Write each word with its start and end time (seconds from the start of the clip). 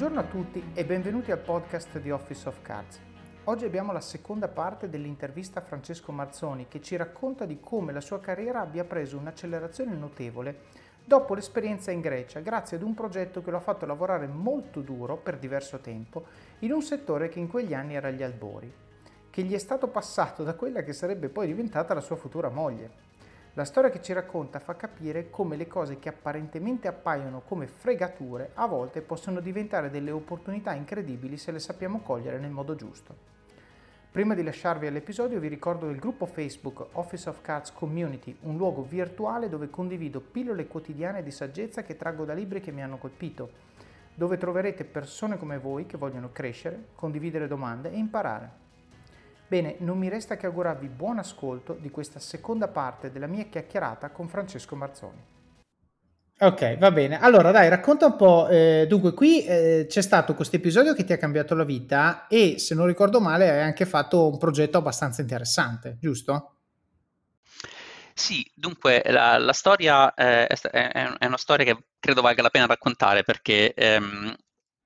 Buongiorno 0.00 0.26
a 0.26 0.32
tutti 0.32 0.64
e 0.72 0.86
benvenuti 0.86 1.30
al 1.30 1.40
podcast 1.40 1.98
di 2.00 2.10
Office 2.10 2.48
of 2.48 2.62
Cards. 2.62 2.98
Oggi 3.44 3.66
abbiamo 3.66 3.92
la 3.92 4.00
seconda 4.00 4.48
parte 4.48 4.88
dell'intervista 4.88 5.58
a 5.58 5.62
Francesco 5.62 6.10
Marzoni 6.10 6.68
che 6.68 6.80
ci 6.80 6.96
racconta 6.96 7.44
di 7.44 7.60
come 7.60 7.92
la 7.92 8.00
sua 8.00 8.18
carriera 8.18 8.62
abbia 8.62 8.84
preso 8.84 9.18
un'accelerazione 9.18 9.94
notevole 9.94 10.60
dopo 11.04 11.34
l'esperienza 11.34 11.90
in 11.90 12.00
Grecia 12.00 12.40
grazie 12.40 12.78
ad 12.78 12.82
un 12.82 12.94
progetto 12.94 13.42
che 13.42 13.50
lo 13.50 13.58
ha 13.58 13.60
fatto 13.60 13.84
lavorare 13.84 14.26
molto 14.26 14.80
duro 14.80 15.18
per 15.18 15.36
diverso 15.36 15.80
tempo 15.80 16.24
in 16.60 16.72
un 16.72 16.80
settore 16.80 17.28
che 17.28 17.38
in 17.38 17.48
quegli 17.48 17.74
anni 17.74 17.94
era 17.94 18.08
agli 18.08 18.22
albori, 18.22 18.72
che 19.28 19.42
gli 19.42 19.52
è 19.52 19.58
stato 19.58 19.88
passato 19.88 20.42
da 20.44 20.54
quella 20.54 20.82
che 20.82 20.94
sarebbe 20.94 21.28
poi 21.28 21.46
diventata 21.46 21.92
la 21.92 22.00
sua 22.00 22.16
futura 22.16 22.48
moglie. 22.48 23.09
La 23.54 23.64
storia 23.64 23.90
che 23.90 24.00
ci 24.00 24.12
racconta 24.12 24.60
fa 24.60 24.76
capire 24.76 25.28
come 25.28 25.56
le 25.56 25.66
cose 25.66 25.98
che 25.98 26.08
apparentemente 26.08 26.86
appaiono 26.86 27.40
come 27.40 27.66
fregature 27.66 28.52
a 28.54 28.66
volte 28.66 29.02
possono 29.02 29.40
diventare 29.40 29.90
delle 29.90 30.12
opportunità 30.12 30.72
incredibili 30.72 31.36
se 31.36 31.50
le 31.50 31.58
sappiamo 31.58 32.00
cogliere 32.00 32.38
nel 32.38 32.52
modo 32.52 32.76
giusto. 32.76 33.38
Prima 34.12 34.34
di 34.34 34.44
lasciarvi 34.44 34.86
all'episodio 34.86 35.40
vi 35.40 35.48
ricordo 35.48 35.86
del 35.86 35.98
gruppo 35.98 36.26
Facebook 36.26 36.86
Office 36.92 37.28
of 37.28 37.40
Cards 37.42 37.72
Community, 37.72 38.36
un 38.42 38.56
luogo 38.56 38.82
virtuale 38.82 39.48
dove 39.48 39.68
condivido 39.68 40.20
pillole 40.20 40.68
quotidiane 40.68 41.24
di 41.24 41.32
saggezza 41.32 41.82
che 41.82 41.96
traggo 41.96 42.24
da 42.24 42.34
libri 42.34 42.60
che 42.60 42.70
mi 42.70 42.82
hanno 42.82 42.98
colpito, 42.98 43.50
dove 44.14 44.36
troverete 44.36 44.84
persone 44.84 45.36
come 45.36 45.58
voi 45.58 45.86
che 45.86 45.96
vogliono 45.96 46.30
crescere, 46.30 46.86
condividere 46.94 47.48
domande 47.48 47.90
e 47.90 47.96
imparare. 47.96 48.69
Bene, 49.50 49.74
non 49.80 49.98
mi 49.98 50.08
resta 50.08 50.36
che 50.36 50.46
augurarvi 50.46 50.86
buon 50.86 51.18
ascolto 51.18 51.72
di 51.72 51.90
questa 51.90 52.20
seconda 52.20 52.68
parte 52.68 53.10
della 53.10 53.26
mia 53.26 53.46
chiacchierata 53.46 54.10
con 54.10 54.28
Francesco 54.28 54.76
Marzoni. 54.76 55.18
Ok, 56.38 56.78
va 56.78 56.92
bene. 56.92 57.18
Allora, 57.18 57.50
dai, 57.50 57.68
racconta 57.68 58.06
un 58.06 58.14
po'. 58.14 58.46
Eh, 58.48 58.86
dunque, 58.88 59.12
qui 59.12 59.44
eh, 59.44 59.86
c'è 59.88 60.02
stato 60.02 60.36
questo 60.36 60.54
episodio 60.54 60.94
che 60.94 61.02
ti 61.02 61.12
ha 61.12 61.18
cambiato 61.18 61.56
la 61.56 61.64
vita 61.64 62.28
e, 62.28 62.60
se 62.60 62.76
non 62.76 62.86
ricordo 62.86 63.20
male, 63.20 63.50
hai 63.50 63.62
anche 63.62 63.86
fatto 63.86 64.28
un 64.30 64.38
progetto 64.38 64.78
abbastanza 64.78 65.20
interessante, 65.20 65.98
giusto? 66.00 66.58
Sì, 68.14 68.48
dunque 68.54 69.02
la, 69.06 69.36
la 69.36 69.52
storia 69.52 70.14
eh, 70.14 70.46
è, 70.46 71.16
è, 71.18 71.26
una 71.26 71.36
storia 71.36 71.64
che 71.64 71.86
credo 71.98 72.22
valga 72.22 72.42
la 72.42 72.50
pena 72.50 72.66
raccontare 72.66 73.24
perché 73.24 73.74
ehm, 73.74 74.32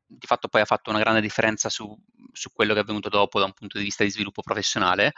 di 0.06 0.26
fatto 0.26 0.48
poi 0.48 0.62
ha 0.62 0.66
fatto 0.66 0.88
una 0.88 1.00
grande 1.00 1.20
differenza 1.20 1.68
su, 1.68 1.94
su, 2.34 2.50
quello 2.52 2.72
che 2.74 2.80
è 2.80 2.82
avvenuto 2.82 3.08
dopo 3.08 3.38
da 3.38 3.46
un 3.46 3.52
punto 3.52 3.78
di 3.78 3.84
vista 3.84 4.04
di 4.04 4.10
sviluppo 4.10 4.42
professionale. 4.42 5.12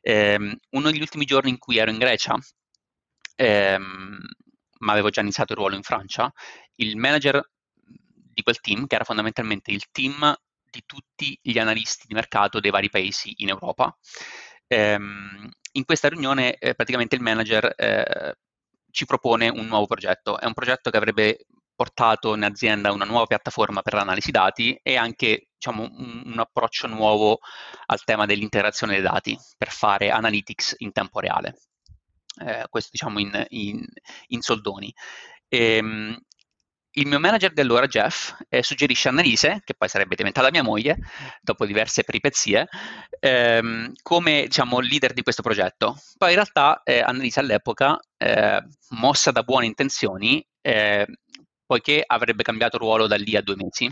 Eh, 0.00 0.58
uno 0.70 0.90
degli 0.90 1.00
ultimi 1.00 1.24
giorni 1.24 1.50
in 1.50 1.58
cui 1.58 1.76
ero 1.78 1.90
in 1.90 1.98
Grecia, 1.98 2.36
ehm, 3.36 4.18
ma 4.78 4.92
avevo 4.92 5.10
già 5.10 5.20
iniziato 5.20 5.52
il 5.52 5.58
ruolo 5.58 5.76
in 5.76 5.82
Francia, 5.82 6.32
il 6.76 6.96
manager 6.96 7.40
di 7.74 8.42
quel 8.42 8.60
team, 8.60 8.86
che 8.86 8.94
era 8.94 9.04
fondamentalmente 9.04 9.70
il 9.70 9.84
team 9.90 10.34
di 10.70 10.82
tutti 10.86 11.38
gli 11.42 11.58
analisti 11.58 12.06
di 12.06 12.14
mercato 12.14 12.58
dei 12.58 12.70
vari 12.70 12.88
paesi 12.88 13.32
in 13.38 13.50
Europa, 13.50 13.96
ehm, 14.66 15.50
in 15.72 15.84
questa 15.84 16.08
riunione 16.08 16.56
eh, 16.56 16.74
praticamente 16.74 17.14
il 17.14 17.22
manager 17.22 17.72
eh, 17.76 18.36
ci 18.90 19.04
propone 19.06 19.48
un 19.48 19.66
nuovo 19.66 19.86
progetto. 19.86 20.38
È 20.38 20.46
un 20.46 20.52
progetto 20.54 20.90
che 20.90 20.96
avrebbe 20.96 21.46
portato 21.82 22.36
in 22.36 22.44
azienda 22.44 22.92
una 22.92 23.04
nuova 23.04 23.26
piattaforma 23.26 23.82
per 23.82 23.94
l'analisi 23.94 24.30
dati 24.30 24.78
e 24.84 24.94
anche 24.94 25.48
diciamo, 25.56 25.82
un, 25.82 26.22
un, 26.26 26.38
approccio 26.38 26.86
nuovo 26.86 27.40
al 27.86 28.04
tema 28.04 28.24
dell'integrazione 28.24 28.92
dei 28.92 29.02
dati 29.02 29.36
per 29.58 29.70
fare 29.70 30.10
analytics 30.10 30.76
in 30.78 30.92
tempo 30.92 31.18
reale. 31.18 31.58
Eh, 32.40 32.66
questo 32.70 32.90
diciamo 32.92 33.18
in, 33.18 33.46
in, 33.48 33.84
in 34.28 34.40
soldoni. 34.42 34.94
Ehm, 35.48 36.16
il 36.94 37.06
mio 37.06 37.18
manager 37.18 37.52
di 37.52 37.60
allora, 37.62 37.86
Jeff, 37.86 38.32
eh, 38.48 38.62
suggerisce 38.62 39.08
Annalise, 39.08 39.62
che 39.64 39.74
poi 39.74 39.88
sarebbe 39.88 40.14
diventata 40.14 40.50
mia 40.50 40.62
moglie, 40.62 40.98
dopo 41.40 41.66
diverse 41.66 42.04
peripezie, 42.04 42.68
ehm, 43.18 43.92
come 44.02 44.42
diciamo, 44.42 44.78
leader 44.78 45.14
di 45.14 45.22
questo 45.22 45.42
progetto. 45.42 45.96
Poi 46.16 46.28
in 46.28 46.34
realtà 46.36 46.82
eh, 46.84 47.00
Annalise 47.00 47.40
all'epoca, 47.40 47.98
eh, 48.18 48.62
mossa 48.90 49.32
da 49.32 49.42
buone 49.42 49.66
intenzioni, 49.66 50.46
eh, 50.60 51.06
poiché 51.72 52.04
avrebbe 52.06 52.42
cambiato 52.42 52.76
ruolo 52.76 53.06
da 53.06 53.16
lì 53.16 53.34
a 53.34 53.40
due 53.40 53.56
mesi, 53.56 53.90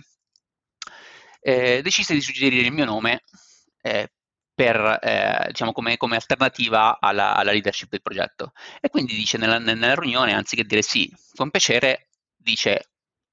eh, 1.40 1.80
decise 1.80 2.12
di 2.12 2.20
suggerire 2.20 2.66
il 2.66 2.72
mio 2.72 2.84
nome 2.84 3.22
eh, 3.80 4.12
per, 4.54 4.98
eh, 5.00 5.46
diciamo 5.46 5.72
come, 5.72 5.96
come, 5.96 6.16
alternativa 6.16 6.98
alla, 7.00 7.34
alla, 7.34 7.52
leadership 7.52 7.88
del 7.88 8.02
progetto. 8.02 8.52
E 8.82 8.90
quindi 8.90 9.14
dice 9.14 9.38
nella, 9.38 9.58
nella, 9.58 9.94
riunione, 9.94 10.34
anziché 10.34 10.64
dire 10.64 10.82
sì, 10.82 11.10
con 11.34 11.48
piacere, 11.48 12.08
dice 12.36 12.90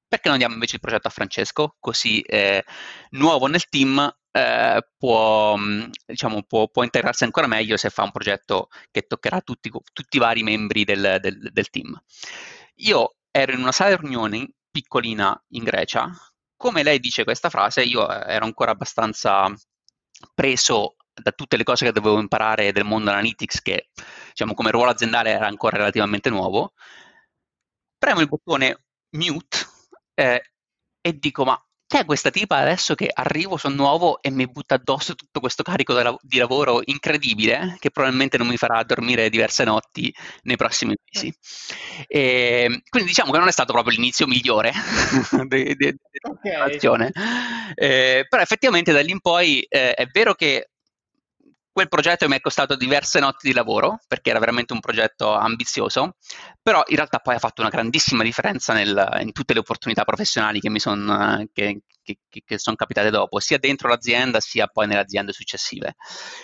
perché 0.08 0.30
non 0.30 0.38
diamo 0.38 0.53
invece 0.53 0.75
il 0.75 0.81
progetto 0.81 1.09
a 1.09 1.12
Francesco, 1.12 1.75
così 1.81 2.22
eh, 2.22 2.64
nuovo 3.09 3.47
nel 3.47 3.68
team 3.68 4.00
eh, 4.31 4.81
può, 4.97 5.58
diciamo, 6.06 6.44
può, 6.44 6.69
può, 6.69 6.84
integrarsi 6.84 7.25
ancora 7.25 7.47
meglio 7.47 7.75
se 7.75 7.90
fa 7.90 8.03
un 8.03 8.12
progetto 8.12 8.69
che 8.91 9.02
toccherà 9.02 9.41
tutti, 9.41 9.69
tutti 9.91 10.16
i 10.16 10.19
vari 10.22 10.44
membri 10.44 10.85
del, 10.85 11.18
del, 11.19 11.50
del 11.52 11.69
team. 11.69 12.02
Io 12.75 13.16
ero 13.40 13.52
in 13.52 13.59
una 13.59 13.72
sala 13.72 13.92
di 13.92 14.02
riunioni 14.02 14.52
piccolina 14.72 15.40
in 15.50 15.64
Grecia, 15.64 16.09
come 16.56 16.81
lei 16.81 17.00
dice 17.00 17.24
questa 17.24 17.52
frase, 17.52 17.84
io 17.84 18.09
eh, 18.09 18.34
ero 18.34 18.46
ancora 18.46 18.72
abbastanza 18.72 19.53
preso 20.34 20.96
da 21.14 21.31
tutte 21.31 21.56
le 21.56 21.64
cose 21.64 21.86
che 21.86 21.92
dovevo 21.92 22.20
imparare 22.20 22.72
del 22.72 22.84
mondo 22.84 23.12
analytics, 23.12 23.62
che 23.62 23.90
diciamo 24.30 24.56
come 24.56 24.72
ruolo 24.72 24.90
aziendale 24.90 25.30
era 25.30 25.46
ancora 25.46 25.78
relativamente 25.78 26.31
nuovo. 26.31 26.74
Premo 27.97 28.22
il 28.22 28.28
bottone 28.28 28.86
mute 29.12 29.58
eh, 30.16 30.42
e 31.00 31.18
dico: 31.20 31.44
Ma 31.44 31.66
chi 31.88 31.98
è 31.98 32.06
questa 32.06 32.31
tipa 32.31 32.58
adesso 32.58 32.96
che 32.96 33.09
arrivo, 33.12 33.56
sono 33.56 33.75
nuovo 33.75 34.22
e 34.22 34.30
mi 34.30 34.46
butta 34.46 34.75
addosso 34.75 35.16
tutto 35.16 35.40
questo 35.40 35.64
carico 35.64 35.94
di 36.22 36.38
lavoro 36.38 36.81
incredibile 36.84 37.78
che 37.80 37.92
probabilmente 37.92 38.38
non 38.38 38.48
mi 38.48 38.58
farà 38.58 38.84
dormire 38.84 39.30
diverse 39.30 39.64
notti 39.64 40.14
nei 40.44 40.58
prossimi 40.58 40.96
mesi. 41.09 41.34
E 42.08 42.64
ehm, 42.66 42.81
quindi 42.90 43.09
diciamo 43.09 43.31
che 43.31 43.38
non 43.38 43.47
è 43.47 43.52
stato 43.52 43.72
proprio 43.72 43.96
l'inizio 43.96 44.28
migliore 44.28 44.74
della 45.47 45.74
de, 45.76 45.96
okay. 46.22 47.12
eh, 47.76 48.26
però 48.28 48.42
effettivamente 48.42 48.92
da 48.92 49.02
lì 49.02 49.12
in 49.12 49.22
poi 49.22 49.62
eh, 49.62 49.94
è 49.94 50.06
vero 50.08 50.34
che 50.34 50.72
Quel 51.78 51.90
progetto 51.90 52.28
mi 52.28 52.36
è 52.36 52.40
costato 52.40 52.76
diverse 52.76 53.20
notti 53.20 53.46
di 53.46 53.54
lavoro 53.54 54.00
perché 54.08 54.32
era 54.32 54.40
veramente 54.40 54.74
un 54.74 54.80
progetto 54.80 55.36
ambizioso, 55.36 56.16
però 56.60 56.82
in 56.88 56.96
realtà 56.96 57.20
poi 57.20 57.36
ha 57.36 57.38
fatto 57.38 57.62
una 57.62 57.70
grandissima 57.70 58.24
differenza 58.24 58.74
nel, 58.74 59.20
in 59.22 59.32
tutte 59.32 59.54
le 59.54 59.60
opportunità 59.60 60.04
professionali 60.04 60.60
che 60.60 60.72
mi 60.72 60.80
sono 60.80 61.46
son 62.56 62.76
capitate 62.76 63.12
dopo, 63.12 63.40
sia 63.40 63.60
dentro 63.60 63.90
l'azienda 63.90 64.40
sia 64.40 64.66
poi 64.66 64.88
nelle 64.88 65.02
aziende 65.02 65.32
successive. 65.34 65.98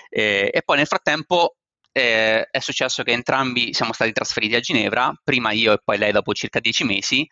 E, 0.08 0.52
e 0.54 0.62
poi 0.62 0.78
nel 0.78 0.86
frattempo 0.86 1.56
eh, 1.92 2.48
è 2.52 2.60
successo 2.60 3.02
che 3.02 3.14
entrambi 3.14 3.74
siamo 3.74 3.92
stati 3.92 4.12
trasferiti 4.12 4.54
a 4.54 4.60
Ginevra, 4.60 5.12
prima 5.24 5.52
io 5.52 5.74
e 5.74 5.80
poi 5.84 5.98
lei 5.98 6.12
dopo 6.12 6.34
circa 6.34 6.60
dieci 6.60 6.84
mesi. 6.84 7.28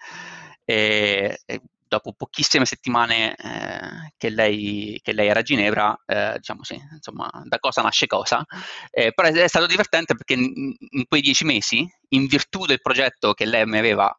E, 0.66 1.40
e 1.46 1.62
dopo 1.91 2.13
pochissime 2.13 2.66
settimane 2.66 3.35
eh, 3.35 4.13
che, 4.16 4.29
lei, 4.29 4.97
che, 5.03 5.12
lei, 5.12 5.28
era 5.28 5.41
a 5.41 5.44
Ginevra, 5.44 6.02
eh, 6.06 6.35
diciamo 6.38 6.63
sì, 6.63 6.79
insomma, 6.94 7.29
da 7.44 7.59
cosa 7.59 7.81
nasce 7.81 8.07
cosa. 8.07 8.46
Eh, 8.90 9.12
però 9.12 9.28
è 9.28 9.47
stato 9.47 9.66
divertente 9.66 10.16
perché 10.16 10.35
in, 10.35 10.74
in, 10.78 11.06
quei 11.06 11.19
dieci 11.19 11.44
mesi, 11.44 11.85
in 12.09 12.28
virtù 12.28 12.66
del 12.66 12.79
progetto 12.79 13.34
che 13.34 13.46
lei 13.46 13.66
mi 13.66 13.78
aveva 13.78 14.09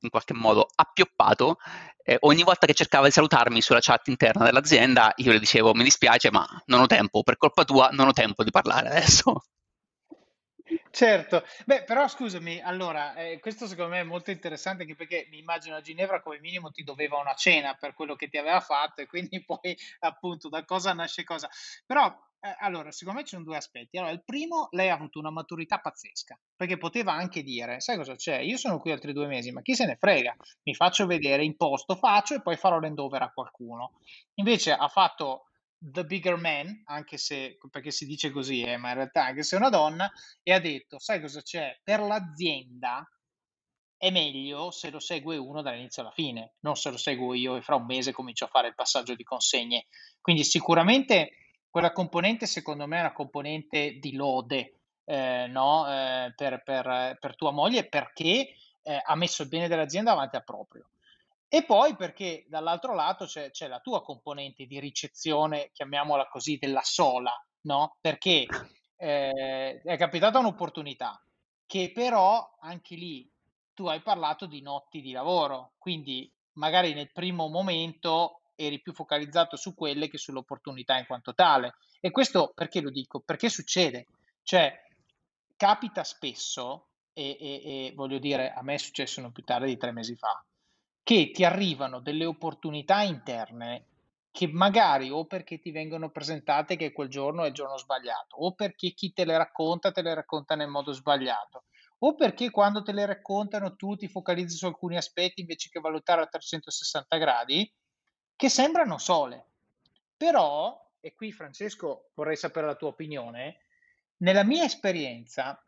in 0.00 0.10
qualche 0.10 0.34
modo 0.34 0.66
appioppato, 0.74 1.56
eh, 2.02 2.18
ogni 2.20 2.42
volta 2.42 2.66
che 2.66 2.74
cercava 2.74 3.06
di 3.06 3.12
salutarmi 3.12 3.62
sulla 3.62 3.80
chat 3.80 4.08
interna 4.08 4.44
dell'azienda, 4.44 5.12
io 5.16 5.32
le 5.32 5.38
dicevo 5.38 5.72
mi 5.74 5.84
dispiace 5.84 6.30
ma 6.30 6.46
non 6.66 6.82
ho 6.82 6.86
tempo, 6.86 7.22
per 7.22 7.38
colpa 7.38 7.64
tua 7.64 7.88
non 7.92 8.08
ho 8.08 8.12
tempo 8.12 8.44
di 8.44 8.50
parlare 8.50 8.88
adesso. 8.88 9.40
Certo, 10.90 11.44
beh, 11.64 11.84
però 11.84 12.08
scusami, 12.08 12.60
allora, 12.60 13.14
eh, 13.14 13.38
questo 13.38 13.66
secondo 13.68 13.92
me 13.92 14.00
è 14.00 14.02
molto 14.04 14.30
interessante 14.32 14.82
anche 14.82 14.96
perché 14.96 15.26
mi 15.30 15.38
immagino 15.38 15.76
a 15.76 15.80
Ginevra 15.80 16.20
come 16.20 16.40
minimo 16.40 16.70
ti 16.72 16.82
doveva 16.82 17.18
una 17.18 17.34
cena 17.34 17.74
per 17.74 17.94
quello 17.94 18.16
che 18.16 18.28
ti 18.28 18.36
aveva 18.36 18.58
fatto 18.60 19.00
e 19.00 19.06
quindi 19.06 19.42
poi 19.44 19.76
appunto 20.00 20.48
da 20.48 20.64
cosa 20.64 20.92
nasce 20.92 21.22
cosa. 21.22 21.48
Però, 21.84 22.06
eh, 22.40 22.56
allora, 22.58 22.90
secondo 22.90 23.20
me 23.20 23.24
ci 23.26 23.34
sono 23.34 23.44
due 23.44 23.56
aspetti. 23.56 23.96
Allora, 23.96 24.12
il 24.12 24.24
primo, 24.24 24.66
lei 24.72 24.88
ha 24.88 24.94
avuto 24.94 25.20
una 25.20 25.30
maturità 25.30 25.78
pazzesca, 25.78 26.36
perché 26.56 26.78
poteva 26.78 27.12
anche 27.12 27.42
dire, 27.44 27.78
sai 27.80 27.96
cosa 27.96 28.16
c'è? 28.16 28.38
Io 28.38 28.56
sono 28.56 28.80
qui 28.80 28.90
altri 28.90 29.12
due 29.12 29.26
mesi, 29.28 29.52
ma 29.52 29.62
chi 29.62 29.74
se 29.76 29.86
ne 29.86 29.96
frega? 29.96 30.34
Mi 30.64 30.74
faccio 30.74 31.06
vedere, 31.06 31.44
imposto, 31.44 31.94
faccio 31.94 32.34
e 32.34 32.42
poi 32.42 32.56
farò 32.56 32.80
l'endover 32.80 33.22
a 33.22 33.30
qualcuno. 33.32 33.92
Invece 34.34 34.72
ha 34.72 34.88
fatto 34.88 35.44
the 35.78 36.04
bigger 36.04 36.36
man, 36.36 36.82
anche 36.86 37.18
se 37.18 37.58
perché 37.70 37.90
si 37.90 38.06
dice 38.06 38.30
così, 38.30 38.62
eh, 38.62 38.76
ma 38.76 38.88
in 38.90 38.94
realtà 38.96 39.26
anche 39.26 39.42
se 39.42 39.56
è 39.56 39.58
una 39.58 39.70
donna, 39.70 40.10
e 40.42 40.52
ha 40.52 40.60
detto: 40.60 40.98
Sai 40.98 41.20
cosa 41.20 41.42
c'è? 41.42 41.78
Per 41.82 42.00
l'azienda 42.00 43.08
è 43.98 44.10
meglio 44.10 44.70
se 44.70 44.90
lo 44.90 45.00
segue 45.00 45.36
uno 45.36 45.62
dall'inizio 45.62 46.02
alla 46.02 46.10
fine, 46.10 46.54
non 46.60 46.76
se 46.76 46.90
lo 46.90 46.98
seguo 46.98 47.34
io 47.34 47.56
e 47.56 47.62
fra 47.62 47.76
un 47.76 47.86
mese 47.86 48.12
comincio 48.12 48.44
a 48.44 48.48
fare 48.48 48.68
il 48.68 48.74
passaggio 48.74 49.14
di 49.14 49.24
consegne. 49.24 49.86
Quindi 50.20 50.44
sicuramente 50.44 51.30
quella 51.70 51.92
componente, 51.92 52.46
secondo 52.46 52.86
me, 52.86 52.98
è 52.98 53.00
una 53.00 53.12
componente 53.12 53.98
di 53.98 54.14
lode 54.14 54.76
eh, 55.04 55.46
no? 55.48 55.86
eh, 55.88 56.32
per, 56.34 56.62
per, 56.62 57.16
per, 57.20 57.36
tua 57.36 57.52
moglie 57.52 57.86
perché 57.86 58.54
eh, 58.82 59.02
ha 59.04 59.14
messo 59.14 59.42
il 59.42 59.48
bene 59.48 59.68
dell'azienda 59.68 60.10
davanti 60.10 60.36
a 60.36 60.40
proprio. 60.40 60.88
E 61.48 61.64
poi 61.64 61.94
perché 61.94 62.44
dall'altro 62.48 62.94
lato 62.94 63.24
c'è, 63.24 63.50
c'è 63.50 63.68
la 63.68 63.80
tua 63.80 64.02
componente 64.02 64.66
di 64.66 64.80
ricezione, 64.80 65.70
chiamiamola 65.72 66.26
così, 66.26 66.58
della 66.58 66.82
sola, 66.82 67.32
no? 67.62 67.96
Perché 68.00 68.46
eh, 68.96 69.80
è 69.82 69.96
capitata 69.96 70.38
un'opportunità 70.38 71.20
che 71.66 71.90
però 71.92 72.56
anche 72.60 72.94
lì 72.94 73.28
tu 73.74 73.86
hai 73.86 74.00
parlato 74.00 74.46
di 74.46 74.62
notti 74.62 75.00
di 75.00 75.12
lavoro, 75.12 75.74
quindi 75.78 76.32
magari 76.54 76.94
nel 76.94 77.12
primo 77.12 77.48
momento 77.48 78.40
eri 78.54 78.80
più 78.80 78.94
focalizzato 78.94 79.56
su 79.56 79.74
quelle 79.74 80.08
che 80.08 80.16
sull'opportunità 80.16 80.96
in 80.96 81.06
quanto 81.06 81.34
tale. 81.34 81.74
E 82.00 82.10
questo 82.10 82.52
perché 82.54 82.80
lo 82.80 82.90
dico? 82.90 83.20
Perché 83.20 83.48
succede? 83.50 84.06
Cioè, 84.42 84.72
capita 85.56 86.04
spesso, 86.04 86.88
e, 87.12 87.36
e, 87.38 87.86
e 87.86 87.92
voglio 87.94 88.18
dire, 88.18 88.52
a 88.52 88.62
me 88.62 88.74
è 88.74 88.78
successo 88.78 89.20
non 89.20 89.32
più 89.32 89.42
tardi 89.42 89.66
di 89.66 89.76
tre 89.76 89.92
mesi 89.92 90.16
fa, 90.16 90.42
che 91.06 91.30
ti 91.30 91.44
arrivano 91.44 92.00
delle 92.00 92.24
opportunità 92.24 93.02
interne 93.02 93.84
che 94.32 94.48
magari 94.48 95.08
o 95.08 95.24
perché 95.24 95.60
ti 95.60 95.70
vengono 95.70 96.10
presentate 96.10 96.74
che 96.74 96.90
quel 96.90 97.08
giorno 97.08 97.44
è 97.44 97.46
il 97.46 97.54
giorno 97.54 97.78
sbagliato, 97.78 98.34
o 98.38 98.54
perché 98.54 98.90
chi 98.90 99.12
te 99.12 99.24
le 99.24 99.36
racconta 99.36 99.92
te 99.92 100.02
le 100.02 100.14
racconta 100.14 100.56
nel 100.56 100.66
modo 100.66 100.90
sbagliato, 100.90 101.66
o 101.98 102.16
perché 102.16 102.50
quando 102.50 102.82
te 102.82 102.90
le 102.90 103.06
raccontano 103.06 103.76
tu 103.76 103.94
ti 103.94 104.08
focalizzi 104.08 104.56
su 104.56 104.66
alcuni 104.66 104.96
aspetti 104.96 105.42
invece 105.42 105.68
che 105.68 105.78
valutare 105.78 106.22
a 106.22 106.26
360 106.26 107.16
gradi, 107.18 107.72
che 108.34 108.48
sembrano 108.48 108.98
sole. 108.98 109.44
Però, 110.16 110.90
e 110.98 111.14
qui 111.14 111.30
Francesco 111.30 112.10
vorrei 112.14 112.36
sapere 112.36 112.66
la 112.66 112.74
tua 112.74 112.88
opinione, 112.88 113.60
nella 114.16 114.42
mia 114.42 114.64
esperienza 114.64 115.64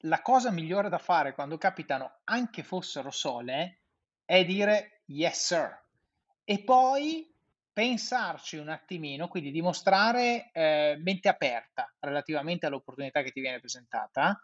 la 0.00 0.20
cosa 0.20 0.50
migliore 0.50 0.90
da 0.90 0.98
fare 0.98 1.32
quando 1.32 1.56
capitano 1.56 2.18
anche 2.24 2.62
fossero 2.62 3.10
sole 3.10 3.78
è 4.26 4.44
dire 4.44 5.02
yes 5.06 5.46
sir 5.46 5.84
e 6.44 6.62
poi 6.62 7.32
pensarci 7.72 8.56
un 8.56 8.68
attimino, 8.68 9.28
quindi 9.28 9.50
dimostrare 9.50 10.50
eh, 10.52 10.98
mente 11.02 11.28
aperta 11.28 11.92
relativamente 12.00 12.66
all'opportunità 12.66 13.22
che 13.22 13.30
ti 13.30 13.40
viene 13.40 13.60
presentata 13.60 14.38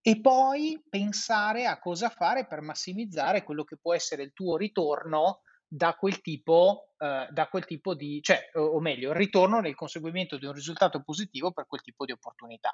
e 0.00 0.20
poi 0.20 0.82
pensare 0.88 1.66
a 1.66 1.78
cosa 1.78 2.08
fare 2.08 2.46
per 2.46 2.60
massimizzare 2.60 3.42
quello 3.42 3.64
che 3.64 3.76
può 3.76 3.94
essere 3.94 4.22
il 4.22 4.32
tuo 4.32 4.56
ritorno 4.56 5.42
da 5.70 5.94
quel 5.94 6.22
tipo, 6.22 6.94
eh, 6.98 7.28
da 7.30 7.48
quel 7.48 7.66
tipo 7.66 7.94
di, 7.94 8.20
cioè, 8.22 8.50
o, 8.54 8.60
o 8.60 8.80
meglio, 8.80 9.10
il 9.10 9.16
ritorno 9.16 9.60
nel 9.60 9.74
conseguimento 9.74 10.38
di 10.38 10.46
un 10.46 10.52
risultato 10.52 11.02
positivo 11.02 11.52
per 11.52 11.66
quel 11.66 11.82
tipo 11.82 12.06
di 12.06 12.12
opportunità. 12.12 12.70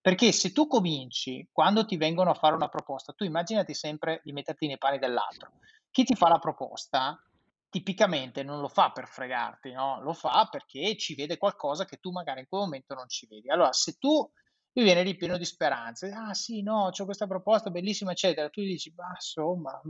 Perché 0.00 0.32
se 0.32 0.50
tu 0.50 0.66
cominci, 0.66 1.48
quando 1.52 1.84
ti 1.84 1.96
vengono 1.96 2.30
a 2.30 2.34
fare 2.34 2.56
una 2.56 2.68
proposta, 2.68 3.12
tu 3.12 3.24
immaginati 3.24 3.74
sempre 3.74 4.20
di 4.24 4.32
metterti 4.32 4.66
nei 4.66 4.78
panni 4.78 4.98
dell'altro. 4.98 5.52
Chi 5.92 6.04
ti 6.04 6.16
fa 6.16 6.28
la 6.28 6.38
proposta 6.38 7.22
tipicamente 7.68 8.42
non 8.42 8.60
lo 8.60 8.68
fa 8.68 8.90
per 8.90 9.06
fregarti, 9.06 9.72
no? 9.72 10.02
Lo 10.02 10.12
fa 10.12 10.48
perché 10.50 10.96
ci 10.96 11.14
vede 11.14 11.38
qualcosa 11.38 11.84
che 11.84 11.98
tu 11.98 12.10
magari 12.10 12.40
in 12.40 12.46
quel 12.48 12.62
momento 12.62 12.94
non 12.94 13.08
ci 13.08 13.26
vedi. 13.26 13.48
Allora, 13.48 13.72
se 13.72 13.98
tu 13.98 14.28
lui 14.74 14.84
viene 14.84 15.02
ripieno 15.02 15.36
di 15.36 15.44
speranze. 15.44 16.10
Ah 16.10 16.34
sì, 16.34 16.62
no, 16.62 16.90
ho 16.96 17.04
questa 17.04 17.26
proposta 17.26 17.70
bellissima, 17.70 18.12
eccetera. 18.12 18.48
Tu 18.48 18.62
gli 18.62 18.68
dici, 18.68 18.92
ma 18.96 19.08
insomma, 19.14 19.80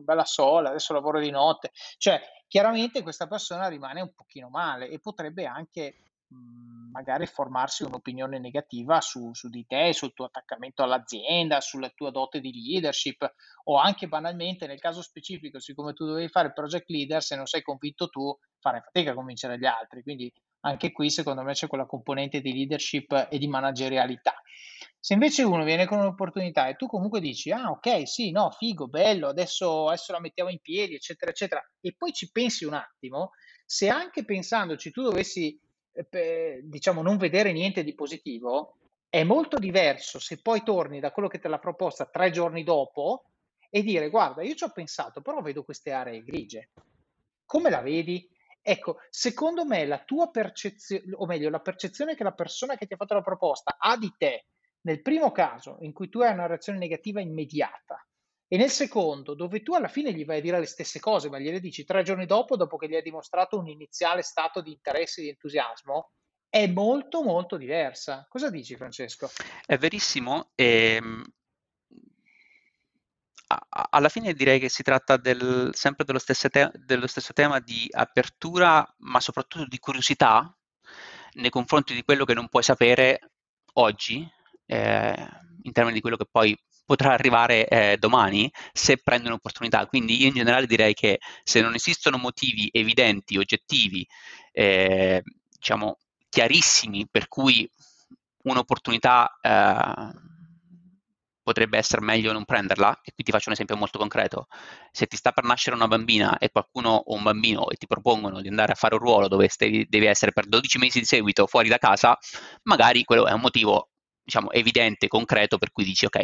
bella 0.00 0.24
sola, 0.24 0.68
adesso 0.68 0.92
lavoro 0.92 1.18
di 1.18 1.30
notte. 1.30 1.72
Cioè, 1.96 2.20
chiaramente 2.46 3.02
questa 3.02 3.26
persona 3.26 3.68
rimane 3.68 4.00
un 4.00 4.12
pochino 4.14 4.48
male 4.48 4.88
e 4.88 5.00
potrebbe 5.00 5.44
anche 5.44 6.02
magari 6.90 7.26
formarsi 7.26 7.84
un'opinione 7.84 8.38
negativa 8.38 9.00
su, 9.00 9.32
su, 9.32 9.48
di 9.48 9.64
te, 9.66 9.92
sul 9.92 10.12
tuo 10.14 10.26
attaccamento 10.26 10.82
all'azienda, 10.82 11.60
sulla 11.60 11.90
tua 11.90 12.10
dote 12.10 12.40
di 12.40 12.52
leadership 12.52 13.32
o 13.64 13.78
anche 13.78 14.08
banalmente 14.08 14.66
nel 14.66 14.80
caso 14.80 15.02
specifico, 15.02 15.60
siccome 15.60 15.92
tu 15.92 16.06
dovevi 16.06 16.28
fare 16.28 16.52
project 16.52 16.88
leader, 16.88 17.22
se 17.22 17.36
non 17.36 17.46
sei 17.46 17.62
convinto 17.62 18.08
tu, 18.08 18.36
fare 18.58 18.80
fatica 18.80 19.12
a 19.12 19.14
convincere 19.14 19.58
gli 19.58 19.66
altri. 19.66 20.02
Quindi 20.02 20.32
anche 20.60 20.90
qui 20.90 21.10
secondo 21.10 21.42
me 21.42 21.52
c'è 21.52 21.66
quella 21.68 21.86
componente 21.86 22.40
di 22.40 22.52
leadership 22.52 23.28
e 23.30 23.38
di 23.38 23.46
managerialità. 23.46 24.34
Se 25.00 25.14
invece 25.14 25.44
uno 25.44 25.62
viene 25.62 25.86
con 25.86 25.98
un'opportunità 25.98 26.66
e 26.66 26.74
tu 26.74 26.86
comunque 26.86 27.20
dici, 27.20 27.52
ah 27.52 27.70
ok, 27.70 28.08
sì, 28.08 28.30
no, 28.30 28.50
figo, 28.50 28.88
bello, 28.88 29.28
adesso, 29.28 29.86
adesso 29.88 30.12
la 30.12 30.20
mettiamo 30.20 30.50
in 30.50 30.60
piedi, 30.60 30.94
eccetera, 30.94 31.30
eccetera, 31.30 31.64
e 31.80 31.94
poi 31.96 32.12
ci 32.12 32.30
pensi 32.32 32.64
un 32.64 32.74
attimo, 32.74 33.30
se 33.64 33.88
anche 33.88 34.24
pensandoci 34.24 34.90
tu 34.90 35.02
dovessi, 35.02 35.58
eh, 36.10 36.60
diciamo, 36.62 37.02
non 37.02 37.16
vedere 37.16 37.52
niente 37.52 37.82
di 37.82 37.94
positivo, 37.94 38.76
è 39.08 39.24
molto 39.24 39.58
diverso 39.58 40.18
se 40.18 40.40
poi 40.40 40.62
torni 40.62 41.00
da 41.00 41.12
quello 41.12 41.28
che 41.28 41.38
te 41.38 41.48
l'ha 41.48 41.58
proposta 41.58 42.06
tre 42.06 42.30
giorni 42.30 42.62
dopo 42.62 43.24
e 43.70 43.82
dire, 43.82 44.10
guarda, 44.10 44.42
io 44.42 44.54
ci 44.54 44.64
ho 44.64 44.70
pensato, 44.70 45.20
però 45.20 45.40
vedo 45.40 45.64
queste 45.64 45.92
aree 45.92 46.22
grigie. 46.22 46.70
Come 47.44 47.70
la 47.70 47.80
vedi? 47.80 48.28
Ecco, 48.60 48.98
secondo 49.08 49.64
me 49.64 49.86
la 49.86 49.98
tua 50.04 50.30
percezione, 50.30 51.04
o 51.14 51.26
meglio, 51.26 51.48
la 51.48 51.60
percezione 51.60 52.14
che 52.14 52.22
la 52.22 52.32
persona 52.32 52.76
che 52.76 52.86
ti 52.86 52.94
ha 52.94 52.96
fatto 52.96 53.14
la 53.14 53.22
proposta 53.22 53.76
ha 53.78 53.96
di 53.96 54.12
te, 54.16 54.46
nel 54.82 55.02
primo 55.02 55.32
caso 55.32 55.78
in 55.80 55.92
cui 55.92 56.08
tu 56.08 56.20
hai 56.20 56.32
una 56.32 56.46
reazione 56.46 56.78
negativa 56.78 57.20
immediata, 57.20 58.06
e 58.48 58.56
nel 58.56 58.70
secondo, 58.70 59.34
dove 59.34 59.62
tu 59.62 59.74
alla 59.74 59.88
fine 59.88 60.12
gli 60.12 60.24
vai 60.24 60.38
a 60.38 60.40
dire 60.40 60.58
le 60.58 60.66
stesse 60.66 61.00
cose, 61.00 61.28
ma 61.28 61.38
gliele 61.38 61.60
dici 61.60 61.84
tre 61.84 62.02
giorni 62.02 62.24
dopo, 62.24 62.56
dopo 62.56 62.78
che 62.78 62.88
gli 62.88 62.94
hai 62.94 63.02
dimostrato 63.02 63.58
un 63.58 63.68
iniziale 63.68 64.22
stato 64.22 64.62
di 64.62 64.72
interesse 64.72 65.20
e 65.20 65.24
di 65.24 65.30
entusiasmo, 65.30 66.12
è 66.48 66.66
molto 66.66 67.22
molto 67.22 67.58
diversa. 67.58 68.26
Cosa 68.26 68.48
dici 68.48 68.74
Francesco? 68.74 69.30
È 69.66 69.76
verissimo 69.76 70.50
ehm, 70.54 71.22
alla 73.90 74.08
fine 74.08 74.34
direi 74.34 74.58
che 74.58 74.68
si 74.68 74.82
tratta 74.82 75.16
del, 75.16 75.70
sempre 75.72 76.04
dello 76.04 76.18
stesso, 76.18 76.48
te- 76.48 76.70
dello 76.74 77.06
stesso, 77.06 77.32
tema 77.32 77.60
di 77.60 77.86
apertura, 77.90 78.86
ma 78.98 79.20
soprattutto 79.20 79.66
di 79.66 79.78
curiosità 79.78 80.54
nei 81.32 81.50
confronti 81.50 81.94
di 81.94 82.02
quello 82.02 82.24
che 82.24 82.34
non 82.34 82.48
puoi 82.48 82.62
sapere 82.62 83.32
oggi, 83.74 84.26
eh, 84.66 85.28
in 85.62 85.72
termini 85.72 85.94
di 85.94 86.00
quello 86.00 86.16
che 86.16 86.26
poi 86.30 86.58
potrà 86.88 87.12
arrivare 87.12 87.68
eh, 87.68 87.96
domani 87.98 88.50
se 88.72 88.96
prendi 88.96 89.26
un'opportunità. 89.26 89.86
Quindi 89.86 90.22
io 90.22 90.28
in 90.28 90.32
generale 90.32 90.66
direi 90.66 90.94
che 90.94 91.18
se 91.44 91.60
non 91.60 91.74
esistono 91.74 92.16
motivi 92.16 92.70
evidenti, 92.72 93.36
oggettivi, 93.36 94.06
eh, 94.52 95.22
diciamo 95.50 95.98
chiarissimi 96.30 97.06
per 97.10 97.28
cui 97.28 97.70
un'opportunità 98.44 99.38
eh, 99.38 100.12
potrebbe 101.42 101.76
essere 101.76 102.00
meglio 102.00 102.32
non 102.32 102.46
prenderla. 102.46 103.00
E 103.02 103.12
qui 103.12 103.22
ti 103.22 103.32
faccio 103.32 103.48
un 103.48 103.54
esempio 103.54 103.76
molto 103.76 103.98
concreto. 103.98 104.46
Se 104.90 105.04
ti 105.04 105.16
sta 105.16 105.32
per 105.32 105.44
nascere 105.44 105.76
una 105.76 105.88
bambina 105.88 106.38
e 106.38 106.48
qualcuno 106.48 106.88
o 106.88 107.14
un 107.14 107.22
bambino 107.22 107.68
e 107.68 107.76
ti 107.76 107.86
propongono 107.86 108.40
di 108.40 108.48
andare 108.48 108.72
a 108.72 108.76
fare 108.76 108.94
un 108.94 109.00
ruolo 109.02 109.28
dove 109.28 109.50
devi, 109.58 109.84
devi 109.86 110.06
essere 110.06 110.32
per 110.32 110.46
12 110.46 110.78
mesi 110.78 111.00
di 111.00 111.04
seguito 111.04 111.46
fuori 111.46 111.68
da 111.68 111.76
casa, 111.76 112.16
magari 112.62 113.04
quello 113.04 113.26
è 113.26 113.32
un 113.32 113.40
motivo 113.40 113.90
diciamo, 114.24 114.50
evidente, 114.52 115.08
concreto, 115.08 115.58
per 115.58 115.70
cui 115.70 115.84
dici 115.84 116.06
ok, 116.06 116.20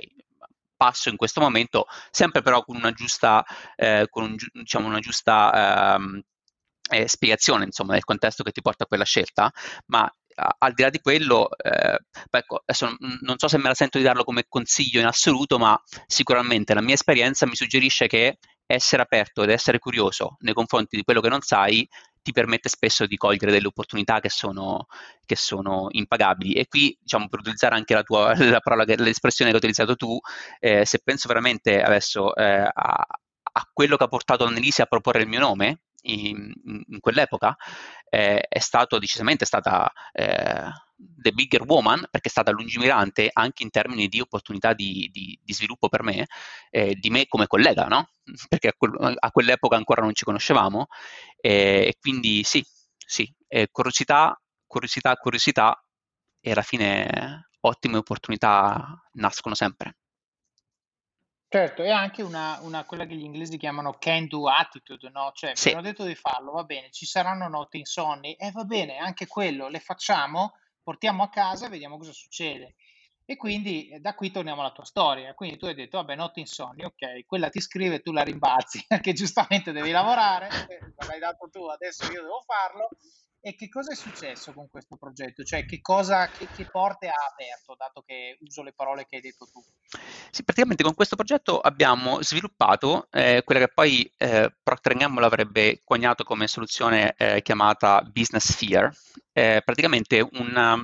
passo 0.76 1.08
in 1.08 1.16
questo 1.16 1.40
momento, 1.40 1.86
sempre 2.10 2.42
però 2.42 2.62
con 2.64 2.76
una 2.76 2.92
giusta, 2.92 3.44
eh, 3.76 4.06
con 4.10 4.24
un, 4.24 4.36
diciamo, 4.52 4.86
una 4.86 5.00
giusta 5.00 5.94
ehm, 5.96 6.20
eh, 6.90 7.08
spiegazione 7.08 7.64
insomma, 7.64 7.94
del 7.94 8.04
contesto 8.04 8.42
che 8.42 8.52
ti 8.52 8.60
porta 8.60 8.84
a 8.84 8.86
quella 8.86 9.04
scelta, 9.04 9.50
ma 9.86 10.10
al 10.36 10.72
di 10.72 10.82
là 10.82 10.90
di 10.90 11.00
quello, 11.00 11.48
eh, 11.56 11.98
ecco, 12.30 12.62
adesso 12.64 12.96
non 13.20 13.38
so 13.38 13.48
se 13.48 13.58
me 13.58 13.68
la 13.68 13.74
sento 13.74 13.98
di 13.98 14.04
darlo 14.04 14.24
come 14.24 14.44
consiglio 14.48 15.00
in 15.00 15.06
assoluto, 15.06 15.58
ma 15.58 15.80
sicuramente 16.06 16.74
la 16.74 16.82
mia 16.82 16.94
esperienza 16.94 17.46
mi 17.46 17.54
suggerisce 17.54 18.06
che 18.06 18.38
essere 18.66 19.02
aperto 19.02 19.42
ed 19.42 19.50
essere 19.50 19.78
curioso 19.78 20.36
nei 20.40 20.54
confronti 20.54 20.96
di 20.96 21.04
quello 21.04 21.20
che 21.20 21.28
non 21.28 21.40
sai 21.42 21.88
ti 22.24 22.32
permette 22.32 22.70
spesso 22.70 23.06
di 23.06 23.16
cogliere 23.18 23.52
delle 23.52 23.66
opportunità 23.66 24.18
che 24.18 24.30
sono, 24.30 24.86
che 25.26 25.36
sono 25.36 25.88
impagabili. 25.90 26.54
E 26.54 26.66
qui, 26.66 26.96
diciamo, 26.98 27.28
per 27.28 27.40
utilizzare 27.40 27.74
anche 27.74 27.94
la 27.94 28.02
tua 28.02 28.34
la 28.50 28.60
parola, 28.60 28.84
l'espressione 28.84 29.50
che 29.50 29.56
hai 29.58 29.62
utilizzato 29.62 29.94
tu, 29.94 30.18
eh, 30.58 30.86
se 30.86 31.00
penso 31.04 31.28
veramente 31.28 31.82
adesso 31.82 32.34
eh, 32.34 32.68
a, 32.72 33.06
a 33.56 33.70
quello 33.72 33.96
che 33.96 34.04
ha 34.04 34.08
portato 34.08 34.44
Annelise 34.44 34.82
a 34.82 34.86
proporre 34.86 35.20
il 35.20 35.28
mio 35.28 35.40
nome, 35.40 35.82
in, 36.04 36.52
in 36.64 37.00
quell'epoca 37.00 37.56
eh, 38.08 38.40
è 38.40 38.58
stato 38.58 38.98
decisamente 38.98 39.44
stata 39.44 39.90
eh, 40.12 40.70
the 40.96 41.32
bigger 41.32 41.62
woman 41.66 42.06
perché 42.10 42.28
è 42.28 42.30
stata 42.30 42.50
lungimirante 42.50 43.30
anche 43.32 43.62
in 43.62 43.70
termini 43.70 44.08
di 44.08 44.20
opportunità 44.20 44.72
di, 44.72 45.08
di, 45.12 45.38
di 45.42 45.52
sviluppo 45.52 45.88
per 45.88 46.02
me, 46.02 46.26
eh, 46.70 46.94
di 46.94 47.10
me 47.10 47.26
come 47.26 47.46
collega, 47.46 47.86
no? 47.86 48.08
Perché 48.48 48.68
a, 48.68 48.74
quel, 48.76 49.14
a, 49.18 49.30
quell'epoca 49.30 49.76
ancora 49.76 50.02
non 50.02 50.14
ci 50.14 50.24
conoscevamo 50.24 50.86
e 51.40 51.96
quindi 52.00 52.42
sì, 52.42 52.64
sì, 52.96 53.30
curiosità, 53.70 54.40
curiosità, 54.66 55.14
curiosità 55.16 55.84
e 56.40 56.50
alla 56.52 56.62
fine 56.62 57.48
ottime 57.60 57.98
opportunità 57.98 59.02
nascono 59.12 59.54
sempre. 59.54 59.96
Certo, 61.54 61.84
è 61.84 61.90
anche 61.90 62.20
una, 62.20 62.58
una, 62.62 62.84
quella 62.84 63.06
che 63.06 63.14
gli 63.14 63.22
inglesi 63.22 63.58
chiamano 63.58 63.92
can 63.96 64.26
do 64.26 64.48
attitude, 64.48 65.08
no? 65.10 65.30
Cioè, 65.32 65.54
sì. 65.54 65.68
abbiamo 65.68 65.86
detto 65.86 66.02
di 66.02 66.16
farlo, 66.16 66.50
va 66.50 66.64
bene, 66.64 66.90
ci 66.90 67.06
saranno 67.06 67.46
notti 67.46 67.78
insonni, 67.78 68.34
e 68.34 68.48
eh, 68.48 68.50
va 68.50 68.64
bene, 68.64 68.96
anche 68.96 69.28
quello, 69.28 69.68
le 69.68 69.78
facciamo, 69.78 70.54
portiamo 70.82 71.22
a 71.22 71.28
casa 71.28 71.66
e 71.66 71.68
vediamo 71.68 71.96
cosa 71.96 72.10
succede. 72.10 72.74
E 73.24 73.36
quindi 73.36 73.88
eh, 73.88 74.00
da 74.00 74.16
qui 74.16 74.32
torniamo 74.32 74.62
alla 74.62 74.72
tua 74.72 74.84
storia. 74.84 75.32
Quindi 75.34 75.56
tu 75.56 75.66
hai 75.66 75.74
detto, 75.74 75.98
vabbè, 75.98 76.16
notte 76.16 76.40
insonni, 76.40 76.82
ok, 76.82 77.24
quella 77.24 77.48
ti 77.50 77.60
scrive, 77.60 78.00
tu 78.00 78.10
la 78.10 78.24
rimbalzi, 78.24 78.82
perché 78.88 79.12
giustamente 79.12 79.70
devi 79.70 79.92
lavorare, 79.92 80.48
l'hai 81.06 81.20
dato 81.20 81.48
tu, 81.52 81.66
adesso 81.66 82.10
io 82.10 82.22
devo 82.22 82.42
farlo. 82.44 82.88
E 83.46 83.56
che 83.56 83.68
cosa 83.68 83.92
è 83.92 83.94
successo 83.94 84.54
con 84.54 84.70
questo 84.70 84.96
progetto? 84.96 85.44
Cioè, 85.44 85.66
che, 85.66 85.82
cosa, 85.82 86.28
che, 86.28 86.48
che 86.56 86.64
porte 86.64 87.08
ha 87.08 87.30
aperto, 87.30 87.74
dato 87.76 88.00
che 88.00 88.38
uso 88.40 88.62
le 88.62 88.72
parole 88.72 89.04
che 89.04 89.16
hai 89.16 89.20
detto 89.20 89.44
tu? 89.52 89.62
Sì, 90.30 90.44
praticamente 90.44 90.82
con 90.82 90.94
questo 90.94 91.14
progetto 91.14 91.60
abbiamo 91.60 92.22
sviluppato 92.22 93.06
eh, 93.10 93.42
quella 93.44 93.60
che 93.60 93.70
poi 93.70 94.10
eh, 94.16 94.50
Procter 94.62 94.94
Gamble 94.96 95.26
avrebbe 95.26 95.82
coniato 95.84 96.24
come 96.24 96.46
soluzione 96.46 97.12
eh, 97.18 97.42
chiamata 97.42 98.00
Business 98.00 98.50
Sphere, 98.50 98.96
eh, 99.34 99.60
praticamente 99.62 100.26
una, 100.38 100.82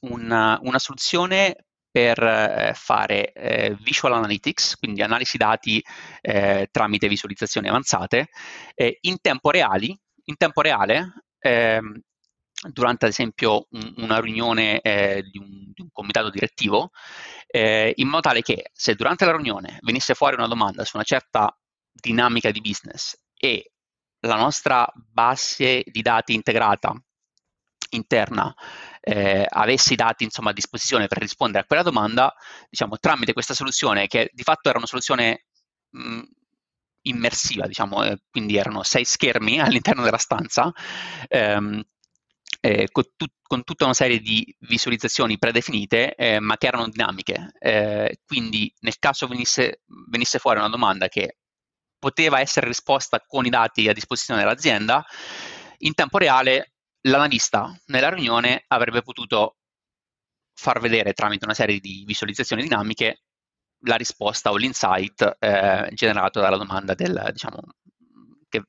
una, 0.00 0.58
una 0.60 0.78
soluzione 0.78 1.64
per 1.90 2.22
eh, 2.22 2.72
fare 2.74 3.32
eh, 3.32 3.74
visual 3.80 4.12
analytics, 4.12 4.76
quindi 4.76 5.00
analisi 5.00 5.38
dati 5.38 5.82
eh, 6.20 6.68
tramite 6.70 7.08
visualizzazioni 7.08 7.68
avanzate, 7.68 8.28
eh, 8.74 8.98
in 9.00 9.16
tempo, 9.22 9.48
reali, 9.48 9.98
in 10.24 10.36
tempo 10.36 10.60
reale, 10.60 11.23
ehm, 11.44 12.00
durante 12.70 13.04
ad 13.04 13.10
esempio 13.10 13.66
un, 13.70 13.94
una 13.98 14.20
riunione 14.20 14.80
eh, 14.80 15.22
di 15.30 15.38
un, 15.38 15.70
di, 15.72 15.82
un, 15.82 15.88
comitato 15.92 16.30
direttivo, 16.30 16.90
eh, 17.46 17.92
in 17.96 18.08
modo 18.08 18.22
tale 18.22 18.40
che 18.40 18.70
se 18.72 18.94
durante 18.94 19.24
la 19.26 19.32
riunione 19.32 19.78
venisse 19.82 20.14
fuori 20.14 20.36
una 20.36 20.48
domanda 20.48 20.84
su 20.84 20.96
una 20.96 21.04
certa 21.04 21.54
dinamica 21.92 22.50
di 22.50 22.60
business 22.60 23.18
e 23.36 23.72
la 24.20 24.36
nostra 24.36 24.90
base 24.94 25.82
di 25.84 26.00
dati 26.00 26.32
integrata 26.32 26.94
interna 27.90 28.52
eh, 29.00 29.46
avesse 29.46 29.92
i 29.92 29.96
dati 29.96 30.24
insomma, 30.24 30.50
a 30.50 30.54
disposizione 30.54 31.06
per 31.06 31.18
rispondere 31.18 31.64
a 31.64 31.66
quella 31.66 31.82
domanda, 31.82 32.34
diciamo, 32.70 32.96
tramite 32.98 33.34
questa 33.34 33.54
soluzione, 33.54 34.06
che 34.06 34.30
di 34.32 34.42
fatto 34.42 34.68
era 34.70 34.78
una 34.78 34.86
soluzione 34.86 35.44
mh, 35.90 36.22
immersiva, 37.04 37.66
diciamo, 37.66 38.04
eh, 38.04 38.18
quindi 38.30 38.56
erano 38.56 38.82
sei 38.82 39.04
schermi 39.04 39.60
all'interno 39.60 40.02
della 40.02 40.18
stanza, 40.18 40.72
ehm, 41.28 41.82
eh, 42.60 42.88
con, 42.90 43.04
tu- 43.16 43.26
con, 43.42 43.64
tutta 43.64 43.84
una 43.84 43.94
serie 43.94 44.20
di 44.20 44.54
visualizzazioni 44.60 45.38
predefinite, 45.38 46.14
eh, 46.14 46.40
ma 46.40 46.56
che 46.56 46.66
erano 46.66 46.88
dinamiche. 46.88 47.52
Eh, 47.58 48.20
quindi 48.26 48.72
nel 48.80 48.98
caso 48.98 49.26
venisse, 49.26 49.82
venisse 50.08 50.38
fuori 50.38 50.58
una 50.58 50.68
domanda 50.68 51.08
che 51.08 51.36
poteva 51.98 52.40
essere 52.40 52.66
risposta 52.66 53.22
con 53.26 53.46
i 53.46 53.50
dati 53.50 53.88
a 53.88 53.92
disposizione 53.92 54.40
dell'azienda, 54.40 55.04
in 55.78 55.94
tempo 55.94 56.18
reale 56.18 56.72
l'analista 57.02 57.74
nella 57.86 58.08
riunione 58.10 58.64
avrebbe 58.68 59.02
potuto 59.02 59.56
far 60.54 60.80
vedere 60.80 61.12
tramite 61.12 61.44
una 61.44 61.54
serie 61.54 61.80
di 61.80 62.04
visualizzazioni 62.06 62.62
dinamiche 62.62 63.22
la 63.84 63.96
risposta 63.96 64.50
o 64.50 64.56
l'insight 64.56 65.36
eh, 65.38 65.88
generato 65.92 66.40
dalla 66.40 66.56
domanda 66.56 66.94
del, 66.94 67.28
diciamo, 67.32 67.60
che, 68.48 68.64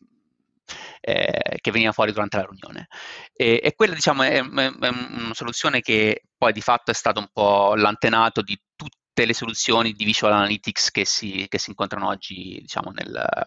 eh, 1.01 1.57
che, 1.61 1.71
veniva 1.71 1.91
fuori 1.91 2.11
durante 2.11 2.37
la 2.37 2.47
riunione. 2.49 2.87
E, 3.33 3.59
e 3.63 3.75
quella 3.75 3.93
diciamo, 3.93 4.23
è, 4.23 4.39
è, 4.39 4.41
una 4.41 5.33
soluzione 5.33 5.81
che 5.81 6.23
poi 6.37 6.53
di 6.53 6.61
fatto 6.61 6.91
è 6.91 6.93
stato 6.93 7.19
un 7.19 7.29
po' 7.31 7.75
l'antenato 7.75 8.41
di 8.41 8.59
tutte 8.75 9.25
le 9.25 9.33
soluzioni 9.33 9.93
di 9.93 10.03
visual 10.03 10.33
analytics 10.33 10.91
che 10.91 11.05
si, 11.05 11.45
che 11.47 11.57
si 11.57 11.69
incontrano 11.69 12.07
oggi 12.07 12.59
diciamo, 12.61 12.91
nel, 12.91 13.45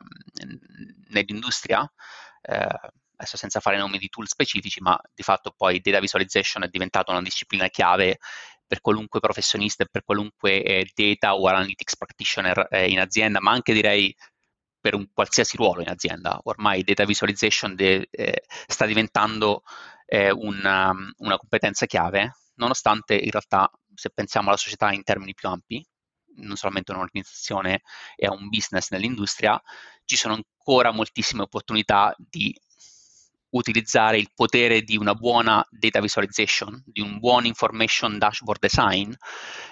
nell'industria. 1.08 1.90
Eh, 2.40 2.92
adesso 3.20 3.36
senza 3.36 3.58
fare 3.58 3.76
nomi 3.76 3.98
di 3.98 4.08
tool 4.08 4.28
specifici, 4.28 4.80
ma 4.80 4.98
di 5.12 5.24
fatto 5.24 5.52
poi 5.56 5.80
data 5.80 5.98
visualization 5.98 6.62
è 6.62 6.68
diventata 6.68 7.10
una 7.10 7.20
disciplina 7.20 7.68
chiave 7.68 8.18
per 8.68 8.80
qualunque 8.82 9.18
professionista 9.18 9.82
e 9.82 9.88
per 9.90 10.04
qualunque 10.04 10.62
eh, 10.62 10.90
data 10.94 11.34
o 11.34 11.48
analytics 11.48 11.96
practitioner 11.96 12.68
eh, 12.70 12.88
in 12.88 13.00
azienda, 13.00 13.40
ma 13.40 13.50
anche 13.50 13.72
direi 13.72 14.14
per 14.78 14.94
un 14.94 15.08
qualsiasi 15.12 15.56
ruolo 15.56 15.80
in 15.80 15.88
azienda. 15.88 16.38
Ormai 16.44 16.84
data 16.84 17.04
visualization 17.04 17.74
de, 17.74 18.06
eh, 18.10 18.42
sta 18.66 18.86
diventando 18.86 19.62
eh, 20.06 20.30
una, 20.30 20.94
una 21.16 21.36
competenza 21.36 21.86
chiave, 21.86 22.36
nonostante 22.56 23.14
in 23.14 23.30
realtà, 23.30 23.70
se 23.94 24.10
pensiamo 24.10 24.48
alla 24.48 24.56
società 24.56 24.92
in 24.92 25.02
termini 25.02 25.34
più 25.34 25.48
ampi, 25.48 25.84
non 26.36 26.56
solamente 26.56 26.92
un'organizzazione 26.92 27.82
e 28.14 28.26
a 28.26 28.32
un 28.32 28.48
business 28.48 28.90
nell'industria, 28.90 29.60
ci 30.04 30.16
sono 30.16 30.34
ancora 30.34 30.92
moltissime 30.92 31.42
opportunità 31.42 32.14
di 32.16 32.54
utilizzare 33.50 34.18
il 34.18 34.30
potere 34.34 34.82
di 34.82 34.96
una 34.96 35.14
buona 35.14 35.64
data 35.70 36.00
visualization, 36.00 36.82
di 36.84 37.00
un 37.00 37.18
buon 37.18 37.46
information 37.46 38.18
dashboard 38.18 38.60
design 38.60 39.12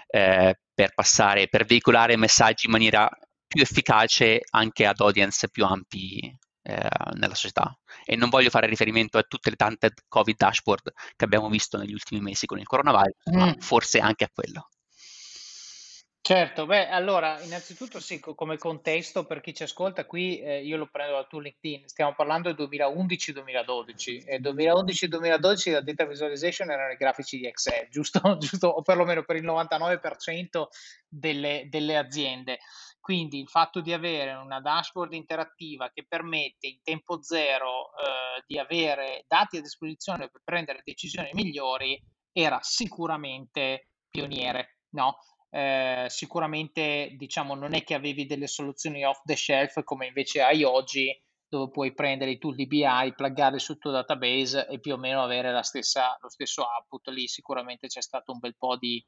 eh, 0.09 0.59
per 0.75 0.95
passare, 0.95 1.49
per 1.49 1.65
veicolare 1.65 2.17
messaggi 2.17 2.67
in 2.67 2.73
maniera 2.73 3.09
più 3.47 3.63
efficace 3.63 4.41
anche 4.51 4.87
ad 4.87 5.01
audience 5.01 5.49
più 5.49 5.65
ampi 5.65 6.37
eh, 6.63 6.89
nella 7.15 7.35
società. 7.35 7.77
E 8.05 8.17
non 8.17 8.29
voglio 8.29 8.51
fare 8.51 8.67
riferimento 8.67 9.19
a 9.19 9.23
tutte 9.23 9.51
le 9.51 9.57
tante 9.57 9.93
Covid 10.09 10.37
dashboard 10.37 10.93
che 11.15 11.25
abbiamo 11.25 11.49
visto 11.49 11.79
negli 11.79 11.93
ultimi 11.93 12.21
mesi 12.21 12.47
con 12.47 12.59
il 12.59 12.67
coronavirus, 12.67 13.31
mm. 13.31 13.39
ma 13.39 13.55
forse 13.59 13.99
anche 13.99 14.25
a 14.25 14.31
quello. 14.33 14.69
Certo, 16.27 16.67
beh, 16.67 16.89
allora, 16.89 17.41
innanzitutto 17.41 18.01
sì, 18.01 18.19
come 18.19 18.59
contesto 18.59 19.25
per 19.25 19.41
chi 19.41 19.55
ci 19.55 19.63
ascolta, 19.63 20.07
qui 20.07 20.41
eh, 20.41 20.61
io 20.61 20.77
lo 20.77 20.89
prendo 20.91 21.13
dal 21.13 21.29
tuo 21.29 21.39
LinkedIn, 21.39 21.87
stiamo 21.87 22.17
parlando 22.17 22.53
del 22.53 22.69
2011-2012 22.69 24.25
e 24.27 24.41
2011-2012 24.41 25.71
la 25.71 25.81
data 25.83 26.05
visualization 26.05 26.69
erano 26.69 26.91
i 26.91 26.97
grafici 26.97 27.39
di 27.39 27.47
Excel, 27.47 27.87
giusto? 27.95 28.39
giusto? 28.39 28.67
O 28.67 28.83
perlomeno 28.83 29.23
per 29.23 29.37
il 29.37 29.45
99% 29.45 30.65
delle, 31.07 31.69
delle 31.71 31.97
aziende. 31.97 32.59
Quindi 32.99 33.39
il 33.39 33.49
fatto 33.49 33.81
di 33.81 33.93
avere 33.93 34.33
una 34.33 34.61
dashboard 34.61 35.13
interattiva 35.13 35.93
che 35.95 36.07
permette 36.09 36.67
in 36.67 36.81
tempo 36.83 37.23
zero 37.23 37.91
eh, 37.91 38.43
di 38.49 38.59
avere 38.59 39.23
dati 39.29 39.59
a 39.59 39.61
disposizione 39.61 40.29
per 40.29 40.41
prendere 40.43 40.83
decisioni 40.83 41.31
migliori 41.35 42.03
era 42.33 42.59
sicuramente 42.63 43.91
pioniere, 44.11 44.79
no? 44.95 45.19
Eh, 45.57 46.05
sicuramente 46.09 47.15
diciamo 47.17 47.55
non 47.55 47.73
è 47.73 47.83
che 47.83 47.95
avevi 47.95 48.27
delle 48.27 48.47
soluzioni 48.47 49.07
off 49.07 49.23
the 49.25 49.37
shelf 49.37 49.83
come 49.85 50.07
invece 50.07 50.43
hai 50.43 50.63
oggi 50.65 51.11
dove 51.49 51.71
puoi 51.71 51.95
prendere 51.95 52.33
i 52.33 52.39
tool 52.39 52.55
di 52.55 52.67
BI, 52.67 53.15
pluggarli 53.15 53.59
sul 53.59 53.79
tuo 53.79 53.91
database 53.91 54.67
e 54.69 54.81
più 54.81 54.93
o 54.93 54.99
meno 54.99 55.23
avere 55.23 55.63
stessa, 55.63 56.15
lo 56.21 56.29
stesso 56.29 56.63
output. 56.63 57.09
Lì 57.09 57.27
sicuramente 57.27 57.87
c'è 57.87 58.03
stato 58.03 58.33
un 58.33 58.39
bel 58.39 58.57
po' 58.59 58.77
di, 58.77 59.03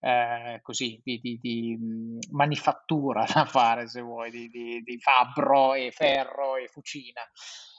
eh, 0.00 0.58
così, 0.62 1.00
di, 1.02 1.18
di, 1.18 1.38
di, 1.40 1.78
manifattura 2.32 3.24
da 3.32 3.46
fare, 3.46 3.88
se 3.88 4.02
vuoi, 4.02 4.30
di, 4.30 4.98
fabbro 4.98 5.74
e 5.74 5.92
ferro 5.92 6.56
e 6.56 6.68
fucina. 6.68 7.22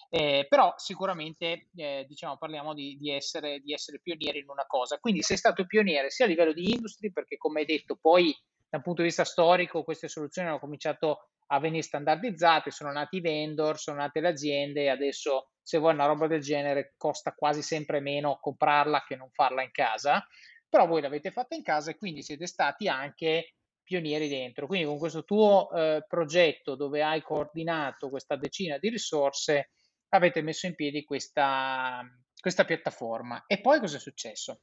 Eh, 0.09 0.45
però 0.47 0.73
sicuramente 0.77 1.67
eh, 1.75 2.05
diciamo, 2.07 2.37
parliamo 2.37 2.73
di, 2.73 2.97
di, 2.97 3.11
essere, 3.11 3.59
di, 3.59 3.73
essere, 3.73 3.99
pionieri 4.01 4.39
in 4.39 4.49
una 4.49 4.65
cosa. 4.65 4.99
Quindi 4.99 5.21
sei 5.21 5.37
stato 5.37 5.65
pioniere 5.65 6.09
sia 6.09 6.25
a 6.25 6.27
livello 6.27 6.53
di 6.53 6.71
industry, 6.71 7.11
perché 7.11 7.37
come 7.37 7.61
hai 7.61 7.65
detto, 7.65 7.97
poi 7.99 8.35
dal 8.69 8.81
punto 8.81 9.01
di 9.01 9.07
vista 9.07 9.23
storico 9.23 9.83
queste 9.83 10.07
soluzioni 10.07 10.47
hanno 10.47 10.59
cominciato 10.59 11.29
a 11.47 11.59
venire 11.59 11.83
standardizzate, 11.83 12.71
sono 12.71 12.91
nati 12.91 13.17
i 13.17 13.21
vendor, 13.21 13.79
sono 13.79 13.97
nate 13.97 14.19
le 14.19 14.27
aziende 14.29 14.83
e 14.83 14.89
adesso 14.89 15.51
se 15.61 15.77
vuoi 15.77 15.93
una 15.93 16.05
roba 16.05 16.27
del 16.27 16.41
genere 16.41 16.93
costa 16.97 17.33
quasi 17.33 17.61
sempre 17.61 17.99
meno 17.99 18.37
comprarla 18.41 19.03
che 19.07 19.15
non 19.15 19.29
farla 19.31 19.63
in 19.63 19.71
casa, 19.71 20.25
però 20.67 20.85
voi 20.87 21.01
l'avete 21.01 21.31
fatta 21.31 21.55
in 21.55 21.63
casa 21.63 21.91
e 21.91 21.97
quindi 21.97 22.21
siete 22.21 22.47
stati 22.47 22.87
anche 22.87 23.53
pionieri 23.83 24.27
dentro. 24.27 24.67
Quindi 24.67 24.85
con 24.85 24.97
questo 24.97 25.23
tuo 25.23 25.71
eh, 25.71 26.03
progetto 26.07 26.75
dove 26.75 27.01
hai 27.01 27.21
coordinato 27.21 28.09
questa 28.09 28.35
decina 28.35 28.77
di 28.77 28.89
risorse, 28.89 29.71
avete 30.09 30.41
messo 30.41 30.65
in 30.65 30.75
piedi 30.75 31.03
questa, 31.03 32.03
questa 32.39 32.65
piattaforma. 32.65 33.43
E 33.47 33.59
poi 33.59 33.79
cosa 33.79 33.97
è 33.97 33.99
successo? 33.99 34.61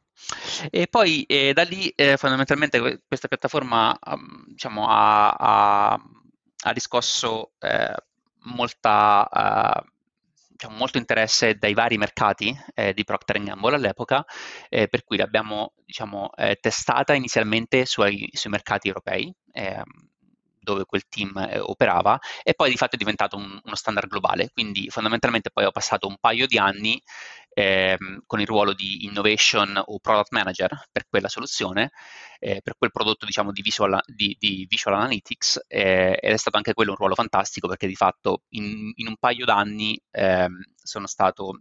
E 0.71 0.87
poi 0.89 1.25
eh, 1.25 1.53
da 1.53 1.63
lì 1.63 1.89
eh, 1.89 2.17
fondamentalmente 2.17 3.03
questa 3.07 3.29
piattaforma 3.29 3.97
um, 4.07 4.45
diciamo, 4.47 4.87
ha, 4.89 5.31
ha, 5.33 5.93
ha, 5.93 6.71
riscosso 6.71 7.53
eh, 7.59 7.95
molta, 8.45 9.29
uh, 9.31 9.87
diciamo, 10.49 10.77
molto 10.77 10.99
interesse 10.99 11.57
dai 11.57 11.75
vari 11.75 11.99
mercati 11.99 12.57
eh, 12.75 12.95
di 12.95 13.05
Procter 13.05 13.43
Gamble 13.43 13.75
all'epoca, 13.75 14.25
eh, 14.69 14.89
per 14.89 15.05
cui 15.05 15.17
l'abbiamo 15.17 15.75
diciamo, 15.85 16.31
eh, 16.37 16.57
testata 16.57 17.15
inizialmente 17.15 17.87
sui, 17.87 18.29
sui 18.33 18.51
mercati 18.51 18.89
europei 18.89 19.35
ehm, 19.53 19.85
dove 20.64 20.85
quel 20.85 21.06
team 21.09 21.37
eh, 21.38 21.61
operava 21.61 22.18
e 22.42 22.54
poi 22.54 22.71
di 22.71 22.76
fatto 22.76 22.97
è 22.97 22.99
diventato 22.99 23.37
un, 23.37 23.61
uno 23.62 23.75
standard 23.76 24.09
globale. 24.09 24.50
Quindi 24.52 24.90
fondamentalmente 24.90 25.50
poi 25.50 25.64
ho 25.66 25.71
passato 25.71 26.09
un 26.09 26.16
paio 26.18 26.47
di 26.49 26.59
anni 26.59 27.00
ehm, 27.54 28.23
con 28.26 28.40
il 28.40 28.47
ruolo 28.47 28.75
di 28.75 29.04
innovation 29.04 29.80
o 29.83 29.99
product 30.00 30.33
manager 30.33 30.88
per 30.90 31.06
quella 31.09 31.28
soluzione, 31.28 31.92
eh, 32.40 32.61
per 32.62 32.75
quel 32.76 32.90
prodotto 32.90 33.25
diciamo 33.25 33.52
di 33.52 33.62
visual, 33.62 34.00
di, 34.06 34.37
di 34.38 34.66
visual 34.68 34.97
analytics 34.97 35.64
eh, 35.68 36.18
ed 36.21 36.33
è 36.33 36.37
stato 36.37 36.56
anche 36.56 36.75
quello 36.75 36.90
un 36.90 36.97
ruolo 36.97 37.14
fantastico 37.14 37.68
perché 37.68 37.87
di 37.87 37.94
fatto 37.94 38.42
in, 38.50 38.92
in 38.97 39.06
un 39.06 39.16
paio 39.18 39.44
d'anni 39.44 39.99
ehm, 40.11 40.61
sono 40.83 41.06
stato 41.06 41.61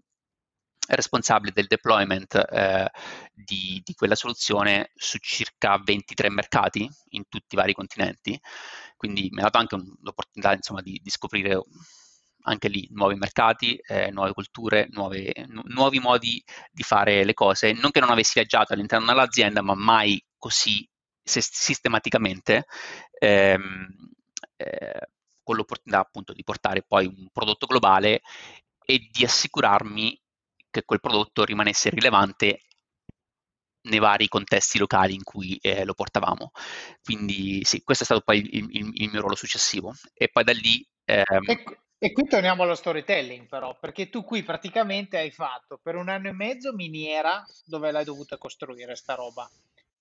responsabile 0.88 1.54
del 1.54 1.68
deployment 1.68 2.36
eh, 2.36 2.90
di, 3.32 3.82
di, 3.84 3.94
quella 3.94 4.16
soluzione 4.16 4.92
su 4.96 5.18
circa 5.20 5.80
23 5.82 6.30
mercati 6.30 6.90
in 7.10 7.24
tutti 7.30 7.56
i 7.56 7.58
vari 7.58 7.74
continenti, 7.74 8.40
quindi 8.98 9.30
mi 9.32 9.40
ha 9.40 9.44
dato 9.44 9.58
anche 9.58 9.78
l'opportunità 10.02 10.54
insomma, 10.54 10.82
di, 10.82 11.00
di 11.02 11.10
scoprire 11.10 11.62
anche 12.46 12.68
lì 12.68 12.88
nuovi 12.92 13.16
mercati, 13.16 13.76
eh, 13.76 14.12
nuove 14.12 14.34
culture, 14.34 14.88
nuove, 14.92 15.34
nu- 15.48 15.64
nuovi 15.66 16.00
modi 16.00 16.44
di 16.72 16.84
fare 16.84 17.24
le 17.24 17.34
cose. 17.34 17.74
Non 17.74 17.92
che 17.92 18.00
non 18.00 18.10
avessi 18.10 18.34
viaggiato 18.36 18.74
all'interno 18.74 19.06
dell'azienda, 19.06 19.62
ma 19.62 19.76
mai 19.76 20.22
così 20.38 20.88
sistematicamente, 21.24 22.66
ehm, 23.20 23.88
eh, 24.58 25.08
con 25.42 25.56
l'opportunità 25.56 26.02
appunto 26.02 26.34
di 26.34 26.44
portare 26.44 26.84
poi 26.84 27.06
un 27.06 27.30
prodotto 27.32 27.66
globale 27.66 28.22
e 28.86 29.08
di 29.12 29.24
assicurarmi 29.24 30.20
che 30.74 30.86
quel 30.86 31.00
prodotto 31.00 31.46
rimanesse 31.46 31.90
rilevante 31.90 32.64
nei 33.84 34.00
vari 34.00 34.28
contesti 34.28 34.78
locali 34.78 35.14
in 35.14 35.24
cui 35.24 35.58
eh, 35.62 35.86
lo 35.86 35.94
portavamo. 35.94 36.52
Quindi 37.04 37.64
sì, 37.64 37.84
questo 37.84 38.04
è 38.04 38.06
stato 38.06 38.22
poi 38.22 38.40
il, 38.40 38.68
il, 38.72 38.92
il 38.94 39.10
mio 39.10 39.20
ruolo 39.20 39.36
successivo. 39.36 39.94
E 40.14 40.30
poi 40.30 40.44
da 40.44 40.54
lì... 40.54 40.86
Ehm... 41.06 41.50
E, 41.50 41.64
e, 41.98 42.12
qui 42.12 42.28
torniamo 42.28 42.64
allo 42.64 42.76
storytelling 42.76 43.48
però, 43.48 43.78
perché 43.80 44.10
tu 44.10 44.24
qui 44.24 44.44
praticamente 44.44 45.18
hai 45.18 45.32
fatto 45.32 45.80
per 45.82 45.96
un 45.96 46.10
anno 46.10 46.30
e 46.30 46.34
mezzo 46.34 46.74
miniera 46.74 47.46
dove 47.66 47.92
l'hai 47.92 48.06
dovuta 48.06 48.38
costruire 48.38 48.96
sta 48.96 49.16
roba. 49.16 49.50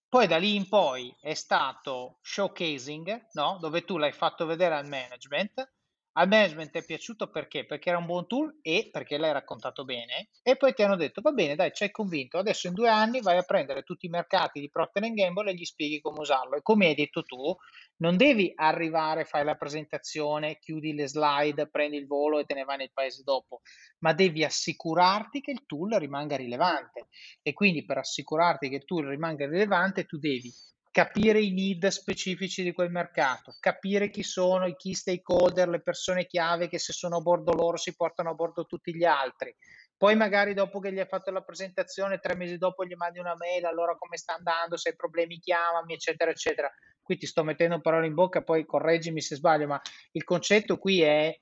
Poi 0.08 0.26
da 0.26 0.36
lì 0.36 0.54
in 0.54 0.68
poi 0.68 1.14
è 1.20 1.34
stato 1.34 2.18
showcasing, 2.20 3.28
no? 3.32 3.58
dove 3.60 3.84
tu 3.84 3.96
l'hai 3.96 4.12
fatto 4.12 4.46
vedere 4.46 4.74
al 4.74 4.86
management 4.86 5.70
al 6.14 6.28
management 6.28 6.72
è 6.72 6.84
piaciuto 6.84 7.30
perché? 7.30 7.64
Perché 7.64 7.88
era 7.88 7.98
un 7.98 8.06
buon 8.06 8.26
tool 8.26 8.58
e 8.60 8.90
perché 8.92 9.16
l'hai 9.16 9.32
raccontato 9.32 9.84
bene 9.84 10.28
e 10.42 10.56
poi 10.56 10.74
ti 10.74 10.82
hanno 10.82 10.96
detto 10.96 11.22
va 11.22 11.32
bene 11.32 11.54
dai 11.54 11.72
ci 11.72 11.84
hai 11.84 11.90
convinto. 11.90 12.38
Adesso 12.38 12.66
in 12.66 12.74
due 12.74 12.88
anni 12.88 13.20
vai 13.20 13.38
a 13.38 13.42
prendere 13.42 13.82
tutti 13.82 14.06
i 14.06 14.10
mercati 14.10 14.60
di 14.60 14.68
Procter 14.68 15.10
Gamble 15.12 15.50
e 15.50 15.54
gli 15.54 15.64
spieghi 15.64 16.00
come 16.00 16.20
usarlo. 16.20 16.56
E 16.56 16.62
come 16.62 16.86
hai 16.86 16.94
detto 16.94 17.22
tu 17.22 17.56
non 17.96 18.16
devi 18.16 18.52
arrivare, 18.54 19.24
fai 19.24 19.44
la 19.44 19.54
presentazione, 19.54 20.58
chiudi 20.58 20.92
le 20.92 21.08
slide, 21.08 21.68
prendi 21.68 21.96
il 21.96 22.06
volo 22.06 22.38
e 22.38 22.44
te 22.44 22.54
ne 22.54 22.64
vai 22.64 22.76
nel 22.76 22.90
paese 22.92 23.22
dopo, 23.22 23.62
ma 24.00 24.12
devi 24.12 24.44
assicurarti 24.44 25.40
che 25.40 25.52
il 25.52 25.64
tool 25.66 25.94
rimanga 25.94 26.36
rilevante. 26.36 27.08
E 27.40 27.52
quindi 27.52 27.84
per 27.84 27.98
assicurarti 27.98 28.68
che 28.68 28.76
il 28.76 28.84
tool 28.84 29.06
rimanga 29.06 29.46
rilevante 29.46 30.04
tu 30.04 30.18
devi 30.18 30.52
capire 30.92 31.40
i 31.40 31.52
need 31.52 31.86
specifici 31.86 32.62
di 32.62 32.72
quel 32.72 32.90
mercato, 32.90 33.56
capire 33.58 34.10
chi 34.10 34.22
sono 34.22 34.66
i 34.66 34.76
key 34.76 34.92
stakeholder, 34.92 35.66
le 35.68 35.80
persone 35.80 36.26
chiave 36.26 36.68
che 36.68 36.78
se 36.78 36.92
sono 36.92 37.16
a 37.16 37.20
bordo 37.20 37.52
loro 37.52 37.78
si 37.78 37.96
portano 37.96 38.30
a 38.30 38.34
bordo 38.34 38.66
tutti 38.66 38.94
gli 38.94 39.04
altri. 39.04 39.56
Poi 39.96 40.14
magari 40.16 40.52
dopo 40.52 40.80
che 40.80 40.92
gli 40.92 40.98
hai 40.98 41.06
fatto 41.06 41.30
la 41.30 41.40
presentazione, 41.40 42.18
tre 42.18 42.36
mesi 42.36 42.58
dopo 42.58 42.84
gli 42.84 42.94
mandi 42.94 43.18
una 43.18 43.34
mail, 43.36 43.64
allora 43.64 43.96
come 43.96 44.18
sta 44.18 44.34
andando, 44.34 44.76
se 44.76 44.90
hai 44.90 44.96
problemi 44.96 45.38
chiamami, 45.38 45.94
eccetera, 45.94 46.30
eccetera. 46.30 46.70
Qui 47.00 47.16
ti 47.16 47.26
sto 47.26 47.42
mettendo 47.42 47.80
parole 47.80 48.06
in 48.06 48.14
bocca, 48.14 48.42
poi 48.42 48.66
correggimi 48.66 49.22
se 49.22 49.36
sbaglio, 49.36 49.68
ma 49.68 49.80
il 50.12 50.24
concetto 50.24 50.76
qui 50.76 51.00
è 51.00 51.34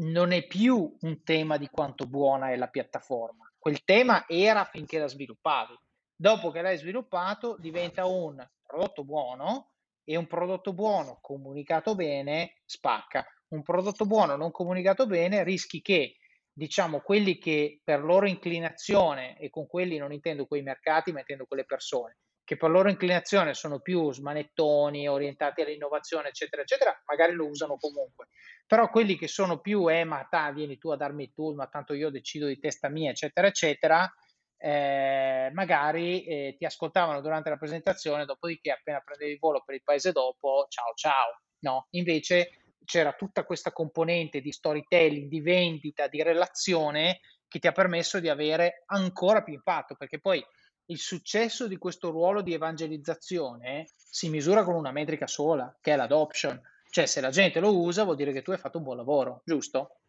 non 0.00 0.32
è 0.32 0.44
più 0.46 0.96
un 1.00 1.22
tema 1.22 1.56
di 1.56 1.68
quanto 1.68 2.06
buona 2.06 2.50
è 2.50 2.56
la 2.56 2.68
piattaforma. 2.68 3.48
Quel 3.56 3.84
tema 3.84 4.24
era 4.26 4.64
finché 4.64 4.98
la 4.98 5.08
sviluppavi. 5.08 5.74
Dopo 6.20 6.50
che 6.50 6.62
l'hai 6.62 6.76
sviluppato 6.76 7.56
diventa 7.60 8.04
un 8.06 8.44
prodotto 8.66 9.04
buono 9.04 9.74
e 10.02 10.16
un 10.16 10.26
prodotto 10.26 10.72
buono 10.72 11.20
comunicato 11.20 11.94
bene 11.94 12.56
spacca. 12.64 13.24
Un 13.50 13.62
prodotto 13.62 14.04
buono 14.04 14.34
non 14.34 14.50
comunicato 14.50 15.06
bene 15.06 15.44
rischi 15.44 15.80
che 15.80 16.16
diciamo 16.52 17.02
quelli 17.02 17.38
che 17.38 17.82
per 17.84 18.02
loro 18.02 18.26
inclinazione 18.26 19.38
e 19.38 19.48
con 19.48 19.68
quelli 19.68 19.96
non 19.96 20.12
intendo 20.12 20.46
quei 20.46 20.62
mercati 20.62 21.12
ma 21.12 21.20
intendo 21.20 21.46
quelle 21.46 21.64
persone 21.64 22.16
che 22.42 22.56
per 22.56 22.70
loro 22.70 22.88
inclinazione 22.88 23.54
sono 23.54 23.78
più 23.78 24.10
smanettoni, 24.10 25.06
orientati 25.06 25.60
all'innovazione, 25.60 26.28
eccetera, 26.28 26.62
eccetera, 26.62 26.98
magari 27.04 27.34
lo 27.34 27.46
usano 27.46 27.76
comunque. 27.76 28.28
Però 28.66 28.88
quelli 28.88 29.18
che 29.18 29.28
sono 29.28 29.60
più, 29.60 29.88
eh, 29.90 30.04
ma 30.04 30.26
ta, 30.30 30.50
vieni 30.50 30.78
tu 30.78 30.88
a 30.88 30.96
darmi 30.96 31.24
il 31.24 31.32
tool, 31.34 31.56
ma 31.56 31.66
tanto 31.66 31.92
io 31.92 32.08
decido 32.08 32.46
di 32.46 32.58
testa 32.58 32.88
mia, 32.88 33.10
eccetera, 33.10 33.48
eccetera, 33.48 34.10
eh, 34.58 35.50
magari 35.52 36.24
eh, 36.24 36.56
ti 36.58 36.64
ascoltavano 36.64 37.20
durante 37.20 37.48
la 37.48 37.56
presentazione, 37.56 38.24
dopodiché 38.24 38.72
appena 38.72 39.00
prendevi 39.00 39.32
il 39.32 39.38
volo 39.38 39.62
per 39.64 39.76
il 39.76 39.82
paese 39.82 40.12
dopo, 40.12 40.66
ciao 40.68 40.92
ciao. 40.94 41.40
No, 41.60 41.86
invece 41.90 42.50
c'era 42.84 43.12
tutta 43.12 43.44
questa 43.44 43.72
componente 43.72 44.40
di 44.40 44.52
storytelling, 44.52 45.28
di 45.28 45.40
vendita, 45.40 46.08
di 46.08 46.22
relazione 46.22 47.20
che 47.46 47.58
ti 47.58 47.66
ha 47.66 47.72
permesso 47.72 48.20
di 48.20 48.28
avere 48.28 48.84
ancora 48.86 49.42
più 49.42 49.54
impatto, 49.54 49.94
perché 49.94 50.20
poi 50.20 50.44
il 50.86 50.98
successo 50.98 51.66
di 51.66 51.76
questo 51.76 52.10
ruolo 52.10 52.40
di 52.42 52.54
evangelizzazione 52.54 53.88
si 53.94 54.28
misura 54.28 54.64
con 54.64 54.74
una 54.74 54.92
metrica 54.92 55.26
sola, 55.26 55.76
che 55.80 55.92
è 55.92 55.96
l'adoption. 55.96 56.60
Cioè, 56.90 57.06
se 57.06 57.20
la 57.20 57.30
gente 57.30 57.60
lo 57.60 57.76
usa, 57.76 58.04
vuol 58.04 58.16
dire 58.16 58.32
che 58.32 58.42
tu 58.42 58.52
hai 58.52 58.58
fatto 58.58 58.78
un 58.78 58.84
buon 58.84 58.96
lavoro, 58.96 59.42
giusto? 59.44 60.00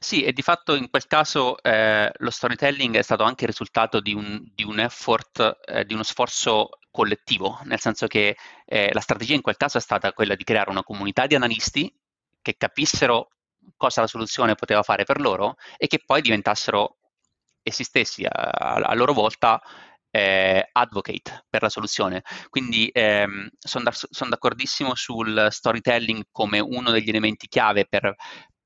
Sì, 0.00 0.22
e 0.24 0.32
di 0.32 0.42
fatto 0.42 0.74
in 0.74 0.88
quel 0.90 1.06
caso 1.06 1.60
eh, 1.62 2.10
lo 2.14 2.30
storytelling 2.30 2.96
è 2.96 3.02
stato 3.02 3.24
anche 3.24 3.44
il 3.44 3.50
risultato 3.50 4.00
di 4.00 4.14
un, 4.14 4.42
di 4.54 4.62
un 4.64 4.78
effort, 4.80 5.58
eh, 5.66 5.84
di 5.84 5.94
uno 5.94 6.02
sforzo 6.02 6.70
collettivo, 6.90 7.58
nel 7.64 7.80
senso 7.80 8.06
che 8.06 8.36
eh, 8.64 8.90
la 8.92 9.00
strategia 9.00 9.34
in 9.34 9.42
quel 9.42 9.56
caso 9.56 9.78
è 9.78 9.80
stata 9.80 10.12
quella 10.12 10.34
di 10.34 10.44
creare 10.44 10.70
una 10.70 10.82
comunità 10.82 11.26
di 11.26 11.34
analisti 11.34 11.92
che 12.40 12.56
capissero 12.56 13.28
cosa 13.76 14.00
la 14.00 14.06
soluzione 14.06 14.54
poteva 14.54 14.82
fare 14.82 15.04
per 15.04 15.20
loro 15.20 15.56
e 15.76 15.86
che 15.86 16.00
poi 16.04 16.22
diventassero 16.22 16.96
essi 17.62 17.84
stessi 17.84 18.24
a, 18.24 18.30
a 18.30 18.94
loro 18.94 19.12
volta 19.12 19.60
eh, 20.10 20.68
advocate 20.72 21.44
per 21.48 21.62
la 21.62 21.68
soluzione. 21.68 22.22
Quindi 22.48 22.88
ehm, 22.92 23.48
sono 23.58 23.84
da, 23.84 23.92
son 23.92 24.28
d'accordissimo 24.30 24.94
sul 24.94 25.48
storytelling 25.50 26.24
come 26.30 26.60
uno 26.60 26.90
degli 26.90 27.08
elementi 27.10 27.46
chiave 27.48 27.84
per, 27.86 28.14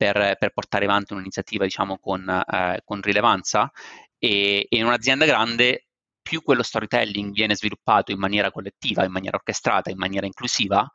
per, 0.02 0.36
per 0.36 0.50
portare 0.50 0.84
avanti 0.86 1.12
un'iniziativa 1.12 1.62
diciamo, 1.62 1.98
con, 1.98 2.28
eh, 2.28 2.80
con 2.84 3.00
rilevanza 3.00 3.70
e, 4.18 4.66
e 4.68 4.76
in 4.76 4.84
un'azienda 4.84 5.24
grande 5.24 5.86
più 6.20 6.42
quello 6.42 6.64
storytelling 6.64 7.32
viene 7.32 7.54
sviluppato 7.54 8.10
in 8.10 8.18
maniera 8.18 8.50
collettiva, 8.50 9.04
in 9.04 9.12
maniera 9.12 9.36
orchestrata, 9.36 9.90
in 9.90 9.98
maniera 9.98 10.26
inclusiva, 10.26 10.90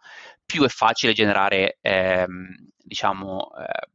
più 0.45 0.63
è 0.63 0.67
facile 0.67 1.13
generare 1.13 1.77
ehm, 1.81 2.69
diciamo, 2.77 3.51
eh, 3.57 3.87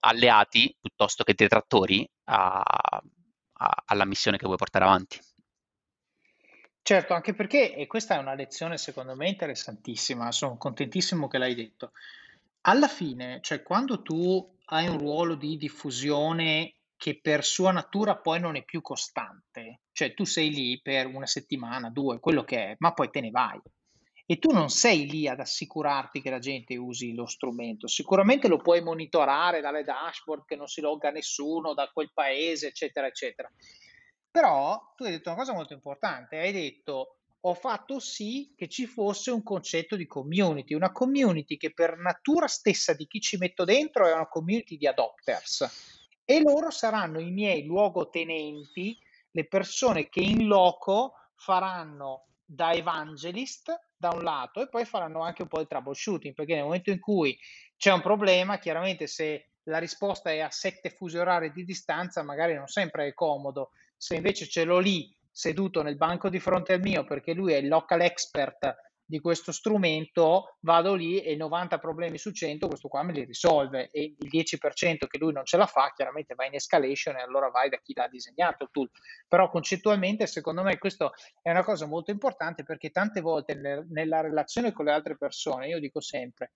alleati 0.00 0.76
piuttosto 0.80 1.22
che 1.22 1.34
detrattori 1.34 2.08
a, 2.24 2.60
a, 2.60 3.82
alla 3.86 4.04
missione 4.04 4.36
che 4.36 4.46
vuoi 4.46 4.56
portare 4.56 4.84
avanti. 4.84 5.18
Certo, 6.82 7.14
anche 7.14 7.34
perché, 7.34 7.74
e 7.74 7.86
questa 7.86 8.14
è 8.14 8.18
una 8.18 8.34
lezione 8.34 8.78
secondo 8.78 9.16
me 9.16 9.28
interessantissima, 9.28 10.30
sono 10.30 10.56
contentissimo 10.56 11.26
che 11.26 11.38
l'hai 11.38 11.54
detto. 11.56 11.90
Alla 12.62 12.88
fine, 12.88 13.40
cioè 13.42 13.62
quando 13.62 14.02
tu 14.02 14.55
hai 14.66 14.88
un 14.88 14.98
ruolo 14.98 15.34
di 15.34 15.56
diffusione 15.56 16.74
che 16.96 17.20
per 17.20 17.44
sua 17.44 17.72
natura 17.72 18.16
poi 18.16 18.40
non 18.40 18.56
è 18.56 18.64
più 18.64 18.80
costante, 18.80 19.82
cioè 19.92 20.14
tu 20.14 20.24
sei 20.24 20.50
lì 20.50 20.80
per 20.80 21.06
una 21.06 21.26
settimana, 21.26 21.90
due, 21.90 22.18
quello 22.18 22.42
che 22.42 22.70
è, 22.70 22.76
ma 22.78 22.92
poi 22.92 23.10
te 23.10 23.20
ne 23.20 23.30
vai. 23.30 23.60
E 24.28 24.38
tu 24.38 24.50
non 24.50 24.70
sei 24.70 25.08
lì 25.08 25.28
ad 25.28 25.38
assicurarti 25.38 26.20
che 26.20 26.30
la 26.30 26.40
gente 26.40 26.74
usi 26.76 27.14
lo 27.14 27.26
strumento. 27.26 27.86
Sicuramente 27.86 28.48
lo 28.48 28.56
puoi 28.56 28.82
monitorare 28.82 29.60
dalle 29.60 29.84
dashboard 29.84 30.44
che 30.46 30.56
non 30.56 30.66
si 30.66 30.80
logga 30.80 31.10
nessuno 31.10 31.74
da 31.74 31.88
quel 31.92 32.10
paese, 32.12 32.68
eccetera, 32.68 33.06
eccetera. 33.06 33.48
Però 34.28 34.94
tu 34.96 35.04
hai 35.04 35.12
detto 35.12 35.28
una 35.28 35.38
cosa 35.38 35.52
molto 35.52 35.74
importante, 35.74 36.38
hai 36.38 36.52
detto 36.52 37.15
ho 37.48 37.54
fatto 37.54 38.00
sì 38.00 38.52
che 38.56 38.68
ci 38.68 38.86
fosse 38.86 39.30
un 39.30 39.44
concetto 39.44 39.94
di 39.94 40.06
community, 40.06 40.74
una 40.74 40.90
community 40.90 41.56
che 41.56 41.72
per 41.72 41.96
natura 41.96 42.48
stessa 42.48 42.92
di 42.92 43.06
chi 43.06 43.20
ci 43.20 43.36
metto 43.36 43.64
dentro 43.64 44.06
è 44.06 44.12
una 44.12 44.26
community 44.26 44.76
di 44.76 44.86
adopters 44.88 46.22
e 46.24 46.40
loro 46.42 46.70
saranno 46.70 47.20
i 47.20 47.30
miei 47.30 47.64
luogotenenti, 47.64 48.98
le 49.30 49.46
persone 49.46 50.08
che 50.08 50.20
in 50.20 50.48
loco 50.48 51.12
faranno 51.36 52.26
da 52.44 52.72
evangelist 52.72 53.72
da 53.96 54.10
un 54.10 54.24
lato 54.24 54.60
e 54.60 54.68
poi 54.68 54.84
faranno 54.84 55.22
anche 55.22 55.42
un 55.42 55.48
po' 55.48 55.60
di 55.60 55.68
troubleshooting 55.68 56.34
perché 56.34 56.54
nel 56.54 56.64
momento 56.64 56.90
in 56.90 56.98
cui 56.98 57.38
c'è 57.76 57.92
un 57.92 58.00
problema, 58.00 58.58
chiaramente 58.58 59.06
se 59.06 59.50
la 59.68 59.78
risposta 59.78 60.30
è 60.32 60.40
a 60.40 60.50
sette 60.50 60.90
fusi 60.90 61.16
orari 61.16 61.52
di 61.52 61.64
distanza, 61.64 62.24
magari 62.24 62.54
non 62.54 62.66
sempre 62.66 63.06
è 63.06 63.14
comodo. 63.14 63.70
Se 63.96 64.16
invece 64.16 64.48
ce 64.48 64.64
l'ho 64.64 64.78
lì 64.78 65.15
seduto 65.36 65.82
nel 65.82 65.96
banco 65.96 66.30
di 66.30 66.40
fronte 66.40 66.72
al 66.72 66.80
mio 66.80 67.04
perché 67.04 67.34
lui 67.34 67.52
è 67.52 67.56
il 67.56 67.68
local 67.68 68.00
expert 68.00 68.74
di 69.04 69.20
questo 69.20 69.52
strumento, 69.52 70.56
vado 70.60 70.94
lì 70.94 71.20
e 71.20 71.36
90 71.36 71.78
problemi 71.78 72.16
su 72.16 72.32
100 72.32 72.66
questo 72.66 72.88
qua 72.88 73.02
me 73.02 73.12
li 73.12 73.22
risolve 73.22 73.90
e 73.90 74.14
il 74.18 74.28
10% 74.32 75.06
che 75.06 75.18
lui 75.18 75.34
non 75.34 75.44
ce 75.44 75.58
la 75.58 75.66
fa 75.66 75.92
chiaramente 75.94 76.34
va 76.34 76.46
in 76.46 76.54
escalation 76.54 77.16
e 77.16 77.20
allora 77.20 77.50
vai 77.50 77.68
da 77.68 77.76
chi 77.82 77.92
l'ha 77.94 78.08
disegnato 78.08 78.64
il 78.64 78.70
tool. 78.72 78.90
Però 79.28 79.50
concettualmente 79.50 80.26
secondo 80.26 80.62
me 80.62 80.78
questo 80.78 81.12
è 81.42 81.50
una 81.50 81.62
cosa 81.62 81.84
molto 81.84 82.10
importante 82.10 82.64
perché 82.64 82.88
tante 82.88 83.20
volte 83.20 83.54
nel, 83.54 83.86
nella 83.90 84.22
relazione 84.22 84.72
con 84.72 84.86
le 84.86 84.92
altre 84.92 85.18
persone, 85.18 85.68
io 85.68 85.78
dico 85.78 86.00
sempre, 86.00 86.54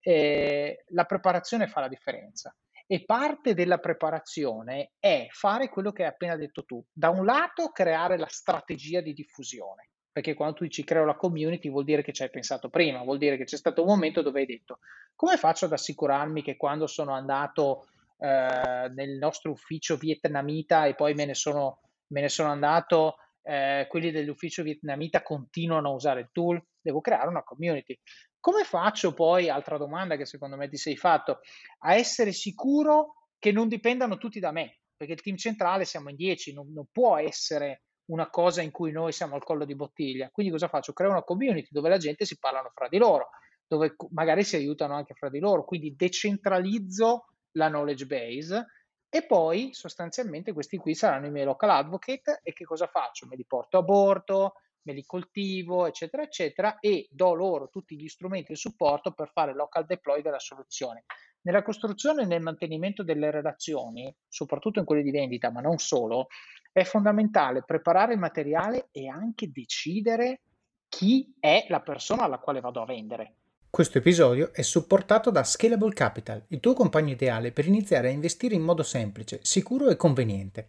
eh, 0.00 0.84
la 0.88 1.04
preparazione 1.04 1.68
fa 1.68 1.80
la 1.80 1.88
differenza 1.88 2.54
E 2.86 3.04
parte 3.04 3.54
della 3.54 3.78
preparazione 3.78 4.92
è 5.00 5.26
fare 5.30 5.68
quello 5.68 5.90
che 5.92 6.02
hai 6.02 6.08
appena 6.08 6.36
detto 6.36 6.64
tu. 6.64 6.84
Da 6.92 7.10
un 7.10 7.24
lato 7.24 7.70
creare 7.70 8.16
la 8.16 8.28
strategia 8.28 9.00
di 9.00 9.12
diffusione, 9.12 9.88
perché 10.12 10.34
quando 10.34 10.56
tu 10.56 10.64
dici 10.64 10.84
creo 10.84 11.04
la 11.04 11.16
community 11.16 11.68
vuol 11.68 11.84
dire 11.84 12.02
che 12.02 12.12
ci 12.12 12.22
hai 12.22 12.30
pensato 12.30 12.68
prima, 12.68 13.02
vuol 13.02 13.18
dire 13.18 13.36
che 13.36 13.44
c'è 13.44 13.56
stato 13.56 13.82
un 13.82 13.88
momento 13.88 14.22
dove 14.22 14.40
hai 14.40 14.46
detto 14.46 14.78
come 15.16 15.38
faccio 15.38 15.64
ad 15.64 15.72
assicurarmi 15.72 16.42
che 16.42 16.56
quando 16.56 16.86
sono 16.86 17.12
andato 17.12 17.88
eh, 18.18 18.90
nel 18.94 19.16
nostro 19.18 19.50
ufficio 19.50 19.96
vietnamita 19.96 20.86
e 20.86 20.94
poi 20.94 21.14
me 21.14 21.24
ne 21.24 21.34
sono, 21.34 21.80
me 22.08 22.20
ne 22.20 22.28
sono 22.28 22.50
andato, 22.50 23.16
eh, 23.42 23.86
quelli 23.88 24.10
dell'ufficio 24.10 24.62
vietnamita 24.62 25.22
continuano 25.22 25.88
a 25.88 25.94
usare 25.94 26.20
il 26.20 26.28
tool, 26.32 26.62
devo 26.80 27.00
creare 27.00 27.28
una 27.28 27.42
community. 27.42 27.98
Come 28.46 28.62
faccio 28.62 29.12
poi, 29.12 29.48
altra 29.48 29.76
domanda 29.76 30.14
che 30.14 30.24
secondo 30.24 30.56
me 30.56 30.68
ti 30.68 30.76
sei 30.76 30.96
fatto, 30.96 31.40
a 31.80 31.96
essere 31.96 32.30
sicuro 32.30 33.32
che 33.40 33.50
non 33.50 33.66
dipendano 33.66 34.18
tutti 34.18 34.38
da 34.38 34.52
me? 34.52 34.82
Perché 34.96 35.14
il 35.14 35.20
team 35.20 35.34
centrale 35.34 35.84
siamo 35.84 36.10
in 36.10 36.14
10, 36.14 36.54
non, 36.54 36.72
non 36.72 36.86
può 36.92 37.16
essere 37.16 37.82
una 38.04 38.30
cosa 38.30 38.62
in 38.62 38.70
cui 38.70 38.92
noi 38.92 39.10
siamo 39.10 39.34
al 39.34 39.42
collo 39.42 39.64
di 39.64 39.74
bottiglia. 39.74 40.30
Quindi 40.30 40.52
cosa 40.52 40.68
faccio? 40.68 40.92
Creo 40.92 41.10
una 41.10 41.24
community 41.24 41.66
dove 41.72 41.88
la 41.88 41.96
gente 41.96 42.24
si 42.24 42.38
parlano 42.38 42.70
fra 42.72 42.86
di 42.86 42.98
loro, 42.98 43.30
dove 43.66 43.96
magari 44.10 44.44
si 44.44 44.54
aiutano 44.54 44.94
anche 44.94 45.14
fra 45.14 45.28
di 45.28 45.40
loro. 45.40 45.64
Quindi 45.64 45.96
decentralizzo 45.96 47.24
la 47.54 47.66
knowledge 47.66 48.06
base 48.06 48.66
e 49.08 49.26
poi 49.26 49.70
sostanzialmente 49.72 50.52
questi 50.52 50.76
qui 50.76 50.94
saranno 50.94 51.26
i 51.26 51.32
miei 51.32 51.46
local 51.46 51.70
advocate 51.70 52.42
e 52.44 52.52
che 52.52 52.64
cosa 52.64 52.86
faccio? 52.86 53.26
Me 53.26 53.34
li 53.34 53.44
porto 53.44 53.78
a 53.78 53.82
bordo, 53.82 54.52
me 54.86 54.92
li 54.92 55.04
coltivo, 55.04 55.86
eccetera, 55.86 56.22
eccetera, 56.22 56.78
e 56.78 57.08
do 57.10 57.34
loro 57.34 57.68
tutti 57.68 57.96
gli 57.96 58.08
strumenti 58.08 58.52
e 58.52 58.56
supporto 58.56 59.12
per 59.12 59.30
fare 59.32 59.54
local 59.54 59.84
deploy 59.84 60.22
della 60.22 60.38
soluzione. 60.38 61.04
Nella 61.42 61.62
costruzione 61.62 62.22
e 62.22 62.26
nel 62.26 62.40
mantenimento 62.40 63.02
delle 63.02 63.30
relazioni, 63.30 64.12
soprattutto 64.28 64.78
in 64.78 64.84
quelle 64.84 65.02
di 65.02 65.10
vendita, 65.10 65.50
ma 65.50 65.60
non 65.60 65.78
solo, 65.78 66.28
è 66.72 66.84
fondamentale 66.84 67.64
preparare 67.64 68.14
il 68.14 68.18
materiale 68.18 68.88
e 68.92 69.08
anche 69.08 69.50
decidere 69.50 70.40
chi 70.88 71.34
è 71.38 71.66
la 71.68 71.80
persona 71.80 72.22
alla 72.22 72.38
quale 72.38 72.60
vado 72.60 72.80
a 72.80 72.86
vendere. 72.86 73.34
Questo 73.68 73.98
episodio 73.98 74.52
è 74.54 74.62
supportato 74.62 75.30
da 75.30 75.44
Scalable 75.44 75.92
Capital, 75.92 76.44
il 76.48 76.60
tuo 76.60 76.72
compagno 76.72 77.12
ideale 77.12 77.52
per 77.52 77.66
iniziare 77.66 78.08
a 78.08 78.12
investire 78.12 78.54
in 78.54 78.62
modo 78.62 78.82
semplice, 78.82 79.40
sicuro 79.42 79.88
e 79.88 79.96
conveniente. 79.96 80.68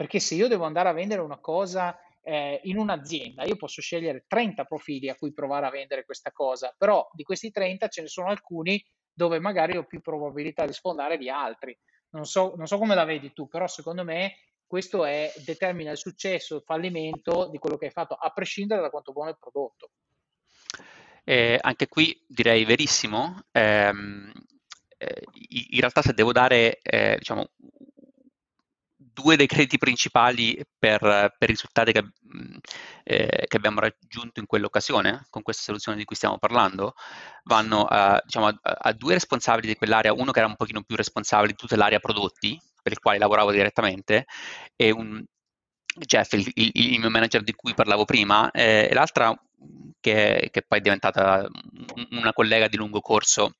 Perché 0.00 0.18
se 0.18 0.34
io 0.34 0.48
devo 0.48 0.64
andare 0.64 0.88
a 0.88 0.92
vendere 0.92 1.20
una 1.20 1.36
cosa 1.36 1.94
eh, 2.22 2.58
in 2.64 2.78
un'azienda, 2.78 3.44
io 3.44 3.56
posso 3.56 3.82
scegliere 3.82 4.24
30 4.26 4.64
profili 4.64 5.10
a 5.10 5.14
cui 5.14 5.30
provare 5.34 5.66
a 5.66 5.70
vendere 5.70 6.06
questa 6.06 6.32
cosa, 6.32 6.74
però 6.74 7.06
di 7.12 7.22
questi 7.22 7.50
30 7.50 7.88
ce 7.88 8.00
ne 8.00 8.08
sono 8.08 8.28
alcuni 8.28 8.82
dove 9.12 9.38
magari 9.40 9.76
ho 9.76 9.84
più 9.84 10.00
probabilità 10.00 10.64
di 10.64 10.72
sfondare 10.72 11.18
di 11.18 11.28
altri. 11.28 11.78
Non 12.12 12.24
so, 12.24 12.54
non 12.56 12.66
so 12.66 12.78
come 12.78 12.94
la 12.94 13.04
vedi 13.04 13.34
tu, 13.34 13.46
però 13.46 13.66
secondo 13.66 14.02
me 14.02 14.36
questo 14.66 15.04
è, 15.04 15.30
determina 15.44 15.90
il 15.90 15.98
successo, 15.98 16.56
il 16.56 16.62
fallimento 16.64 17.50
di 17.50 17.58
quello 17.58 17.76
che 17.76 17.84
hai 17.84 17.92
fatto, 17.92 18.14
a 18.14 18.30
prescindere 18.30 18.80
da 18.80 18.88
quanto 18.88 19.12
buono 19.12 19.28
è 19.28 19.32
il 19.32 19.38
prodotto. 19.38 19.90
Eh, 21.24 21.58
anche 21.60 21.88
qui 21.88 22.18
direi 22.26 22.64
verissimo. 22.64 23.38
Eh, 23.52 23.92
in 25.02 25.80
realtà 25.80 26.00
se 26.00 26.14
devo 26.14 26.32
dare 26.32 26.78
eh, 26.80 27.16
diciamo, 27.18 27.50
due 29.12 29.36
dei 29.36 29.46
crediti 29.46 29.78
principali 29.78 30.56
per, 30.78 31.00
per 31.00 31.48
i 31.48 31.52
risultati 31.52 31.92
che, 31.92 32.10
eh, 33.04 33.44
che, 33.46 33.56
abbiamo 33.56 33.80
raggiunto 33.80 34.40
in 34.40 34.46
quell'occasione, 34.46 35.26
con 35.30 35.42
questa 35.42 35.62
soluzione 35.62 35.98
di 35.98 36.04
cui 36.04 36.16
stiamo 36.16 36.38
parlando, 36.38 36.94
vanno 37.44 37.84
a, 37.84 38.20
diciamo, 38.24 38.46
a, 38.46 38.58
a, 38.60 38.92
due 38.92 39.14
responsabili 39.14 39.68
di 39.68 39.76
quell'area, 39.76 40.12
uno 40.12 40.32
che 40.32 40.38
era 40.38 40.48
un 40.48 40.56
pochino 40.56 40.82
più 40.82 40.96
responsabile 40.96 41.52
di 41.52 41.56
tutta 41.56 41.76
l'area 41.76 41.98
prodotti, 41.98 42.58
per 42.82 42.92
il 42.92 42.98
quale 42.98 43.18
lavoravo 43.18 43.52
direttamente, 43.52 44.26
e 44.76 44.90
un 44.90 45.22
Jeff, 45.92 46.32
il, 46.34 46.48
il, 46.54 46.70
il 46.72 47.00
mio 47.00 47.10
manager 47.10 47.42
di 47.42 47.52
cui 47.52 47.74
parlavo 47.74 48.04
prima, 48.04 48.50
eh, 48.52 48.88
e 48.90 48.94
l'altra 48.94 49.34
che, 50.00 50.48
che 50.50 50.62
poi 50.66 50.78
è 50.78 50.82
diventata 50.82 51.46
una 52.10 52.32
collega 52.32 52.68
di 52.68 52.76
lungo 52.76 53.00
corso 53.00 53.54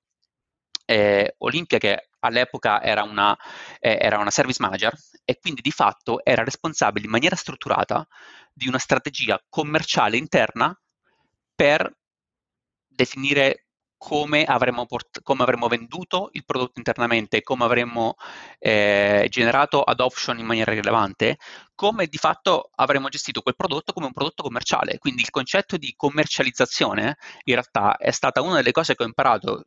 eh, 0.90 1.34
Olimpia 1.38 1.78
che 1.78 2.08
all'epoca 2.18 2.82
era 2.82 3.04
una, 3.04 3.36
eh, 3.78 3.96
era 4.00 4.18
una 4.18 4.30
service 4.30 4.60
manager 4.60 4.92
e 5.24 5.38
quindi 5.38 5.60
di 5.60 5.70
fatto 5.70 6.24
era 6.24 6.42
responsabile 6.42 7.04
in 7.04 7.12
maniera 7.12 7.36
strutturata 7.36 8.04
di 8.52 8.66
una 8.66 8.78
strategia 8.78 9.40
commerciale 9.48 10.16
interna 10.16 10.76
per 11.54 11.96
definire 12.88 13.66
come 13.96 14.44
avremmo, 14.44 14.86
port- 14.86 15.22
come 15.22 15.42
avremmo 15.42 15.68
venduto 15.68 16.30
il 16.32 16.44
prodotto 16.44 16.78
internamente, 16.78 17.42
come 17.42 17.64
avremmo 17.64 18.14
eh, 18.58 19.26
generato 19.28 19.82
adoption 19.82 20.38
in 20.38 20.46
maniera 20.46 20.72
rilevante, 20.72 21.36
come 21.74 22.06
di 22.06 22.16
fatto 22.16 22.70
avremmo 22.76 23.08
gestito 23.08 23.42
quel 23.42 23.56
prodotto 23.56 23.92
come 23.92 24.06
un 24.06 24.12
prodotto 24.12 24.42
commerciale. 24.42 24.98
Quindi 24.98 25.20
il 25.22 25.30
concetto 25.30 25.76
di 25.76 25.92
commercializzazione 25.96 27.16
in 27.44 27.54
realtà 27.54 27.96
è 27.96 28.10
stata 28.10 28.40
una 28.40 28.56
delle 28.56 28.72
cose 28.72 28.96
che 28.96 29.02
ho 29.02 29.06
imparato 29.06 29.66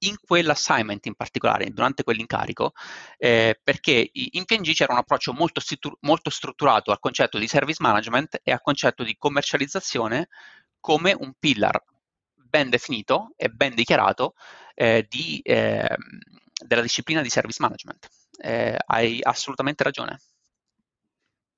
in 0.00 0.16
quell'assignment 0.20 1.06
in 1.06 1.14
particolare, 1.14 1.70
durante 1.70 2.02
quell'incarico, 2.02 2.72
eh, 3.16 3.58
perché 3.62 4.10
in 4.12 4.44
PNG 4.44 4.72
c'era 4.72 4.92
un 4.92 4.98
approccio 4.98 5.32
molto, 5.32 5.60
molto 6.00 6.30
strutturato 6.30 6.90
al 6.90 7.00
concetto 7.00 7.38
di 7.38 7.48
service 7.48 7.82
management 7.82 8.40
e 8.42 8.52
al 8.52 8.60
concetto 8.60 9.02
di 9.02 9.16
commercializzazione 9.16 10.28
come 10.80 11.14
un 11.18 11.32
pillar 11.38 11.82
ben 12.34 12.70
definito 12.70 13.32
e 13.36 13.48
ben 13.48 13.74
dichiarato 13.74 14.34
eh, 14.74 15.06
di, 15.08 15.40
eh, 15.40 15.96
della 16.64 16.82
disciplina 16.82 17.20
di 17.20 17.28
service 17.28 17.60
management. 17.60 18.08
Eh, 18.40 18.76
hai 18.86 19.20
assolutamente 19.22 19.82
ragione. 19.82 20.20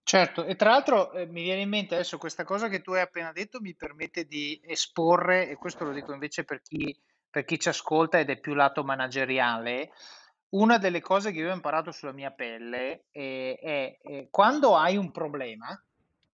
Certo, 0.03 0.45
e 0.45 0.57
tra 0.57 0.71
l'altro 0.71 1.13
eh, 1.13 1.27
mi 1.27 1.43
viene 1.43 1.61
in 1.61 1.69
mente 1.69 1.95
adesso 1.95 2.19
questa 2.19 2.43
cosa 2.43 2.69
che 2.69 2.81
tu 2.81 2.93
hai 2.93 3.03
appena 3.03 3.31
detto 3.31 3.61
mi 3.61 3.77
permette 3.77 4.25
di 4.25 4.61
esporre, 4.65 5.49
e 5.49 5.55
questo 5.55 5.85
lo 5.85 5.93
dico 5.93 6.13
invece 6.13 6.43
per 6.43 6.63
chi 6.63 6.99
per 7.31 7.45
chi 7.45 7.59
ci 7.59 7.69
ascolta 7.69 8.19
ed 8.19 8.29
è 8.29 8.39
più 8.39 8.55
lato 8.55 8.83
manageriale, 8.83 9.93
una 10.51 10.79
delle 10.79 11.01
cose 11.01 11.31
che 11.31 11.39
io 11.39 11.51
ho 11.51 11.55
imparato 11.55 11.93
sulla 11.93 12.13
mia 12.13 12.33
pelle 12.33 13.05
è, 13.11 13.57
è, 13.61 13.99
è 14.01 14.29
quando 14.31 14.77
hai 14.77 14.97
un 14.97 15.13
problema, 15.13 15.81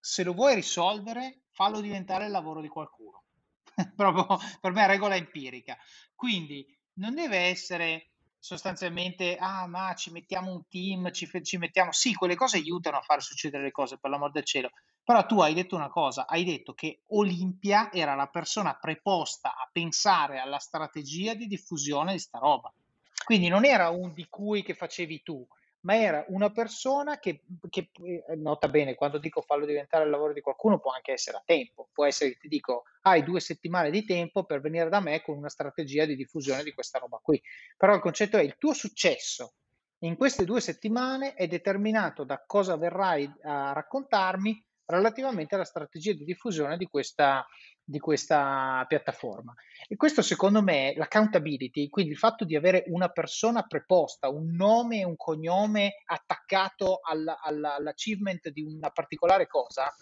se 0.01 0.25
lo 0.25 0.33
vuoi 0.33 0.55
risolvere, 0.55 1.43
fallo 1.51 1.81
diventare 1.81 2.25
il 2.25 2.31
lavoro 2.31 2.61
di 2.61 2.69
qualcuno. 2.69 3.25
Proprio 3.95 4.39
per 4.61 4.73
me 4.73 4.85
è 4.85 4.87
regola 4.87 5.17
empirica. 5.17 5.77
Quindi 6.15 6.67
non 6.95 7.15
deve 7.15 7.39
essere 7.39 8.11
sostanzialmente, 8.39 9.37
ah, 9.37 9.67
ma 9.67 9.93
ci 9.95 10.11
mettiamo 10.13 10.53
un 10.53 10.67
team, 10.69 11.11
ci, 11.11 11.29
ci 11.43 11.59
mettiamo. 11.59 11.93
Sì, 11.93 12.15
quelle 12.15 12.37
cose 12.37 12.57
aiutano 12.57 12.99
a 12.99 13.03
far 13.03 13.21
succedere 13.23 13.65
le 13.65 13.71
cose, 13.73 13.99
per 13.99 14.11
l'amor 14.11 14.31
del 14.31 14.45
cielo. 14.45 14.71
Però 15.07 15.25
tu 15.25 15.39
hai 15.41 15.55
detto 15.55 15.77
una 15.77 15.89
cosa, 15.89 16.27
hai 16.27 16.43
detto 16.43 16.75
che 16.75 17.03
Olimpia 17.11 17.93
era 17.93 18.17
la 18.17 18.27
persona 18.27 18.75
preposta 18.75 19.51
a 19.51 19.69
pensare 19.71 20.41
alla 20.41 20.59
strategia 20.59 21.35
di 21.35 21.47
diffusione 21.47 22.11
di 22.11 22.19
sta 22.19 22.39
roba. 22.39 22.73
Quindi 23.25 23.47
non 23.47 23.65
era 23.65 23.89
un 23.91 24.13
di 24.13 24.27
cui 24.29 24.65
che 24.65 24.75
facevi 24.75 25.23
tu, 25.23 25.47
ma 25.83 25.95
era 25.95 26.25
una 26.31 26.51
persona 26.51 27.21
che, 27.21 27.43
che, 27.71 27.91
eh, 28.03 28.35
nota 28.35 28.67
bene, 28.67 28.97
quando 28.97 29.19
dico 29.19 29.43
farlo 29.43 29.65
diventare 29.65 30.03
il 30.03 30.11
lavoro 30.11 30.33
di 30.33 30.41
qualcuno 30.41 30.81
può 30.81 30.91
anche 30.91 31.13
essere 31.13 31.37
a 31.37 31.43
tempo, 31.47 31.89
può 31.93 32.05
essere 32.05 32.33
che 32.33 32.39
ti 32.41 32.49
dico 32.49 32.87
hai 33.03 33.23
due 33.23 33.39
settimane 33.39 33.91
di 33.91 34.05
tempo 34.05 34.43
per 34.43 34.61
venire 34.61 34.89
da 34.89 34.99
me 34.99 35.23
con 35.23 35.37
una 35.37 35.49
strategia 35.49 36.05
di 36.05 36.17
diffusione 36.17 36.65
di 36.65 36.75
questa 36.75 36.99
roba 36.99 37.21
qui, 37.23 37.41
però 37.77 37.95
il 37.95 38.01
concetto 38.01 38.39
è 38.39 38.43
il 38.43 38.57
tuo 38.59 38.73
successo 38.73 39.53
in 40.01 40.17
queste 40.17 40.45
due 40.45 40.61
settimane 40.61 41.35
è 41.35 41.47
determinato 41.47 42.25
da 42.25 42.45
cosa 42.45 42.77
verrai 42.77 43.33
a 43.45 43.73
raccontarmi 43.73 44.66
relativamente 44.87 45.55
alla 45.55 45.65
strategia 45.65 46.13
di 46.13 46.25
diffusione 46.25 46.77
di 46.77 46.87
questa, 46.87 47.47
di 47.83 47.99
questa 47.99 48.85
piattaforma. 48.89 49.53
E 49.89 49.97
questo 49.97 50.23
secondo 50.23 50.63
me, 50.63 50.95
l'accountability, 50.97 51.89
quindi 51.89 52.13
il 52.13 52.19
fatto 52.19 52.45
di 52.45 52.57
avere 52.57 52.85
una 52.87 53.09
persona 53.09 53.63
preposta, 53.63 54.29
un 54.29 54.55
nome 54.55 55.01
e 55.01 55.05
un 55.05 55.17
cognome 55.17 56.03
attaccato 56.05 57.01
all, 57.03 57.27
all, 57.27 57.65
all'achievement 57.65 58.49
di 58.51 58.63
una 58.63 58.91
particolare 58.91 59.47
cosa, 59.47 59.93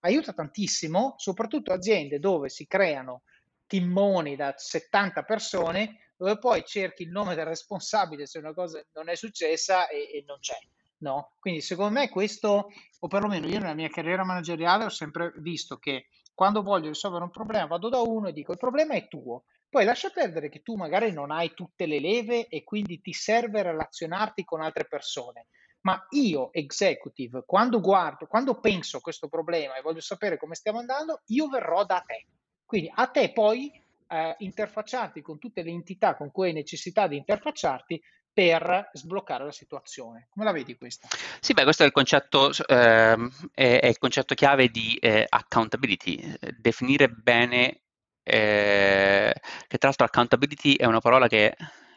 aiuta 0.00 0.32
tantissimo, 0.32 1.14
soprattutto 1.16 1.72
aziende 1.72 2.18
dove 2.18 2.48
si 2.48 2.66
creano 2.66 3.22
timmoni 3.66 4.36
da 4.36 4.52
70 4.56 5.22
persone, 5.22 6.10
dove 6.16 6.38
poi 6.38 6.64
cerchi 6.64 7.04
il 7.04 7.10
nome 7.10 7.34
del 7.34 7.46
responsabile 7.46 8.26
se 8.26 8.38
una 8.38 8.52
cosa 8.52 8.84
non 8.94 9.08
è 9.08 9.14
successa 9.14 9.88
e, 9.88 10.10
e 10.12 10.24
non 10.26 10.38
c'è. 10.40 10.58
No? 11.02 11.32
Quindi 11.40 11.60
secondo 11.60 11.98
me 11.98 12.08
questo, 12.08 12.70
o 13.00 13.08
perlomeno 13.08 13.48
io 13.48 13.58
nella 13.58 13.74
mia 13.74 13.88
carriera 13.88 14.24
manageriale 14.24 14.84
ho 14.84 14.88
sempre 14.88 15.32
visto 15.38 15.76
che 15.76 16.06
quando 16.32 16.62
voglio 16.62 16.88
risolvere 16.88 17.24
un 17.24 17.30
problema 17.30 17.66
vado 17.66 17.88
da 17.88 18.00
uno 18.00 18.28
e 18.28 18.32
dico 18.32 18.52
il 18.52 18.58
problema 18.58 18.94
è 18.94 19.08
tuo, 19.08 19.44
poi 19.68 19.84
lascia 19.84 20.10
perdere 20.10 20.48
che 20.48 20.62
tu 20.62 20.76
magari 20.76 21.12
non 21.12 21.30
hai 21.30 21.54
tutte 21.54 21.86
le 21.86 21.98
leve 21.98 22.46
e 22.46 22.62
quindi 22.62 23.00
ti 23.00 23.12
serve 23.12 23.62
relazionarti 23.62 24.44
con 24.44 24.60
altre 24.60 24.86
persone. 24.86 25.46
Ma 25.80 26.06
io, 26.10 26.52
executive, 26.52 27.42
quando 27.44 27.80
guardo, 27.80 28.26
quando 28.26 28.60
penso 28.60 28.98
a 28.98 29.00
questo 29.00 29.28
problema 29.28 29.74
e 29.74 29.82
voglio 29.82 30.00
sapere 30.00 30.38
come 30.38 30.54
stiamo 30.54 30.78
andando, 30.78 31.22
io 31.26 31.48
verrò 31.48 31.84
da 31.84 32.00
te. 32.06 32.26
Quindi 32.64 32.92
a 32.94 33.08
te 33.08 33.32
poi 33.32 33.72
eh, 34.06 34.34
interfacciarti 34.38 35.20
con 35.20 35.38
tutte 35.38 35.62
le 35.62 35.70
entità 35.70 36.14
con 36.14 36.30
cui 36.30 36.48
hai 36.48 36.52
necessità 36.52 37.08
di 37.08 37.16
interfacciarti 37.16 38.00
per 38.32 38.90
sbloccare 38.92 39.44
la 39.44 39.52
situazione. 39.52 40.28
Come 40.30 40.44
la 40.44 40.52
vedi 40.52 40.76
questa? 40.76 41.08
Sì, 41.40 41.52
beh, 41.52 41.64
questo 41.64 41.82
è 41.82 41.86
il 41.86 41.92
concetto, 41.92 42.50
eh, 42.66 43.16
è, 43.54 43.80
è, 43.80 43.86
il 43.86 43.98
concetto 43.98 44.34
chiave 44.34 44.68
di 44.68 44.96
eh, 44.96 45.26
accountability, 45.28 46.36
definire 46.58 47.08
bene, 47.08 47.82
eh, 48.22 49.34
che 49.66 49.78
tra 49.78 49.88
l'altro 49.88 50.06
accountability 50.06 50.76
è 50.76 50.86
una 50.86 51.00
parola 51.00 51.28
che 51.28 51.54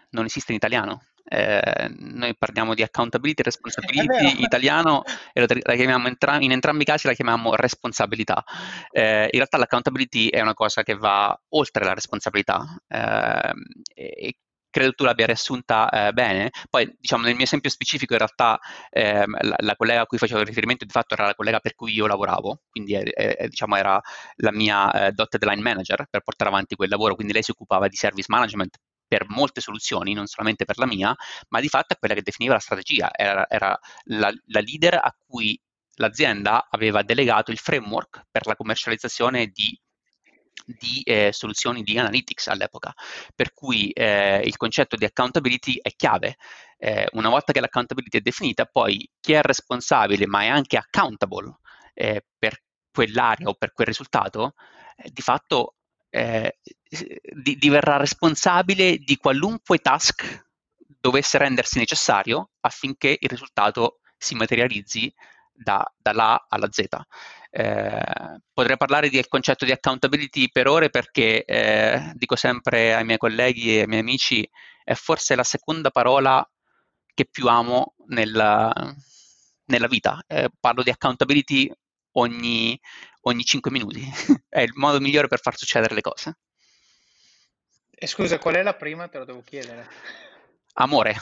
non 0.10 0.26
esiste 0.26 0.52
in 0.52 0.58
italiano. 0.58 1.04
Eh, 1.28 1.92
noi 1.98 2.36
parliamo 2.38 2.76
di 2.76 2.84
accountability, 2.84 3.42
responsibility 3.44 4.32
in 4.38 4.44
italiano 4.44 5.04
e 5.34 5.42
la, 5.42 5.74
chiamiamo 5.74 6.08
entra- 6.08 6.40
in 6.40 6.52
entrambi 6.52 6.84
i 6.84 6.86
casi 6.86 7.08
la 7.08 7.14
chiamiamo 7.14 7.56
responsabilità. 7.56 8.44
Eh, 8.92 9.24
in 9.24 9.38
realtà 9.38 9.58
l'accountability 9.58 10.30
è 10.30 10.42
una 10.42 10.54
cosa 10.54 10.84
che 10.84 10.96
va 10.96 11.38
oltre 11.50 11.84
la 11.84 11.94
responsabilità 11.94 12.64
eh, 12.88 13.54
e 13.94 14.38
credo 14.76 14.92
tu 14.92 15.06
l'abbia 15.06 15.26
riassunta 15.26 15.90
eh, 15.90 16.12
bene. 16.12 16.50
Poi, 16.70 16.94
diciamo, 17.00 17.24
nel 17.24 17.36
mio 17.36 17.46
esempio 17.46 17.70
specifico, 17.70 18.12
in 18.12 18.20
realtà 18.20 18.60
ehm, 18.90 19.38
la, 19.40 19.56
la, 19.60 19.76
collega 19.78 20.02
a 20.02 20.06
cui 20.06 20.18
facevo 20.18 20.44
riferimento 20.44 20.84
di 20.84 20.92
fatto 20.92 21.14
era 21.14 21.28
la 21.28 21.34
collega 21.34 21.60
per 21.62 21.76
cui 21.76 21.94
io 21.94 22.08
lavoravo, 22.08 22.60
quindi 22.70 22.94
è, 22.94 23.48
diciamo, 23.48 23.78
era 23.78 24.02
la 24.38 24.52
mia 24.52 25.08
eh, 25.08 25.12
dotted 25.14 25.46
line 25.46 25.62
manager 25.62 26.06
per 26.10 26.22
portare 26.22 26.50
avanti 26.50 26.76
quel 26.76 26.90
lavoro, 26.90 27.16
quindi 27.16 27.32
lei 27.32 27.42
si 27.42 27.52
occupava 27.52 27.88
di 27.88 27.96
service 27.96 28.28
management 28.30 28.78
per 29.08 29.26
molte 29.30 29.62
soluzioni, 29.62 30.14
non 30.14 30.26
solamente 30.26 30.66
per 30.66 30.78
la 30.78 30.88
mia, 30.88 31.16
ma 31.50 31.62
di 31.62 31.70
fatto 31.70 31.94
è 31.94 31.98
quella 31.98 32.14
che 32.14 32.22
definiva 32.22 32.56
la 32.56 32.60
strategia, 32.60 33.10
era, 33.14 33.46
era 33.48 33.80
la, 34.08 34.30
la 34.48 34.60
leader 34.60 34.96
a 34.96 35.16
cui 35.26 35.58
l'azienda 36.00 36.68
aveva 36.70 37.02
delegato 37.02 37.52
il 37.52 37.60
framework 37.60 38.24
per 38.30 38.46
la 38.46 38.56
commercializzazione 38.56 39.48
di 39.48 39.80
di 40.66 41.02
eh, 41.04 41.32
soluzioni 41.32 41.84
di 41.84 41.98
analytics 41.98 42.48
all'epoca, 42.48 42.94
per 43.36 43.54
cui 43.54 43.90
eh, 43.92 44.42
il 44.44 44.58
concetto 44.58 44.96
di 44.96 45.06
accountability 45.06 45.78
è 45.82 45.92
chiave. 45.96 46.38
Eh, 46.78 47.08
una 47.14 47.30
volta 47.30 47.52
che 47.52 47.60
l'accountability 47.60 48.18
è 48.18 48.22
definita, 48.22 48.66
poi 48.66 49.10
chi 49.20 49.34
è 49.34 49.42
responsabile 49.42 50.28
ma 50.28 50.44
è 50.44 50.48
anche 50.48 50.78
accountable 50.78 51.58
eh, 51.94 52.26
per 52.38 52.62
quell'area 52.92 53.48
o 53.48 53.54
per 53.54 53.74
quel 53.74 53.88
risultato, 53.88 54.54
eh, 54.98 55.10
di 55.12 55.22
fatto 55.22 55.76
eh, 56.10 56.58
di, 56.90 57.58
diverrà 57.58 57.98
responsabile 57.98 58.98
di 58.98 59.18
qualunque 59.18 59.80
task 59.80 60.44
dovesse 61.00 61.38
rendersi 61.38 61.78
necessario 61.78 62.52
affinché 62.62 63.18
il 63.20 63.30
risultato 63.30 64.00
si 64.18 64.34
materializzi 64.36 65.14
da, 65.56 65.86
dall'A 65.98 66.46
alla 66.50 66.68
Z. 66.70 66.84
Eh, 67.50 68.42
potrei 68.54 68.78
parlare 68.78 69.10
del 69.10 69.28
concetto 69.28 69.64
di 69.64 69.72
accountability 69.72 70.50
per 70.50 70.68
ore 70.68 70.90
perché 70.90 71.46
eh, 71.46 72.12
dico 72.16 72.36
sempre 72.36 72.94
ai 72.94 73.06
miei 73.06 73.18
colleghi 73.18 73.78
e 73.78 73.82
ai 73.82 73.88
miei 73.88 74.02
amici 74.02 74.48
è 74.84 74.94
forse 74.94 75.36
la 75.36 75.44
seconda 75.44 75.90
parola 75.90 76.48
che 77.14 77.26
più 77.32 77.48
amo 77.48 77.96
nella, 78.08 78.72
nella 79.66 79.88
vita. 79.88 80.22
Eh, 80.28 80.50
parlo 80.60 80.84
di 80.84 80.90
accountability 80.90 81.72
ogni, 82.14 82.78
ogni 83.22 83.44
5 83.44 83.72
minuti. 83.72 84.02
è 84.50 84.62
il 84.62 84.74
modo 84.76 85.00
migliore 85.00 85.28
per 85.28 85.40
far 85.40 85.56
succedere 85.56 85.96
le 85.96 86.02
cose. 86.02 86.38
E 87.98 88.08
scusa, 88.08 88.38
qual 88.38 88.56
è 88.56 88.62
la 88.62 88.76
prima? 88.76 89.08
Te 89.08 89.20
lo 89.20 89.26
devo 89.26 89.42
chiedere. 89.42 89.88
Amore. 90.74 91.16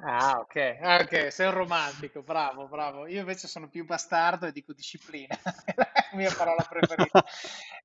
Ah, 0.00 0.38
ok, 0.38 0.56
ah, 0.80 1.00
ok, 1.02 1.32
sei 1.32 1.46
un 1.48 1.54
romantico, 1.54 2.22
bravo, 2.22 2.68
bravo. 2.68 3.08
Io 3.08 3.18
invece 3.18 3.48
sono 3.48 3.68
più 3.68 3.84
bastardo 3.84 4.46
e 4.46 4.52
dico 4.52 4.72
disciplina, 4.72 5.36
è 5.64 5.74
la 5.74 5.90
mia 6.12 6.32
parola 6.36 6.62
preferita. 6.68 7.24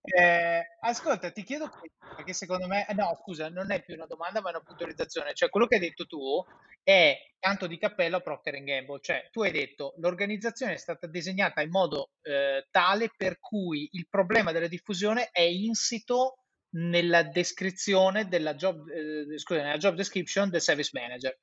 Eh, 0.05 0.61
ascolta, 0.81 1.31
ti 1.31 1.43
chiedo 1.43 1.69
perché 2.17 2.33
secondo 2.33 2.67
me, 2.67 2.85
eh, 2.89 2.93
no, 2.93 3.17
scusa, 3.21 3.47
non 3.47 3.71
è 3.71 3.81
più 3.81 3.93
una 3.93 4.05
domanda, 4.05 4.41
ma 4.41 4.49
è 4.49 4.55
una 4.55 4.61
puntualizzazione. 4.61 5.33
Cioè, 5.33 5.47
quello 5.49 5.65
che 5.65 5.75
hai 5.75 5.79
detto 5.81 6.05
tu 6.05 6.43
è 6.83 7.17
tanto 7.39 7.67
di 7.67 7.77
cappello 7.77 8.17
a 8.17 8.19
Procter 8.19 8.61
Gamble. 8.63 8.99
Cioè, 9.01 9.29
tu 9.31 9.43
hai 9.43 9.51
detto 9.51 9.93
l'organizzazione 9.99 10.73
è 10.73 10.77
stata 10.77 11.07
disegnata 11.07 11.61
in 11.61 11.69
modo 11.69 12.11
eh, 12.21 12.67
tale 12.69 13.11
per 13.15 13.39
cui 13.39 13.87
il 13.93 14.05
problema 14.09 14.51
della 14.51 14.67
diffusione 14.67 15.29
è 15.31 15.39
insito 15.41 16.39
nella 16.75 17.23
descrizione 17.23 18.27
della 18.27 18.55
job, 18.55 18.85
eh, 18.89 19.37
scusa, 19.39 19.61
nella 19.61 19.77
job 19.77 19.95
description 19.95 20.49
del 20.49 20.61
service 20.61 20.89
manager. 20.91 21.37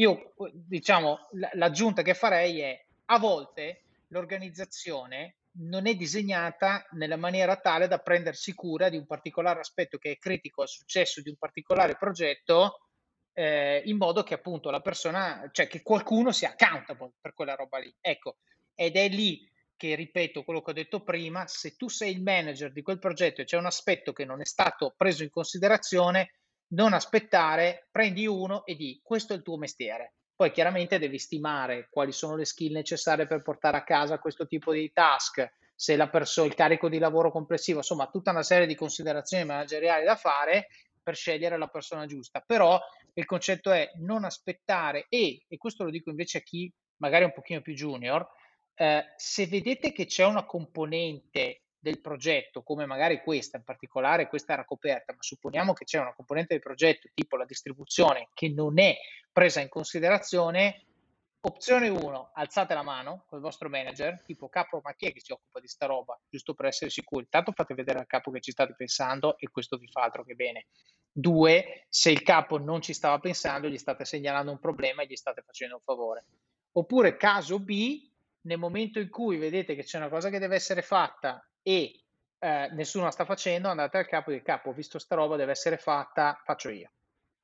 Io, 0.00 0.32
diciamo, 0.52 1.28
l'aggiunta 1.52 2.00
che 2.00 2.14
farei 2.14 2.60
è 2.60 2.84
a 3.06 3.18
volte 3.18 3.82
l'organizzazione 4.08 5.36
non 5.58 5.86
è 5.86 5.94
disegnata 5.94 6.86
nella 6.92 7.16
maniera 7.16 7.56
tale 7.56 7.86
da 7.86 7.98
prendersi 7.98 8.54
cura 8.54 8.88
di 8.88 8.96
un 8.96 9.04
particolare 9.04 9.60
aspetto 9.60 9.98
che 9.98 10.12
è 10.12 10.18
critico 10.18 10.62
al 10.62 10.68
successo 10.68 11.20
di 11.20 11.28
un 11.28 11.36
particolare 11.36 11.96
progetto, 11.96 12.86
eh, 13.34 13.82
in 13.84 13.98
modo 13.98 14.22
che 14.22 14.32
appunto 14.32 14.70
la 14.70 14.80
persona, 14.80 15.46
cioè 15.52 15.66
che 15.66 15.82
qualcuno 15.82 16.32
sia 16.32 16.54
accountable 16.56 17.12
per 17.20 17.34
quella 17.34 17.54
roba 17.54 17.78
lì. 17.78 17.94
Ecco, 18.00 18.38
ed 18.74 18.96
è 18.96 19.06
lì 19.06 19.46
che 19.76 19.94
ripeto 19.96 20.44
quello 20.44 20.62
che 20.62 20.70
ho 20.70 20.74
detto 20.74 21.02
prima, 21.02 21.46
se 21.46 21.76
tu 21.76 21.88
sei 21.88 22.12
il 22.12 22.22
manager 22.22 22.72
di 22.72 22.80
quel 22.80 22.98
progetto 22.98 23.42
e 23.42 23.44
c'è 23.44 23.58
un 23.58 23.66
aspetto 23.66 24.14
che 24.14 24.24
non 24.24 24.40
è 24.40 24.46
stato 24.46 24.94
preso 24.96 25.24
in 25.24 25.30
considerazione, 25.30 26.32
non 26.72 26.92
aspettare, 26.92 27.88
prendi 27.90 28.26
uno 28.26 28.64
e 28.64 28.74
di 28.74 29.00
questo 29.02 29.32
è 29.32 29.36
il 29.36 29.42
tuo 29.42 29.56
mestiere. 29.56 30.14
Poi 30.34 30.50
chiaramente 30.52 30.98
devi 30.98 31.18
stimare 31.18 31.88
quali 31.90 32.12
sono 32.12 32.36
le 32.36 32.44
skill 32.44 32.72
necessarie 32.72 33.26
per 33.26 33.42
portare 33.42 33.76
a 33.76 33.84
casa 33.84 34.18
questo 34.18 34.46
tipo 34.46 34.72
di 34.72 34.90
task, 34.92 35.52
se 35.74 35.96
la 35.96 36.08
persona, 36.08 36.46
il 36.46 36.54
carico 36.54 36.88
di 36.88 36.98
lavoro 36.98 37.30
complessivo, 37.30 37.78
insomma 37.78 38.08
tutta 38.08 38.30
una 38.30 38.42
serie 38.42 38.66
di 38.66 38.74
considerazioni 38.74 39.44
manageriali 39.44 40.04
da 40.04 40.16
fare 40.16 40.68
per 41.02 41.14
scegliere 41.14 41.58
la 41.58 41.68
persona 41.68 42.06
giusta. 42.06 42.40
Però 42.40 42.80
il 43.14 43.24
concetto 43.24 43.70
è 43.70 43.90
non 43.96 44.24
aspettare 44.24 45.06
e, 45.08 45.44
e 45.46 45.56
questo 45.56 45.84
lo 45.84 45.90
dico 45.90 46.10
invece 46.10 46.38
a 46.38 46.42
chi 46.42 46.72
magari 46.96 47.24
è 47.24 47.26
un 47.26 47.32
pochino 47.32 47.60
più 47.60 47.74
junior, 47.74 48.26
eh, 48.74 49.04
se 49.16 49.46
vedete 49.46 49.92
che 49.92 50.06
c'è 50.06 50.24
una 50.24 50.44
componente 50.44 51.62
del 51.80 52.00
progetto, 52.00 52.62
come 52.62 52.84
magari 52.84 53.22
questa 53.22 53.56
in 53.56 53.64
particolare, 53.64 54.28
questa 54.28 54.52
era 54.52 54.64
coperta, 54.64 55.14
ma 55.14 55.22
supponiamo 55.22 55.72
che 55.72 55.84
c'è 55.84 55.98
una 55.98 56.14
componente 56.14 56.52
del 56.52 56.62
progetto 56.62 57.08
tipo 57.14 57.36
la 57.36 57.46
distribuzione 57.46 58.28
che 58.34 58.50
non 58.50 58.78
è 58.78 58.96
presa 59.32 59.60
in 59.60 59.70
considerazione, 59.70 60.84
opzione 61.40 61.88
1, 61.88 62.32
alzate 62.34 62.74
la 62.74 62.82
mano 62.82 63.24
con 63.26 63.38
il 63.38 63.44
vostro 63.44 63.70
manager, 63.70 64.22
tipo 64.22 64.50
capo, 64.50 64.80
ma 64.82 64.94
chi 64.94 65.06
è 65.06 65.12
che 65.12 65.20
si 65.20 65.32
occupa 65.32 65.58
di 65.58 65.68
sta 65.68 65.86
roba? 65.86 66.20
Giusto 66.28 66.52
per 66.52 66.66
essere 66.66 66.90
sicuri. 66.90 67.28
Tanto 67.30 67.52
fate 67.52 67.72
vedere 67.72 67.98
al 67.98 68.06
capo 68.06 68.30
che 68.30 68.40
ci 68.40 68.50
state 68.50 68.74
pensando 68.76 69.38
e 69.38 69.48
questo 69.48 69.78
vi 69.78 69.88
fa 69.88 70.02
altro 70.02 70.22
che 70.22 70.34
bene. 70.34 70.66
Due, 71.10 71.86
se 71.88 72.10
il 72.10 72.22
capo 72.22 72.58
non 72.58 72.82
ci 72.82 72.92
stava 72.92 73.18
pensando, 73.18 73.68
gli 73.68 73.78
state 73.78 74.04
segnalando 74.04 74.50
un 74.50 74.58
problema 74.58 75.02
e 75.02 75.06
gli 75.06 75.16
state 75.16 75.40
facendo 75.40 75.76
un 75.76 75.82
favore. 75.82 76.26
Oppure 76.72 77.16
caso 77.16 77.58
B, 77.58 78.08
nel 78.42 78.58
momento 78.58 79.00
in 79.00 79.08
cui 79.08 79.38
vedete 79.38 79.74
che 79.74 79.82
c'è 79.82 79.96
una 79.96 80.08
cosa 80.08 80.28
che 80.28 80.38
deve 80.38 80.56
essere 80.56 80.82
fatta 80.82 81.42
e 81.62 82.00
eh, 82.38 82.68
nessuno 82.72 83.04
la 83.04 83.10
sta 83.10 83.24
facendo, 83.24 83.68
andate 83.68 83.98
al 83.98 84.06
capo 84.06 84.30
e 84.30 84.34
dite 84.34 84.44
capo, 84.44 84.70
ho 84.70 84.72
visto 84.72 84.98
sta 84.98 85.14
roba, 85.14 85.36
deve 85.36 85.52
essere 85.52 85.76
fatta, 85.76 86.40
faccio 86.44 86.70
io. 86.70 86.90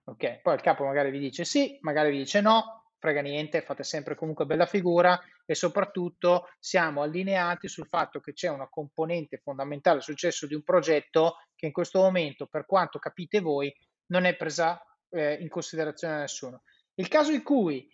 Ok, 0.05 0.41
poi 0.41 0.55
il 0.55 0.61
capo 0.61 0.85
magari 0.85 1.11
vi 1.11 1.19
dice 1.19 1.45
sì, 1.45 1.79
magari 1.81 2.11
vi 2.11 2.19
dice 2.19 2.41
no, 2.41 2.93
frega 2.99 3.21
niente, 3.21 3.63
fate 3.63 3.83
sempre 3.83 4.15
comunque 4.15 4.47
bella 4.47 4.67
figura 4.67 5.21
e 5.45 5.55
soprattutto 5.55 6.49
siamo 6.59 7.03
allineati 7.03 7.69
sul 7.69 7.87
fatto 7.87 8.21
che 8.21 8.33
c'è 8.33 8.49
una 8.49 8.69
componente 8.69 9.39
fondamentale 9.39 9.99
al 9.99 10.03
successo 10.03 10.47
di 10.47 10.55
un 10.55 10.63
progetto 10.63 11.37
che 11.55 11.67
in 11.67 11.73
questo 11.73 12.01
momento, 12.01 12.47
per 12.47 12.67
quanto 12.67 12.99
capite 12.99 13.41
voi, 13.41 13.75
non 14.07 14.25
è 14.25 14.37
presa 14.37 14.81
eh, 15.11 15.35
in 15.35 15.49
considerazione 15.49 16.15
da 16.15 16.21
nessuno. 16.21 16.63
Il 16.95 17.09
caso 17.09 17.33
in 17.33 17.43
cui 17.43 17.89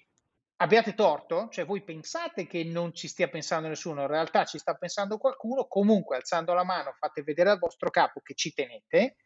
abbiate 0.56 0.94
torto, 0.94 1.48
cioè 1.50 1.64
voi 1.64 1.82
pensate 1.82 2.46
che 2.46 2.64
non 2.64 2.94
ci 2.94 3.08
stia 3.08 3.28
pensando 3.28 3.68
nessuno, 3.68 4.02
in 4.02 4.06
realtà 4.06 4.44
ci 4.44 4.58
sta 4.58 4.74
pensando 4.74 5.18
qualcuno, 5.18 5.66
comunque 5.66 6.16
alzando 6.16 6.54
la 6.54 6.64
mano 6.64 6.92
fate 6.98 7.22
vedere 7.22 7.50
al 7.50 7.58
vostro 7.58 7.90
capo 7.90 8.20
che 8.20 8.34
ci 8.34 8.52
tenete 8.52 9.16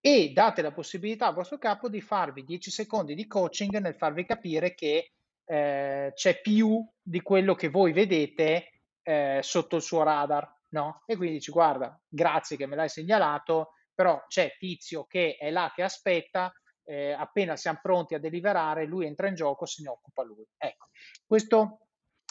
e 0.00 0.32
date 0.32 0.62
la 0.62 0.72
possibilità 0.72 1.28
al 1.28 1.34
vostro 1.34 1.58
capo 1.58 1.88
di 1.88 2.00
farvi 2.00 2.44
10 2.44 2.70
secondi 2.70 3.14
di 3.14 3.26
coaching 3.26 3.78
nel 3.78 3.94
farvi 3.94 4.26
capire 4.26 4.74
che 4.74 5.12
eh, 5.44 6.12
c'è 6.14 6.40
più 6.40 6.84
di 7.00 7.20
quello 7.22 7.54
che 7.54 7.68
voi 7.68 7.92
vedete 7.92 8.80
eh, 9.02 9.40
sotto 9.42 9.76
il 9.76 9.82
suo 9.82 10.02
radar, 10.02 10.48
no? 10.70 11.02
E 11.06 11.16
quindi 11.16 11.36
dici 11.36 11.50
guarda, 11.50 11.98
grazie 12.08 12.56
che 12.56 12.66
me 12.66 12.76
l'hai 12.76 12.88
segnalato, 12.88 13.74
però 13.94 14.24
c'è 14.26 14.56
Tizio 14.58 15.04
che 15.04 15.36
è 15.38 15.50
là 15.50 15.72
che 15.74 15.82
aspetta, 15.82 16.52
eh, 16.84 17.12
appena 17.12 17.56
siamo 17.56 17.78
pronti 17.82 18.14
a 18.14 18.18
deliberare, 18.18 18.86
lui 18.86 19.06
entra 19.06 19.28
in 19.28 19.34
gioco, 19.34 19.66
se 19.66 19.82
ne 19.82 19.88
occupa 19.88 20.22
lui. 20.22 20.46
Ecco, 20.56 20.88
questo 21.26 21.86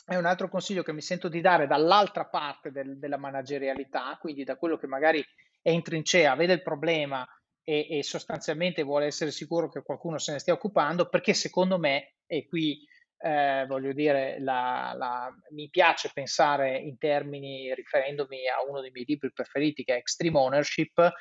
è 0.06 0.16
un 0.16 0.26
altro 0.26 0.50
consiglio 0.50 0.84
che 0.84 0.94
mi 0.94 1.02
sento 1.02 1.30
di 1.30 1.42
dare 1.42 1.68
dall'altra 1.68 2.26
parte 2.26 2.72
del, 2.72 2.98
della 2.98 3.18
managerialità, 3.18 4.18
quindi 4.20 4.44
da 4.44 4.58
quello 4.58 4.78
che 4.78 4.88
magari 4.88 5.24
è 5.62 5.70
in 5.70 5.84
trincea, 5.84 6.36
vede 6.36 6.54
il 6.54 6.64
problema 6.64 7.26
e, 7.64 7.88
e, 7.90 8.04
sostanzialmente 8.04 8.84
vuole 8.84 9.06
essere 9.06 9.32
sicuro 9.32 9.70
che 9.70 9.84
qualcuno 9.84 10.18
se 10.18 10.32
ne 10.34 10.40
stia 10.40 10.54
occupando, 10.54 11.08
perché 11.08 11.34
secondo 11.34 11.78
me, 11.78 12.16
e 12.26 12.48
qui 12.48 12.86
eh, 13.20 13.66
voglio 13.68 13.94
dire, 13.94 14.40
la, 14.40 14.94
la, 14.98 15.32
mi 15.52 15.70
piace 15.70 16.10
pensare 16.12 16.78
in 16.78 16.98
termini, 16.98 17.74
riferendomi 17.74 18.48
a 18.48 18.68
uno 18.68 18.82
dei 18.82 18.92
miei 18.92 19.06
libri 19.06 19.32
preferiti 19.32 19.84
che 19.84 19.94
è 19.94 19.98
Extreme 19.98 20.40
Ownership, 20.40 21.12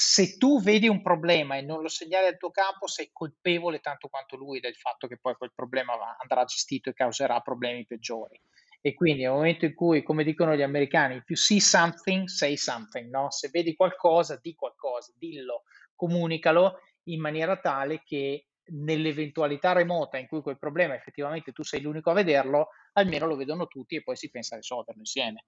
se 0.00 0.36
tu 0.36 0.62
vedi 0.62 0.86
un 0.86 1.02
problema 1.02 1.56
e 1.56 1.62
non 1.62 1.82
lo 1.82 1.88
segnali 1.88 2.28
al 2.28 2.36
tuo 2.36 2.52
capo, 2.52 2.86
sei 2.86 3.10
colpevole 3.12 3.80
tanto 3.80 4.06
quanto 4.06 4.36
lui 4.36 4.60
del 4.60 4.76
fatto 4.76 5.08
che 5.08 5.18
poi 5.18 5.34
quel 5.34 5.50
problema 5.52 5.94
andrà 6.20 6.44
gestito 6.44 6.88
e 6.88 6.92
causerà 6.92 7.40
problemi 7.40 7.84
peggiori. 7.84 8.40
E 8.80 8.94
quindi 8.94 9.22
nel 9.22 9.32
momento 9.32 9.64
in 9.64 9.74
cui, 9.74 10.04
come 10.04 10.22
dicono 10.22 10.54
gli 10.54 10.62
americani, 10.62 11.14
you 11.26 11.36
see 11.36 11.58
something, 11.58 12.28
say 12.28 12.56
something, 12.56 13.10
no? 13.10 13.32
Se 13.32 13.48
vedi 13.48 13.74
qualcosa, 13.74 14.38
di 14.40 14.54
qualcosa, 14.54 15.12
dillo, 15.16 15.64
comunicalo 15.96 16.78
in 17.08 17.20
maniera 17.20 17.56
tale 17.56 18.04
che 18.04 18.50
nell'eventualità 18.66 19.72
remota 19.72 20.16
in 20.16 20.28
cui 20.28 20.42
quel 20.42 20.60
problema 20.60 20.94
effettivamente 20.94 21.50
tu 21.50 21.64
sei 21.64 21.80
l'unico 21.80 22.10
a 22.10 22.14
vederlo, 22.14 22.68
almeno 22.92 23.26
lo 23.26 23.34
vedono 23.34 23.66
tutti 23.66 23.96
e 23.96 24.04
poi 24.04 24.14
si 24.14 24.30
pensa 24.30 24.54
a 24.54 24.58
risolverlo 24.58 25.00
insieme. 25.00 25.46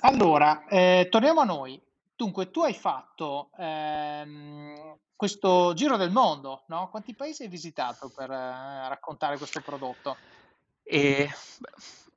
Allora, 0.00 0.66
eh, 0.66 1.06
torniamo 1.08 1.42
a 1.42 1.44
noi. 1.44 1.80
Dunque, 2.16 2.50
tu 2.50 2.62
hai 2.62 2.74
fatto 2.74 3.50
ehm, 3.58 4.98
questo 5.16 5.72
giro 5.74 5.96
del 5.96 6.10
mondo, 6.10 6.64
no? 6.68 6.88
Quanti 6.88 7.14
paesi 7.14 7.42
hai 7.42 7.48
visitato 7.48 8.10
per 8.14 8.30
eh, 8.30 8.88
raccontare 8.88 9.36
questo 9.36 9.60
prodotto? 9.60 10.16
E 10.84 11.28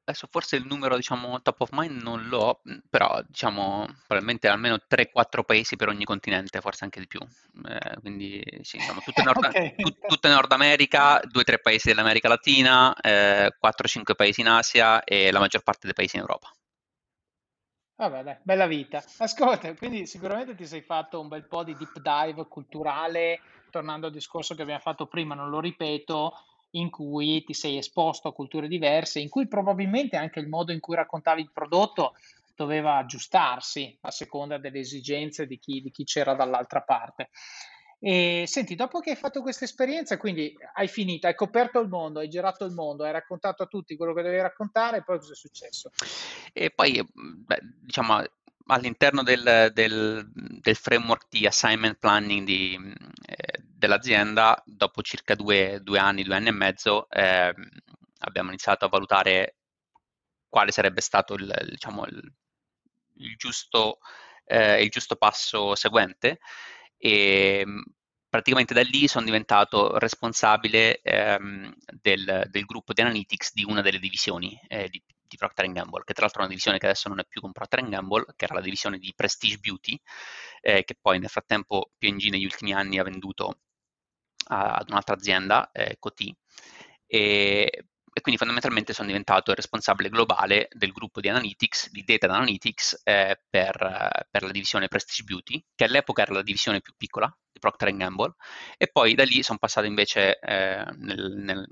adesso 0.03 0.27
forse 0.29 0.55
il 0.55 0.65
numero, 0.65 0.95
diciamo, 0.95 1.41
top 1.41 1.61
of 1.61 1.69
mind 1.71 2.01
non 2.01 2.27
l'ho, 2.27 2.61
però 2.89 3.21
diciamo 3.27 3.85
probabilmente 4.05 4.47
almeno 4.47 4.77
3-4 4.87 5.43
paesi 5.45 5.75
per 5.75 5.89
ogni 5.89 6.05
continente, 6.05 6.61
forse 6.61 6.85
anche 6.85 6.99
di 6.99 7.07
più. 7.07 7.19
Eh, 7.19 7.99
quindi 7.99 8.41
sì, 8.61 8.77
diciamo, 8.77 9.01
tutto, 9.01 9.23
Nord, 9.23 9.43
okay. 9.45 9.75
tut, 9.75 10.05
tutto 10.07 10.27
Nord 10.27 10.51
America, 10.51 11.19
2-3 11.19 11.59
paesi 11.61 11.87
dell'America 11.87 12.29
Latina, 12.29 12.95
eh, 12.95 13.53
4-5 13.59 14.15
paesi 14.15 14.41
in 14.41 14.47
Asia 14.47 15.03
e 15.03 15.31
la 15.31 15.39
maggior 15.39 15.63
parte 15.63 15.87
dei 15.87 15.93
paesi 15.93 16.15
in 16.15 16.21
Europa. 16.21 16.51
Vabbè, 17.97 18.21
dai, 18.23 18.37
bella 18.43 18.67
vita. 18.67 19.03
Ascolta, 19.17 19.73
quindi 19.73 20.05
sicuramente 20.05 20.53
ti 20.53 20.67
sei 20.67 20.81
fatto 20.81 21.19
un 21.19 21.27
bel 21.27 21.47
po' 21.47 21.63
di 21.63 21.75
deep 21.75 21.99
dive 21.99 22.47
culturale, 22.47 23.39
tornando 23.71 24.05
al 24.05 24.11
discorso 24.11 24.53
che 24.53 24.61
abbiamo 24.61 24.79
fatto 24.81 25.07
prima, 25.07 25.33
non 25.33 25.49
lo 25.49 25.59
ripeto, 25.59 26.33
in 26.71 26.91
cui 26.91 27.43
ti 27.43 27.53
sei 27.53 27.77
esposto 27.77 28.27
a 28.27 28.33
culture 28.33 28.67
diverse, 28.67 29.19
in 29.19 29.29
cui 29.29 29.47
probabilmente 29.47 30.15
anche 30.15 30.39
il 30.39 30.47
modo 30.47 30.71
in 30.71 30.79
cui 30.79 30.95
raccontavi 30.95 31.41
il 31.41 31.51
prodotto 31.51 32.13
doveva 32.53 32.97
aggiustarsi 32.97 33.97
a 34.01 34.11
seconda 34.11 34.59
delle 34.59 34.79
esigenze 34.79 35.47
di 35.47 35.57
chi, 35.57 35.81
di 35.81 35.89
chi 35.89 36.03
c'era 36.03 36.35
dall'altra 36.35 36.81
parte. 36.81 37.29
E 37.99 38.43
senti, 38.45 38.75
dopo 38.75 38.99
che 38.99 39.11
hai 39.11 39.15
fatto 39.15 39.41
questa 39.41 39.65
esperienza, 39.65 40.17
quindi 40.17 40.55
hai 40.75 40.87
finito, 40.87 41.25
hai 41.25 41.33
coperto 41.33 41.79
il 41.79 41.87
mondo, 41.87 42.19
hai 42.19 42.29
girato 42.29 42.63
il 42.65 42.73
mondo, 42.73 43.03
hai 43.03 43.11
raccontato 43.11 43.63
a 43.63 43.65
tutti 43.67 43.95
quello 43.95 44.13
che 44.13 44.21
dovevi 44.21 44.41
raccontare, 44.41 44.97
e 44.97 45.03
poi 45.03 45.17
cosa 45.17 45.33
è 45.33 45.35
successo? 45.35 45.91
E 46.53 46.69
poi, 46.69 47.03
beh, 47.11 47.59
diciamo, 47.81 48.23
all'interno 48.67 49.23
del, 49.23 49.71
del, 49.73 50.29
del, 50.31 50.75
framework 50.75 51.25
di 51.29 51.47
assignment 51.47 51.97
planning 51.97 52.45
di, 52.45 52.93
eh, 53.25 53.63
dell'azienda, 53.63 54.61
dopo 54.63 55.01
circa 55.01 55.33
due, 55.33 55.79
due, 55.81 55.97
anni, 55.97 56.23
due 56.23 56.35
anni 56.35 56.49
e 56.49 56.51
mezzo, 56.51 57.09
eh, 57.09 57.51
abbiamo 58.19 58.49
iniziato 58.49 58.85
a 58.85 58.89
valutare 58.89 59.55
quale 60.47 60.71
sarebbe 60.71 61.01
stato 61.01 61.33
il, 61.33 61.51
diciamo, 61.67 62.05
il, 62.05 62.33
il, 63.15 63.35
giusto, 63.37 63.97
eh, 64.45 64.83
il 64.83 64.89
giusto 64.89 65.15
passo 65.15 65.73
seguente 65.73 66.39
e 66.97 67.63
mm, 67.65 67.81
praticamente 68.29 68.73
da 68.73 68.81
lì 68.81 69.07
sono 69.07 69.25
diventato 69.25 69.97
responsabile 69.97 70.99
ehm, 71.01 71.73
del, 72.01 72.47
del, 72.49 72.65
gruppo 72.65 72.93
di 72.93 73.01
analytics 73.01 73.53
di 73.53 73.63
una 73.63 73.81
delle 73.81 73.99
divisioni 73.99 74.59
eh, 74.67 74.89
di, 74.89 75.01
di 75.27 75.37
Procter 75.37 75.71
Gamble, 75.71 76.03
che 76.03 76.13
tra 76.13 76.23
l'altro 76.23 76.41
è 76.41 76.43
una 76.43 76.49
divisione 76.49 76.77
che 76.77 76.85
adesso 76.87 77.09
non 77.09 77.19
è 77.19 77.25
più 77.25 77.41
con 77.41 77.51
Procter 77.51 77.87
Gamble, 77.87 78.25
che 78.35 78.45
era 78.45 78.55
la 78.55 78.61
divisione 78.61 78.97
di 78.97 79.13
Prestige 79.15 79.57
Beauty, 79.57 79.99
eh, 80.61 80.83
che 80.83 80.95
poi 80.99 81.19
nel 81.19 81.29
frattempo 81.29 81.91
P&G 81.97 82.29
negli 82.29 82.45
ultimi 82.45 82.73
anni 82.73 82.99
ha 82.99 83.03
venduto 83.03 83.59
ad 84.49 84.89
un'altra 84.89 85.15
azienda, 85.15 85.71
eh, 85.71 85.97
Coty. 85.99 86.35
E 87.05 87.85
e 88.17 88.21
quindi 88.21 88.39
fondamentalmente 88.39 88.93
sono 88.93 89.05
diventato 89.05 89.51
il 89.51 89.57
responsabile 89.57 90.09
globale 90.09 90.69
del 90.71 90.91
gruppo 90.91 91.21
di 91.21 91.29
analytics, 91.29 91.91
di 91.91 92.03
data 92.03 92.25
analytics 92.25 93.01
eh, 93.03 93.39
per, 93.47 94.25
per, 94.31 94.41
la 94.41 94.51
divisione 94.51 94.87
Prestige 94.87 95.21
Beauty, 95.21 95.63
che 95.75 95.83
all'epoca 95.83 96.23
era 96.23 96.33
la 96.33 96.41
divisione 96.41 96.81
più 96.81 96.93
piccola 96.97 97.31
di 97.51 97.59
Procter 97.59 97.95
Gamble, 97.95 98.33
e 98.75 98.87
poi 98.87 99.13
da 99.13 99.23
lì 99.23 99.43
sono 99.43 99.59
passato 99.59 99.85
invece 99.85 100.39
eh, 100.39 100.83
nel, 100.97 101.31
nel, 101.35 101.67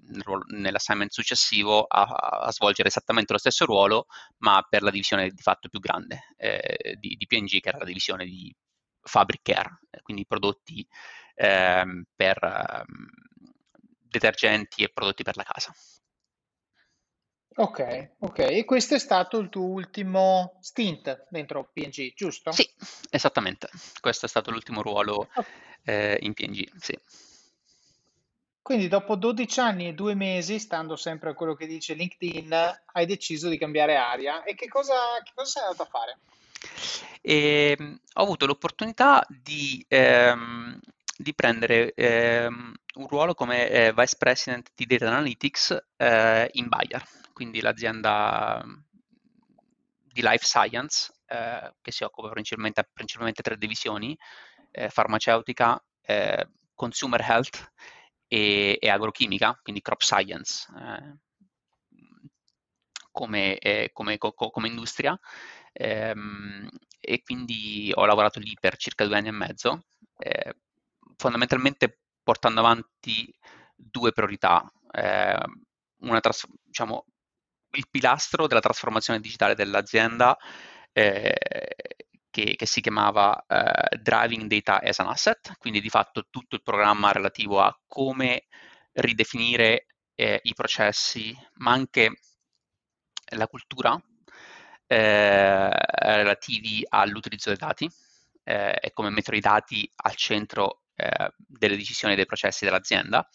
nell'assignment 0.49 1.12
successivo 1.12 1.81
a, 1.81 2.03
a, 2.03 2.51
svolgere 2.51 2.89
esattamente 2.89 3.34
lo 3.34 3.39
stesso 3.39 3.65
ruolo, 3.65 4.05
ma 4.43 4.63
per 4.69 4.84
la 4.84 4.91
divisione 4.91 5.31
di 5.31 5.41
fatto 5.41 5.67
più 5.67 5.79
grande 5.79 6.25
eh, 6.38 6.95
di, 6.99 7.15
di 7.15 7.25
P&G, 7.25 7.60
che 7.60 7.69
era 7.69 7.79
la 7.79 7.86
divisione 7.86 8.23
di 8.25 8.55
Fabric 9.01 9.41
Care, 9.41 9.79
quindi 10.03 10.27
prodotti 10.27 10.88
ehm, 11.34 12.03
per 12.15 12.38
ehm, 12.43 12.86
detergenti 14.15 14.84
e 14.84 14.91
prodotti 14.93 15.23
per 15.23 15.38
la 15.38 15.43
casa. 15.43 15.73
Ok, 17.58 18.10
ok. 18.20 18.39
E 18.39 18.65
questo 18.65 18.96
è 18.96 19.00
stato 19.00 19.38
il 19.38 19.48
tuo 19.48 19.63
ultimo 19.63 20.58
stint 20.60 21.28
dentro 21.30 21.70
PNG, 21.72 22.13
giusto? 22.13 22.52
Sì, 22.52 22.70
esattamente. 23.10 23.70
Questo 24.02 24.26
è 24.26 24.30
stato 24.30 24.52
l'ultimo 24.52 24.82
ruolo 24.82 25.30
eh, 25.86 26.18
in 26.22 26.34
PNG, 26.34 26.70
sì. 26.78 27.00
Quindi 28.62 28.89
dopo 28.89 29.15
12 29.15 29.60
anni 29.62 29.88
e 29.88 29.94
due 29.94 30.15
mesi, 30.15 30.60
stando 30.60 30.98
sempre 30.98 31.30
a 31.30 31.34
quello 31.34 31.54
che 31.54 31.65
dice 31.65 31.94
LinkedIn, 31.94 32.52
hai 32.94 33.06
deciso 33.06 33.48
di 33.48 33.58
cambiare 33.58 33.96
aria. 33.96 34.44
E 34.44 34.54
che 34.56 34.68
cosa, 34.68 34.96
che 35.24 35.32
cosa 35.34 35.50
sei 35.50 35.63
andato 35.63 35.84
a 35.84 35.86
fare? 35.86 36.18
Ehm, 37.22 38.00
ho 38.15 38.22
avuto 38.22 38.46
l'opportunità 38.48 39.26
di, 39.30 39.86
ehm, 39.88 40.78
di 41.15 41.34
prendere 41.34 41.94
ehm, 41.94 42.74
un 42.96 43.08
ruolo 43.08 43.34
come 43.34 43.70
eh, 43.70 43.94
Vice 43.94 44.15
President 44.18 44.72
di 44.76 44.86
Data 44.86 45.08
Analytics 45.08 45.86
eh, 45.96 46.50
in 46.54 46.68
Bayer 46.68 47.24
quindi 47.36 47.60
l'azienda 47.60 48.63
di 50.00 50.21
life 50.21 50.45
science 50.45 51.13
eh, 51.26 51.74
che 51.82 51.91
si 51.91 52.06
occupa 52.06 52.30
principalmente, 52.30 52.89
principalmente 52.93 53.41
tre 53.41 53.58
divisioni, 53.58 54.18
eh, 54.72 54.89
farmaceutica, 54.89 55.78
eh, 56.01 56.47
consumer 56.74 57.20
health 57.20 57.74
e, 58.26 58.78
e, 58.80 58.89
agrochimica, 58.89 59.59
quindi 59.62 59.82
crop 59.82 60.01
science 60.01 60.66
eh, 60.80 61.18
come, 63.12 63.57
eh, 63.57 63.89
come, 63.91 64.18
co, 64.18 64.32
come, 64.32 64.68
industria. 64.70 65.20
Ehm, 65.74 66.70
e 67.01 67.22
quindi 67.22 67.91
ho 67.93 68.05
lavorato 68.05 68.39
lì 68.39 68.55
per 68.57 68.78
circa 68.78 69.05
due 69.05 69.18
anni 69.18 69.28
e 69.28 69.32
mezzo, 69.32 69.88
eh, 70.20 70.55
fondamentalmente 71.18 71.99
portando 72.24 72.62
avanti 72.62 73.30
due 73.76 74.14
priorità. 74.14 74.66
una 75.99 76.20
diciamo, 76.64 77.05
il 77.76 77.88
pilastro 77.89 78.47
della 78.47 78.59
trasformazione 78.59 79.19
digitale 79.19 79.55
dell'azienda 79.55 80.38
eh, 80.91 81.36
che, 82.30 82.55
che, 82.55 82.65
si 82.65 82.82
chiamava 82.82 83.45
eh, 83.47 83.97
Driving 83.97 84.47
Data 84.47 84.82
as 84.82 84.99
an 84.99 85.07
Asset, 85.07 85.57
quindi 85.57 85.82
di 85.82 85.89
fatto 85.89 86.28
tutto 86.30 86.55
il 86.55 86.63
programma 86.63 87.11
relativo 87.11 87.61
a 87.61 87.78
come 87.88 88.45
ridefinire 88.93 89.88
eh, 90.15 90.39
i 90.43 90.53
processi, 90.53 91.38
ma 91.55 91.71
anche 91.71 92.11
la 93.36 93.47
cultura 93.47 93.99
eh, 94.88 95.69
relativi 95.69 96.86
all'utilizzo 96.88 97.49
dei 97.49 97.57
dati 97.57 97.89
eh, 98.43 98.78
e 98.82 98.91
come 98.93 99.09
mettere 99.09 99.38
i 99.38 99.41
dati 99.41 99.89
al 99.95 100.15
centro 100.15 100.84
eh, 100.95 101.34
delle 101.36 101.76
decisioni 101.76 102.15
dei 102.15 102.26
processi 102.26 102.65
dell'azienda. 102.65 103.28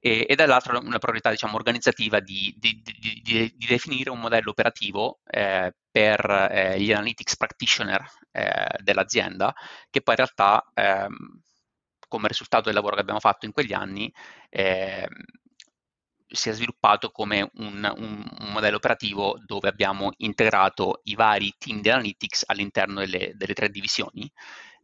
E, 0.00 0.26
e 0.28 0.34
dall'altro 0.36 0.78
una 0.78 0.98
priorità 0.98 1.30
diciamo, 1.30 1.56
organizzativa 1.56 2.20
di, 2.20 2.54
di, 2.56 2.80
di, 2.82 3.07
di, 3.32 3.66
definire 3.66 4.10
un 4.10 4.20
modello 4.20 4.50
operativo 4.50 5.20
eh, 5.24 5.72
per 5.90 6.48
eh, 6.50 6.80
gli 6.80 6.92
analytics 6.92 7.36
practitioner 7.36 8.04
eh, 8.32 8.66
dell'azienda 8.82 9.52
che 9.90 10.02
poi 10.02 10.14
in 10.18 10.24
realtà 10.24 10.70
ehm, 10.74 11.40
come 12.08 12.28
risultato 12.28 12.64
del 12.64 12.74
lavoro 12.74 12.94
che 12.94 13.02
abbiamo 13.02 13.20
fatto 13.20 13.46
in 13.46 13.52
quegli 13.52 13.72
anni 13.72 14.12
ehm, 14.48 15.06
si 16.30 16.50
è 16.50 16.52
sviluppato 16.52 17.10
come 17.10 17.48
un, 17.54 17.90
un, 17.96 18.30
un, 18.38 18.52
modello 18.52 18.76
operativo 18.76 19.38
dove 19.44 19.68
abbiamo 19.68 20.12
integrato 20.18 21.00
i 21.04 21.14
vari 21.14 21.54
team 21.58 21.80
di 21.80 21.88
analytics 21.88 22.44
all'interno 22.46 23.00
delle, 23.00 23.32
delle 23.34 23.54
tre 23.54 23.70
divisioni, 23.70 24.30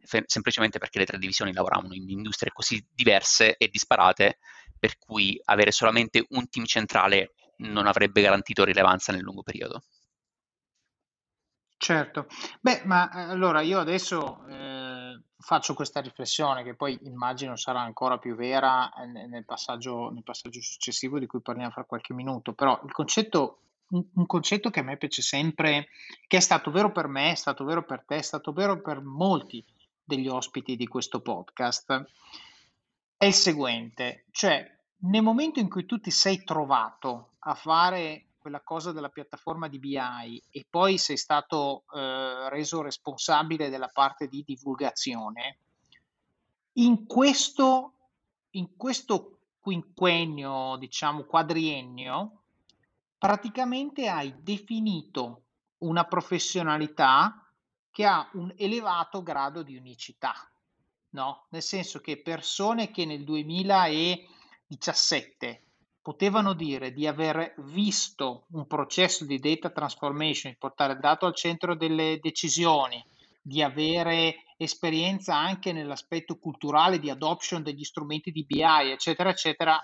fe- 0.01 0.23
semplicemente 0.25 0.79
perché 0.79 0.99
le 0.99 1.05
tre 1.05 1.19
divisioni 1.19 1.53
lavoravano 1.53 1.93
in 1.93 2.09
industrie 2.09 2.51
così 2.51 2.83
diverse 2.91 3.57
e 3.57 3.67
disparate, 3.67 4.39
per 4.79 4.97
cui 4.97 5.39
avere 5.45 5.71
solamente 5.71 6.25
un 6.29 6.49
team 6.49 6.65
centrale 6.65 7.34
non 7.57 7.87
avrebbe 7.87 8.21
garantito 8.21 8.63
rilevanza 8.63 9.11
nel 9.11 9.21
lungo 9.21 9.43
periodo. 9.43 9.83
Certo, 11.77 12.27
beh, 12.61 12.81
ma 12.85 13.11
eh, 13.11 13.31
allora 13.31 13.61
io 13.61 13.79
adesso 13.79 14.43
eh, 14.47 15.19
faccio 15.37 15.73
questa 15.73 15.99
riflessione 15.99 16.63
che 16.63 16.73
poi 16.73 16.97
immagino 17.03 17.55
sarà 17.57 17.81
ancora 17.81 18.17
più 18.17 18.33
vera 18.33 18.91
eh, 18.93 19.05
nel 19.05 19.45
passaggio, 19.45 20.09
nel 20.09 20.23
passaggio 20.23 20.61
successivo 20.61 21.19
di 21.19 21.27
cui 21.27 21.41
parliamo 21.41 21.71
fra 21.71 21.83
qualche 21.83 22.13
minuto, 22.13 22.53
però 22.53 22.79
il 22.85 22.91
concetto, 22.91 23.59
un, 23.89 24.03
un 24.15 24.25
concetto 24.25 24.69
che 24.71 24.79
a 24.79 24.83
me 24.83 24.97
piace 24.97 25.21
sempre, 25.21 25.89
che 26.27 26.37
è 26.37 26.39
stato 26.39 26.71
vero 26.71 26.91
per 26.91 27.07
me, 27.07 27.31
è 27.31 27.35
stato 27.35 27.63
vero 27.65 27.83
per 27.83 28.03
te, 28.03 28.15
è 28.15 28.23
stato 28.23 28.51
vero 28.51 28.81
per 28.81 29.01
molti 29.01 29.63
degli 30.03 30.27
ospiti 30.27 30.75
di 30.75 30.87
questo 30.87 31.19
podcast, 31.19 32.05
è 33.17 33.25
il 33.25 33.33
seguente, 33.33 34.25
cioè 34.31 34.74
nel 34.97 35.21
momento 35.21 35.59
in 35.59 35.69
cui 35.69 35.85
tu 35.85 35.99
ti 35.99 36.11
sei 36.11 36.43
trovato 36.43 37.33
a 37.39 37.53
fare 37.53 38.27
quella 38.37 38.61
cosa 38.61 38.91
della 38.91 39.09
piattaforma 39.09 39.67
di 39.67 39.79
BI 39.79 40.43
e 40.51 40.65
poi 40.69 40.97
sei 40.97 41.17
stato 41.17 41.83
eh, 41.93 42.49
reso 42.49 42.81
responsabile 42.81 43.69
della 43.69 43.89
parte 43.91 44.27
di 44.27 44.43
divulgazione, 44.45 45.57
in 46.73 47.07
questo, 47.07 47.93
in 48.51 48.75
questo 48.75 49.39
quinquennio, 49.59 50.75
diciamo 50.77 51.23
quadriennio, 51.23 52.43
praticamente 53.17 54.07
hai 54.07 54.31
definito 54.43 55.45
una 55.79 56.05
professionalità 56.05 57.49
che 57.89 58.05
ha 58.05 58.29
un 58.33 58.53
elevato 58.57 59.23
grado 59.23 59.63
di 59.63 59.75
unicità, 59.75 60.33
no? 61.11 61.47
Nel 61.49 61.63
senso 61.63 61.99
che 61.99 62.21
persone 62.21 62.91
che 62.91 63.05
nel 63.05 63.23
2017 64.67 65.61
potevano 66.01 66.53
dire 66.53 66.93
di 66.93 67.07
aver 67.07 67.55
visto 67.57 68.45
un 68.51 68.67
processo 68.67 69.25
di 69.25 69.39
data 69.39 69.71
transformation, 69.71 70.51
di 70.51 70.57
portare 70.59 70.93
il 70.93 70.99
dato 70.99 71.25
al 71.25 71.35
centro 71.35 71.75
delle 71.75 72.19
decisioni, 72.21 73.03
di 73.41 73.63
avere 73.63 74.43
esperienza 74.57 75.35
anche 75.35 75.71
nell'aspetto 75.71 76.37
culturale 76.37 76.99
di 76.99 77.09
adoption 77.09 77.63
degli 77.63 77.83
strumenti 77.83 78.31
di 78.31 78.45
BI, 78.45 78.61
eccetera, 78.61 79.29
eccetera, 79.29 79.81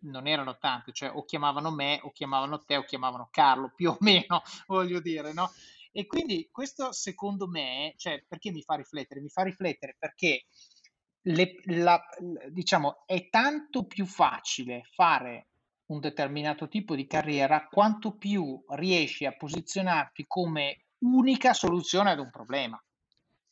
non 0.00 0.26
erano 0.26 0.58
tante, 0.58 0.92
cioè 0.92 1.10
o 1.14 1.24
chiamavano 1.24 1.70
me, 1.70 1.98
o 2.02 2.12
chiamavano 2.12 2.62
te, 2.64 2.76
o 2.76 2.84
chiamavano 2.84 3.28
Carlo, 3.30 3.72
più 3.74 3.90
o 3.90 3.96
meno, 4.00 4.42
voglio 4.66 5.00
dire, 5.00 5.32
no? 5.32 5.50
E 5.92 6.06
quindi 6.06 6.48
questo 6.50 6.92
secondo 6.92 7.46
me, 7.46 7.94
cioè, 7.96 8.22
perché 8.28 8.50
mi 8.50 8.62
fa 8.62 8.74
riflettere? 8.74 9.20
Mi 9.20 9.28
fa 9.28 9.42
riflettere 9.44 9.96
perché 9.98 10.44
le, 11.26 11.60
la, 11.64 12.02
diciamo, 12.48 13.02
è 13.06 13.28
tanto 13.28 13.84
più 13.84 14.06
facile 14.06 14.88
fare 14.92 15.48
un 15.86 16.00
determinato 16.00 16.68
tipo 16.68 16.94
di 16.94 17.06
carriera, 17.06 17.68
quanto 17.68 18.16
più 18.16 18.62
riesci 18.70 19.26
a 19.26 19.36
posizionarti 19.36 20.24
come 20.26 20.84
unica 20.98 21.52
soluzione 21.52 22.10
ad 22.10 22.18
un 22.18 22.30
problema. 22.30 22.82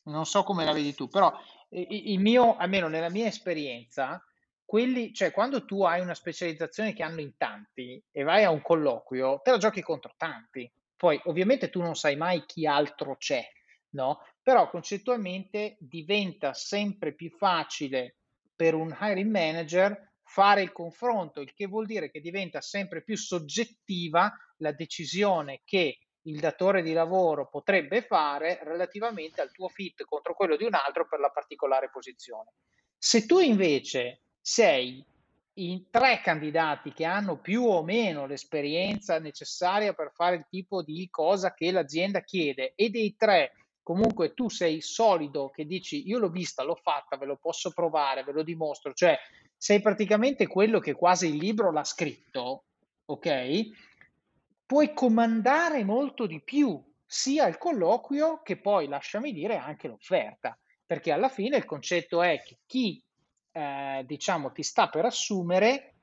Non 0.04 0.24
so 0.24 0.42
come 0.42 0.64
la 0.64 0.72
vedi 0.72 0.94
tu, 0.94 1.08
però 1.08 1.32
il 1.68 2.18
mio, 2.20 2.56
almeno 2.56 2.88
nella 2.88 3.10
mia 3.10 3.26
esperienza, 3.26 4.22
quelli, 4.64 5.12
cioè 5.12 5.30
quando 5.30 5.64
tu 5.64 5.82
hai 5.82 6.00
una 6.00 6.14
specializzazione 6.14 6.94
che 6.94 7.02
hanno 7.02 7.20
in 7.20 7.36
tanti 7.36 8.02
e 8.10 8.22
vai 8.22 8.44
a 8.44 8.50
un 8.50 8.62
colloquio, 8.62 9.40
te 9.42 9.50
la 9.50 9.58
giochi 9.58 9.82
contro 9.82 10.14
tanti. 10.16 10.70
Poi 10.96 11.20
ovviamente 11.24 11.68
tu 11.68 11.80
non 11.82 11.94
sai 11.94 12.16
mai 12.16 12.44
chi 12.46 12.66
altro 12.66 13.16
c'è, 13.16 13.44
no? 13.90 14.20
Però 14.42 14.68
concettualmente 14.68 15.76
diventa 15.78 16.52
sempre 16.52 17.14
più 17.14 17.30
facile 17.30 18.16
per 18.54 18.74
un 18.74 18.96
hiring 19.00 19.30
manager 19.30 20.10
fare 20.24 20.62
il 20.62 20.72
confronto, 20.72 21.40
il 21.40 21.52
che 21.52 21.66
vuol 21.66 21.86
dire 21.86 22.10
che 22.10 22.20
diventa 22.20 22.60
sempre 22.60 23.02
più 23.02 23.16
soggettiva 23.16 24.32
la 24.56 24.72
decisione 24.72 25.60
che 25.64 25.98
il 26.22 26.40
datore 26.40 26.82
di 26.82 26.92
lavoro 26.92 27.48
potrebbe 27.48 28.02
fare 28.02 28.60
relativamente 28.62 29.40
al 29.40 29.50
tuo 29.52 29.68
fit 29.68 30.04
contro 30.04 30.34
quello 30.34 30.56
di 30.56 30.64
un 30.64 30.74
altro 30.74 31.06
per 31.06 31.20
la 31.20 31.30
particolare 31.30 31.90
posizione. 31.90 32.52
Se 32.96 33.26
tu 33.26 33.40
invece 33.40 34.22
sei 34.40 35.04
in 35.54 35.90
tre 35.90 36.20
candidati 36.22 36.92
che 36.92 37.04
hanno 37.04 37.38
più 37.38 37.64
o 37.64 37.82
meno 37.82 38.26
l'esperienza 38.26 39.18
necessaria 39.18 39.92
per 39.92 40.12
fare 40.14 40.36
il 40.36 40.46
tipo 40.48 40.82
di 40.82 41.08
cosa 41.10 41.52
che 41.52 41.70
l'azienda 41.70 42.22
chiede 42.22 42.72
e 42.74 42.88
dei 42.88 43.14
tre 43.16 43.52
comunque 43.82 44.34
tu 44.34 44.48
sei 44.48 44.80
solido 44.80 45.50
che 45.50 45.64
dici 45.64 46.06
io 46.06 46.18
l'ho 46.18 46.30
vista, 46.30 46.62
l'ho 46.62 46.74
fatta, 46.74 47.16
ve 47.16 47.26
lo 47.26 47.36
posso 47.36 47.72
provare, 47.72 48.24
ve 48.24 48.32
lo 48.32 48.42
dimostro, 48.42 48.92
cioè 48.92 49.18
sei 49.56 49.80
praticamente 49.80 50.46
quello 50.46 50.78
che 50.78 50.94
quasi 50.94 51.28
il 51.28 51.36
libro 51.36 51.70
l'ha 51.70 51.84
scritto, 51.84 52.64
ok? 53.04 53.60
Puoi 54.66 54.92
comandare 54.92 55.84
molto 55.84 56.26
di 56.26 56.40
più 56.42 56.82
sia 57.04 57.46
il 57.46 57.58
colloquio 57.58 58.40
che 58.42 58.56
poi, 58.58 58.88
lasciami 58.88 59.32
dire, 59.32 59.56
anche 59.56 59.86
l'offerta, 59.86 60.58
perché 60.84 61.12
alla 61.12 61.28
fine 61.28 61.58
il 61.58 61.64
concetto 61.64 62.22
è 62.22 62.42
che 62.42 62.58
chi, 62.66 63.04
eh, 63.52 64.02
diciamo, 64.06 64.50
ti 64.50 64.62
sta 64.62 64.88
per 64.88 65.04
assumere 65.04 65.94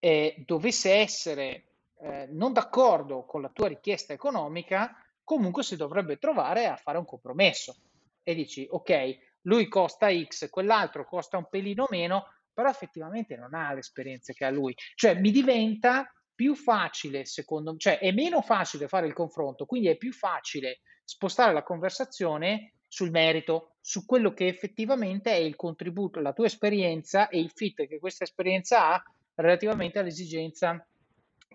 eh, 0.00 0.42
dovesse 0.44 0.92
essere 0.92 1.64
eh, 2.00 2.26
non 2.30 2.52
d'accordo 2.52 3.24
con 3.24 3.42
la 3.42 3.48
tua 3.48 3.68
richiesta 3.68 4.12
economica, 4.12 5.05
comunque 5.26 5.64
si 5.64 5.74
dovrebbe 5.74 6.18
trovare 6.18 6.66
a 6.66 6.76
fare 6.76 6.98
un 6.98 7.04
compromesso 7.04 7.76
e 8.22 8.32
dici, 8.32 8.64
ok, 8.70 9.18
lui 9.42 9.66
costa 9.66 10.08
X, 10.08 10.48
quell'altro 10.48 11.04
costa 11.04 11.36
un 11.36 11.48
pelino 11.50 11.88
meno, 11.90 12.28
però 12.52 12.68
effettivamente 12.68 13.36
non 13.36 13.52
ha 13.52 13.72
le 13.72 13.80
esperienze 13.80 14.32
che 14.34 14.44
ha 14.44 14.50
lui. 14.50 14.72
Cioè 14.94 15.18
mi 15.18 15.32
diventa 15.32 16.08
più 16.32 16.54
facile, 16.54 17.24
secondo 17.24 17.72
me, 17.72 17.78
cioè 17.78 17.98
è 17.98 18.12
meno 18.12 18.40
facile 18.40 18.86
fare 18.86 19.08
il 19.08 19.14
confronto, 19.14 19.66
quindi 19.66 19.88
è 19.88 19.96
più 19.96 20.12
facile 20.12 20.78
spostare 21.02 21.52
la 21.52 21.64
conversazione 21.64 22.74
sul 22.86 23.10
merito, 23.10 23.74
su 23.80 24.06
quello 24.06 24.32
che 24.32 24.46
effettivamente 24.46 25.32
è 25.32 25.36
il 25.36 25.56
contributo, 25.56 26.20
la 26.20 26.32
tua 26.32 26.46
esperienza 26.46 27.28
e 27.28 27.40
il 27.40 27.50
fit 27.52 27.88
che 27.88 27.98
questa 27.98 28.22
esperienza 28.22 28.92
ha 28.92 29.02
relativamente 29.34 29.98
all'esigenza 29.98 30.86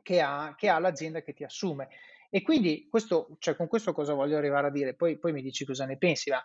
che 0.02 0.20
ha, 0.20 0.56
che 0.58 0.68
ha 0.68 0.78
l'azienda 0.78 1.22
che 1.22 1.34
ti 1.34 1.46
assume. 1.46 1.88
E 2.34 2.42
quindi 2.44 2.88
questo, 2.90 3.36
cioè 3.40 3.58
con 3.58 3.68
questo 3.68 3.92
cosa 3.92 4.14
voglio 4.14 4.38
arrivare 4.38 4.68
a 4.68 4.72
dire? 4.72 4.94
Poi, 4.94 5.18
poi 5.18 5.34
mi 5.34 5.42
dici 5.42 5.66
cosa 5.66 5.86
ne 5.86 5.98
pensi, 5.98 6.30
ma 6.30 6.42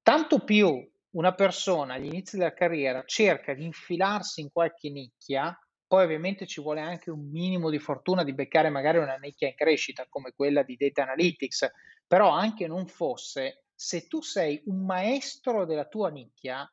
tanto 0.00 0.44
più 0.44 0.88
una 1.10 1.34
persona 1.34 1.94
agli 1.94 2.06
inizi 2.06 2.36
della 2.36 2.54
carriera 2.54 3.02
cerca 3.04 3.52
di 3.52 3.64
infilarsi 3.64 4.42
in 4.42 4.52
qualche 4.52 4.90
nicchia, 4.90 5.58
poi 5.88 6.04
ovviamente 6.04 6.46
ci 6.46 6.60
vuole 6.60 6.80
anche 6.80 7.10
un 7.10 7.28
minimo 7.30 7.68
di 7.68 7.80
fortuna 7.80 8.22
di 8.22 8.32
beccare 8.32 8.70
magari 8.70 8.98
una 8.98 9.16
nicchia 9.16 9.48
in 9.48 9.56
crescita 9.56 10.06
come 10.08 10.32
quella 10.36 10.62
di 10.62 10.76
data 10.76 11.02
analytics, 11.02 11.68
però 12.06 12.30
anche 12.30 12.68
non 12.68 12.86
fosse, 12.86 13.64
se 13.74 14.06
tu 14.06 14.22
sei 14.22 14.62
un 14.66 14.84
maestro 14.84 15.64
della 15.64 15.86
tua 15.86 16.10
nicchia, 16.10 16.70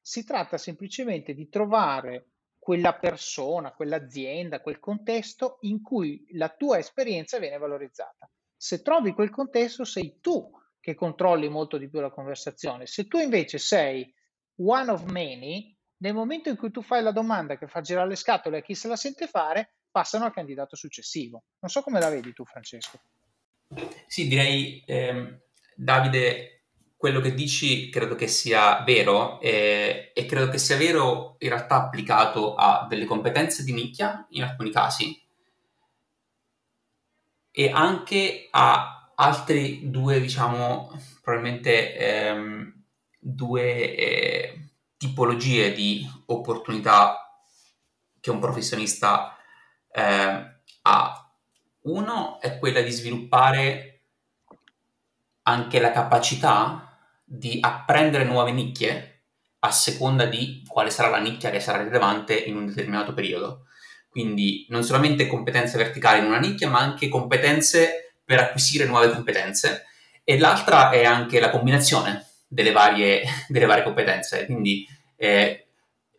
si 0.00 0.22
tratta 0.24 0.56
semplicemente 0.56 1.34
di 1.34 1.48
trovare 1.48 2.26
quella 2.68 2.92
persona, 2.92 3.72
quell'azienda, 3.72 4.60
quel 4.60 4.78
contesto 4.78 5.56
in 5.62 5.80
cui 5.80 6.26
la 6.32 6.50
tua 6.50 6.76
esperienza 6.76 7.38
viene 7.38 7.56
valorizzata. 7.56 8.30
Se 8.54 8.82
trovi 8.82 9.14
quel 9.14 9.30
contesto, 9.30 9.84
sei 9.84 10.18
tu 10.20 10.50
che 10.78 10.94
controlli 10.94 11.48
molto 11.48 11.78
di 11.78 11.88
più 11.88 12.00
la 12.00 12.10
conversazione. 12.10 12.84
Se 12.84 13.06
tu 13.06 13.16
invece 13.16 13.56
sei 13.56 14.14
one 14.56 14.90
of 14.90 15.04
many, 15.04 15.74
nel 16.02 16.12
momento 16.12 16.50
in 16.50 16.58
cui 16.58 16.70
tu 16.70 16.82
fai 16.82 17.02
la 17.02 17.10
domanda 17.10 17.56
che 17.56 17.68
fa 17.68 17.80
girare 17.80 18.08
le 18.08 18.16
scatole 18.16 18.58
a 18.58 18.60
chi 18.60 18.74
se 18.74 18.86
la 18.86 18.96
sente 18.96 19.28
fare, 19.28 19.76
passano 19.90 20.26
al 20.26 20.34
candidato 20.34 20.76
successivo. 20.76 21.44
Non 21.60 21.70
so 21.70 21.80
come 21.80 22.00
la 22.00 22.10
vedi 22.10 22.34
tu, 22.34 22.44
Francesco. 22.44 23.00
Sì, 24.06 24.28
direi, 24.28 24.82
ehm, 24.84 25.40
Davide, 25.74 26.57
quello 26.98 27.20
che 27.20 27.32
dici 27.32 27.90
credo 27.90 28.16
che 28.16 28.26
sia 28.26 28.82
vero 28.82 29.40
eh, 29.40 30.10
e 30.12 30.26
credo 30.26 30.50
che 30.50 30.58
sia 30.58 30.76
vero 30.76 31.36
in 31.38 31.48
realtà 31.48 31.76
applicato 31.76 32.56
a 32.56 32.86
delle 32.88 33.04
competenze 33.04 33.62
di 33.62 33.72
nicchia 33.72 34.26
in 34.30 34.42
alcuni 34.42 34.72
casi 34.72 35.16
e 37.52 37.70
anche 37.70 38.48
a 38.50 39.12
altri 39.14 39.90
due, 39.90 40.20
diciamo, 40.20 40.90
probabilmente 41.22 41.96
ehm, 41.96 42.84
due 43.18 43.96
eh, 43.96 44.68
tipologie 44.96 45.72
di 45.72 46.08
opportunità 46.26 47.42
che 48.20 48.30
un 48.30 48.40
professionista 48.40 49.36
eh, 49.90 50.60
ha. 50.82 51.32
Uno 51.82 52.40
è 52.40 52.58
quella 52.58 52.80
di 52.80 52.90
sviluppare 52.90 54.00
anche 55.42 55.80
la 55.80 55.90
capacità 55.90 56.87
di 57.30 57.58
apprendere 57.60 58.24
nuove 58.24 58.52
nicchie 58.52 59.24
a 59.60 59.70
seconda 59.70 60.24
di 60.24 60.62
quale 60.66 60.90
sarà 60.90 61.08
la 61.08 61.18
nicchia 61.18 61.50
che 61.50 61.60
sarà 61.60 61.82
rilevante 61.82 62.34
in 62.34 62.56
un 62.56 62.66
determinato 62.66 63.12
periodo. 63.12 63.66
Quindi 64.08 64.66
non 64.70 64.82
solamente 64.82 65.26
competenze 65.26 65.76
verticali 65.76 66.20
in 66.20 66.26
una 66.26 66.38
nicchia, 66.38 66.68
ma 66.68 66.78
anche 66.78 67.08
competenze 67.08 68.14
per 68.24 68.38
acquisire 68.38 68.86
nuove 68.86 69.10
competenze. 69.10 69.84
E 70.24 70.38
l'altra 70.38 70.90
è 70.90 71.04
anche 71.04 71.38
la 71.40 71.50
combinazione 71.50 72.26
delle 72.46 72.72
varie, 72.72 73.22
delle 73.48 73.66
varie 73.66 73.84
competenze. 73.84 74.46
Quindi 74.46 74.86
eh, 75.16 75.66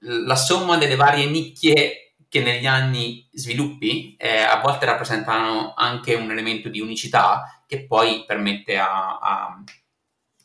la 0.02 0.36
somma 0.36 0.78
delle 0.78 0.96
varie 0.96 1.26
nicchie 1.26 2.14
che 2.30 2.42
negli 2.42 2.68
anni 2.68 3.28
sviluppi 3.34 4.16
eh, 4.16 4.38
a 4.38 4.62
volte 4.62 4.86
rappresentano 4.86 5.74
anche 5.76 6.14
un 6.14 6.30
elemento 6.30 6.70
di 6.70 6.80
unicità 6.80 7.64
che 7.66 7.86
poi 7.86 8.24
permette 8.26 8.78
a, 8.78 9.18
a 9.20 9.64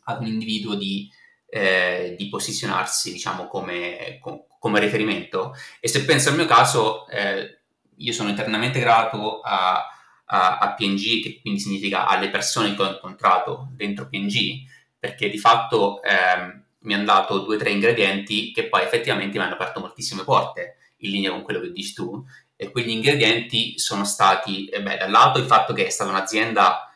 ad 0.05 0.21
un 0.21 0.27
individuo 0.27 0.75
di, 0.75 1.11
eh, 1.49 2.15
di 2.19 2.29
posizionarsi, 2.29 3.13
diciamo, 3.13 3.47
come, 3.47 4.21
come, 4.59 4.81
riferimento. 4.81 5.55
E 5.81 5.89
se 5.89 6.05
penso 6.05 6.31
al 6.31 6.37
mio 6.37 6.47
caso, 6.47 7.07
eh, 7.09 7.61
io 7.97 8.13
sono 8.13 8.31
eternamente 8.31 8.81
grato 8.81 9.41
a, 9.41 9.87
a, 10.27 10.59
a, 10.59 10.75
PNG, 10.75 11.23
che 11.23 11.39
quindi 11.41 11.61
significa 11.61 12.07
alle 12.07 12.31
persone 12.31 12.75
che 12.75 12.83
ho 12.83 12.91
incontrato 12.91 13.69
dentro 13.73 14.09
PNG, 14.09 14.65
perché 14.99 15.29
di 15.29 15.39
fatto 15.39 16.03
eh, 16.03 16.63
mi 16.81 16.95
hanno 16.95 17.05
dato 17.05 17.41
due 17.41 17.57
o 17.57 17.59
tre 17.59 17.71
ingredienti 17.71 18.53
che 18.53 18.69
poi 18.69 18.83
effettivamente 18.83 19.39
mi 19.39 19.45
hanno 19.45 19.55
aperto 19.55 19.81
moltissime 19.81 20.25
porte, 20.25 20.77
in 20.99 21.11
linea 21.11 21.31
con 21.31 21.43
quello 21.43 21.61
che 21.61 21.73
dici 21.73 21.93
tu. 21.95 22.25
E 22.57 22.71
quegli 22.71 22.91
ingredienti 22.91 23.79
sono 23.79 24.05
stati, 24.05 24.67
eh 24.67 24.81
beh, 24.81 24.97
da 24.97 25.09
lato 25.09 25.39
il 25.39 25.47
fatto 25.47 25.73
che 25.73 25.87
è 25.87 25.91
stata 25.91 26.11
un'azienda 26.11 26.89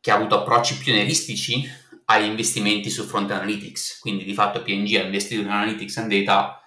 che 0.00 0.10
ha 0.10 0.14
avuto 0.14 0.40
approcci 0.40 0.78
pionieristici 0.78 1.68
agli 2.06 2.24
investimenti 2.24 2.90
sul 2.90 3.06
fronte 3.06 3.34
analytics, 3.34 3.98
quindi 3.98 4.24
di 4.24 4.34
fatto 4.34 4.62
PNG 4.62 4.96
ha 4.96 5.02
investito 5.02 5.42
in 5.42 5.48
analytics 5.48 5.96
and 5.98 6.12
data 6.12 6.62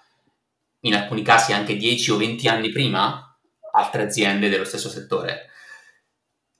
in 0.80 0.94
alcuni 0.94 1.22
casi 1.22 1.52
anche 1.52 1.76
10 1.76 2.10
o 2.10 2.16
20 2.16 2.48
anni 2.48 2.70
prima 2.70 3.36
altre 3.72 4.02
aziende 4.02 4.48
dello 4.48 4.64
stesso 4.64 4.88
settore. 4.88 5.50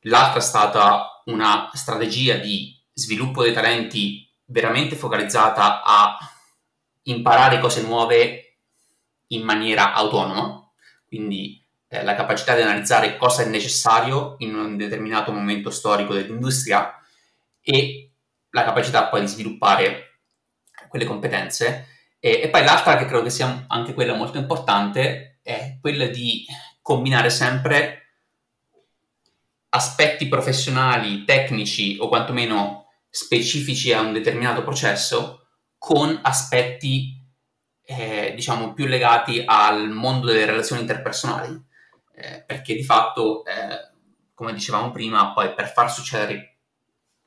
L'altra 0.06 0.38
è 0.38 0.42
stata 0.42 1.22
una 1.26 1.70
strategia 1.72 2.36
di 2.36 2.76
sviluppo 2.92 3.42
dei 3.42 3.52
talenti 3.52 4.28
veramente 4.46 4.96
focalizzata 4.96 5.82
a 5.82 6.16
imparare 7.04 7.60
cose 7.60 7.82
nuove 7.82 8.58
in 9.28 9.42
maniera 9.42 9.92
autonoma, 9.92 10.70
quindi 11.06 11.61
eh, 11.92 12.02
la 12.02 12.14
capacità 12.14 12.54
di 12.54 12.62
analizzare 12.62 13.18
cosa 13.18 13.42
è 13.42 13.46
necessario 13.46 14.36
in 14.38 14.54
un 14.54 14.78
determinato 14.78 15.30
momento 15.30 15.68
storico 15.68 16.14
dell'industria 16.14 16.98
e 17.60 18.12
la 18.48 18.64
capacità 18.64 19.08
poi 19.08 19.20
di 19.20 19.26
sviluppare 19.26 20.20
quelle 20.88 21.04
competenze. 21.04 21.88
E, 22.18 22.40
e 22.44 22.48
poi 22.48 22.64
l'altra, 22.64 22.96
che 22.96 23.04
credo 23.04 23.22
che 23.22 23.28
sia 23.28 23.66
anche 23.68 23.92
quella 23.92 24.14
molto 24.14 24.38
importante, 24.38 25.40
è 25.42 25.76
quella 25.82 26.06
di 26.06 26.46
combinare 26.80 27.28
sempre 27.28 27.98
aspetti 29.68 30.28
professionali, 30.28 31.24
tecnici 31.24 31.98
o 32.00 32.08
quantomeno 32.08 32.86
specifici 33.10 33.92
a 33.92 34.00
un 34.00 34.14
determinato 34.14 34.62
processo 34.62 35.46
con 35.76 36.18
aspetti 36.22 37.20
eh, 37.84 38.32
diciamo 38.34 38.72
più 38.72 38.86
legati 38.86 39.42
al 39.44 39.90
mondo 39.90 40.26
delle 40.26 40.46
relazioni 40.46 40.80
interpersonali 40.80 41.70
eh, 42.22 42.44
perché 42.46 42.74
di 42.74 42.84
fatto, 42.84 43.44
eh, 43.44 43.90
come 44.32 44.52
dicevamo 44.52 44.92
prima, 44.92 45.32
poi 45.32 45.52
per 45.54 45.72
far 45.72 45.92
succedere 45.92 46.56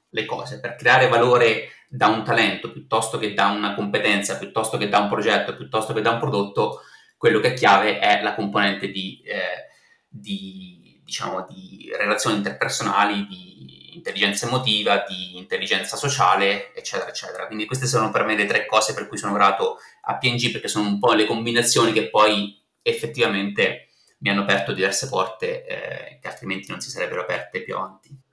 le 0.09 0.25
cose, 0.25 0.61
per 0.61 0.75
creare 0.75 1.09
valore 1.09 1.71
da 1.89 2.07
un 2.07 2.23
talento 2.23 2.71
piuttosto 2.71 3.17
che 3.17 3.33
da 3.33 3.47
una 3.47 3.75
competenza, 3.75 4.37
piuttosto 4.37 4.77
che 4.77 4.87
da 4.87 4.99
un 4.99 5.09
progetto, 5.09 5.55
piuttosto 5.55 5.93
che 5.93 6.01
da 6.01 6.11
un 6.11 6.19
prodotto, 6.19 6.81
quello 7.17 7.39
che 7.39 7.49
è 7.49 7.53
chiave 7.53 7.99
è 7.99 8.21
la 8.21 8.35
componente 8.35 8.89
di, 8.89 9.21
eh, 9.25 9.67
di, 10.07 11.01
diciamo, 11.03 11.45
di 11.49 11.91
relazioni 11.97 12.37
interpersonali, 12.37 13.27
di 13.27 13.95
intelligenza 13.95 14.45
emotiva, 14.45 15.03
di 15.07 15.37
intelligenza 15.37 15.97
sociale, 15.97 16.73
eccetera, 16.73 17.09
eccetera. 17.09 17.47
Quindi 17.47 17.65
queste 17.65 17.87
sono 17.87 18.11
per 18.11 18.23
me 18.23 18.35
le 18.35 18.45
tre 18.45 18.65
cose 18.65 18.93
per 18.93 19.07
cui 19.07 19.17
sono 19.17 19.33
grato 19.33 19.77
a 20.03 20.17
PNG, 20.17 20.51
perché 20.51 20.67
sono 20.67 20.87
un 20.87 20.99
po' 20.99 21.13
le 21.13 21.25
combinazioni 21.25 21.91
che 21.91 22.09
poi 22.09 22.61
effettivamente 22.81 23.89
mi 24.17 24.29
hanno 24.29 24.41
aperto 24.41 24.73
diverse 24.73 25.07
porte 25.07 25.65
eh, 25.65 26.19
che 26.19 26.27
altrimenti 26.27 26.69
non 26.69 26.81
si 26.81 26.89
sarebbero 26.89 27.21
aperte 27.21 27.63
più 27.63 27.75
avanti. 27.75 28.23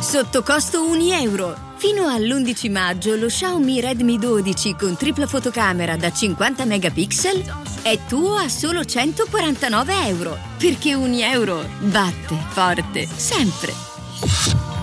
Sotto 0.00 0.42
costo 0.42 0.88
1 0.88 1.12
euro. 1.14 1.74
Fino 1.76 2.06
all'11 2.06 2.70
maggio 2.70 3.16
lo 3.16 3.26
Xiaomi 3.26 3.80
Redmi 3.80 4.18
12 4.18 4.76
con 4.76 4.96
tripla 4.96 5.26
fotocamera 5.26 5.96
da 5.96 6.12
50 6.12 6.64
megapixel 6.64 7.42
è 7.82 7.98
tuo 8.06 8.36
a 8.36 8.48
solo 8.48 8.84
149 8.84 10.06
euro. 10.06 10.38
Perché 10.58 10.94
1 10.94 11.16
euro 11.16 11.60
batte 11.80 12.36
forte 12.50 13.04
sempre. 13.04 14.75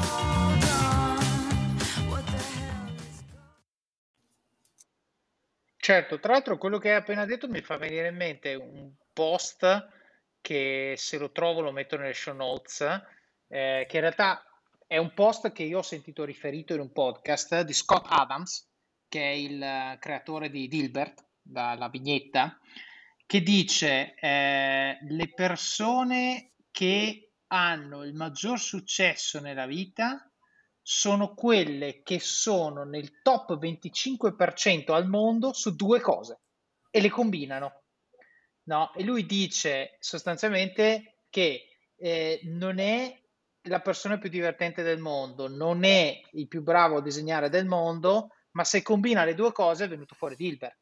Certo, 5.83 6.17
tra 6.17 6.31
l'altro 6.31 6.57
quello 6.57 6.77
che 6.77 6.91
hai 6.91 6.95
appena 6.95 7.25
detto 7.25 7.49
mi 7.49 7.59
fa 7.59 7.75
venire 7.75 8.07
in 8.07 8.15
mente 8.15 8.53
un 8.55 8.93
post 9.11 9.89
che 10.39 10.93
se 10.95 11.17
lo 11.17 11.33
trovo 11.33 11.59
lo 11.59 11.73
metto 11.73 11.97
nelle 11.97 12.13
show 12.13 12.33
notes, 12.33 12.79
eh, 13.49 13.85
che 13.85 13.95
in 13.97 14.01
realtà 14.01 14.45
è 14.87 14.95
un 14.95 15.13
post 15.13 15.51
che 15.51 15.63
io 15.63 15.79
ho 15.79 15.81
sentito 15.81 16.23
riferito 16.23 16.73
in 16.73 16.79
un 16.79 16.93
podcast 16.93 17.63
di 17.63 17.73
Scott 17.73 18.05
Adams, 18.07 18.65
che 19.09 19.23
è 19.23 19.33
il 19.33 19.97
creatore 19.99 20.49
di 20.49 20.69
Dilbert, 20.69 21.21
la 21.51 21.89
vignetta, 21.91 22.57
che 23.25 23.41
dice 23.41 24.15
eh, 24.15 24.97
le 25.01 25.33
persone 25.33 26.51
che 26.71 27.31
hanno 27.47 28.05
il 28.05 28.13
maggior 28.13 28.57
successo 28.57 29.41
nella 29.41 29.65
vita 29.65 30.31
sono 30.85 31.33
quelle 31.33 32.03
che 32.03 32.19
sono 32.19 32.83
nel 32.83 33.21
top 33.21 33.57
25% 33.57 34.91
al 34.91 35.07
mondo 35.07 35.53
su 35.53 35.75
due 35.75 36.01
cose 36.01 36.41
e 36.91 36.99
le 36.99 37.09
combinano. 37.09 37.81
No? 38.65 38.93
E 38.93 39.03
lui 39.03 39.25
dice 39.25 39.95
sostanzialmente 39.99 41.21
che 41.29 41.77
eh, 41.95 42.41
non 42.43 42.79
è 42.79 43.17
la 43.67 43.79
persona 43.79 44.17
più 44.17 44.29
divertente 44.29 44.83
del 44.83 44.99
mondo, 44.99 45.47
non 45.47 45.85
è 45.85 46.21
il 46.33 46.47
più 46.49 46.61
bravo 46.61 46.97
a 46.97 47.01
disegnare 47.01 47.49
del 47.49 47.65
mondo, 47.65 48.31
ma 48.51 48.65
se 48.65 48.81
combina 48.81 49.23
le 49.23 49.35
due 49.35 49.53
cose 49.53 49.85
è 49.85 49.87
venuto 49.87 50.15
fuori 50.15 50.35
Dilbert. 50.35 50.77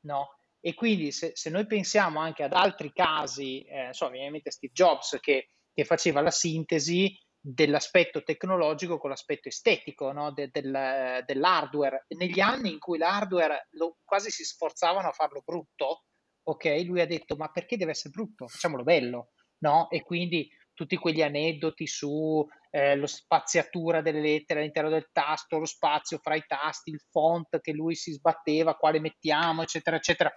No? 0.00 0.36
E 0.60 0.74
quindi 0.74 1.12
se, 1.12 1.32
se, 1.34 1.50
noi 1.50 1.66
pensiamo 1.66 2.20
anche 2.20 2.42
ad 2.42 2.54
altri 2.54 2.90
casi, 2.92 3.62
eh, 3.64 3.90
so, 3.92 4.06
mi 4.06 4.12
viene 4.12 4.26
in 4.26 4.32
mente 4.32 4.50
Steve 4.50 4.72
Jobs 4.72 5.18
che, 5.20 5.50
che 5.72 5.84
faceva 5.84 6.22
la 6.22 6.30
sintesi 6.30 7.16
dell'aspetto 7.48 8.24
tecnologico 8.24 8.98
con 8.98 9.10
l'aspetto 9.10 9.46
estetico 9.48 10.10
no? 10.10 10.32
De, 10.32 10.48
del, 10.50 11.22
dell'hardware. 11.24 12.06
Negli 12.08 12.40
anni 12.40 12.72
in 12.72 12.78
cui 12.80 12.98
l'hardware 12.98 13.68
lo, 13.72 13.98
quasi 14.04 14.30
si 14.30 14.44
sforzavano 14.44 15.08
a 15.08 15.12
farlo 15.12 15.42
brutto, 15.44 16.06
ok, 16.42 16.82
lui 16.84 17.00
ha 17.00 17.06
detto 17.06 17.36
ma 17.36 17.48
perché 17.48 17.76
deve 17.76 17.92
essere 17.92 18.10
brutto? 18.10 18.48
Facciamolo 18.48 18.82
bello, 18.82 19.30
no? 19.58 19.88
E 19.90 20.02
quindi 20.02 20.48
tutti 20.74 20.96
quegli 20.96 21.22
aneddoti 21.22 21.86
su 21.86 22.44
eh, 22.70 22.96
lo 22.96 23.06
spaziatura 23.06 24.02
delle 24.02 24.20
lettere 24.20 24.60
all'interno 24.60 24.90
del 24.90 25.08
tasto, 25.12 25.58
lo 25.58 25.64
spazio 25.66 26.18
fra 26.18 26.34
i 26.34 26.44
tasti, 26.46 26.90
il 26.90 27.00
font 27.10 27.60
che 27.60 27.72
lui 27.72 27.94
si 27.94 28.10
sbatteva, 28.12 28.74
quale 28.74 28.98
mettiamo, 28.98 29.62
eccetera, 29.62 29.96
eccetera. 29.96 30.32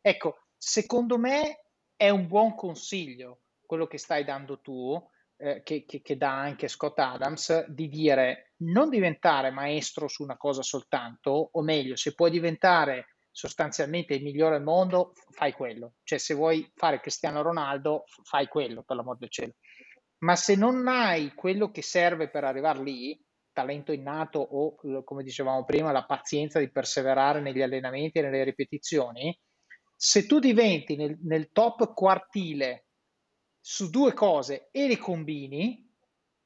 Ecco, 0.00 0.44
secondo 0.58 1.18
me 1.18 1.64
è 1.96 2.10
un 2.10 2.28
buon 2.28 2.54
consiglio 2.54 3.40
quello 3.64 3.86
che 3.86 3.98
stai 3.98 4.24
dando 4.24 4.60
tu, 4.60 5.02
eh, 5.40 5.62
che, 5.62 5.84
che, 5.86 6.02
che, 6.02 6.16
dà 6.16 6.38
anche 6.38 6.68
Scott 6.68 6.98
Adams, 6.98 7.66
di 7.66 7.88
dire 7.88 8.52
non 8.58 8.90
diventare 8.90 9.50
maestro 9.50 10.06
su 10.06 10.22
una 10.22 10.36
cosa 10.36 10.62
soltanto, 10.62 11.50
o 11.52 11.62
meglio, 11.62 11.96
se 11.96 12.14
puoi 12.14 12.30
diventare 12.30 13.16
sostanzialmente 13.30 14.14
il 14.14 14.22
migliore 14.22 14.56
al 14.56 14.62
mondo, 14.62 15.12
fai 15.30 15.52
quello. 15.52 15.94
Cioè, 16.02 16.18
se 16.18 16.34
vuoi 16.34 16.70
fare 16.74 17.00
Cristiano 17.00 17.42
Ronaldo, 17.42 18.04
fai 18.24 18.48
quello, 18.48 18.82
per 18.82 18.96
l'amor 18.96 19.16
del 19.16 19.30
cielo. 19.30 19.54
Ma 20.18 20.36
se 20.36 20.56
non 20.56 20.86
hai 20.88 21.32
quello 21.34 21.70
che 21.70 21.82
serve 21.82 22.28
per 22.28 22.44
arrivare 22.44 22.82
lì, 22.82 23.18
talento 23.52 23.92
innato 23.92 24.38
o, 24.38 24.74
come 25.02 25.22
dicevamo 25.22 25.64
prima, 25.64 25.90
la 25.92 26.04
pazienza 26.04 26.58
di 26.58 26.70
perseverare 26.70 27.40
negli 27.40 27.62
allenamenti 27.62 28.18
e 28.18 28.22
nelle 28.22 28.44
ripetizioni, 28.44 29.36
se 29.96 30.26
tu 30.26 30.38
diventi 30.38 30.96
nel, 30.96 31.18
nel 31.22 31.50
top 31.50 31.94
quartile 31.94 32.89
su 33.60 33.90
due 33.90 34.12
cose 34.14 34.68
e 34.70 34.86
le 34.88 34.96
combini, 34.96 35.88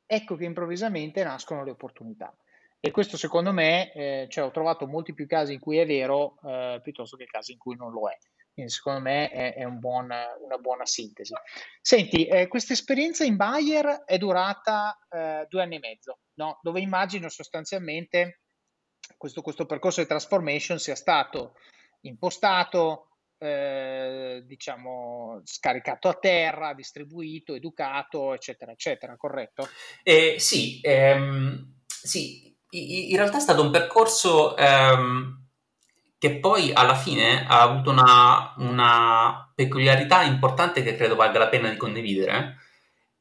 ecco 0.04 0.36
che 0.36 0.44
improvvisamente 0.44 1.22
nascono 1.22 1.64
le 1.64 1.70
opportunità. 1.70 2.36
E 2.80 2.90
questo 2.90 3.16
secondo 3.16 3.52
me, 3.52 3.92
eh, 3.92 4.26
cioè 4.28 4.44
ho 4.44 4.50
trovato 4.50 4.86
molti 4.86 5.14
più 5.14 5.26
casi 5.26 5.54
in 5.54 5.60
cui 5.60 5.78
è 5.78 5.86
vero 5.86 6.38
eh, 6.44 6.80
piuttosto 6.82 7.16
che 7.16 7.24
casi 7.24 7.52
in 7.52 7.58
cui 7.58 7.76
non 7.76 7.92
lo 7.92 8.10
è. 8.10 8.18
Quindi 8.52 8.70
secondo 8.70 9.00
me 9.00 9.30
è, 9.30 9.54
è 9.54 9.64
un 9.64 9.78
buon, 9.80 10.04
una 10.04 10.58
buona 10.60 10.84
sintesi. 10.84 11.32
Senti, 11.80 12.26
eh, 12.26 12.46
questa 12.46 12.72
esperienza 12.72 13.24
in 13.24 13.36
Bayer 13.36 14.04
è 14.04 14.18
durata 14.18 14.96
eh, 15.08 15.46
due 15.48 15.62
anni 15.62 15.76
e 15.76 15.80
mezzo, 15.80 16.18
no? 16.34 16.60
dove 16.62 16.80
immagino 16.80 17.28
sostanzialmente 17.28 18.42
questo, 19.16 19.42
questo 19.42 19.66
percorso 19.66 20.00
di 20.00 20.06
transformation 20.06 20.78
sia 20.78 20.94
stato 20.94 21.54
impostato, 22.02 23.13
eh, 23.44 24.42
diciamo, 24.46 25.40
scaricato 25.44 26.08
a 26.08 26.14
terra, 26.14 26.74
distribuito, 26.74 27.54
educato, 27.54 28.34
eccetera, 28.34 28.72
eccetera, 28.72 29.16
corretto? 29.16 29.68
Eh, 30.02 30.36
sì, 30.38 30.80
ehm, 30.82 31.74
sì, 31.86 32.56
in 32.70 33.16
realtà 33.16 33.36
è 33.36 33.40
stato 33.40 33.62
un 33.62 33.70
percorso 33.70 34.56
ehm, 34.56 35.42
che 36.18 36.38
poi 36.38 36.72
alla 36.72 36.94
fine 36.94 37.46
ha 37.46 37.60
avuto 37.60 37.90
una, 37.90 38.54
una, 38.56 39.52
peculiarità 39.54 40.22
importante 40.22 40.82
che 40.82 40.96
credo 40.96 41.16
valga 41.16 41.38
la 41.38 41.48
pena 41.48 41.68
di 41.68 41.76
condividere, 41.76 42.56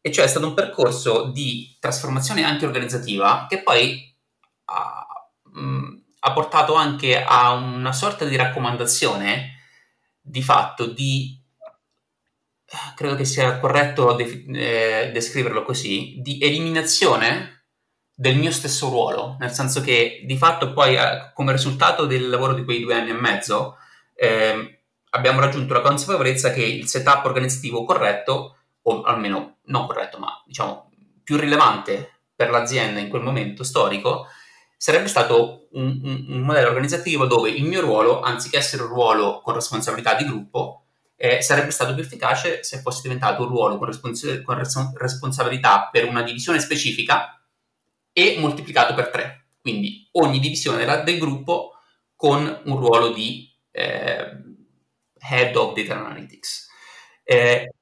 e 0.02 0.12
cioè 0.12 0.26
è 0.26 0.28
stato 0.28 0.48
un 0.48 0.54
percorso 0.54 1.32
di 1.32 1.78
trasformazione 1.80 2.44
anche 2.44 2.66
organizzativa 2.66 3.46
che 3.48 3.62
poi 3.62 4.16
ha, 4.66 5.06
mh, 5.44 6.04
ha 6.20 6.32
portato 6.34 6.76
anche 6.76 7.22
a 7.22 7.52
una 7.52 7.92
sorta 7.92 8.26
di 8.26 8.36
raccomandazione 8.36 9.53
di 10.26 10.42
fatto 10.42 10.86
di, 10.86 11.38
credo 12.96 13.16
che 13.16 13.26
sia 13.26 13.60
corretto 13.60 14.14
de- 14.14 14.46
eh, 14.48 15.12
descriverlo 15.12 15.64
così, 15.64 16.16
di 16.22 16.40
eliminazione 16.42 17.66
del 18.16 18.38
mio 18.38 18.52
stesso 18.52 18.90
ruolo, 18.90 19.36
nel 19.40 19.52
senso 19.52 19.82
che 19.82 20.24
di 20.26 20.38
fatto 20.38 20.72
poi 20.72 20.96
eh, 20.96 21.32
come 21.34 21.52
risultato 21.52 22.06
del 22.06 22.30
lavoro 22.30 22.54
di 22.54 22.64
quei 22.64 22.82
due 22.82 22.96
anni 22.96 23.10
e 23.10 23.14
mezzo 23.14 23.78
eh, 24.16 24.84
abbiamo 25.10 25.42
raggiunto 25.42 25.74
la 25.74 25.82
consapevolezza 25.82 26.52
che 26.52 26.64
il 26.64 26.88
setup 26.88 27.26
organizzativo 27.26 27.84
corretto, 27.84 28.58
o 28.84 29.02
almeno 29.02 29.58
non 29.66 29.86
corretto, 29.86 30.18
ma 30.20 30.42
diciamo 30.46 30.90
più 31.24 31.38
rilevante 31.38 32.22
per 32.36 32.50
l'azienda 32.50 33.00
in 33.00 33.10
quel 33.10 33.22
momento 33.22 33.64
storico, 33.64 34.28
sarebbe 34.84 35.08
stato 35.08 35.70
un, 35.72 36.02
un, 36.04 36.26
un, 36.28 36.40
modello 36.42 36.68
organizzativo 36.68 37.26
dove 37.26 37.50
il 37.50 37.64
mio 37.64 37.80
ruolo, 37.80 38.20
anziché 38.20 38.58
essere 38.58 38.84
un 38.84 38.90
ruolo 38.90 39.40
con 39.40 39.54
responsabilità 39.54 40.14
di 40.14 40.26
gruppo, 40.26 40.88
eh, 41.16 41.42
sarebbe 41.42 41.72
stato 41.72 41.94
più 41.94 42.04
efficace 42.04 42.66
se 42.66 42.80
fosse 42.80 43.04
diventato 43.04 43.44
un 43.44 43.48
ruolo 43.48 43.78
con, 43.78 43.88
respons- 43.88 44.42
con 44.44 44.58
res- 44.58 44.92
responsabilità 44.96 45.88
per 45.90 46.04
una 46.04 46.22
divisione 46.22 46.60
specifica 46.60 47.42
e 48.12 48.36
moltiplicato 48.40 48.94
per 48.94 49.08
tre. 49.08 49.46
Quindi 49.62 50.06
ogni 50.12 50.40
divisione 50.40 50.84
del, 51.06 51.18
gruppo 51.18 51.76
con 52.18 52.62
un 52.66 52.76
ruolo 52.78 53.14
di 53.14 53.50
eh, 53.72 54.32
Head 55.18 55.56
of 55.56 55.76
Data 55.76 55.98
Analytics. 55.98 56.68
Eh, 57.24 57.74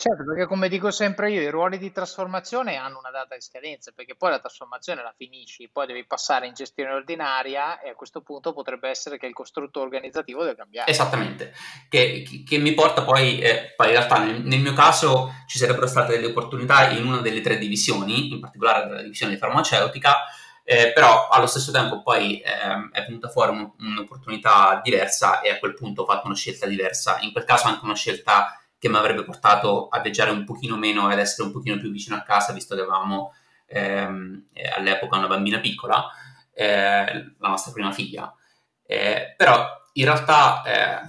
Certo, 0.00 0.24
perché 0.24 0.46
come 0.46 0.70
dico 0.70 0.90
sempre 0.90 1.30
io, 1.30 1.42
i 1.42 1.50
ruoli 1.50 1.76
di 1.76 1.92
trasformazione 1.92 2.76
hanno 2.76 3.00
una 3.00 3.10
data 3.10 3.34
di 3.34 3.42
scadenza, 3.42 3.92
perché 3.94 4.14
poi 4.14 4.30
la 4.30 4.38
trasformazione 4.38 5.02
la 5.02 5.12
finisci, 5.14 5.68
poi 5.70 5.86
devi 5.86 6.06
passare 6.06 6.46
in 6.46 6.54
gestione 6.54 6.90
ordinaria 6.90 7.78
e 7.82 7.90
a 7.90 7.94
questo 7.94 8.22
punto 8.22 8.54
potrebbe 8.54 8.88
essere 8.88 9.18
che 9.18 9.26
il 9.26 9.34
costrutto 9.34 9.82
organizzativo 9.82 10.40
deve 10.40 10.56
cambiare. 10.56 10.90
Esattamente, 10.90 11.52
che, 11.90 12.24
che 12.48 12.56
mi 12.56 12.72
porta 12.72 13.02
poi, 13.02 13.40
eh, 13.40 13.74
poi 13.76 13.88
in 13.88 13.92
realtà 13.92 14.24
nel, 14.24 14.40
nel, 14.40 14.60
mio 14.60 14.72
caso 14.72 15.34
ci 15.46 15.58
sarebbero 15.58 15.86
state 15.86 16.14
delle 16.14 16.28
opportunità 16.28 16.88
in 16.88 17.04
una 17.04 17.18
delle 17.18 17.42
tre 17.42 17.58
divisioni, 17.58 18.32
in 18.32 18.40
particolare 18.40 18.86
nella 18.86 19.02
divisione 19.02 19.36
farmaceutica, 19.36 20.24
eh, 20.64 20.92
però 20.94 21.28
allo 21.28 21.46
stesso 21.46 21.72
tempo 21.72 22.00
poi 22.00 22.40
eh, 22.40 22.88
è 22.90 23.04
venuta 23.04 23.28
fuori 23.28 23.50
un, 23.50 23.70
un'opportunità 23.78 24.80
diversa 24.82 25.42
e 25.42 25.50
a 25.50 25.58
quel 25.58 25.74
punto 25.74 26.02
ho 26.02 26.06
fatto 26.06 26.24
una 26.24 26.36
scelta 26.36 26.66
diversa, 26.66 27.18
in 27.20 27.32
quel 27.32 27.44
caso 27.44 27.66
anche 27.66 27.84
una 27.84 27.94
scelta 27.94 28.54
che 28.80 28.88
mi 28.88 28.96
avrebbe 28.96 29.24
portato 29.24 29.88
a 29.88 30.00
viaggiare 30.00 30.30
un 30.30 30.44
pochino 30.44 30.78
meno 30.78 31.10
ed 31.10 31.18
essere 31.18 31.46
un 31.46 31.52
pochino 31.52 31.76
più 31.76 31.90
vicino 31.90 32.16
a 32.16 32.22
casa, 32.22 32.54
visto 32.54 32.74
che 32.74 32.80
avevamo 32.80 33.34
ehm, 33.66 34.46
eh, 34.54 34.68
all'epoca 34.68 35.18
una 35.18 35.26
bambina 35.26 35.60
piccola, 35.60 36.08
eh, 36.54 37.34
la 37.38 37.48
nostra 37.48 37.72
prima 37.72 37.92
figlia. 37.92 38.34
Eh, 38.82 39.34
però 39.36 39.68
in 39.92 40.04
realtà 40.06 40.62
eh, 40.62 41.00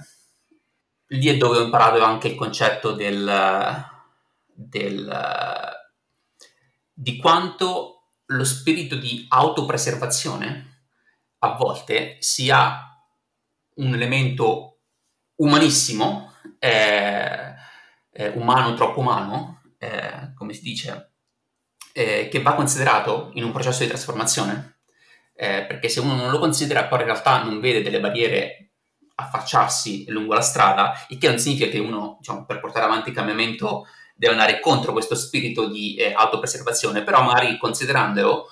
lì 1.06 1.28
è 1.28 1.36
dove 1.38 1.56
ho 1.56 1.62
imparato 1.62 2.02
anche 2.04 2.28
il 2.28 2.34
concetto 2.34 2.92
del, 2.92 3.86
del, 4.52 5.72
di 6.92 7.16
quanto 7.16 8.10
lo 8.26 8.44
spirito 8.44 8.96
di 8.96 9.24
autopreservazione 9.30 10.88
a 11.38 11.54
volte 11.54 12.18
sia 12.20 12.86
un 13.76 13.94
elemento 13.94 14.80
umanissimo 15.36 16.32
eh, 16.58 17.41
eh, 18.12 18.28
umano 18.34 18.74
troppo 18.74 19.00
umano, 19.00 19.62
eh, 19.78 20.32
come 20.36 20.52
si 20.52 20.62
dice, 20.62 21.12
eh, 21.92 22.28
che 22.28 22.42
va 22.42 22.54
considerato 22.54 23.30
in 23.34 23.44
un 23.44 23.52
processo 23.52 23.82
di 23.82 23.88
trasformazione, 23.88 24.80
eh, 25.34 25.64
perché 25.66 25.88
se 25.88 26.00
uno 26.00 26.14
non 26.14 26.30
lo 26.30 26.38
considera 26.38 26.84
poi 26.84 27.00
in 27.00 27.06
realtà 27.06 27.42
non 27.42 27.60
vede 27.60 27.82
delle 27.82 28.00
barriere 28.00 28.70
affacciarsi 29.14 30.04
lungo 30.08 30.34
la 30.34 30.40
strada, 30.40 30.94
il 31.08 31.18
che 31.18 31.28
non 31.28 31.38
significa 31.38 31.70
che 31.70 31.78
uno, 31.78 32.16
diciamo, 32.18 32.44
per 32.44 32.60
portare 32.60 32.86
avanti 32.86 33.10
il 33.10 33.14
cambiamento 33.14 33.86
deve 34.14 34.34
andare 34.34 34.60
contro 34.60 34.92
questo 34.92 35.14
spirito 35.14 35.68
di 35.68 35.96
eh, 35.96 36.12
autopreservazione, 36.12 37.02
però 37.02 37.22
magari 37.22 37.58
considerandolo 37.58 38.46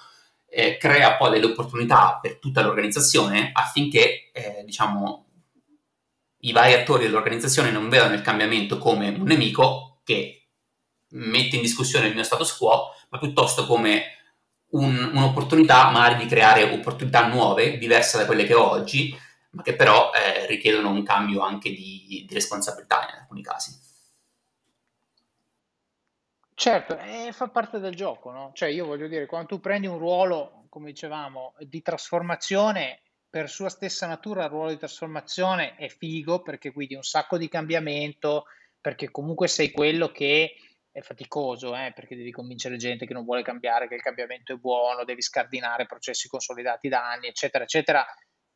eh, 0.48 0.76
crea 0.78 1.16
poi 1.16 1.30
delle 1.30 1.46
opportunità 1.46 2.18
per 2.20 2.38
tutta 2.38 2.62
l'organizzazione 2.62 3.50
affinché, 3.52 4.30
diciamo, 4.64 5.29
i 6.40 6.52
vari 6.52 6.72
attori 6.74 7.04
dell'organizzazione 7.04 7.70
non 7.70 7.88
vedano 7.88 8.14
il 8.14 8.22
cambiamento 8.22 8.78
come 8.78 9.08
un 9.08 9.24
nemico 9.24 10.00
che 10.04 10.48
mette 11.10 11.56
in 11.56 11.62
discussione 11.62 12.06
il 12.06 12.14
mio 12.14 12.22
status 12.22 12.56
quo, 12.56 12.94
ma 13.10 13.18
piuttosto 13.18 13.66
come 13.66 14.16
un, 14.70 15.10
un'opportunità 15.14 15.90
magari 15.90 16.22
di 16.22 16.28
creare 16.28 16.62
opportunità 16.62 17.26
nuove, 17.26 17.78
diverse 17.78 18.18
da 18.18 18.26
quelle 18.26 18.44
che 18.44 18.54
ho 18.54 18.70
oggi, 18.70 19.16
ma 19.50 19.62
che 19.62 19.74
però 19.74 20.12
eh, 20.12 20.46
richiedono 20.46 20.90
un 20.90 21.02
cambio 21.02 21.40
anche 21.40 21.70
di, 21.70 22.24
di 22.26 22.34
responsabilità 22.34 23.08
in 23.08 23.18
alcuni 23.20 23.42
casi. 23.42 23.78
Certo, 26.54 26.98
eh, 26.98 27.32
fa 27.32 27.48
parte 27.48 27.78
del 27.80 27.94
gioco, 27.94 28.30
no? 28.30 28.50
Cioè 28.54 28.68
io 28.68 28.84
voglio 28.84 29.08
dire, 29.08 29.26
quando 29.26 29.48
tu 29.48 29.60
prendi 29.60 29.86
un 29.86 29.98
ruolo, 29.98 30.66
come 30.68 30.90
dicevamo, 30.90 31.54
di 31.58 31.80
trasformazione, 31.80 33.00
per 33.30 33.48
sua 33.48 33.68
stessa 33.68 34.06
natura 34.06 34.44
il 34.44 34.50
ruolo 34.50 34.70
di 34.70 34.78
trasformazione 34.78 35.76
è 35.76 35.88
figo 35.88 36.42
perché 36.42 36.70
guidi 36.70 36.96
un 36.96 37.02
sacco 37.02 37.38
di 37.38 37.48
cambiamento, 37.48 38.44
perché 38.80 39.10
comunque 39.10 39.46
sei 39.46 39.70
quello 39.70 40.10
che 40.10 40.54
è 40.90 41.00
faticoso, 41.00 41.76
eh, 41.76 41.92
perché 41.94 42.16
devi 42.16 42.32
convincere 42.32 42.76
gente 42.76 43.06
che 43.06 43.14
non 43.14 43.24
vuole 43.24 43.42
cambiare, 43.42 43.86
che 43.86 43.94
il 43.94 44.02
cambiamento 44.02 44.52
è 44.52 44.56
buono, 44.56 45.04
devi 45.04 45.22
scardinare 45.22 45.86
processi 45.86 46.28
consolidati 46.28 46.88
da 46.88 47.08
anni, 47.08 47.28
eccetera, 47.28 47.64
eccetera 47.64 48.04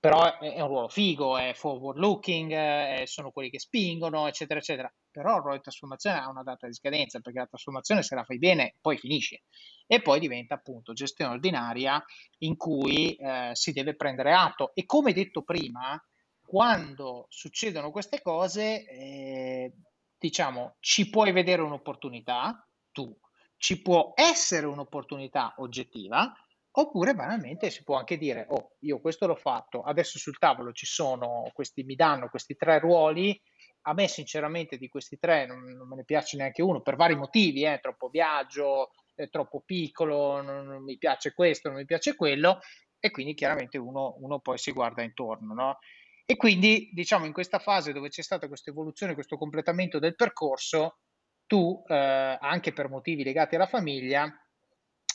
però 0.04 0.38
è, 0.38 0.60
un 0.60 0.68
ruolo 0.68 0.88
figo, 0.90 1.38
è 1.38 1.54
forward 1.54 1.96
looking, 1.96 2.52
eh, 2.52 3.04
sono 3.06 3.30
quelli 3.30 3.48
che 3.48 3.58
spingono, 3.58 4.26
eccetera, 4.26 4.58
eccetera. 4.60 4.94
Però 5.14 5.36
il 5.36 5.42
ruolo 5.42 5.54
di 5.54 5.62
trasformazione 5.62 6.18
ha 6.18 6.28
una 6.28 6.42
data 6.42 6.66
di 6.66 6.74
scadenza, 6.74 7.20
perché 7.20 7.38
la 7.38 7.46
trasformazione 7.46 8.02
se 8.02 8.16
la 8.16 8.24
fai 8.24 8.38
bene 8.38 8.74
poi 8.80 8.98
finisce. 8.98 9.42
E 9.86 10.02
poi 10.02 10.18
diventa 10.18 10.54
appunto 10.54 10.92
gestione 10.92 11.34
ordinaria 11.34 12.04
in 12.38 12.56
cui 12.56 13.14
eh, 13.14 13.50
si 13.52 13.72
deve 13.72 13.94
prendere 13.94 14.32
atto. 14.34 14.74
E 14.74 14.84
come 14.86 15.12
detto 15.12 15.42
prima, 15.42 16.02
quando 16.44 17.26
succedono 17.28 17.92
queste 17.92 18.20
cose, 18.20 18.84
eh, 18.88 19.72
diciamo, 20.18 20.74
ci 20.80 21.08
puoi 21.08 21.30
vedere 21.30 21.62
un'opportunità, 21.62 22.66
tu, 22.90 23.16
ci 23.56 23.80
può 23.80 24.14
essere 24.16 24.66
un'opportunità 24.66 25.54
oggettiva, 25.58 26.34
Oppure 26.76 27.14
banalmente 27.14 27.70
si 27.70 27.84
può 27.84 27.96
anche 27.96 28.18
dire, 28.18 28.46
oh, 28.48 28.72
io 28.80 28.98
questo 28.98 29.28
l'ho 29.28 29.36
fatto, 29.36 29.82
adesso 29.82 30.18
sul 30.18 30.38
tavolo 30.38 30.72
ci 30.72 30.86
sono 30.86 31.48
questi, 31.52 31.84
mi 31.84 31.94
danno 31.94 32.28
questi 32.28 32.56
tre 32.56 32.80
ruoli, 32.80 33.40
a 33.86 33.92
me 33.92 34.08
sinceramente 34.08 34.76
di 34.76 34.88
questi 34.88 35.18
tre 35.18 35.46
non, 35.46 35.62
non 35.62 35.88
me 35.88 35.96
ne 35.96 36.04
piace 36.04 36.36
neanche 36.36 36.62
uno, 36.62 36.80
per 36.80 36.96
vari 36.96 37.16
motivi, 37.16 37.64
eh, 37.64 37.80
troppo 37.80 38.08
viaggio, 38.08 38.92
è 39.14 39.28
troppo 39.28 39.62
piccolo, 39.64 40.40
non, 40.40 40.66
non, 40.66 40.82
mi 40.82 40.96
piace 40.96 41.34
questo, 41.34 41.68
non 41.68 41.78
mi 41.78 41.84
piace 41.84 42.16
quello, 42.16 42.60
e 42.98 43.10
quindi 43.10 43.34
chiaramente 43.34 43.78
uno, 43.78 44.16
uno 44.20 44.40
poi 44.40 44.58
si 44.58 44.72
guarda 44.72 45.02
intorno, 45.02 45.52
no? 45.54 45.78
E 46.26 46.36
quindi, 46.36 46.88
diciamo, 46.92 47.26
in 47.26 47.32
questa 47.32 47.58
fase 47.58 47.92
dove 47.92 48.08
c'è 48.08 48.22
stata 48.22 48.48
questa 48.48 48.70
evoluzione, 48.70 49.12
questo 49.12 49.36
completamento 49.36 49.98
del 49.98 50.16
percorso, 50.16 51.00
tu, 51.46 51.82
eh, 51.86 52.38
anche 52.40 52.72
per 52.72 52.88
motivi 52.88 53.22
legati 53.22 53.56
alla 53.56 53.66
famiglia, 53.66 54.32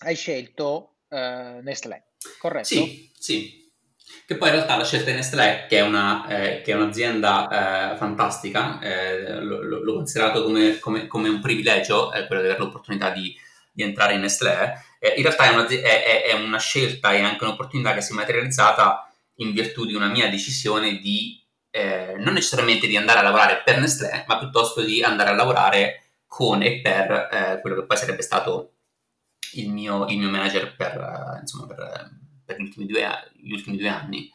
hai 0.03 0.15
scelto 0.15 0.99
eh, 1.09 1.59
Nestlé, 1.63 2.11
corretto? 2.37 2.65
Sì, 2.65 3.11
sì. 3.17 3.68
Che 4.25 4.37
poi 4.37 4.49
in 4.49 4.55
realtà 4.55 4.75
la 4.75 4.85
scelta 4.85 5.09
di 5.09 5.15
Nestlé, 5.15 5.65
che 5.67 5.77
è, 5.77 5.81
una, 5.81 6.27
eh, 6.27 6.61
che 6.61 6.71
è 6.71 6.75
un'azienda 6.75 7.93
eh, 7.93 7.97
fantastica, 7.97 8.79
eh, 8.79 9.41
l'ho 9.41 9.93
considerato 9.93 10.43
come, 10.43 10.79
come, 10.79 11.07
come, 11.07 11.29
un 11.29 11.41
privilegio 11.41 12.11
eh, 12.11 12.25
quello 12.27 12.41
di 12.41 12.47
avere 12.47 12.63
l'opportunità 12.63 13.09
di, 13.11 13.35
di 13.71 13.83
entrare 13.83 14.13
in 14.13 14.21
Nestlé. 14.21 14.83
Eh, 14.99 15.13
in 15.17 15.23
realtà 15.23 15.45
è 15.45 15.49
una, 15.49 15.67
è, 15.67 16.23
è 16.25 16.33
una, 16.33 16.59
scelta 16.59 17.11
e 17.13 17.21
anche 17.21 17.43
un'opportunità 17.43 17.93
che 17.93 18.01
si 18.01 18.11
è 18.11 18.15
materializzata 18.15 19.11
in 19.37 19.51
virtù 19.51 19.85
di 19.85 19.93
una 19.93 20.07
mia 20.09 20.29
decisione 20.29 20.97
di 20.97 21.43
eh, 21.71 22.15
non 22.17 22.33
necessariamente 22.33 22.87
di 22.87 22.97
andare 22.97 23.19
a 23.19 23.23
lavorare 23.23 23.61
per 23.63 23.79
Nestlé, 23.79 24.25
ma 24.27 24.37
piuttosto 24.37 24.81
di 24.81 25.03
andare 25.03 25.29
a 25.29 25.33
lavorare 25.33 26.03
con 26.27 26.61
e 26.61 26.81
per 26.81 27.59
quello 27.61 27.77
che 27.77 27.85
poi 27.85 27.97
sarebbe 27.97 28.21
stato 28.21 28.73
il 29.53 29.69
mio, 29.69 30.05
il 30.07 30.19
mio 30.19 30.29
manager 30.29 30.75
per, 30.75 31.37
insomma, 31.41 31.65
per 31.65 32.27
per 32.49 32.59
gli 32.59 32.63
ultimi 32.63 32.87
due, 32.87 33.31
gli 33.35 33.51
ultimi 33.51 33.77
due 33.77 33.89
anni, 33.89 34.31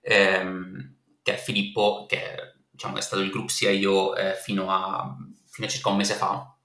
ehm, 0.00 0.96
che 1.22 1.34
è 1.34 1.36
Filippo, 1.36 2.06
che 2.08 2.54
diciamo, 2.68 2.96
è 2.96 3.00
stato 3.00 3.22
il 3.22 3.30
group 3.30 3.48
CIO 3.48 4.16
eh, 4.16 4.34
fino, 4.34 4.68
a, 4.68 5.16
fino, 5.46 5.66
a, 5.66 5.70
circa 5.70 5.90
un 5.90 5.96
mese 5.96 6.14
fa, 6.14 6.56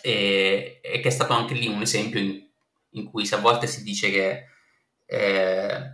e, 0.00 0.80
e, 0.82 1.00
che 1.00 1.08
è 1.08 1.10
stato 1.10 1.34
anche 1.34 1.52
lì 1.52 1.66
un 1.66 1.82
esempio 1.82 2.18
in, 2.20 2.42
in 2.90 3.04
cui 3.10 3.26
se 3.26 3.34
a 3.34 3.40
volte 3.40 3.66
si 3.66 3.82
dice 3.82 4.10
che 4.10 4.46
eh, 5.04 5.92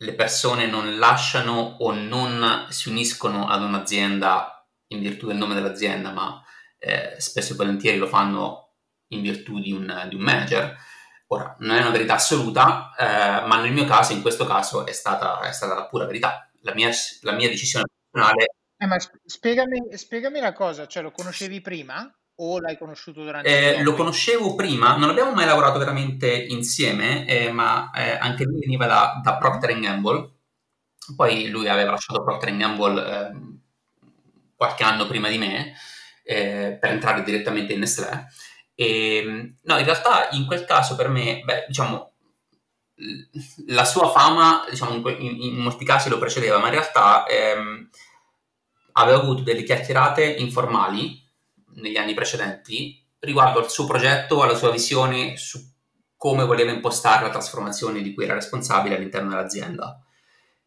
le 0.00 0.14
persone 0.14 0.66
non 0.66 0.98
lasciano 0.98 1.76
o 1.80 1.92
non 1.92 2.66
si 2.68 2.88
uniscono 2.88 3.48
ad 3.48 3.62
un'azienda 3.62 4.64
in 4.88 5.00
virtù 5.00 5.26
del 5.26 5.36
nome 5.36 5.54
dell'azienda, 5.54 6.12
ma 6.12 6.40
eh, 6.78 7.16
spesso 7.18 7.54
e 7.54 7.56
volentieri 7.56 7.98
lo 7.98 8.06
fanno 8.06 8.74
in 9.08 9.22
virtù 9.22 9.58
di 9.58 9.72
un, 9.72 10.06
di 10.08 10.14
un 10.14 10.20
manager. 10.20 10.76
Ora, 11.30 11.54
non 11.60 11.76
è 11.76 11.80
una 11.80 11.90
verità 11.90 12.14
assoluta, 12.14 12.94
eh, 12.96 13.46
ma 13.46 13.60
nel 13.60 13.72
mio 13.72 13.84
caso, 13.84 14.14
in 14.14 14.22
questo 14.22 14.46
caso, 14.46 14.86
è 14.86 14.92
stata, 14.92 15.40
è 15.40 15.52
stata 15.52 15.74
la 15.74 15.86
pura 15.86 16.06
verità. 16.06 16.48
La 16.62 16.74
mia, 16.74 16.90
la 17.22 17.32
mia 17.32 17.48
decisione 17.48 17.84
personale... 18.10 18.46
Eh, 18.78 18.86
ma 18.86 18.96
spiegami, 19.24 19.96
spiegami 19.96 20.38
una 20.38 20.52
cosa, 20.52 20.86
cioè 20.86 21.02
lo 21.02 21.10
conoscevi 21.10 21.60
prima 21.60 22.10
o 22.40 22.60
l'hai 22.60 22.78
conosciuto 22.78 23.22
durante 23.22 23.74
eh, 23.74 23.78
il 23.78 23.82
Lo 23.82 23.94
conoscevo 23.94 24.54
prima, 24.54 24.96
non 24.96 25.10
abbiamo 25.10 25.32
mai 25.32 25.44
lavorato 25.44 25.78
veramente 25.78 26.32
insieme, 26.32 27.26
eh, 27.26 27.50
ma 27.50 27.90
eh, 27.90 28.16
anche 28.16 28.44
lui 28.44 28.60
veniva 28.60 28.86
da, 28.86 29.20
da 29.22 29.36
Procter 29.36 29.78
Gamble, 29.78 30.30
poi 31.16 31.48
lui 31.48 31.68
aveva 31.68 31.90
lasciato 31.90 32.22
Procter 32.22 32.56
Gamble 32.56 33.26
ehm, 33.26 33.60
qualche 34.54 34.84
anno 34.84 35.06
prima 35.06 35.28
di 35.28 35.38
me 35.38 35.74
eh, 36.22 36.78
per 36.80 36.90
entrare 36.90 37.22
direttamente 37.24 37.72
in 37.72 37.80
Nestlé 37.80 38.28
e, 38.80 39.16
ehm, 39.16 39.56
no, 39.62 39.78
in 39.78 39.84
realtà 39.84 40.28
in 40.30 40.46
quel 40.46 40.64
caso 40.64 40.94
per 40.94 41.08
me, 41.08 41.42
beh, 41.44 41.64
diciamo, 41.66 42.12
la 43.66 43.84
sua 43.84 44.08
fama, 44.10 44.64
diciamo, 44.70 44.94
in, 45.10 45.42
in, 45.42 45.56
molti 45.56 45.84
casi 45.84 46.08
lo 46.08 46.18
precedeva, 46.18 46.58
ma 46.58 46.66
in 46.66 46.74
realtà 46.74 47.26
ehm, 47.26 47.88
aveva 48.92 49.18
avuto 49.18 49.42
delle 49.42 49.64
chiacchierate 49.64 50.24
informali 50.24 51.20
negli 51.74 51.96
anni 51.96 52.14
precedenti 52.14 53.04
riguardo 53.18 53.58
al 53.58 53.68
suo 53.68 53.84
progetto, 53.84 54.42
alla 54.42 54.54
sua 54.54 54.70
visione 54.70 55.36
su 55.36 55.58
come 56.16 56.44
voleva 56.44 56.70
impostare 56.70 57.24
la 57.24 57.30
trasformazione 57.30 58.00
di 58.00 58.14
cui 58.14 58.24
era 58.24 58.34
responsabile 58.34 58.94
all'interno 58.94 59.30
dell'azienda. 59.30 60.00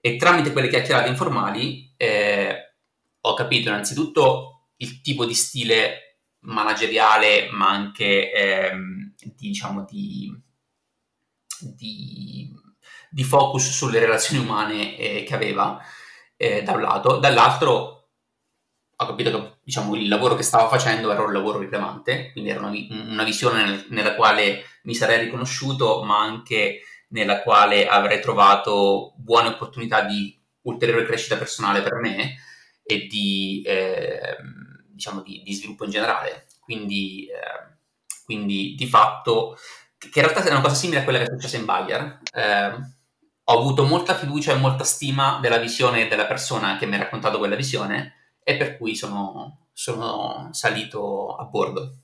E 0.01 0.17
tramite 0.17 0.51
quelle 0.51 0.67
chiacchierate 0.67 1.07
informali 1.07 1.93
eh, 1.95 2.73
ho 3.21 3.33
capito 3.35 3.69
innanzitutto 3.69 4.71
il 4.77 4.99
tipo 4.99 5.25
di 5.25 5.33
stile 5.33 6.10
manageriale, 6.41 7.49
ma 7.51 7.69
anche 7.69 8.31
ehm, 8.31 9.13
diciamo 9.35 9.85
di, 9.89 10.33
di, 11.59 12.51
di, 13.09 13.23
focus 13.23 13.69
sulle 13.71 13.99
relazioni 13.99 14.43
umane 14.43 14.97
eh, 14.97 15.23
che 15.23 15.35
aveva 15.35 15.79
eh, 16.35 16.63
da 16.63 16.73
un 16.73 16.81
lato, 16.81 17.17
dall'altro 17.17 18.01
ho 19.01 19.05
capito 19.07 19.31
che 19.31 19.57
diciamo, 19.63 19.95
il 19.95 20.07
lavoro 20.07 20.35
che 20.35 20.43
stava 20.43 20.67
facendo 20.67 21.11
era 21.11 21.23
un 21.23 21.33
lavoro 21.33 21.57
rilevante, 21.57 22.31
quindi 22.33 22.51
era 22.51 22.59
una, 22.59 22.71
una 22.89 23.23
visione 23.23 23.63
nel, 23.63 23.85
nella 23.89 24.13
quale 24.13 24.63
mi 24.83 24.93
sarei 24.93 25.19
riconosciuto, 25.23 26.03
ma 26.03 26.19
anche 26.19 26.81
nella 27.09 27.41
quale 27.41 27.87
avrei 27.87 28.21
trovato 28.21 29.13
buone 29.17 29.49
opportunità 29.49 30.03
di 30.03 30.39
ulteriore 30.63 31.05
crescita 31.05 31.35
personale 31.35 31.81
per 31.81 31.95
me 31.95 32.35
e 32.83 33.07
di, 33.07 33.63
eh, 33.65 34.37
diciamo, 35.01 35.21
di, 35.21 35.41
di 35.43 35.53
sviluppo 35.53 35.83
in 35.83 35.89
generale. 35.89 36.45
Quindi, 36.59 37.25
eh, 37.25 37.77
quindi, 38.23 38.75
di 38.77 38.85
fatto, 38.85 39.57
che 39.97 40.19
in 40.19 40.25
realtà 40.25 40.43
è 40.43 40.51
una 40.51 40.61
cosa 40.61 40.75
simile 40.75 40.99
a 40.99 41.03
quella 41.03 41.17
che 41.17 41.25
è 41.25 41.29
successa 41.31 41.57
in 41.57 41.65
Bayer. 41.65 42.19
Eh, 42.31 42.99
ho 43.43 43.59
avuto 43.59 43.83
molta 43.83 44.15
fiducia 44.15 44.53
e 44.53 44.59
molta 44.59 44.83
stima 44.83 45.39
della 45.41 45.57
visione 45.57 46.07
della 46.07 46.27
persona 46.27 46.77
che 46.77 46.85
mi 46.85 46.95
ha 46.95 46.99
raccontato 46.99 47.39
quella 47.39 47.55
visione 47.55 48.35
e 48.43 48.55
per 48.55 48.77
cui 48.77 48.95
sono, 48.95 49.67
sono 49.73 50.49
salito 50.51 51.35
a 51.35 51.43
bordo. 51.45 51.95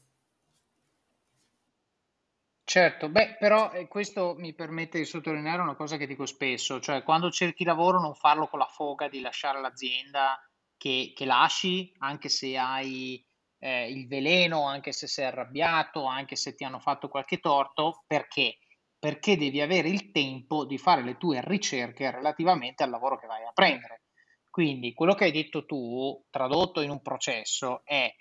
Certo, 2.63 3.07
beh, 3.07 3.37
però 3.39 3.71
eh, 3.71 3.87
questo 3.87 4.35
mi 4.37 4.53
permette 4.53 4.97
di 4.97 5.05
sottolineare 5.05 5.61
una 5.61 5.75
cosa 5.75 5.95
che 5.95 6.05
dico 6.05 6.25
spesso, 6.25 6.81
cioè 6.81 7.01
quando 7.01 7.31
cerchi 7.31 7.63
lavoro 7.63 8.01
non 8.01 8.13
farlo 8.13 8.47
con 8.47 8.59
la 8.59 8.65
foga 8.65 9.07
di 9.07 9.21
lasciare 9.21 9.61
l'azienda 9.61 10.37
che, 10.77 11.13
che 11.15 11.25
lasci, 11.25 11.91
anche 11.99 12.29
se 12.29 12.57
hai 12.57 13.23
eh, 13.59 13.89
il 13.89 14.07
veleno, 14.07 14.65
anche 14.65 14.91
se 14.91 15.07
sei 15.07 15.25
arrabbiato, 15.25 16.05
anche 16.05 16.35
se 16.35 16.55
ti 16.55 16.63
hanno 16.63 16.79
fatto 16.79 17.09
qualche 17.09 17.39
torto, 17.39 18.03
perché? 18.07 18.57
Perché 18.99 19.37
devi 19.37 19.61
avere 19.61 19.89
il 19.89 20.11
tempo 20.11 20.65
di 20.65 20.77
fare 20.77 21.03
le 21.03 21.17
tue 21.17 21.41
ricerche 21.43 22.11
relativamente 22.11 22.83
al 22.83 22.89
lavoro 22.89 23.17
che 23.17 23.27
vai 23.27 23.43
a 23.43 23.51
prendere. 23.53 24.03
Quindi 24.49 24.93
quello 24.93 25.13
che 25.13 25.25
hai 25.25 25.31
detto 25.31 25.65
tu, 25.65 26.25
tradotto 26.29 26.81
in 26.81 26.89
un 26.89 27.01
processo, 27.01 27.81
è 27.83 28.11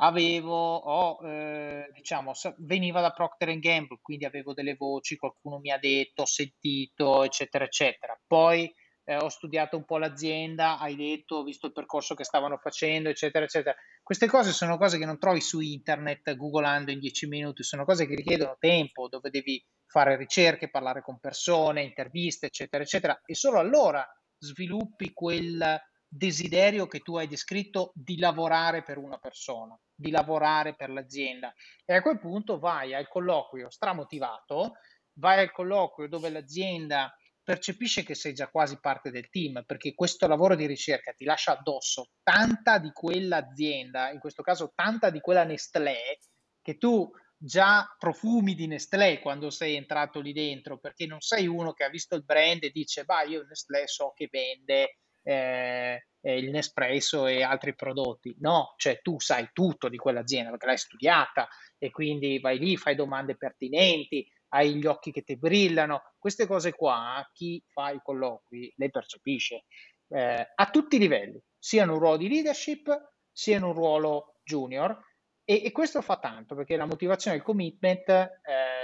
avevo, 0.00 0.76
ho, 0.76 1.28
eh, 1.28 1.90
diciamo, 1.92 2.32
veniva 2.58 3.00
da 3.00 3.10
Procter 3.10 3.58
Gamble, 3.58 3.98
quindi 4.00 4.24
avevo 4.24 4.54
delle 4.54 4.74
voci, 4.76 5.16
qualcuno 5.16 5.58
mi 5.58 5.70
ha 5.70 5.78
detto, 5.78 6.22
ho 6.22 6.26
sentito, 6.26 7.24
eccetera, 7.24 7.64
eccetera. 7.64 8.18
Poi 8.26 8.72
eh, 9.08 9.16
ho 9.16 9.30
studiato 9.30 9.78
un 9.78 9.86
po' 9.86 9.96
l'azienda, 9.96 10.78
hai 10.78 10.94
detto, 10.94 11.36
ho 11.36 11.42
visto 11.42 11.64
il 11.64 11.72
percorso 11.72 12.14
che 12.14 12.24
stavano 12.24 12.58
facendo, 12.58 13.08
eccetera, 13.08 13.46
eccetera. 13.46 13.74
Queste 14.02 14.26
cose 14.26 14.52
sono 14.52 14.76
cose 14.76 14.98
che 14.98 15.06
non 15.06 15.18
trovi 15.18 15.40
su 15.40 15.60
internet 15.60 16.36
googolando 16.36 16.90
in 16.90 16.98
10 16.98 17.26
minuti, 17.26 17.62
sono 17.62 17.86
cose 17.86 18.06
che 18.06 18.14
richiedono 18.14 18.58
tempo, 18.60 19.08
dove 19.08 19.30
devi 19.30 19.64
fare 19.86 20.16
ricerche, 20.16 20.68
parlare 20.68 21.00
con 21.00 21.18
persone, 21.20 21.84
interviste, 21.84 22.46
eccetera, 22.46 22.82
eccetera, 22.82 23.18
e 23.24 23.34
solo 23.34 23.58
allora 23.58 24.06
sviluppi 24.36 25.14
quel 25.14 25.80
desiderio 26.06 26.86
che 26.86 27.00
tu 27.00 27.16
hai 27.16 27.28
descritto 27.28 27.92
di 27.94 28.18
lavorare 28.18 28.82
per 28.82 28.98
una 28.98 29.16
persona, 29.16 29.74
di 29.94 30.10
lavorare 30.10 30.74
per 30.76 30.90
l'azienda. 30.90 31.50
E 31.86 31.94
a 31.94 32.02
quel 32.02 32.18
punto 32.18 32.58
vai 32.58 32.92
al 32.92 33.08
colloquio 33.08 33.70
stramotivato, 33.70 34.74
vai 35.14 35.40
al 35.40 35.50
colloquio 35.50 36.08
dove 36.08 36.28
l'azienda 36.28 37.10
percepisce 37.48 38.02
che 38.02 38.14
sei 38.14 38.34
già 38.34 38.48
quasi 38.48 38.78
parte 38.78 39.10
del 39.10 39.30
team, 39.30 39.62
perché 39.64 39.94
questo 39.94 40.26
lavoro 40.26 40.54
di 40.54 40.66
ricerca 40.66 41.14
ti 41.14 41.24
lascia 41.24 41.52
addosso 41.52 42.10
tanta 42.22 42.76
di 42.76 42.90
quell'azienda, 42.92 44.10
in 44.10 44.18
questo 44.18 44.42
caso 44.42 44.72
tanta 44.74 45.08
di 45.08 45.18
quella 45.20 45.44
Nestlé, 45.44 46.18
che 46.60 46.76
tu 46.76 47.10
già 47.38 47.96
profumi 47.98 48.54
di 48.54 48.66
Nestlé 48.66 49.20
quando 49.20 49.48
sei 49.48 49.76
entrato 49.76 50.20
lì 50.20 50.34
dentro, 50.34 50.76
perché 50.76 51.06
non 51.06 51.22
sei 51.22 51.46
uno 51.46 51.72
che 51.72 51.84
ha 51.84 51.88
visto 51.88 52.16
il 52.16 52.24
brand 52.24 52.64
e 52.64 52.70
dice, 52.70 53.04
bah, 53.04 53.22
io 53.22 53.42
Nestlé 53.48 53.86
so 53.86 54.12
che 54.14 54.28
vende 54.30 54.98
eh, 55.22 56.04
il 56.20 56.50
Nespresso 56.50 57.26
e 57.26 57.42
altri 57.42 57.74
prodotti. 57.74 58.36
No, 58.40 58.74
cioè 58.76 59.00
tu 59.00 59.18
sai 59.20 59.48
tutto 59.54 59.88
di 59.88 59.96
quell'azienda 59.96 60.50
perché 60.50 60.66
l'hai 60.66 60.76
studiata 60.76 61.48
e 61.78 61.90
quindi 61.90 62.40
vai 62.40 62.58
lì, 62.58 62.76
fai 62.76 62.94
domande 62.94 63.38
pertinenti, 63.38 64.30
hai 64.48 64.74
gli 64.76 64.86
occhi 64.86 65.12
che 65.12 65.22
ti 65.22 65.36
brillano, 65.36 66.14
queste 66.18 66.46
cose 66.46 66.72
qua 66.72 67.28
chi 67.32 67.62
fa 67.66 67.90
i 67.90 68.00
colloqui 68.02 68.72
le 68.76 68.90
percepisce 68.90 69.64
eh, 70.08 70.52
a 70.54 70.70
tutti 70.70 70.96
i 70.96 70.98
livelli, 70.98 71.40
sia 71.58 71.84
in 71.84 71.90
un 71.90 71.98
ruolo 71.98 72.16
di 72.16 72.28
leadership 72.28 73.12
sia 73.30 73.56
in 73.56 73.62
un 73.62 73.72
ruolo 73.72 74.40
junior 74.42 74.98
e, 75.44 75.62
e 75.64 75.70
questo 75.70 76.02
fa 76.02 76.18
tanto 76.18 76.54
perché 76.54 76.76
la 76.76 76.86
motivazione 76.86 77.36
e 77.36 77.38
il 77.38 77.44
commitment 77.44 78.08
eh, 78.08 78.28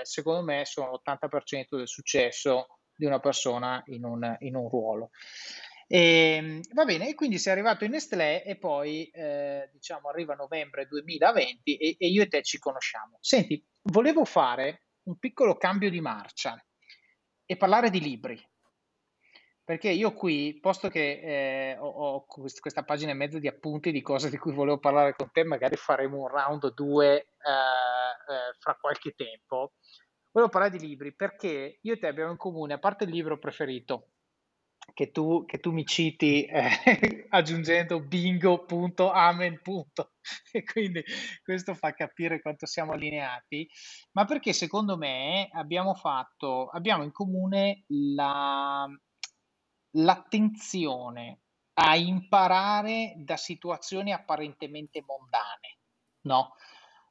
secondo 0.03 0.43
me 0.43 0.65
sono 0.65 0.93
l'80% 0.93 1.77
del 1.77 1.89
successo 1.89 2.79
di 2.95 3.05
una 3.05 3.19
persona 3.19 3.83
in 3.87 4.05
un, 4.05 4.37
in 4.41 4.55
un 4.55 4.69
ruolo. 4.69 5.11
E, 5.87 6.37
ehm, 6.37 6.61
va 6.73 6.85
bene, 6.85 7.09
e 7.09 7.15
quindi 7.15 7.39
sei 7.39 7.53
arrivato 7.53 7.85
in 7.85 7.91
Nestlé 7.91 8.45
e 8.45 8.57
poi 8.57 9.07
eh, 9.11 9.69
diciamo 9.73 10.09
arriva 10.09 10.35
novembre 10.35 10.87
2020 10.87 11.77
e, 11.77 11.97
e 11.99 12.07
io 12.07 12.23
e 12.23 12.29
te 12.29 12.43
ci 12.43 12.59
conosciamo. 12.59 13.19
Senti, 13.21 13.63
volevo 13.83 14.25
fare 14.25 14.84
un 15.05 15.19
piccolo 15.19 15.57
cambio 15.57 15.91
di 15.91 16.01
marcia 16.01 16.63
e 17.45 17.57
parlare 17.57 17.91
di 17.91 18.01
libri. 18.01 18.41
Perché 19.65 19.89
io 19.89 20.13
qui, 20.13 20.59
posto 20.61 20.89
che 20.91 21.21
eh, 21.23 21.79
ho, 21.79 21.89
ho, 21.89 22.27
questa 22.27 22.85
pagina 22.85 23.13
e 23.13 23.15
mezza 23.15 23.39
di 23.39 23.49
appunti 23.49 23.93
di 23.93 24.03
cose 24.03 24.29
di 24.29 24.37
cui 24.37 24.53
volevo 24.53 24.79
parlare 24.79 25.15
con 25.15 25.31
te, 25.33 25.43
magari 25.43 25.77
faremo 25.77 26.21
un 26.21 26.29
round 26.29 26.75
2 26.75 27.17
eh, 27.17 27.21
eh, 27.21 27.27
fra 28.59 28.77
qualche 28.79 29.13
tempo. 29.13 29.73
volevo 30.33 30.53
parlare 30.53 30.77
di 30.77 30.87
libri 30.87 31.15
perché 31.15 31.79
io 31.81 31.93
e 31.95 31.99
te 31.99 32.07
abbiamo 32.07 32.33
in 32.33 32.37
comune, 32.37 32.75
a 32.75 32.79
parte 32.79 33.05
il 33.05 33.11
libro 33.11 33.39
preferito, 33.39 34.11
che 34.93 35.11
tu, 35.11 35.45
che 35.47 35.59
tu 35.59 35.73
mi 35.73 35.87
citi 35.87 36.45
eh, 36.45 37.27
aggiungendo 37.31 38.01
bingo, 38.01 38.67
e 40.53 40.65
quindi 40.65 41.03
questo 41.43 41.75
fa 41.75 41.93
capire 41.93 42.41
quanto 42.41 42.67
siamo 42.67 42.93
allineati, 42.93 43.69
ma 44.13 44.25
perché 44.25 44.53
secondo 44.53 44.97
me 44.97 45.49
abbiamo 45.53 45.95
fatto, 45.95 46.69
abbiamo 46.69 47.03
in 47.03 47.13
comune 47.13 47.85
la, 47.89 48.87
l'attenzione 49.93 51.41
a 51.75 51.97
imparare 51.97 53.15
da 53.17 53.37
situazioni 53.37 54.13
apparentemente 54.13 55.03
mondane, 55.07 55.79
no? 56.23 56.55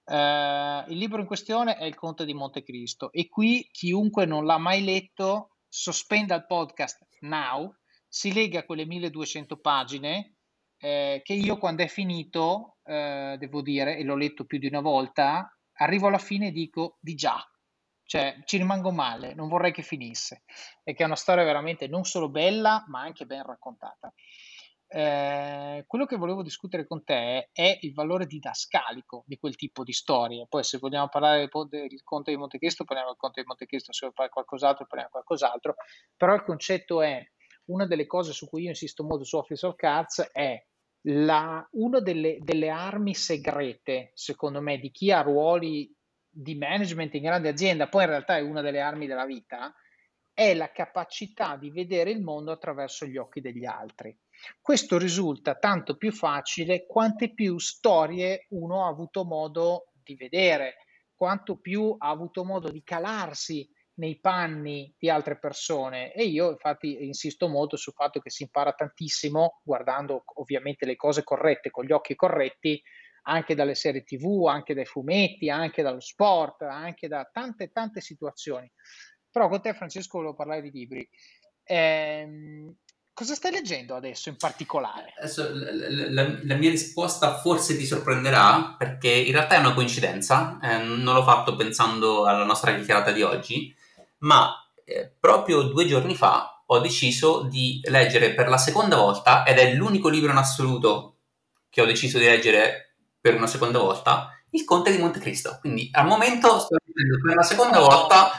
Uh, 0.05 0.84
il 0.91 0.97
libro 0.97 1.21
in 1.21 1.26
questione 1.26 1.78
è 1.78 1.86
Il 1.86 1.95
Conte 1.95 2.26
di 2.26 2.34
Montecristo 2.34 3.09
e 3.13 3.30
qui 3.30 3.69
chiunque 3.71 4.26
non 4.26 4.43
l'ha 4.43 4.57
mai 4.57 4.84
letto 4.84 5.53
sospenda 5.76 6.36
il 6.36 6.45
podcast 6.45 6.99
now, 7.21 7.76
si 8.07 8.32
lega 8.32 8.63
quelle 8.63 8.86
1200 8.86 9.57
pagine 9.57 10.36
eh, 10.78 11.21
che 11.24 11.34
io 11.34 11.57
quando 11.57 11.82
è 11.82 11.88
finito, 11.88 12.78
eh, 12.84 13.38
devo 13.39 13.63
dire, 13.63 13.97
e 13.97 14.03
l'ho 14.03 14.15
letto 14.15 14.45
più 14.45 14.59
di 14.59 14.67
una 14.67 14.82
volta, 14.82 15.51
arrivo 15.78 16.07
alla 16.07 16.19
fine 16.19 16.49
e 16.49 16.51
dico 16.51 16.97
di 16.99 17.15
già, 17.15 17.43
cioè 18.05 18.38
ci 18.45 18.57
rimango 18.57 18.91
male, 18.91 19.34
non 19.34 19.47
vorrei 19.47 19.71
che 19.71 19.82
finisse, 19.82 20.43
e 20.84 20.93
che 20.93 21.01
è 21.01 21.07
una 21.07 21.15
storia 21.15 21.43
veramente 21.43 21.88
non 21.88 22.03
solo 22.03 22.30
bella, 22.30 22.84
ma 22.89 23.01
anche 23.01 23.26
ben 23.26 23.41
raccontata. 23.41 24.13
Eh, 24.95 25.85
quello 25.87 26.05
che 26.05 26.17
volevo 26.17 26.43
discutere 26.43 26.85
con 26.85 27.03
te 27.03 27.49
è 27.51 27.79
il 27.81 27.93
valore 27.93 28.27
didascalico 28.27 29.23
di 29.25 29.37
quel 29.37 29.55
tipo 29.55 29.83
di 29.83 29.91
storie. 29.91 30.45
Poi, 30.47 30.63
se 30.63 30.77
vogliamo 30.77 31.09
parlare 31.09 31.49
del 31.69 32.03
Conte 32.03 32.29
di 32.29 32.37
Montecristo, 32.37 32.83
parliamo 32.83 33.09
del 33.09 33.17
Conte 33.17 33.41
di 33.41 33.47
Montecristo, 33.47 33.91
se 33.91 34.01
vuoi 34.01 34.13
parlare 34.13 34.33
qualcos'altro, 34.33 34.85
parliamo 34.85 35.09
di 35.11 35.23
qualcos'altro. 35.23 35.75
Però 36.15 36.35
il 36.35 36.43
concetto 36.43 37.01
è: 37.01 37.25
una 37.65 37.87
delle 37.87 38.05
cose 38.05 38.33
su 38.33 38.47
cui 38.47 38.63
io 38.63 38.69
insisto 38.69 39.03
molto 39.03 39.23
su 39.23 39.35
Office 39.37 39.65
of 39.65 39.75
Cards 39.75 40.29
è 40.31 40.63
la, 41.07 41.67
una 41.71 41.99
delle, 41.99 42.37
delle 42.41 42.69
armi 42.69 43.15
segrete, 43.15 44.11
secondo 44.13 44.61
me, 44.61 44.77
di 44.77 44.91
chi 44.91 45.11
ha 45.11 45.21
ruoli 45.21 45.91
di 46.29 46.55
management 46.55 47.15
in 47.15 47.23
grande 47.23 47.49
azienda, 47.49 47.89
poi 47.89 48.03
in 48.03 48.09
realtà 48.09 48.37
è 48.37 48.41
una 48.41 48.61
delle 48.61 48.79
armi 48.79 49.07
della 49.07 49.25
vita, 49.25 49.73
è 50.31 50.53
la 50.53 50.71
capacità 50.71 51.57
di 51.57 51.71
vedere 51.71 52.11
il 52.11 52.21
mondo 52.21 52.51
attraverso 52.51 53.07
gli 53.07 53.17
occhi 53.17 53.41
degli 53.41 53.65
altri. 53.65 54.15
Questo 54.61 54.97
risulta 54.97 55.55
tanto 55.55 55.97
più 55.97 56.11
facile 56.11 56.85
quante 56.85 57.33
più 57.33 57.57
storie 57.59 58.47
uno 58.49 58.85
ha 58.85 58.89
avuto 58.89 59.23
modo 59.23 59.91
di 60.03 60.15
vedere, 60.15 60.75
quanto 61.15 61.57
più 61.57 61.95
ha 61.97 62.09
avuto 62.09 62.43
modo 62.43 62.69
di 62.69 62.83
calarsi 62.83 63.69
nei 63.95 64.19
panni 64.19 64.93
di 64.97 65.09
altre 65.09 65.37
persone 65.37 66.13
e 66.13 66.23
io 66.23 66.49
infatti 66.49 67.03
insisto 67.05 67.47
molto 67.47 67.77
sul 67.77 67.93
fatto 67.93 68.19
che 68.19 68.31
si 68.31 68.41
impara 68.41 68.73
tantissimo 68.73 69.61
guardando 69.63 70.23
ovviamente 70.35 70.85
le 70.87 70.95
cose 70.95 71.23
corrette 71.23 71.69
con 71.69 71.85
gli 71.85 71.91
occhi 71.91 72.15
corretti 72.15 72.81
anche 73.23 73.55
dalle 73.55 73.75
serie 73.75 74.03
tv, 74.03 74.47
anche 74.47 74.73
dai 74.73 74.85
fumetti, 74.85 75.49
anche 75.49 75.81
dallo 75.81 75.99
sport, 75.99 76.63
anche 76.63 77.07
da 77.07 77.29
tante 77.31 77.71
tante 77.71 78.01
situazioni. 78.01 78.69
Però 79.29 79.47
con 79.47 79.61
te 79.61 79.73
Francesco 79.73 80.17
volevo 80.17 80.35
parlare 80.35 80.61
di 80.61 80.71
libri. 80.71 81.07
Eh, 81.63 82.27
Cosa 83.16 83.36
stai 83.36 83.51
leggendo 83.51 83.93
adesso 83.93 84.30
in 84.30 84.38
particolare? 84.38 85.14
Adesso, 85.20 85.47
la, 85.53 85.72
la, 86.09 86.38
la, 86.41 86.55
mia 86.55 86.72
risposta 86.72 87.38
forse 87.38 87.78
ti 87.78 87.86
sorprenderà 87.86 88.74
perché 88.76 89.09
in 89.09 89.32
realtà 89.32 89.53
è 89.53 89.59
una 89.59 89.76
coincidenza, 89.76 90.57
eh, 90.59 90.78
non 90.80 91.14
l'ho 91.14 91.24
fatto 91.24 91.55
pensando 91.55 92.26
alla 92.26 92.43
nostra 92.43 92.74
chiacchierata 92.74 93.11
di 93.11 93.22
oggi, 93.22 93.72
ma 94.20 94.51
eh, 94.84 95.14
proprio 95.20 95.61
due 95.61 95.86
giorni 95.86 96.16
fa 96.16 96.64
ho 96.66 96.80
deciso 96.80 97.43
di 97.43 97.80
leggere 97.84 98.34
per 98.34 98.49
la 98.49 98.57
seconda 98.57 98.95
volta, 98.95 99.43
ed 99.43 99.59
è 99.59 99.74
l'unico 99.74 100.09
libro 100.09 100.32
in 100.32 100.38
assoluto 100.38 101.18
che 101.70 101.82
ho 101.82 101.86
deciso 101.86 102.18
di 102.18 102.26
leggere 102.26 102.95
per 103.22 103.36
una 103.36 103.47
seconda 103.47 103.78
volta, 103.78 104.30
Il 104.49 104.64
Conte 104.64 104.91
di 104.91 104.97
Montecristo. 104.97 105.59
Quindi 105.59 105.88
al 105.91 106.07
momento 106.07 106.59
sto 106.59 106.78
leggendo 106.84 107.20
per 107.24 107.36
la 107.36 107.43
seconda 107.43 107.80
volta 107.80 108.32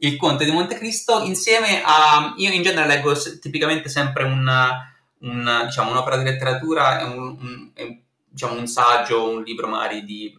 il 0.00 0.16
Conte 0.16 0.44
di 0.44 0.50
Montecristo 0.50 1.22
insieme 1.22 1.82
a... 1.84 2.34
Io 2.36 2.52
in 2.52 2.62
genere 2.62 2.86
leggo 2.86 3.14
tipicamente 3.38 3.88
sempre 3.88 4.24
un, 4.24 4.48
un, 5.18 5.62
diciamo, 5.64 5.90
un'opera 5.90 6.16
di 6.16 6.24
letteratura, 6.24 7.04
un, 7.04 7.36
un, 7.74 8.00
diciamo, 8.28 8.58
un 8.58 8.66
saggio, 8.66 9.30
un 9.30 9.42
libro 9.42 9.66
magari 9.66 10.04
di, 10.04 10.34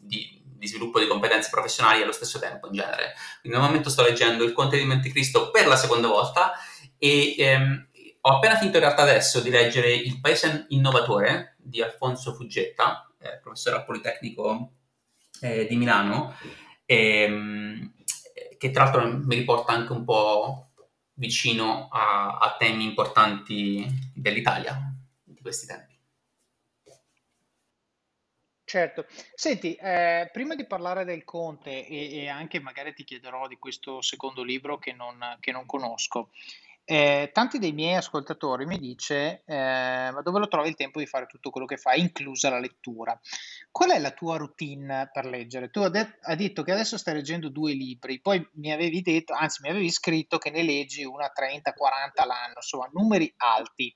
di, 0.00 0.40
di, 0.42 0.66
sviluppo 0.66 0.98
di 0.98 1.06
competenze 1.06 1.50
professionali 1.50 2.02
allo 2.02 2.12
stesso 2.12 2.38
tempo 2.38 2.68
in 2.68 2.74
genere. 2.74 3.14
Quindi 3.40 3.58
al 3.58 3.64
momento 3.64 3.90
sto 3.90 4.02
leggendo 4.02 4.44
Il 4.44 4.52
Conte 4.52 4.78
di 4.78 4.84
Montecristo 4.84 5.50
per 5.50 5.66
la 5.66 5.76
seconda 5.76 6.08
volta 6.08 6.52
e 6.98 7.34
ehm, 7.36 7.88
ho 8.22 8.30
appena 8.36 8.56
finito 8.56 8.78
in 8.78 8.84
realtà 8.84 9.02
adesso 9.02 9.40
di 9.40 9.50
leggere 9.50 9.92
Il 9.92 10.18
Paese 10.18 10.66
Innovatore 10.70 11.56
di 11.58 11.82
Alfonso 11.82 12.34
Fuggetta, 12.34 13.08
eh, 13.20 13.38
professore 13.42 13.76
al 13.76 13.84
Politecnico 13.84 14.72
eh, 15.42 15.66
di 15.66 15.76
Milano. 15.76 16.34
E, 16.86 17.22
ehm, 17.22 17.94
che 18.58 18.70
tra 18.70 18.84
l'altro 18.84 19.06
mi 19.06 19.34
riporta 19.34 19.72
anche 19.72 19.92
un 19.92 20.04
po' 20.04 20.70
vicino 21.14 21.88
a, 21.90 22.38
a 22.38 22.56
temi 22.58 22.84
importanti 22.84 23.86
dell'Italia 24.14 24.78
di 25.22 25.40
questi 25.40 25.66
tempi. 25.66 25.94
Certo, 28.68 29.06
senti, 29.32 29.74
eh, 29.76 30.28
prima 30.32 30.56
di 30.56 30.66
parlare 30.66 31.04
del 31.04 31.22
Conte 31.22 31.86
e, 31.86 32.22
e, 32.22 32.28
anche 32.28 32.58
magari 32.58 32.92
ti 32.94 33.04
chiederò 33.04 33.46
di 33.46 33.58
questo 33.60 34.02
secondo 34.02 34.42
libro 34.42 34.76
che 34.78 34.92
non, 34.92 35.36
che 35.38 35.52
non 35.52 35.66
conosco, 35.66 36.30
eh, 36.88 37.30
tanti 37.32 37.58
dei 37.58 37.72
miei 37.72 37.96
ascoltatori 37.96 38.64
mi 38.64 38.78
dice 38.78 39.42
eh, 39.44 40.10
ma 40.12 40.20
dove 40.22 40.38
lo 40.38 40.46
trovi 40.46 40.68
il 40.68 40.76
tempo 40.76 41.00
di 41.00 41.06
fare 41.06 41.26
tutto 41.26 41.50
quello 41.50 41.66
che 41.66 41.76
fai, 41.76 42.00
inclusa 42.00 42.48
la 42.48 42.60
lettura? 42.60 43.18
Qual 43.72 43.90
è 43.90 43.98
la 43.98 44.12
tua 44.12 44.36
routine 44.36 45.10
per 45.12 45.26
leggere? 45.26 45.68
Tu 45.70 45.80
hai, 45.80 45.90
det- 45.90 46.18
hai 46.22 46.36
detto 46.36 46.62
che 46.62 46.70
adesso 46.72 46.96
stai 46.96 47.14
leggendo 47.14 47.48
due 47.50 47.72
libri, 47.72 48.20
poi 48.20 48.46
mi 48.54 48.70
avevi 48.70 49.02
detto, 49.02 49.32
anzi 49.34 49.62
mi 49.62 49.70
avevi 49.70 49.90
scritto 49.90 50.38
che 50.38 50.50
ne 50.50 50.62
leggi 50.62 51.04
una 51.04 51.28
30, 51.28 51.72
40 51.74 52.24
l'anno, 52.24 52.54
insomma 52.56 52.88
numeri 52.92 53.32
alti. 53.36 53.94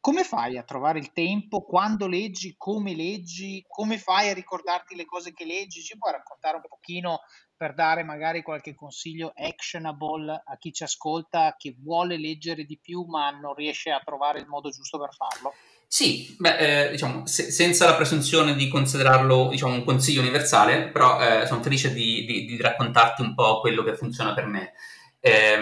Come 0.00 0.22
fai 0.22 0.56
a 0.56 0.62
trovare 0.62 1.00
il 1.00 1.12
tempo? 1.12 1.62
Quando 1.62 2.06
leggi? 2.06 2.54
Come 2.56 2.94
leggi? 2.94 3.64
Come 3.66 3.98
fai 3.98 4.30
a 4.30 4.32
ricordarti 4.34 4.94
le 4.94 5.04
cose 5.04 5.32
che 5.32 5.44
leggi? 5.44 5.82
Ci 5.82 5.98
puoi 5.98 6.12
raccontare 6.12 6.56
un 6.56 6.62
pochino 6.68 7.20
per 7.58 7.74
dare 7.74 8.04
magari 8.04 8.40
qualche 8.42 8.74
consiglio 8.76 9.32
actionable 9.36 10.42
a 10.46 10.56
chi 10.56 10.72
ci 10.72 10.84
ascolta 10.84 11.56
che 11.58 11.74
vuole 11.76 12.16
leggere 12.16 12.64
di 12.64 12.78
più 12.80 13.02
ma 13.02 13.30
non 13.30 13.52
riesce 13.54 13.90
a 13.90 14.00
trovare 14.02 14.38
il 14.38 14.46
modo 14.46 14.70
giusto 14.70 14.96
per 14.98 15.12
farlo? 15.12 15.52
Sì, 15.90 16.36
beh, 16.38 16.86
eh, 16.86 16.90
diciamo, 16.90 17.26
se, 17.26 17.50
senza 17.50 17.86
la 17.86 17.96
presunzione 17.96 18.54
di 18.54 18.68
considerarlo 18.68 19.48
diciamo, 19.48 19.72
un 19.72 19.84
consiglio 19.84 20.20
universale, 20.20 20.88
però 20.88 21.18
eh, 21.20 21.46
sono 21.46 21.62
felice 21.62 21.92
di, 21.92 22.24
di, 22.26 22.44
di, 22.44 22.60
raccontarti 22.60 23.22
un 23.22 23.34
po' 23.34 23.60
quello 23.60 23.82
che 23.82 23.96
funziona 23.96 24.34
per 24.34 24.46
me. 24.46 24.74
Eh, 25.18 25.58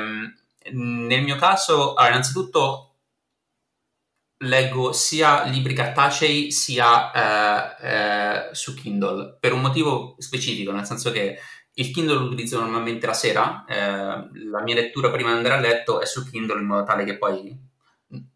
nel 0.72 1.22
mio 1.22 1.36
caso, 1.36 1.94
allora, 1.94 2.14
innanzitutto 2.14 2.86
leggo 4.40 4.92
sia 4.92 5.44
libri 5.44 5.72
cartacei 5.72 6.50
sia 6.50 7.78
eh, 7.80 8.48
eh, 8.50 8.54
su 8.54 8.74
Kindle 8.74 9.38
per 9.40 9.52
un 9.52 9.60
motivo 9.60 10.16
specifico, 10.18 10.72
nel 10.72 10.84
senso 10.84 11.10
che 11.10 11.38
il 11.78 11.90
Kindle 11.90 12.14
lo 12.14 12.24
utilizzo 12.26 12.58
normalmente 12.58 13.06
la 13.06 13.12
sera, 13.12 13.64
eh, 13.68 13.74
la 14.48 14.62
mia 14.62 14.74
lettura 14.74 15.10
prima 15.10 15.30
di 15.30 15.36
andare 15.36 15.54
a 15.54 15.60
letto 15.60 16.00
è 16.00 16.06
su 16.06 16.28
Kindle 16.28 16.60
in 16.60 16.66
modo 16.66 16.84
tale 16.84 17.04
che 17.04 17.18
poi 17.18 17.64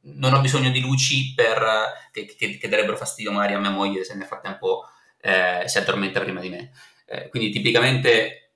non 0.02 0.34
ho 0.34 0.40
bisogno 0.40 0.70
di 0.70 0.80
luci 0.80 1.32
per, 1.34 1.64
che, 2.12 2.26
che, 2.36 2.58
che, 2.58 2.68
darebbero 2.68 2.96
fastidio 2.96 3.32
magari 3.32 3.54
a 3.54 3.58
mia 3.58 3.70
moglie 3.70 4.04
se 4.04 4.14
nel 4.14 4.26
frattempo 4.26 4.84
eh, 5.20 5.62
si 5.66 5.78
addormenta 5.78 6.20
prima 6.20 6.40
di 6.40 6.50
me. 6.50 6.72
Eh, 7.06 7.28
quindi 7.28 7.50
tipicamente 7.50 8.52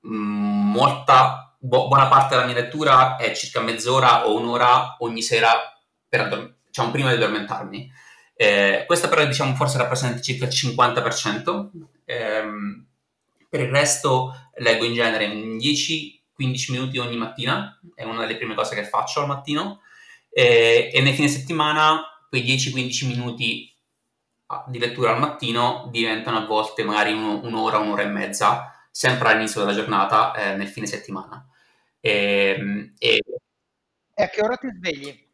mh, 0.00 0.14
molta, 0.14 1.56
bu- 1.58 1.88
buona 1.88 2.06
parte 2.06 2.34
della 2.34 2.46
mia 2.46 2.54
lettura 2.54 3.16
è 3.16 3.32
circa 3.32 3.60
mezz'ora 3.60 4.28
o 4.28 4.38
un'ora 4.38 4.96
ogni 5.00 5.22
sera 5.22 5.50
addormentare 6.08 6.58
diciamo, 6.66 6.90
prima 6.92 7.08
di 7.08 7.16
addormentarmi. 7.16 7.92
Eh, 8.34 8.84
questa 8.86 9.08
però 9.08 9.24
diciamo, 9.24 9.56
forse 9.56 9.76
rappresenta 9.76 10.20
circa 10.20 10.44
il 10.44 10.52
50%. 10.52 11.70
Ehm, 12.04 12.86
per 13.50 13.60
il 13.60 13.68
resto 13.68 14.32
leggo 14.54 14.84
in 14.84 14.94
genere 14.94 15.26
10-15 15.26 16.20
minuti 16.70 16.98
ogni 16.98 17.16
mattina, 17.16 17.78
è 17.94 18.04
una 18.04 18.20
delle 18.20 18.36
prime 18.36 18.54
cose 18.54 18.76
che 18.76 18.84
faccio 18.84 19.20
al 19.20 19.26
mattino, 19.26 19.80
eh, 20.30 20.90
e 20.94 21.00
nei 21.02 21.12
fine 21.12 21.26
settimana 21.26 22.00
quei 22.28 22.44
10-15 22.44 23.06
minuti 23.08 23.74
ah, 24.46 24.64
di 24.68 24.78
lettura 24.78 25.12
al 25.12 25.18
mattino 25.18 25.88
diventano 25.90 26.38
a 26.38 26.46
volte 26.46 26.84
magari 26.84 27.12
uno, 27.12 27.40
un'ora, 27.42 27.78
un'ora 27.78 28.02
e 28.02 28.06
mezza, 28.06 28.72
sempre 28.92 29.30
all'inizio 29.30 29.60
della 29.60 29.74
giornata, 29.74 30.32
eh, 30.34 30.54
nel 30.54 30.68
fine 30.68 30.86
settimana. 30.86 31.44
E, 31.98 32.54
ehm, 32.56 32.94
e... 32.98 33.20
e 34.14 34.22
a 34.22 34.28
che 34.28 34.42
ora 34.42 34.54
ti 34.54 34.68
svegli? 34.72 35.28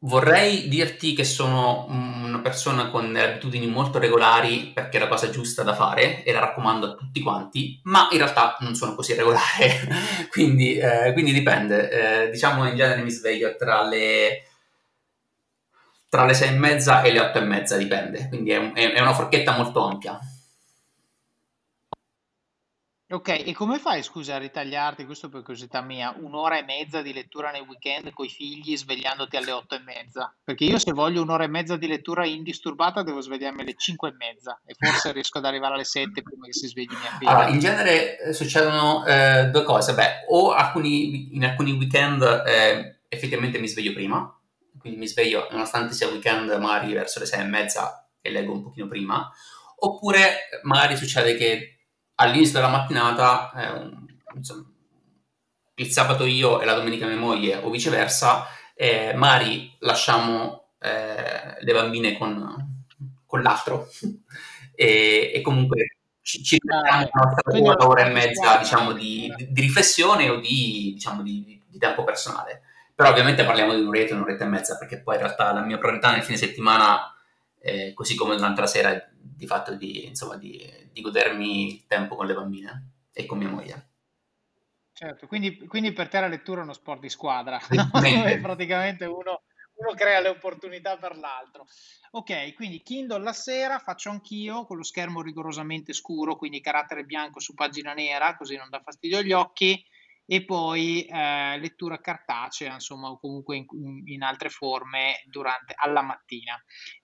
Vorrei 0.00 0.68
dirti 0.68 1.12
che 1.12 1.24
sono 1.24 1.86
una 1.88 2.40
persona 2.40 2.88
con 2.88 3.14
abitudini 3.14 3.66
molto 3.66 3.98
regolari 3.98 4.70
perché 4.72 4.96
è 4.96 5.00
la 5.00 5.08
cosa 5.08 5.28
giusta 5.30 5.62
da 5.62 5.74
fare 5.74 6.22
e 6.22 6.32
la 6.32 6.40
raccomando 6.40 6.86
a 6.86 6.94
tutti 6.94 7.20
quanti, 7.20 7.80
ma 7.84 8.08
in 8.10 8.18
realtà 8.18 8.56
non 8.60 8.74
sono 8.74 8.94
così 8.94 9.14
regolare, 9.14 9.88
quindi, 10.30 10.76
eh, 10.76 11.12
quindi, 11.12 11.32
dipende. 11.32 11.90
Eh, 11.90 12.30
diciamo 12.30 12.66
in 12.66 12.76
genere 12.76 13.02
mi 13.02 13.10
sveglio 13.10 13.54
tra 13.56 13.82
le, 13.86 14.44
tra 16.08 16.24
le 16.24 16.34
sei 16.34 16.48
e 16.48 16.58
mezza 16.58 17.02
e 17.02 17.12
le 17.12 17.20
otto 17.20 17.38
e 17.38 17.42
mezza, 17.42 17.76
dipende, 17.76 18.28
quindi 18.28 18.50
è, 18.50 18.72
è 18.72 19.00
una 19.00 19.14
forchetta 19.14 19.56
molto 19.56 19.84
ampia. 19.84 20.18
Ok, 23.12 23.28
e 23.44 23.52
come 23.54 23.80
fai, 23.80 24.04
scusa, 24.04 24.36
a 24.36 24.38
ritagliarti, 24.38 25.04
questo 25.04 25.28
per 25.28 25.40
curiosità 25.40 25.80
mia, 25.80 26.14
un'ora 26.16 26.58
e 26.58 26.62
mezza 26.62 27.02
di 27.02 27.12
lettura 27.12 27.50
nei 27.50 27.62
weekend 27.62 28.12
con 28.12 28.24
i 28.24 28.28
figli 28.28 28.76
svegliandoti 28.76 29.36
alle 29.36 29.50
otto 29.50 29.74
e 29.74 29.80
mezza? 29.80 30.32
Perché 30.44 30.62
io 30.62 30.78
se 30.78 30.92
voglio 30.92 31.20
un'ora 31.20 31.42
e 31.42 31.48
mezza 31.48 31.76
di 31.76 31.88
lettura 31.88 32.24
indisturbata 32.24 33.02
devo 33.02 33.20
svegliarmi 33.20 33.62
alle 33.62 33.74
cinque 33.76 34.10
e 34.10 34.12
mezza 34.12 34.60
e 34.64 34.74
forse 34.78 35.10
riesco 35.10 35.38
ad 35.38 35.44
arrivare 35.44 35.74
alle 35.74 35.82
sette 35.82 36.22
prima 36.22 36.44
che 36.44 36.52
si 36.52 36.68
svegli 36.68 36.90
mia 36.90 37.16
figlia. 37.18 37.30
Allora, 37.30 37.48
in 37.48 37.58
genere 37.58 38.20
eh, 38.20 38.32
succedono 38.32 39.04
eh, 39.04 39.48
due 39.50 39.64
cose. 39.64 39.92
Beh, 39.94 40.26
o 40.28 40.52
alcuni, 40.52 41.34
in 41.34 41.44
alcuni 41.44 41.72
weekend 41.72 42.22
eh, 42.22 43.00
effettivamente 43.08 43.58
mi 43.58 43.66
sveglio 43.66 43.92
prima, 43.92 44.40
quindi 44.78 45.00
mi 45.00 45.08
sveglio 45.08 45.48
nonostante 45.50 45.94
sia 45.94 46.06
weekend 46.06 46.48
magari 46.60 46.92
verso 46.92 47.18
le 47.18 47.26
sei 47.26 47.40
e 47.40 47.48
mezza 47.48 48.08
e 48.20 48.30
leggo 48.30 48.52
un 48.52 48.62
pochino 48.62 48.86
prima, 48.86 49.28
oppure 49.78 50.60
magari 50.62 50.96
succede 50.96 51.34
che 51.34 51.74
all'inizio 52.20 52.54
della 52.54 52.70
mattinata, 52.70 53.52
eh, 53.52 53.90
insomma, 54.34 54.64
il 55.74 55.90
sabato 55.90 56.24
io 56.24 56.60
e 56.60 56.64
la 56.66 56.74
domenica 56.74 57.06
mia 57.06 57.16
moglie 57.16 57.56
o 57.56 57.70
viceversa, 57.70 58.46
eh, 58.74 59.12
magari 59.14 59.74
lasciamo 59.80 60.72
eh, 60.78 61.56
le 61.60 61.72
bambine 61.72 62.16
con, 62.16 62.84
con 63.26 63.42
l'altro. 63.42 63.88
E, 64.80 65.32
e, 65.34 65.42
comunque 65.42 65.98
ci, 66.22 66.42
ci 66.42 66.56
mettiamo 66.62 66.88
ah, 66.88 67.10
una 67.44 67.60
nostra 67.60 67.86
ora, 67.86 68.06
e 68.06 68.10
mezza 68.12 68.56
diciamo, 68.56 68.92
di, 68.92 69.30
di, 69.36 69.60
riflessione 69.60 70.30
o 70.30 70.36
di, 70.40 70.92
diciamo, 70.94 71.20
di, 71.20 71.62
di, 71.68 71.78
tempo 71.78 72.02
personale. 72.02 72.62
Però 72.94 73.10
ovviamente 73.10 73.44
parliamo 73.44 73.74
di 73.74 73.82
un'oretta, 73.82 74.14
un'oretta 74.14 74.44
e 74.44 74.48
mezza, 74.48 74.78
perché 74.78 75.02
poi 75.02 75.16
in 75.16 75.20
realtà 75.20 75.52
la 75.52 75.60
mia 75.60 75.76
priorità 75.76 76.12
nel 76.12 76.22
fine 76.22 76.38
settimana, 76.38 77.14
eh, 77.60 77.92
così 77.92 78.14
come 78.14 78.36
durante 78.36 78.62
la 78.62 78.66
sera, 78.66 79.10
di 79.40 79.46
fatto 79.46 79.74
di, 79.74 80.04
insomma, 80.04 80.36
di, 80.36 80.62
di 80.92 81.00
godermi 81.00 81.72
il 81.72 81.86
tempo 81.86 82.14
con 82.14 82.26
le 82.26 82.34
bambine 82.34 82.90
e 83.10 83.24
con 83.24 83.38
mia 83.38 83.48
moglie. 83.48 83.88
Certo, 84.92 85.26
quindi, 85.26 85.56
quindi 85.66 85.94
per 85.94 86.08
te 86.08 86.20
la 86.20 86.28
lettura 86.28 86.60
è 86.60 86.64
uno 86.64 86.74
sport 86.74 87.00
di 87.00 87.08
squadra, 87.08 87.58
no? 87.70 87.88
praticamente 88.42 89.06
uno, 89.06 89.44
uno 89.76 89.94
crea 89.96 90.20
le 90.20 90.28
opportunità 90.28 90.98
per 90.98 91.16
l'altro. 91.16 91.66
Ok, 92.10 92.52
quindi 92.52 92.82
Kindle 92.82 93.22
la 93.22 93.32
sera 93.32 93.78
faccio 93.78 94.10
anch'io 94.10 94.66
con 94.66 94.76
lo 94.76 94.82
schermo 94.82 95.22
rigorosamente 95.22 95.94
scuro, 95.94 96.36
quindi 96.36 96.60
carattere 96.60 97.04
bianco 97.04 97.40
su 97.40 97.54
pagina 97.54 97.94
nera, 97.94 98.36
così 98.36 98.56
non 98.56 98.68
dà 98.68 98.82
fastidio 98.84 99.16
agli 99.16 99.32
occhi, 99.32 99.82
e 100.32 100.44
poi 100.44 101.06
eh, 101.06 101.58
lettura 101.58 102.00
cartacea, 102.00 102.74
insomma, 102.74 103.08
o 103.08 103.18
comunque 103.18 103.56
in, 103.56 103.66
in, 104.04 104.22
altre 104.22 104.48
forme 104.48 105.24
durante, 105.24 105.74
alla 105.76 106.02
mattina. 106.02 106.54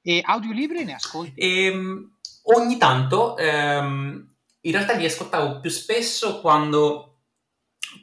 E 0.01 0.21
audiolibri 0.25 0.85
ne 0.85 0.95
ascolti? 0.95 1.35
Ehm, 1.41 2.16
ogni 2.55 2.77
tanto, 2.77 3.37
ehm, 3.37 4.35
in 4.61 4.73
realtà 4.73 4.95
li 4.95 5.05
ascoltavo 5.05 5.61
più 5.61 5.71
spesso 5.71 6.41
quando, 6.41 7.21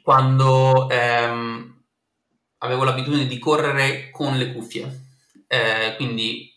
quando 0.02 0.88
ehm, 0.88 1.82
avevo 2.58 2.84
l'abitudine 2.84 3.26
di 3.26 3.38
correre 3.38 4.10
con 4.10 4.36
le 4.36 4.52
cuffie. 4.52 5.02
Eh, 5.46 5.94
quindi 5.96 6.52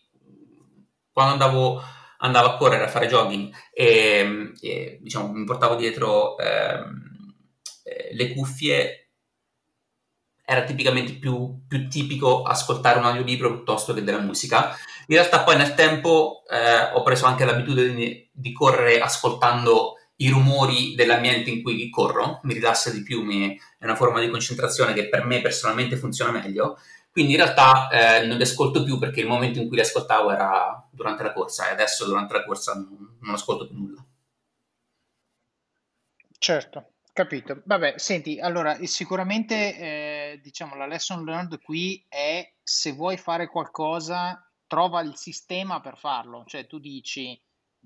quando 1.12 1.32
andavo, 1.32 1.82
andavo, 2.18 2.48
a 2.48 2.56
correre, 2.56 2.84
a 2.84 2.88
fare 2.88 3.06
jogging 3.06 3.52
e, 3.72 4.52
e 4.60 4.98
diciamo, 5.00 5.32
mi 5.32 5.44
portavo 5.44 5.74
dietro 5.74 6.38
ehm, 6.38 7.34
eh, 7.84 8.14
le 8.14 8.32
cuffie, 8.32 9.10
era 10.44 10.64
tipicamente 10.64 11.12
più, 11.12 11.66
più 11.68 11.88
tipico 11.88 12.42
ascoltare 12.42 12.98
un 12.98 13.04
audiolibro 13.04 13.52
piuttosto 13.52 13.92
che 13.92 14.02
della 14.02 14.20
musica 14.20 14.74
in 15.10 15.16
realtà 15.16 15.42
poi 15.42 15.56
nel 15.56 15.74
tempo 15.74 16.42
eh, 16.50 16.92
ho 16.92 17.02
preso 17.02 17.24
anche 17.24 17.46
l'abitudine 17.46 18.28
di 18.30 18.52
correre 18.52 19.00
ascoltando 19.00 19.94
i 20.16 20.28
rumori 20.28 20.94
dell'ambiente 20.94 21.48
in 21.48 21.62
cui 21.62 21.88
corro, 21.88 22.40
mi 22.42 22.52
rilassa 22.52 22.90
di 22.90 23.02
più, 23.02 23.22
mi, 23.22 23.56
è 23.78 23.84
una 23.84 23.94
forma 23.94 24.20
di 24.20 24.28
concentrazione 24.28 24.92
che 24.92 25.08
per 25.08 25.24
me 25.24 25.40
personalmente 25.40 25.96
funziona 25.96 26.30
meglio. 26.30 26.78
Quindi 27.10 27.32
in 27.32 27.38
realtà 27.38 27.88
eh, 27.88 28.26
non 28.26 28.36
li 28.36 28.42
ascolto 28.42 28.84
più 28.84 28.98
perché 28.98 29.20
il 29.20 29.26
momento 29.26 29.60
in 29.60 29.66
cui 29.66 29.76
li 29.76 29.82
ascoltavo 29.82 30.30
era 30.30 30.86
durante 30.90 31.22
la 31.22 31.32
corsa 31.32 31.68
e 31.68 31.72
adesso 31.72 32.04
durante 32.04 32.34
la 32.34 32.44
corsa 32.44 32.74
non, 32.74 33.16
non 33.20 33.34
ascolto 33.34 33.66
più 33.66 33.76
nulla. 33.76 34.04
Certo, 36.36 36.90
capito. 37.12 37.62
Vabbè, 37.64 37.94
senti, 37.96 38.38
allora 38.38 38.76
sicuramente 38.84 39.78
eh, 39.78 40.40
diciamo 40.42 40.76
la 40.76 40.86
lesson 40.86 41.24
learned 41.24 41.60
qui 41.62 42.04
è 42.08 42.52
se 42.62 42.92
vuoi 42.92 43.16
fare 43.16 43.48
qualcosa 43.48 44.47
trova 44.68 45.00
il 45.00 45.16
sistema 45.16 45.80
per 45.80 45.98
farlo, 45.98 46.44
cioè 46.46 46.68
tu 46.68 46.78
dici 46.78 47.36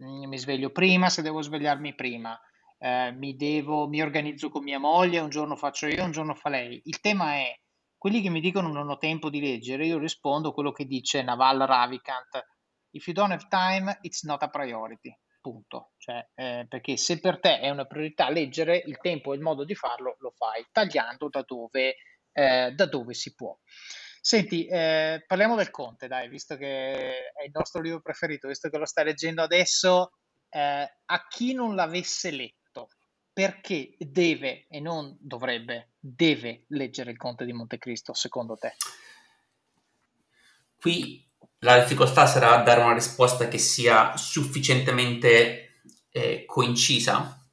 mm, 0.02 0.26
mi 0.26 0.36
sveglio 0.36 0.70
prima 0.70 1.08
se 1.08 1.22
devo 1.22 1.40
svegliarmi 1.40 1.94
prima, 1.94 2.38
eh, 2.78 3.12
mi, 3.12 3.36
devo, 3.36 3.88
mi 3.88 4.02
organizzo 4.02 4.50
con 4.50 4.64
mia 4.64 4.78
moglie, 4.78 5.20
un 5.20 5.30
giorno 5.30 5.56
faccio 5.56 5.86
io, 5.86 6.04
un 6.04 6.10
giorno 6.10 6.34
fa 6.34 6.50
lei. 6.50 6.82
Il 6.84 7.00
tema 7.00 7.36
è, 7.36 7.58
quelli 7.96 8.20
che 8.20 8.28
mi 8.28 8.40
dicono 8.40 8.68
non 8.68 8.90
ho 8.90 8.98
tempo 8.98 9.30
di 9.30 9.40
leggere, 9.40 9.86
io 9.86 9.98
rispondo 9.98 10.52
quello 10.52 10.72
che 10.72 10.84
dice 10.84 11.22
Naval 11.22 11.60
Ravikant, 11.60 12.44
if 12.90 13.06
you 13.06 13.14
don't 13.14 13.32
have 13.32 13.46
time, 13.48 13.96
it's 14.02 14.24
not 14.24 14.42
a 14.42 14.48
priority. 14.48 15.16
Punto. 15.40 15.92
Cioè, 15.96 16.28
eh, 16.34 16.66
perché 16.68 16.96
se 16.96 17.18
per 17.18 17.40
te 17.40 17.58
è 17.60 17.70
una 17.70 17.84
priorità 17.84 18.28
leggere, 18.30 18.76
il 18.76 18.98
tempo 18.98 19.32
e 19.32 19.36
il 19.36 19.42
modo 19.42 19.64
di 19.64 19.74
farlo 19.74 20.16
lo 20.18 20.30
fai, 20.30 20.66
tagliando 20.70 21.28
da 21.28 21.42
dove, 21.42 21.96
eh, 22.32 22.72
da 22.72 22.86
dove 22.86 23.14
si 23.14 23.34
può. 23.34 23.56
Senti, 24.24 24.66
eh, 24.66 25.24
parliamo 25.26 25.56
del 25.56 25.70
Conte, 25.70 26.06
dai, 26.06 26.28
visto 26.28 26.56
che 26.56 27.32
è 27.32 27.42
il 27.44 27.50
nostro 27.52 27.82
libro 27.82 28.00
preferito, 28.00 28.46
visto 28.46 28.68
che 28.68 28.78
lo 28.78 28.86
stai 28.86 29.06
leggendo 29.06 29.42
adesso, 29.42 30.12
eh, 30.48 30.88
a 31.04 31.26
chi 31.28 31.52
non 31.54 31.74
l'avesse 31.74 32.30
letto, 32.30 32.90
perché 33.32 33.96
deve 33.98 34.66
e 34.68 34.78
non 34.78 35.16
dovrebbe, 35.18 35.94
deve 35.98 36.66
leggere 36.68 37.10
il 37.10 37.16
Conte 37.16 37.44
di 37.44 37.52
Montecristo, 37.52 38.14
secondo 38.14 38.56
te? 38.56 38.76
Qui 40.78 41.28
la 41.58 41.80
difficoltà 41.80 42.24
sarà 42.26 42.58
dare 42.58 42.80
una 42.80 42.94
risposta 42.94 43.48
che 43.48 43.58
sia 43.58 44.16
sufficientemente 44.16 45.80
eh, 46.10 46.44
coincisa 46.46 47.44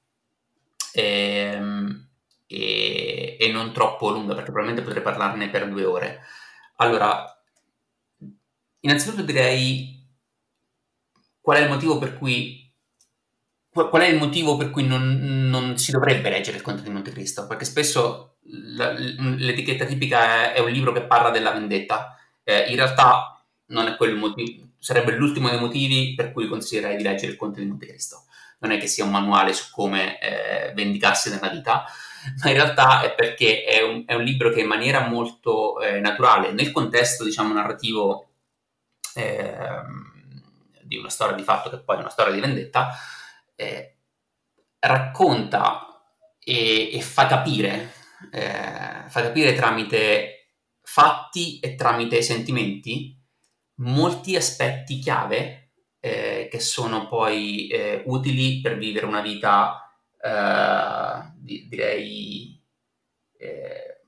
ehm, 0.94 2.10
e, 2.46 3.38
e, 3.40 3.52
non 3.52 3.74
troppo 3.74 4.12
lunga, 4.12 4.36
perché 4.36 4.52
probabilmente 4.52 4.84
potrei 4.84 5.02
parlarne 5.02 5.50
per 5.50 5.68
due 5.68 5.86
ore. 5.86 6.22
Allora, 6.82 7.26
innanzitutto 8.82 9.22
direi 9.22 9.98
qual 11.42 11.58
è 11.58 11.62
il 11.62 11.70
motivo 11.70 11.98
per 11.98 12.18
cui 12.18 12.68
qual 13.72 14.02
è 14.02 14.08
il 14.08 14.18
motivo 14.18 14.58
per 14.58 14.72
cui 14.72 14.86
non, 14.86 15.48
non 15.50 15.78
si 15.78 15.92
dovrebbe 15.92 16.30
leggere 16.30 16.58
il 16.58 16.64
Conte 16.64 16.82
di 16.82 16.90
Montecristo? 16.90 17.48
Perché 17.48 17.66
spesso 17.66 18.38
la, 18.76 18.92
l'etichetta 18.92 19.86
tipica 19.86 20.52
è, 20.52 20.54
è, 20.54 20.60
un 20.60 20.72
libro 20.72 20.92
che 20.92 21.04
parla 21.04 21.30
della 21.30 21.52
vendetta. 21.52 22.18
Eh, 22.44 22.70
in 22.70 22.76
realtà 22.76 23.42
non 23.68 23.88
è 23.88 23.96
quello 23.96 24.14
il 24.14 24.20
motivo, 24.20 24.70
sarebbe 24.80 25.12
l'ultimo 25.12 25.50
dei 25.50 25.60
motivi 25.60 26.16
per 26.16 26.32
cui 26.32 26.48
consiglierei 26.48 26.98
di 26.98 27.04
leggere 27.04 27.32
il 27.32 27.38
Conte 27.38 27.62
di 27.62 27.68
Montecristo. 27.68 28.26
Non 28.60 28.72
è 28.72 28.80
che 28.80 28.88
sia 28.88 29.04
un 29.04 29.12
manuale 29.12 29.54
su 29.54 29.70
come 29.72 30.20
eh, 30.20 30.74
vendicarsi 30.74 31.30
nella 31.30 31.50
vita, 31.50 31.86
ma 32.44 32.50
in 32.50 32.56
realtà 32.56 33.02
è 33.02 33.14
perché 33.14 33.64
è 33.64 33.82
un, 33.82 34.04
è 34.06 34.14
un 34.14 34.24
libro 34.24 34.52
che 34.52 34.62
in 34.62 34.68
maniera 34.68 35.08
molto 35.08 35.80
eh, 35.80 36.00
naturale, 36.00 36.52
nel 36.52 36.72
contesto 36.72 37.24
diciamo 37.24 37.54
narrativo 37.54 38.30
eh, 39.16 39.58
di 40.84 40.98
una 40.98 41.10
storia 41.10 41.36
di 41.36 41.44
fatto 41.44 41.70
che 41.70 41.80
poi 41.80 41.98
è 41.98 42.00
una 42.00 42.10
storia 42.10 42.34
di 42.34 42.40
vendetta, 42.40 42.90
eh, 43.56 43.96
racconta 44.80 46.04
e, 46.40 46.96
e, 46.96 47.02
fa 47.02 47.28
capire, 47.28 47.94
eh, 48.32 49.04
fa 49.08 49.22
capire 49.22 49.54
tramite 49.54 50.36
fatti 50.82 51.60
e 51.60 51.76
tramite 51.76 52.22
sentimenti 52.22 53.16
molti 53.76 54.36
aspetti 54.36 55.00
chiave 55.00 55.72
eh, 56.00 56.48
che 56.50 56.60
sono 56.60 57.08
poi 57.08 57.68
eh, 57.68 58.04
utili 58.06 58.62
per 58.62 58.78
vivere 58.78 59.06
una 59.06 59.22
vita 59.22 59.89
eh, 60.22 61.32
di, 61.36 61.68
direi 61.68 62.62
eh, 63.38 64.06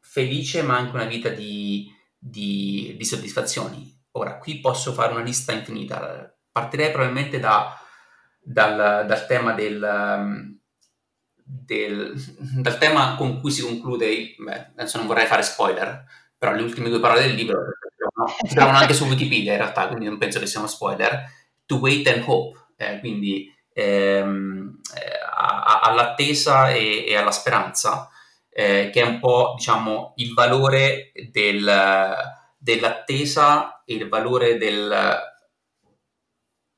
felice, 0.00 0.62
ma 0.62 0.76
anche 0.76 0.94
una 0.94 1.06
vita 1.06 1.30
di, 1.30 1.90
di, 2.18 2.94
di, 2.96 3.04
soddisfazioni. 3.04 4.00
Ora, 4.12 4.38
qui 4.38 4.60
posso 4.60 4.92
fare 4.92 5.12
una 5.12 5.22
lista 5.22 5.52
infinita. 5.52 6.36
Partirei 6.50 6.90
probabilmente 6.90 7.40
da, 7.40 7.74
dal, 8.40 9.06
dal, 9.06 9.26
tema 9.26 9.52
del, 9.52 10.58
del, 11.42 12.14
dal 12.60 12.78
tema 12.78 13.14
con 13.14 13.40
cui 13.40 13.50
si 13.50 13.62
conclude, 13.62 14.34
beh, 14.38 14.72
adesso 14.76 14.98
non 14.98 15.06
vorrei 15.06 15.26
fare 15.26 15.42
spoiler, 15.42 16.04
però 16.36 16.52
le 16.52 16.62
ultime 16.62 16.90
due 16.90 17.00
parole 17.00 17.22
del 17.22 17.34
libro 17.34 17.58
si 18.46 18.54
trovano 18.54 18.78
anche 18.78 18.94
su 18.94 19.04
Wikipedia 19.04 19.52
in 19.52 19.58
realtà, 19.58 19.86
quindi 19.86 20.06
non 20.06 20.18
penso 20.18 20.38
che 20.38 20.46
sia 20.46 20.60
uno 20.60 20.68
spoiler, 20.68 21.24
to 21.64 21.76
wait 21.76 22.06
and 22.08 22.22
hope, 22.26 22.58
eh, 22.76 22.98
quindi 23.00 23.51
ehm, 23.72 24.80
eh, 24.94 25.18
all'attesa 25.82 26.70
e, 26.70 27.04
e, 27.06 27.16
alla 27.16 27.30
speranza, 27.30 28.08
eh, 28.50 28.90
che 28.92 29.00
è 29.00 29.04
un 29.04 29.18
po' 29.18 29.54
diciamo 29.56 30.12
il 30.16 30.34
valore 30.34 31.12
del, 31.30 32.14
dell'attesa 32.58 33.82
e 33.84 33.94
il 33.94 34.08
valore 34.08 34.58
del, 34.58 35.18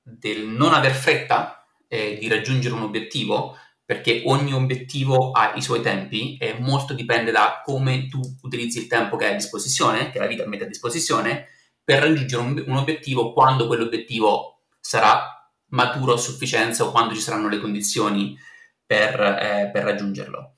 del 0.03 0.47
non 0.47 0.73
aver 0.73 0.93
fretta 0.93 1.67
eh, 1.89 2.17
di 2.19 2.29
raggiungere 2.29 2.75
un 2.75 2.83
obiettivo, 2.83 3.57
perché 3.85 4.23
ogni 4.27 4.55
obiettivo 4.55 5.33
ha 5.33 5.53
i 5.57 5.63
suoi 5.63 5.83
tempi 5.83 6.39
e 6.39 6.57
molto 6.59 6.95
dipende 6.95 7.31
da 7.31 7.61
come 7.63 8.09
tu 8.09 8.21
utilizzi 8.43 8.79
il 8.79 8.87
tempo 8.87 9.17
che 9.17 9.27
hai 9.27 9.33
a 9.33 9.37
disposizione, 9.37 10.11
che 10.11 10.19
la 10.19 10.27
vita 10.27 10.47
mette 10.47 10.65
a 10.65 10.69
disposizione, 10.69 11.49
per 11.85 12.01
raggiungere 12.01 12.43
un, 12.43 12.65
un 12.67 12.77
obiettivo 12.77 13.33
quando 13.33 13.67
quell'obiettivo 13.67 14.63
sarà 14.81 15.34
maturo 15.75 16.15
a 16.15 16.19
sufficienza 16.19 16.85
o 16.85 16.91
quando 16.91 17.15
ci 17.15 17.21
saranno 17.21 17.49
le 17.49 17.61
condizioni 17.61 18.39
per, 18.87 19.21
eh, 19.21 19.71
per 19.73 19.85
raggiungerlo. 19.85 20.55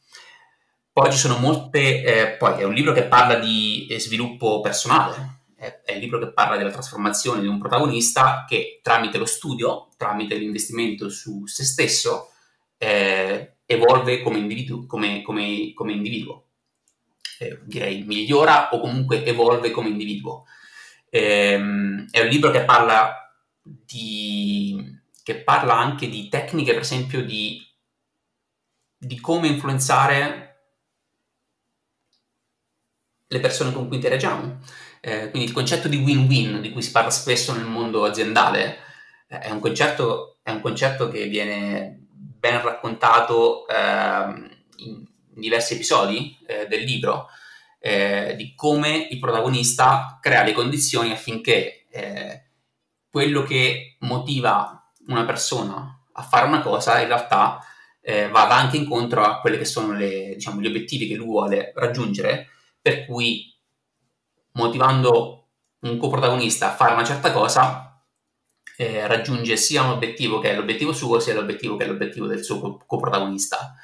Poi 0.92 1.12
ci 1.12 1.18
sono 1.18 1.38
molte, 1.38 2.02
eh, 2.02 2.36
poi 2.36 2.60
è 2.60 2.64
un 2.64 2.72
libro 2.72 2.92
che 2.92 3.04
parla 3.04 3.34
di 3.34 3.86
eh, 3.90 3.98
sviluppo 4.00 4.60
personale, 4.60 5.40
è, 5.56 5.82
il 5.92 5.98
libro 5.98 6.18
che 6.18 6.32
parla 6.32 6.56
della 6.56 6.70
trasformazione 6.70 7.40
di 7.40 7.46
un 7.46 7.58
protagonista 7.58 8.44
che 8.48 8.80
tramite 8.82 9.18
lo 9.18 9.26
studio, 9.26 9.88
tramite 9.96 10.36
l'investimento 10.36 11.08
su 11.08 11.46
se 11.46 11.64
stesso, 11.64 12.32
eh, 12.78 13.56
evolve 13.66 14.22
come 14.22 14.38
individuo. 14.38 14.86
Come, 14.86 15.22
come, 15.22 15.72
come 15.74 15.92
individuo. 15.92 16.44
Eh, 17.38 17.60
direi 17.64 18.02
migliora 18.04 18.70
o 18.70 18.80
comunque 18.80 19.24
evolve 19.24 19.70
come 19.70 19.88
individuo. 19.88 20.44
Eh, 21.10 21.54
è 22.10 22.20
un 22.20 22.28
libro 22.28 22.50
che 22.50 22.64
parla, 22.64 23.26
di, 23.62 24.96
che 25.26 25.42
parla 25.42 25.76
anche 25.76 26.08
di 26.08 26.28
tecniche, 26.28 26.72
per 26.72 26.82
esempio, 26.82 27.24
di, 27.24 27.60
di 28.96 29.18
come 29.18 29.48
influenzare 29.48 30.58
le 33.26 33.40
persone 33.40 33.72
con 33.72 33.88
cui 33.88 33.96
interagiamo. 33.96 34.60
Eh, 35.00 35.30
quindi 35.30 35.48
il 35.48 35.52
concetto 35.52 35.88
di 35.88 35.96
win-win 35.96 36.60
di 36.60 36.70
cui 36.70 36.80
si 36.80 36.92
parla 36.92 37.10
spesso 37.10 37.52
nel 37.52 37.64
mondo 37.64 38.04
aziendale 38.04 38.78
eh, 39.26 39.40
è, 39.40 39.50
un 39.50 39.58
concetto, 39.58 40.38
è 40.44 40.52
un 40.52 40.60
concetto 40.60 41.08
che 41.08 41.26
viene 41.26 42.06
ben 42.08 42.62
raccontato 42.62 43.66
eh, 43.66 43.74
in 44.76 45.04
diversi 45.34 45.74
episodi 45.74 46.38
eh, 46.46 46.68
del 46.68 46.84
libro, 46.84 47.26
eh, 47.80 48.34
di 48.36 48.54
come 48.54 49.08
il 49.10 49.18
protagonista 49.18 50.20
crea 50.22 50.44
le 50.44 50.52
condizioni 50.52 51.10
affinché 51.10 51.72
quello 53.08 53.42
che 53.42 53.96
motiva 54.00 54.75
una 55.08 55.24
persona 55.24 56.00
a 56.12 56.22
fare 56.22 56.46
una 56.46 56.60
cosa 56.60 57.00
in 57.00 57.08
realtà 57.08 57.60
eh, 58.00 58.28
vada 58.28 58.54
anche 58.54 58.76
incontro 58.76 59.22
a 59.24 59.40
quelli 59.40 59.58
che 59.58 59.64
sono 59.64 59.92
le, 59.92 60.34
diciamo, 60.34 60.60
gli 60.60 60.66
obiettivi 60.66 61.08
che 61.08 61.16
lui 61.16 61.26
vuole 61.26 61.72
raggiungere, 61.74 62.48
per 62.80 63.04
cui 63.04 63.52
motivando 64.52 65.48
un 65.80 65.98
coprotagonista 65.98 66.72
a 66.72 66.74
fare 66.74 66.94
una 66.94 67.04
certa 67.04 67.32
cosa 67.32 67.86
eh, 68.76 69.06
raggiunge 69.06 69.56
sia 69.56 69.82
un 69.82 69.90
obiettivo 69.90 70.38
che 70.38 70.50
è 70.50 70.54
l'obiettivo 70.54 70.92
suo, 70.92 71.18
sia 71.18 71.34
l'obiettivo 71.34 71.76
che 71.76 71.84
è 71.84 71.86
l'obiettivo 71.88 72.26
del 72.26 72.44
suo 72.44 72.78
coprotagonista. 72.86 73.74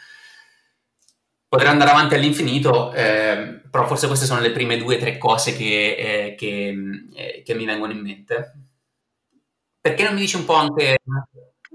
Potrei 1.49 1.70
andare 1.70 1.91
avanti 1.91 2.14
all'infinito, 2.14 2.93
eh, 2.93 3.61
però 3.70 3.87
forse 3.87 4.07
queste 4.07 4.25
sono 4.25 4.41
le 4.41 4.53
prime 4.53 4.79
due 4.79 4.97
o 4.97 4.99
tre 4.99 5.18
cose 5.18 5.55
che, 5.55 5.97
eh, 5.99 6.35
che, 6.35 6.75
eh, 7.14 7.43
che, 7.45 7.55
mi 7.55 7.66
vengono 7.66 7.93
in 7.93 8.01
mente. 8.01 8.53
Perché 9.83 10.05
non 10.05 10.14
mi 10.14 10.20
dici 10.20 10.37
un 10.37 10.45
po' 10.45 10.55
anche 10.55 10.97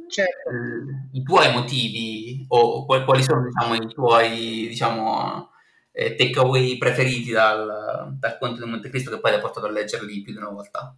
certo. 0.07 0.49
i 1.11 1.21
tuoi 1.23 1.51
motivi 1.51 2.45
o 2.47 2.85
quali 2.85 3.21
sono 3.21 3.43
diciamo, 3.43 3.75
i 3.75 3.93
tuoi 3.93 4.67
diciamo, 4.69 5.51
eh, 5.91 6.15
takeaway 6.15 6.77
preferiti 6.77 7.31
dal, 7.31 8.15
dal 8.17 8.37
Conte 8.39 8.63
di 8.63 8.69
Montecristo 8.69 9.11
che 9.11 9.19
poi 9.19 9.31
ti 9.31 9.37
ha 9.37 9.41
portato 9.41 9.65
a 9.65 9.71
leggerli 9.71 10.21
più 10.21 10.31
di 10.31 10.37
una 10.37 10.51
volta? 10.51 10.95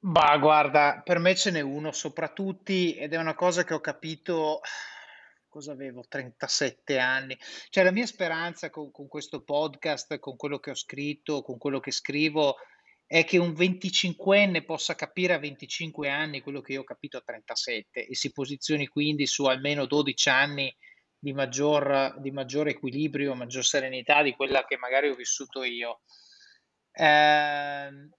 Bah, 0.00 0.36
guarda, 0.36 1.00
per 1.04 1.20
me 1.20 1.36
ce 1.36 1.52
n'è 1.52 1.60
uno 1.60 1.92
sopra 1.92 2.28
tutti 2.28 2.94
ed 2.94 3.14
è 3.14 3.16
una 3.16 3.36
cosa 3.36 3.62
che 3.62 3.72
ho 3.72 3.80
capito, 3.80 4.60
cosa 5.48 5.70
avevo, 5.70 6.04
37 6.08 6.98
anni. 6.98 7.38
Cioè 7.70 7.84
la 7.84 7.92
mia 7.92 8.04
speranza 8.04 8.68
con, 8.68 8.90
con 8.90 9.06
questo 9.06 9.44
podcast, 9.44 10.18
con 10.18 10.34
quello 10.34 10.58
che 10.58 10.72
ho 10.72 10.74
scritto, 10.74 11.42
con 11.42 11.56
quello 11.56 11.78
che 11.78 11.92
scrivo, 11.92 12.56
è 13.14 13.24
che 13.24 13.38
un 13.38 13.52
25enne 13.52 14.64
possa 14.64 14.96
capire 14.96 15.34
a 15.34 15.38
25 15.38 16.08
anni 16.08 16.40
quello 16.40 16.60
che 16.60 16.72
io 16.72 16.80
ho 16.80 16.84
capito 16.84 17.16
a 17.16 17.22
37 17.24 18.08
e 18.08 18.14
si 18.16 18.32
posizioni 18.32 18.88
quindi 18.88 19.24
su 19.28 19.44
almeno 19.44 19.86
12 19.86 20.28
anni 20.30 20.76
di 21.16 21.32
maggior, 21.32 22.18
di 22.18 22.32
maggior 22.32 22.66
equilibrio, 22.66 23.36
maggior 23.36 23.64
serenità 23.64 24.20
di 24.20 24.34
quella 24.34 24.64
che 24.64 24.76
magari 24.78 25.10
ho 25.10 25.14
vissuto 25.14 25.62
io. 25.62 26.00
Eh, 26.90 28.10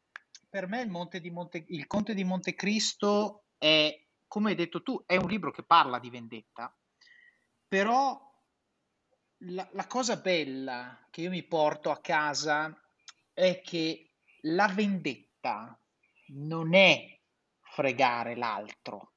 per 0.49 0.67
me 0.67 0.81
il, 0.81 0.89
Monte 0.89 1.19
di 1.19 1.29
Monte, 1.29 1.65
il 1.67 1.87
Conte 1.87 2.13
di 2.13 2.23
Montecristo 2.23 3.47
è, 3.57 4.01
come 4.25 4.51
hai 4.51 4.55
detto 4.55 4.81
tu, 4.81 5.03
è 5.05 5.17
un 5.17 5.27
libro 5.27 5.51
che 5.51 5.63
parla 5.63 5.99
di 5.99 6.09
vendetta, 6.09 6.73
però 7.67 8.17
la, 9.39 9.67
la 9.73 9.87
cosa 9.87 10.15
bella 10.15 11.05
che 11.11 11.19
io 11.19 11.31
mi 11.31 11.43
porto 11.43 11.91
a 11.91 11.99
casa 11.99 12.73
è 13.33 13.59
che 13.59 14.11
la 14.45 14.67
vendetta 14.67 15.79
non 16.27 16.73
è 16.73 17.19
fregare 17.61 18.35
l'altro, 18.35 19.13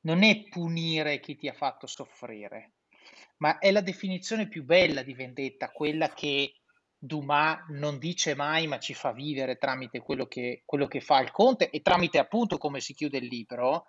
non 0.00 0.22
è 0.22 0.44
punire 0.48 1.20
chi 1.20 1.36
ti 1.36 1.48
ha 1.48 1.52
fatto 1.52 1.86
soffrire, 1.86 2.74
ma 3.38 3.58
è 3.58 3.70
la 3.70 3.80
definizione 3.80 4.48
più 4.48 4.64
bella 4.64 5.02
di 5.02 5.14
vendetta, 5.14 5.70
quella 5.70 6.12
che 6.12 6.60
Dumas 6.98 7.66
non 7.68 7.98
dice 7.98 8.34
mai, 8.34 8.66
ma 8.66 8.78
ci 8.78 8.94
fa 8.94 9.12
vivere 9.12 9.56
tramite 9.56 10.00
quello 10.00 10.26
che, 10.26 10.62
quello 10.64 10.86
che 10.86 11.00
fa 11.00 11.20
il 11.20 11.30
conte 11.30 11.70
e 11.70 11.80
tramite 11.80 12.18
appunto 12.18 12.58
come 12.58 12.80
si 12.80 12.94
chiude 12.94 13.18
il 13.18 13.26
libro, 13.26 13.86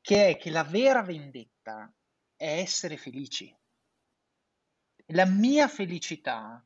che 0.00 0.28
è 0.28 0.36
che 0.36 0.50
la 0.50 0.64
vera 0.64 1.02
vendetta 1.02 1.90
è 2.36 2.58
essere 2.58 2.96
felici. 2.96 3.54
La 5.06 5.26
mia 5.26 5.68
felicità 5.68 6.64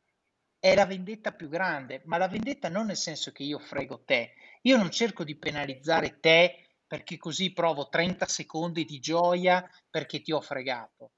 è 0.67 0.75
la 0.75 0.85
vendetta 0.85 1.33
più 1.33 1.49
grande, 1.49 2.03
ma 2.07 2.17
la 2.17 2.27
vendetta 2.27 2.69
non 2.69 2.87
nel 2.87 2.97
senso 2.97 3.31
che 3.31 3.45
io 3.45 3.61
frego 3.61 4.03
te, 4.05 4.33
io 4.63 4.77
non 4.77 4.91
cerco 4.91 5.23
di 5.23 5.39
penalizzare 5.39 6.19
te 6.19 6.71
perché 6.85 7.17
così 7.17 7.53
provo 7.53 7.89
30 7.89 8.27
secondi 8.27 8.85
di 8.85 8.99
gioia 8.99 9.65
perché 9.89 10.23
ti 10.23 10.33
ho 10.33 10.41
fregato. 10.41 11.13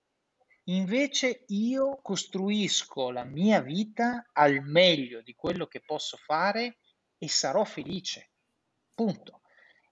Invece 0.64 1.44
io 1.46 1.98
costruisco 2.02 3.10
la 3.10 3.24
mia 3.24 3.62
vita 3.62 4.28
al 4.34 4.60
meglio 4.64 5.22
di 5.22 5.34
quello 5.34 5.66
che 5.66 5.80
posso 5.80 6.18
fare 6.18 6.80
e 7.16 7.26
sarò 7.26 7.64
felice. 7.64 8.32
Punto. 8.92 9.40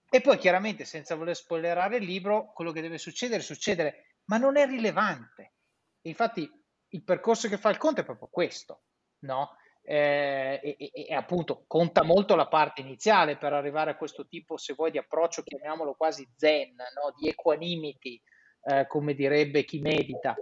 E 0.07 0.21
poi 0.21 0.37
chiaramente, 0.37 0.85
senza 0.85 1.15
voler 1.15 1.35
spoilerare 1.35 1.97
il 1.97 2.05
libro, 2.05 2.51
quello 2.53 2.71
che 2.71 2.81
deve 2.81 2.99
succedere, 2.99 3.41
succedere, 3.41 4.17
ma 4.25 4.37
non 4.37 4.55
è 4.55 4.67
rilevante. 4.67 5.53
E 5.99 6.09
infatti 6.09 6.47
il 6.89 7.03
percorso 7.03 7.49
che 7.49 7.57
fa 7.57 7.71
il 7.71 7.77
conte 7.77 8.01
è 8.01 8.05
proprio 8.05 8.27
questo, 8.27 8.83
no? 9.19 9.55
Eh, 9.81 10.59
e, 10.77 10.91
e, 11.07 11.13
appunto 11.13 11.63
conta 11.65 12.03
molto 12.03 12.35
la 12.35 12.47
parte 12.47 12.81
iniziale 12.81 13.37
per 13.37 13.53
arrivare 13.53 13.91
a 13.91 13.95
questo 13.95 14.27
tipo, 14.27 14.57
se 14.57 14.73
vuoi, 14.73 14.91
di 14.91 14.97
approccio, 14.97 15.43
chiamiamolo 15.43 15.93
quasi 15.93 16.29
zen, 16.35 16.75
no? 16.75 17.13
di 17.17 17.29
equanimity, 17.29 18.21
eh, 18.63 18.85
come 18.87 19.13
direbbe 19.13 19.63
chi 19.63 19.79
medita, 19.79 20.35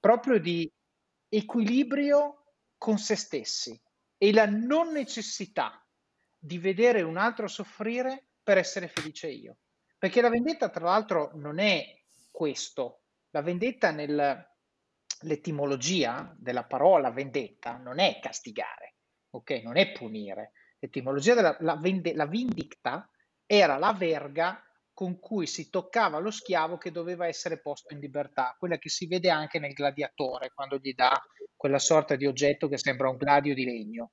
proprio 0.00 0.40
di 0.40 0.70
equilibrio 1.28 2.54
con 2.76 2.98
se 2.98 3.14
stessi 3.14 3.80
e 4.16 4.32
la 4.32 4.46
non 4.46 4.90
necessità 4.90 5.84
di 6.36 6.58
vedere 6.58 7.02
un 7.02 7.16
altro 7.16 7.46
soffrire 7.46 8.28
per 8.42 8.58
essere 8.58 8.88
felice 8.88 9.28
io. 9.28 9.58
Perché 9.98 10.20
la 10.20 10.28
vendetta, 10.28 10.70
tra 10.70 10.84
l'altro, 10.84 11.32
non 11.34 11.58
è 11.58 11.84
questo. 12.30 13.02
La 13.30 13.42
vendetta 13.42 13.90
nell'etimologia 15.20 16.34
della 16.38 16.64
parola 16.64 17.10
vendetta 17.10 17.76
non 17.76 17.98
è 17.98 18.18
castigare, 18.20 18.96
ok? 19.30 19.50
Non 19.64 19.76
è 19.76 19.92
punire. 19.92 20.52
L'etimologia 20.78 21.34
della 21.34 21.56
la 21.60 21.76
vende, 21.76 22.14
la 22.14 22.26
vindicta 22.26 23.10
era 23.44 23.78
la 23.78 23.92
verga 23.92 24.62
con 24.92 25.20
cui 25.20 25.46
si 25.46 25.70
toccava 25.70 26.18
lo 26.18 26.30
schiavo 26.30 26.76
che 26.76 26.90
doveva 26.90 27.26
essere 27.26 27.60
posto 27.60 27.94
in 27.94 28.00
libertà, 28.00 28.56
quella 28.58 28.78
che 28.78 28.88
si 28.88 29.06
vede 29.06 29.30
anche 29.30 29.60
nel 29.60 29.72
gladiatore 29.72 30.50
quando 30.52 30.76
gli 30.78 30.92
dà 30.92 31.16
quella 31.54 31.78
sorta 31.78 32.16
di 32.16 32.26
oggetto 32.26 32.68
che 32.68 32.78
sembra 32.78 33.08
un 33.08 33.16
gladio 33.16 33.54
di 33.54 33.64
legno. 33.64 34.10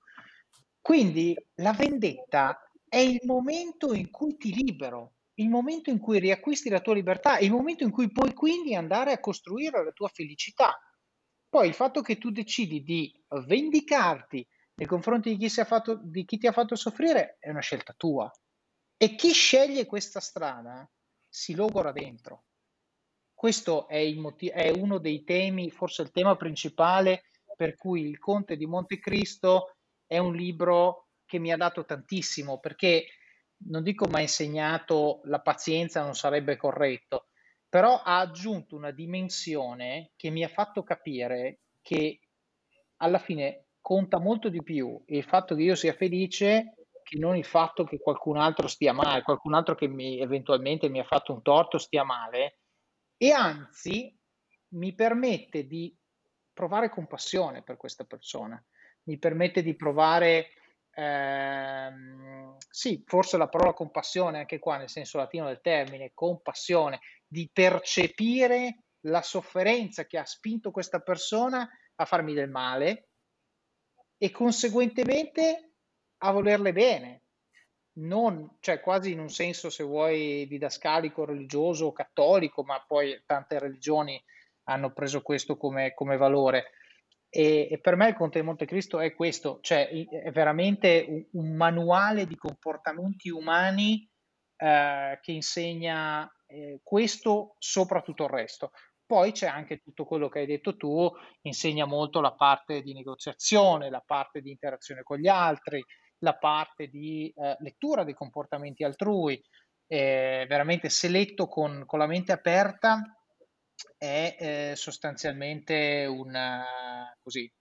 Quindi 0.79 1.35
la 1.55 1.73
vendetta 1.73 2.59
è 2.87 2.97
il 2.97 3.19
momento 3.23 3.93
in 3.93 4.11
cui 4.11 4.37
ti 4.37 4.53
libero, 4.53 5.15
il 5.35 5.49
momento 5.49 5.89
in 5.89 5.97
cui 5.97 6.19
riacquisti 6.19 6.69
la 6.69 6.81
tua 6.81 6.93
libertà, 6.93 7.39
il 7.39 7.51
momento 7.51 7.83
in 7.83 7.91
cui 7.91 8.11
puoi 8.11 8.33
quindi 8.33 8.75
andare 8.75 9.11
a 9.11 9.19
costruire 9.19 9.83
la 9.83 9.91
tua 9.91 10.09
felicità. 10.09 10.79
Poi 11.55 11.69
il 11.69 11.73
fatto 11.73 12.01
che 12.01 12.17
tu 12.17 12.31
decidi 12.31 12.83
di 12.83 13.17
vendicarti 13.45 14.45
nei 14.73 14.85
confronti 14.85 15.37
di 15.37 15.47
chi, 15.47 15.63
fatto, 15.63 15.97
di 16.03 16.25
chi 16.25 16.37
ti 16.37 16.47
ha 16.47 16.51
fatto 16.51 16.75
soffrire 16.75 17.37
è 17.39 17.49
una 17.49 17.61
scelta 17.61 17.93
tua. 17.95 18.29
E 18.97 19.15
chi 19.15 19.31
sceglie 19.31 19.85
questa 19.85 20.19
strada 20.19 20.85
si 21.29 21.55
logora 21.55 21.93
dentro. 21.93 22.43
Questo 23.33 23.87
è, 23.87 24.05
motiv- 24.15 24.51
è 24.51 24.69
uno 24.69 24.97
dei 24.97 25.23
temi, 25.23 25.71
forse 25.71 26.01
il 26.01 26.11
tema 26.11 26.35
principale 26.35 27.23
per 27.55 27.77
cui 27.77 28.01
Il 28.01 28.19
Conte 28.19 28.57
di 28.57 28.65
Montecristo 28.65 29.77
è 30.05 30.17
un 30.17 30.35
libro 30.35 31.07
che 31.25 31.39
mi 31.39 31.53
ha 31.53 31.57
dato 31.57 31.85
tantissimo, 31.85 32.59
perché 32.59 33.05
non 33.69 33.81
dico 33.81 34.07
mi 34.09 34.15
ha 34.15 34.19
insegnato 34.19 35.21
la 35.23 35.39
pazienza, 35.39 36.03
non 36.03 36.15
sarebbe 36.15 36.57
corretto, 36.57 37.29
però 37.75 38.01
ha 38.01 38.19
aggiunto 38.19 38.77
una 38.77 38.91
dimensione 38.91 40.11
che 40.15 40.29
mi 40.29 40.45
ha 40.45 40.47
fatto 40.47 40.81
capire 40.83 41.59
che 41.81 42.21
alla 42.99 43.17
fine 43.17 43.65
conta 43.81 44.17
molto 44.17 44.47
di 44.47 44.63
più 44.63 45.03
il 45.07 45.25
fatto 45.25 45.55
che 45.55 45.63
io 45.63 45.75
sia 45.75 45.91
felice 45.91 46.87
che 47.03 47.17
non 47.17 47.35
il 47.35 47.43
fatto 47.43 47.83
che 47.83 47.99
qualcun 47.99 48.37
altro 48.37 48.69
stia 48.69 48.93
male, 48.93 49.23
qualcun 49.23 49.55
altro 49.55 49.75
che 49.75 49.89
mi, 49.89 50.21
eventualmente 50.21 50.87
mi 50.87 51.01
ha 51.01 51.03
fatto 51.03 51.33
un 51.33 51.41
torto 51.41 51.77
stia 51.77 52.05
male. 52.05 52.59
E 53.17 53.31
anzi 53.31 54.17
mi 54.69 54.93
permette 54.93 55.67
di 55.67 55.93
provare 56.53 56.89
compassione 56.89 57.61
per 57.61 57.75
questa 57.75 58.05
persona, 58.05 58.63
mi 59.03 59.17
permette 59.17 59.61
di 59.61 59.75
provare, 59.75 60.47
ehm, 60.95 62.57
sì, 62.69 63.03
forse 63.05 63.37
la 63.37 63.47
parola 63.47 63.73
compassione 63.73 64.39
anche 64.39 64.59
qua 64.59 64.77
nel 64.77 64.89
senso 64.89 65.17
latino 65.17 65.47
del 65.47 65.61
termine, 65.61 66.11
compassione, 66.13 66.99
di 67.27 67.49
percepire 67.51 68.79
la 69.01 69.21
sofferenza 69.21 70.05
che 70.05 70.17
ha 70.17 70.25
spinto 70.25 70.71
questa 70.71 70.99
persona 70.99 71.69
a 71.95 72.05
farmi 72.05 72.33
del 72.33 72.49
male 72.49 73.09
e 74.17 74.31
conseguentemente 74.31 75.73
a 76.19 76.31
volerle 76.31 76.71
bene, 76.71 77.21
non, 77.97 78.57
cioè 78.59 78.79
quasi 78.79 79.11
in 79.11 79.19
un 79.19 79.29
senso, 79.29 79.69
se 79.69 79.83
vuoi, 79.83 80.47
didascalico, 80.47 81.25
religioso, 81.25 81.91
cattolico, 81.91 82.63
ma 82.63 82.83
poi 82.85 83.21
tante 83.25 83.59
religioni 83.59 84.21
hanno 84.63 84.91
preso 84.91 85.21
questo 85.21 85.57
come, 85.57 85.93
come 85.93 86.17
valore. 86.17 86.71
E, 87.35 87.67
e, 87.69 87.79
per 87.79 87.97
me 87.97 88.07
il 88.07 88.15
Conte 88.15 88.39
di 88.39 88.45
Montecristo 88.45 89.01
è 89.01 89.13
questo, 89.13 89.59
cioè 89.59 89.89
è 89.89 90.31
veramente 90.31 91.05
un, 91.05 91.25
un 91.33 91.57
manuale 91.57 92.27
di 92.27 92.37
comportamenti 92.37 93.29
umani 93.29 94.09
eh, 94.55 95.19
che 95.21 95.31
insegna 95.33 96.33
eh, 96.47 96.79
questo 96.81 97.55
sopra 97.59 98.01
tutto 98.01 98.23
il 98.23 98.29
resto. 98.29 98.71
Poi 99.05 99.33
c'è 99.33 99.47
anche 99.47 99.79
tutto 99.79 100.05
quello 100.05 100.29
che 100.29 100.39
hai 100.39 100.45
detto 100.45 100.77
tu, 100.77 101.11
insegna 101.41 101.83
molto 101.83 102.21
la 102.21 102.31
parte 102.31 102.81
di 102.81 102.93
negoziazione, 102.93 103.89
la 103.89 104.03
parte 104.03 104.39
di 104.39 104.49
interazione 104.49 105.03
con 105.03 105.17
gli 105.17 105.27
altri, 105.27 105.83
la 106.19 106.37
parte 106.37 106.87
di 106.87 107.33
eh, 107.35 107.57
lettura 107.59 108.05
dei 108.05 108.13
comportamenti 108.13 108.85
altrui. 108.85 109.43
Veramente 109.87 110.89
se 110.89 111.09
letto 111.09 111.47
con, 111.47 111.83
con, 111.85 111.99
la 111.99 112.07
mente 112.07 112.31
aperta 112.31 113.03
è 113.97 114.35
eh, 114.39 114.73
sostanzialmente 114.75 116.05
una, 116.05 116.63
così, 117.21 117.51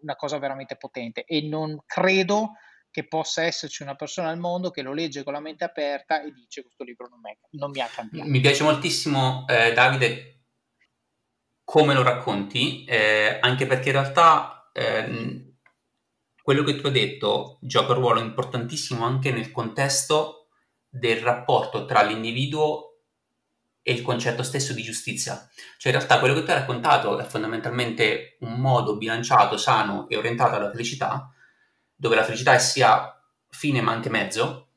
una 0.00 0.16
cosa 0.16 0.38
veramente 0.38 0.76
potente 0.76 1.24
e 1.24 1.42
non 1.42 1.82
credo 1.86 2.52
che 2.90 3.06
possa 3.06 3.42
esserci 3.42 3.82
una 3.82 3.94
persona 3.94 4.30
al 4.30 4.38
mondo 4.38 4.70
che 4.70 4.80
lo 4.80 4.94
legge 4.94 5.22
con 5.22 5.34
la 5.34 5.40
mente 5.40 5.64
aperta 5.64 6.22
e 6.22 6.32
dice 6.32 6.62
questo 6.62 6.82
libro 6.82 7.08
non, 7.08 7.20
me, 7.20 7.38
non 7.50 7.70
mi 7.70 7.80
ha 7.80 7.86
cambiato. 7.86 8.28
Mi 8.28 8.40
piace 8.40 8.62
moltissimo, 8.62 9.44
eh, 9.48 9.72
Davide, 9.74 10.44
come 11.62 11.92
lo 11.92 12.02
racconti, 12.02 12.84
eh, 12.84 13.38
anche 13.40 13.66
perché 13.66 13.88
in 13.90 13.96
realtà 13.96 14.70
eh, 14.72 15.46
quello 16.40 16.62
che 16.62 16.76
tu 16.76 16.86
hai 16.86 16.92
detto 16.92 17.58
gioca 17.60 17.92
un 17.92 17.98
ruolo 17.98 18.20
importantissimo 18.20 19.04
anche 19.04 19.30
nel 19.30 19.50
contesto 19.50 20.48
del 20.88 21.18
rapporto 21.18 21.84
tra 21.84 22.02
l'individuo 22.02 22.95
e 23.88 23.92
il 23.92 24.02
concetto 24.02 24.42
stesso 24.42 24.72
di 24.72 24.82
giustizia. 24.82 25.48
Cioè 25.78 25.92
in 25.92 25.98
realtà 25.98 26.18
quello 26.18 26.34
che 26.34 26.42
tu 26.42 26.50
hai 26.50 26.56
raccontato 26.56 27.20
è 27.20 27.24
fondamentalmente 27.24 28.36
un 28.40 28.54
modo 28.54 28.96
bilanciato, 28.96 29.56
sano 29.56 30.08
e 30.08 30.16
orientato 30.16 30.56
alla 30.56 30.72
felicità, 30.72 31.32
dove 31.94 32.16
la 32.16 32.24
felicità 32.24 32.58
sia 32.58 33.16
fine 33.48 33.80
ma 33.82 33.92
anche 33.92 34.10
mezzo, 34.10 34.70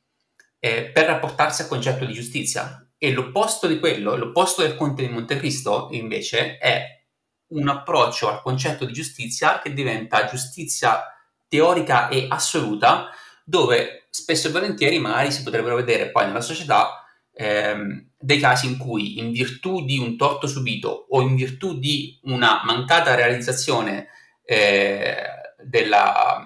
eh, 0.60 0.92
per 0.94 1.08
rapportarsi 1.08 1.64
al 1.64 1.68
concetto 1.68 2.06
di 2.06 2.14
giustizia. 2.14 2.88
E 3.00 3.12
l'opposto 3.12 3.66
di 3.66 3.80
quello, 3.80 4.16
l'opposto 4.16 4.62
del 4.62 4.76
Conte 4.76 5.02
di 5.02 5.12
Montecristo, 5.12 5.88
invece, 5.90 6.60
è 6.60 7.04
un 7.48 7.68
approccio 7.68 8.30
al 8.30 8.44
concetto 8.44 8.86
di 8.86 8.94
giustizia 8.94 9.58
che 9.58 9.74
diventa 9.74 10.26
giustizia 10.26 11.02
teorica 11.48 12.10
e 12.10 12.28
assoluta, 12.30 13.10
dove 13.44 14.06
spesso 14.12 14.50
e 14.50 14.52
volentieri 14.52 15.00
magari 15.00 15.32
si 15.32 15.42
potrebbero 15.42 15.78
vedere 15.78 16.12
poi 16.12 16.28
nella 16.28 16.42
società 16.42 17.06
ehm, 17.40 18.08
dei 18.20 18.38
casi 18.38 18.68
in 18.68 18.78
cui 18.78 19.18
in 19.18 19.32
virtù 19.32 19.86
di 19.86 19.98
un 19.98 20.18
torto 20.18 20.46
subito 20.46 21.06
o 21.10 21.22
in 21.22 21.36
virtù 21.36 21.80
di 21.80 22.20
una 22.24 22.62
mancata 22.66 23.16
realizzazione 23.16 24.10
eh, 24.44 25.16
della, 25.64 26.46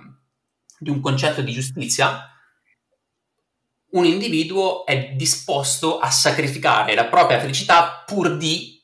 di 0.78 0.92
un 0.92 1.02
concetto 1.02 1.42
di 1.42 1.52
giustizia, 1.52 2.30
un 3.94 4.06
individuo 4.06 4.86
è 4.86 5.14
disposto 5.16 5.98
a 5.98 6.12
sacrificare 6.12 6.94
la 6.94 7.06
propria 7.06 7.40
felicità 7.40 8.04
pur 8.06 8.38
di 8.38 8.80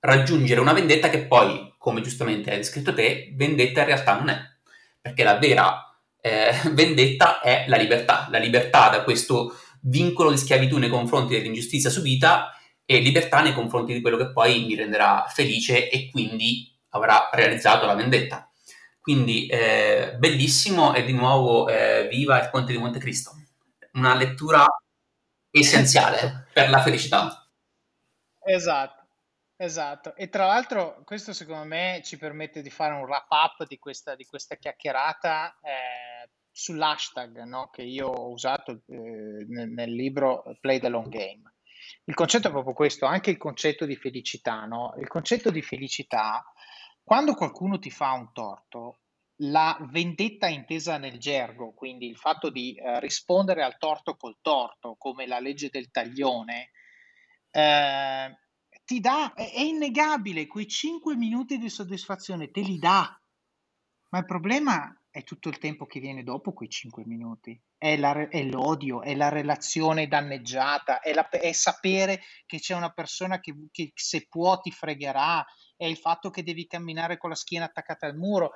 raggiungere 0.00 0.60
una 0.60 0.74
vendetta 0.74 1.08
che 1.08 1.24
poi, 1.24 1.74
come 1.78 2.02
giustamente 2.02 2.50
hai 2.50 2.58
descritto 2.58 2.92
te, 2.92 3.32
vendetta 3.34 3.80
in 3.80 3.86
realtà 3.86 4.18
non 4.18 4.28
è, 4.28 4.38
perché 5.00 5.24
la 5.24 5.38
vera 5.38 5.96
eh, 6.20 6.52
vendetta 6.72 7.40
è 7.40 7.64
la 7.68 7.76
libertà, 7.76 8.28
la 8.30 8.38
libertà 8.38 8.90
da 8.90 9.02
questo 9.02 9.56
vincolo 9.82 10.30
di 10.30 10.36
schiavitù 10.36 10.78
nei 10.78 10.88
confronti 10.88 11.34
dell'ingiustizia 11.34 11.90
subita 11.90 12.52
e 12.84 12.98
libertà 12.98 13.40
nei 13.40 13.54
confronti 13.54 13.92
di 13.92 14.00
quello 14.00 14.16
che 14.16 14.32
poi 14.32 14.64
mi 14.64 14.74
renderà 14.74 15.26
felice 15.28 15.88
e 15.88 16.10
quindi 16.10 16.76
avrà 16.90 17.30
realizzato 17.32 17.86
la 17.86 17.94
vendetta. 17.94 18.50
Quindi 19.00 19.46
eh, 19.46 20.14
bellissimo 20.18 20.94
e 20.94 21.04
di 21.04 21.12
nuovo 21.12 21.68
eh, 21.68 22.06
viva 22.08 22.40
il 22.40 22.50
Conte 22.50 22.72
di 22.72 22.78
Montecristo. 22.78 23.32
Una 23.94 24.14
lettura 24.14 24.64
essenziale 25.50 26.46
per 26.52 26.70
la 26.70 26.80
felicità. 26.80 27.48
Esatto. 28.44 29.00
Esatto, 29.62 30.16
e 30.16 30.28
tra 30.28 30.46
l'altro 30.46 31.02
questo 31.04 31.32
secondo 31.32 31.64
me 31.64 32.00
ci 32.04 32.18
permette 32.18 32.62
di 32.62 32.70
fare 32.70 32.94
un 32.94 33.02
wrap 33.02 33.30
up 33.30 33.64
di 33.68 33.78
questa, 33.78 34.16
di 34.16 34.24
questa 34.24 34.56
chiacchierata 34.56 35.56
eh, 35.62 36.30
sull'hashtag 36.52 37.42
no? 37.44 37.70
che 37.70 37.82
io 37.82 38.08
ho 38.08 38.30
usato 38.30 38.82
eh, 38.86 39.46
nel, 39.48 39.70
nel, 39.70 39.92
libro 39.92 40.44
Play 40.60 40.78
the 40.78 40.88
Long 40.88 41.08
Game. 41.08 41.54
Il 42.04 42.14
concetto 42.14 42.48
è 42.48 42.50
proprio 42.50 42.74
questo, 42.74 43.06
anche 43.06 43.30
il 43.30 43.38
concetto 43.38 43.86
di 43.86 43.96
felicità. 43.96 44.64
No? 44.66 44.94
Il 44.98 45.08
concetto 45.08 45.50
di 45.50 45.62
felicità, 45.62 46.44
quando 47.02 47.34
qualcuno 47.34 47.78
ti 47.78 47.90
fa 47.90 48.12
un 48.12 48.32
torto, 48.32 48.98
la 49.36 49.76
vendetta 49.90 50.46
intesa 50.46 50.98
nel 50.98 51.18
gergo, 51.18 51.72
quindi 51.72 52.06
il 52.06 52.16
fatto 52.16 52.50
di 52.50 52.74
eh, 52.74 53.00
rispondere 53.00 53.62
al 53.62 53.78
torto 53.78 54.16
col 54.16 54.36
torto, 54.40 54.94
come 54.96 55.26
la 55.26 55.40
legge 55.40 55.68
del 55.70 55.90
taglione, 55.90 56.70
eh, 57.50 58.38
ti 58.84 59.00
dà, 59.00 59.32
è, 59.34 59.60
innegabile, 59.60 60.46
quei 60.46 60.68
5 60.68 61.16
minuti 61.16 61.58
di 61.58 61.68
soddisfazione 61.68 62.50
te 62.50 62.60
li 62.60 62.78
dà. 62.78 63.18
Ma 64.10 64.18
il 64.18 64.26
problema 64.26 64.94
è 65.12 65.24
tutto 65.24 65.50
il 65.50 65.58
tempo 65.58 65.84
che 65.84 66.00
viene 66.00 66.22
dopo 66.22 66.54
quei 66.54 66.70
5 66.70 67.04
minuti. 67.04 67.60
È, 67.76 67.98
la, 67.98 68.30
è 68.30 68.42
l'odio, 68.44 69.02
è 69.02 69.14
la 69.14 69.28
relazione 69.28 70.08
danneggiata, 70.08 71.00
è, 71.00 71.12
la, 71.12 71.28
è 71.28 71.52
sapere 71.52 72.22
che 72.46 72.58
c'è 72.58 72.74
una 72.74 72.92
persona 72.92 73.38
che, 73.38 73.54
che, 73.70 73.92
se 73.94 74.26
può 74.26 74.58
ti 74.58 74.70
fregherà, 74.70 75.44
è 75.76 75.84
il 75.84 75.98
fatto 75.98 76.30
che 76.30 76.42
devi 76.42 76.66
camminare 76.66 77.18
con 77.18 77.28
la 77.28 77.36
schiena 77.36 77.66
attaccata 77.66 78.06
al 78.06 78.16
muro. 78.16 78.52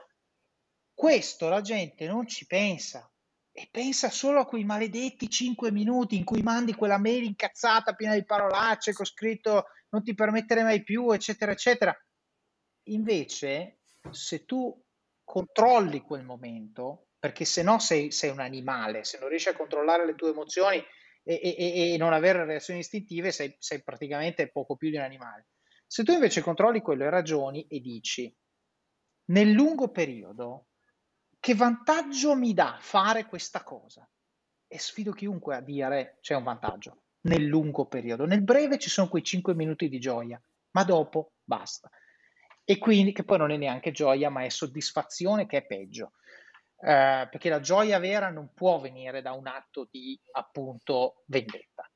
Questo 0.95 1.51
la 1.51 1.61
gente 1.61 2.07
non 2.07 2.27
ci 2.27 2.47
pensa 2.47 3.07
e 3.53 3.69
pensa 3.70 4.09
solo 4.09 4.41
a 4.41 4.47
quei 4.47 4.65
maledetti 4.65 5.28
5 5.28 5.70
minuti 5.70 6.16
in 6.16 6.24
cui 6.24 6.41
mandi 6.41 6.74
quella 6.74 6.99
mail 6.99 7.24
incazzata 7.24 7.93
piena 7.93 8.15
di 8.15 8.24
parolacce 8.24 8.95
con 8.95 9.05
scritto 9.05 9.66
non 9.91 10.03
ti 10.03 10.15
permettere 10.15 10.62
mai 10.62 10.83
più, 10.83 11.11
eccetera, 11.11 11.53
eccetera. 11.53 11.95
Invece, 12.85 13.81
se 14.11 14.47
tu 14.47 14.74
controlli 15.27 16.01
quel 16.01 16.24
momento, 16.24 17.09
perché 17.19 17.44
se 17.44 17.65
no 17.65 17.81
sei, 17.81 18.12
sei 18.12 18.31
un 18.31 18.39
animale, 18.39 19.03
se 19.03 19.19
non 19.19 19.28
riesci 19.28 19.48
a 19.48 19.57
controllare 19.57 20.07
le 20.07 20.15
tue 20.15 20.31
emozioni 20.31 20.82
e, 21.24 21.40
e, 21.43 21.93
e 21.93 21.97
non 21.98 22.12
avere 22.12 22.44
reazioni 22.44 22.78
istintive, 22.78 23.32
sei, 23.32 23.55
sei 23.59 23.82
praticamente 23.82 24.51
poco 24.51 24.77
più 24.77 24.89
di 24.89 24.97
un 24.97 25.03
animale. 25.03 25.48
Se 25.85 26.05
tu 26.05 26.12
invece 26.12 26.43
controlli 26.43 26.81
quello 26.81 27.05
e 27.05 27.11
ragioni 27.11 27.66
e 27.66 27.81
dici, 27.81 28.32
nel 29.27 29.51
lungo 29.51 29.90
periodo, 29.90 30.69
che 31.40 31.55
vantaggio 31.55 32.36
mi 32.36 32.55
dà 32.55 32.78
fare 32.81 33.27
questa 33.27 33.65
cosa? 33.65 34.09
E 34.69 34.78
sfido 34.78 35.11
chiunque 35.12 35.57
a 35.57 35.61
dire 35.61 36.19
c'è 36.20 36.35
un 36.35 36.44
vantaggio 36.44 37.03
nel 37.23 37.44
lungo 37.44 37.86
periodo. 37.86 38.27
Nel 38.27 38.43
breve 38.43 38.78
ci 38.78 38.90
sono 38.90 39.09
quei 39.09 39.24
5 39.24 39.55
minuti 39.55 39.89
di 39.89 39.98
gioia, 39.98 40.40
ma 40.70 40.85
dopo 40.85 41.32
basta. 41.43 41.90
E 42.69 42.79
quindi, 42.79 43.13
che 43.13 43.23
poi 43.23 43.39
non 43.39 43.53
è 43.53 43.57
neanche 43.57 43.93
gioia, 43.93 44.29
ma 44.29 44.43
è 44.43 44.49
soddisfazione 44.49 45.47
che 45.47 45.59
è 45.59 45.67
peggio. 45.67 46.15
eh, 46.79 47.29
perché 47.31 47.49
la 47.49 47.61
gioia 47.61 47.99
vera 48.01 48.29
non 48.31 48.53
può 48.53 48.81
venire 48.81 49.23
da 49.23 49.33
un 49.33 49.47
atto 49.47 49.87
di 49.89 50.19
appunto 50.33 51.23
vendetta. 51.27 51.89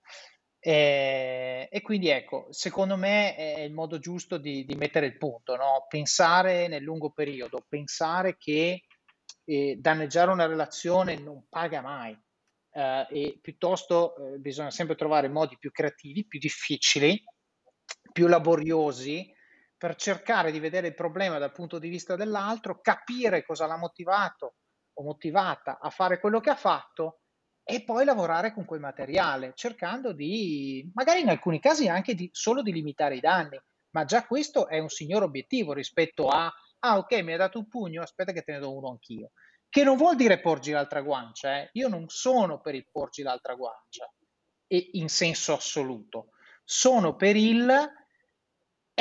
E, 0.61 1.69
e, 1.71 1.81
quindi 1.83 2.09
ecco, 2.09 2.47
secondo 2.51 2.97
me 2.97 3.35
è 3.35 3.61
il 3.61 3.73
modo 3.73 3.99
giusto 3.99 4.39
di, 4.39 4.65
di 4.65 4.75
mettere 4.77 5.07
il 5.07 5.17
punto, 5.17 5.57
no? 5.57 5.87
pensare 5.89 6.69
nel 6.69 6.83
lungo 6.83 7.11
periodo, 7.11 7.65
pensare 7.69 8.37
che 8.39 8.85
eh, 9.45 9.77
danneggiare 9.77 10.31
una 10.31 10.47
relazione 10.47 11.17
non 11.17 11.47
paga 11.49 11.81
mai 11.81 12.17
eh, 12.73 13.07
e 13.11 13.39
piuttosto 13.43 14.17
eh, 14.35 14.39
bisogna 14.39 14.71
sempre 14.71 14.95
trovare 14.95 15.29
modi 15.29 15.59
più 15.59 15.73
creativi, 15.73 16.27
più 16.27 16.39
difficili, 16.39 17.21
più 18.13 18.29
laboriosi 18.29 19.35
per 19.81 19.97
cercare 19.97 20.51
di 20.53 20.61
vedere 20.61 20.89
il 20.89 20.95
problema 20.95 21.39
dal 21.39 21.53
punto 21.53 21.79
di 21.79 21.89
vista 21.89 22.15
dell'altro, 22.15 22.83
capire 22.83 23.43
cosa 23.43 23.65
l'ha 23.65 23.79
motivato 23.79 24.57
o 24.93 25.03
motivata 25.03 25.79
a 25.81 25.89
fare 25.89 26.21
quello 26.21 26.39
che 26.39 26.51
ha 26.51 26.55
fatto 26.55 27.21
e 27.65 27.83
poi 27.83 28.05
lavorare 28.05 28.53
con 28.53 28.67
quel 28.67 28.81
materiale, 28.81 29.53
cercando 29.55 30.13
di, 30.13 30.87
magari 30.93 31.23
in 31.23 31.31
alcuni 31.31 31.61
casi 31.61 31.89
anche 31.89 32.15
di, 32.15 32.29
solo 32.31 32.61
di 32.61 32.73
limitare 32.73 33.17
i 33.17 33.21
danni, 33.21 33.59
ma 33.93 34.05
già 34.05 34.27
questo 34.27 34.69
è 34.69 34.79
un 34.79 34.91
signor 34.91 35.23
obiettivo 35.23 35.73
rispetto 35.73 36.29
a, 36.29 36.53
ah 36.81 36.99
ok, 36.99 37.23
mi 37.23 37.33
hai 37.33 37.39
dato 37.39 37.59
un 37.59 37.67
pugno, 37.67 38.03
aspetta 38.03 38.33
che 38.33 38.43
te 38.43 38.53
ne 38.53 38.59
do 38.59 38.77
uno 38.77 38.91
anch'io. 38.91 39.31
Che 39.67 39.83
non 39.83 39.97
vuol 39.97 40.15
dire 40.15 40.41
porgi 40.41 40.73
l'altra 40.73 41.01
guancia, 41.01 41.57
eh? 41.57 41.71
io 41.73 41.89
non 41.89 42.05
sono 42.09 42.61
per 42.61 42.75
il 42.75 42.87
porgi 42.93 43.23
l'altra 43.23 43.55
guancia, 43.55 44.13
e 44.67 44.91
in 44.93 45.09
senso 45.09 45.55
assoluto, 45.55 46.33
sono 46.65 47.17
per 47.17 47.35
il 47.35 47.99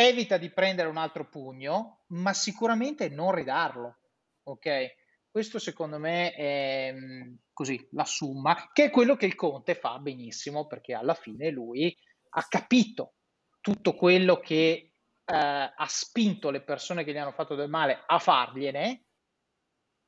evita 0.07 0.38
di 0.38 0.49
prendere 0.49 0.88
un 0.88 0.97
altro 0.97 1.27
pugno, 1.27 2.03
ma 2.07 2.34
sicuramente 2.34 3.09
non 3.09 3.34
ridarlo, 3.34 3.97
ok? 4.43 4.95
Questo 5.30 5.59
secondo 5.59 5.99
me 5.99 6.34
è 6.34 6.93
mm, 6.93 7.35
così 7.53 7.88
la 7.91 8.05
summa, 8.05 8.69
che 8.71 8.85
è 8.85 8.89
quello 8.89 9.15
che 9.15 9.26
il 9.26 9.35
Conte 9.35 9.76
fa 9.76 9.99
benissimo 9.99 10.67
perché 10.67 10.93
alla 10.93 11.13
fine 11.13 11.49
lui 11.49 11.95
ha 12.31 12.47
capito 12.47 13.15
tutto 13.59 13.93
quello 13.93 14.38
che 14.39 14.93
eh, 15.26 15.35
ha 15.76 15.85
spinto 15.88 16.49
le 16.49 16.61
persone 16.61 17.03
che 17.03 17.11
gli 17.11 17.17
hanno 17.17 17.34
fatto 17.34 17.55
del 17.55 17.69
male 17.69 18.01
a 18.05 18.19
fargliene. 18.19 19.03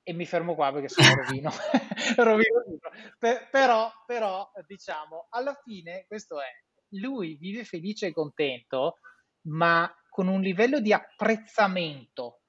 E 0.03 0.13
mi 0.13 0.25
fermo 0.25 0.55
qua 0.55 0.71
perché 0.71 0.89
se 0.89 1.03
no 1.03 1.13
rovino, 1.21 1.51
rovino 2.17 2.63
per, 3.19 3.49
però, 3.51 3.91
però, 4.05 4.49
diciamo, 4.65 5.27
alla 5.29 5.53
fine 5.63 6.05
questo 6.07 6.41
è, 6.41 6.49
lui 6.95 7.35
vive 7.35 7.63
felice 7.63 8.07
e 8.07 8.13
contento, 8.13 8.97
ma 9.43 9.93
con 10.09 10.27
un 10.27 10.41
livello 10.41 10.79
di 10.79 10.93
apprezzamento 10.93 12.41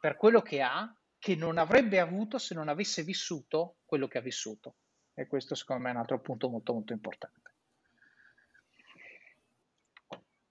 per 0.00 0.16
quello 0.16 0.40
che 0.40 0.62
ha 0.62 0.92
che 1.18 1.36
non 1.36 1.58
avrebbe 1.58 2.00
avuto 2.00 2.38
se 2.38 2.54
non 2.54 2.68
avesse 2.68 3.02
vissuto 3.02 3.76
quello 3.84 4.08
che 4.08 4.18
ha 4.18 4.22
vissuto. 4.22 4.76
E 5.12 5.26
questo 5.26 5.54
secondo 5.54 5.82
me 5.82 5.90
è 5.90 5.92
un 5.92 5.98
altro 6.00 6.20
punto 6.20 6.48
molto 6.48 6.72
molto 6.72 6.94
importante. 6.94 7.54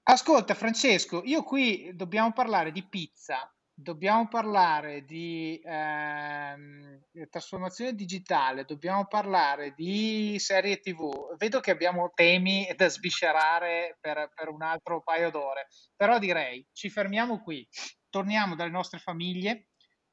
Ascolta 0.04 0.54
Francesco, 0.54 1.24
io 1.24 1.44
qui 1.44 1.96
dobbiamo 1.96 2.32
parlare 2.34 2.72
di 2.72 2.84
pizza, 2.84 3.52
dobbiamo 3.82 4.28
parlare 4.28 5.06
di 5.06 5.60
ehm, 5.64 7.02
trasformazione 7.30 7.94
digitale, 7.94 8.66
dobbiamo 8.66 9.08
parlare 9.08 9.74
di 9.74 10.36
serie 10.38 10.80
TV. 10.80 11.36
Vedo 11.38 11.62
che 11.62 11.72
abbiamo 11.72 12.12
temi 12.14 12.68
da 12.76 12.90
sviscerare 12.90 13.98
per, 14.02 14.32
per 14.36 14.50
un 14.50 14.62
altro 14.62 15.02
paio 15.02 15.32
d'ore, 15.32 15.68
però 15.96 16.20
direi 16.20 16.66
ci 16.74 16.90
fermiamo 16.90 17.42
qui, 17.42 17.66
torniamo 18.10 18.56
dalle 18.56 18.70
nostre 18.70 19.00
famiglie, 19.00 19.68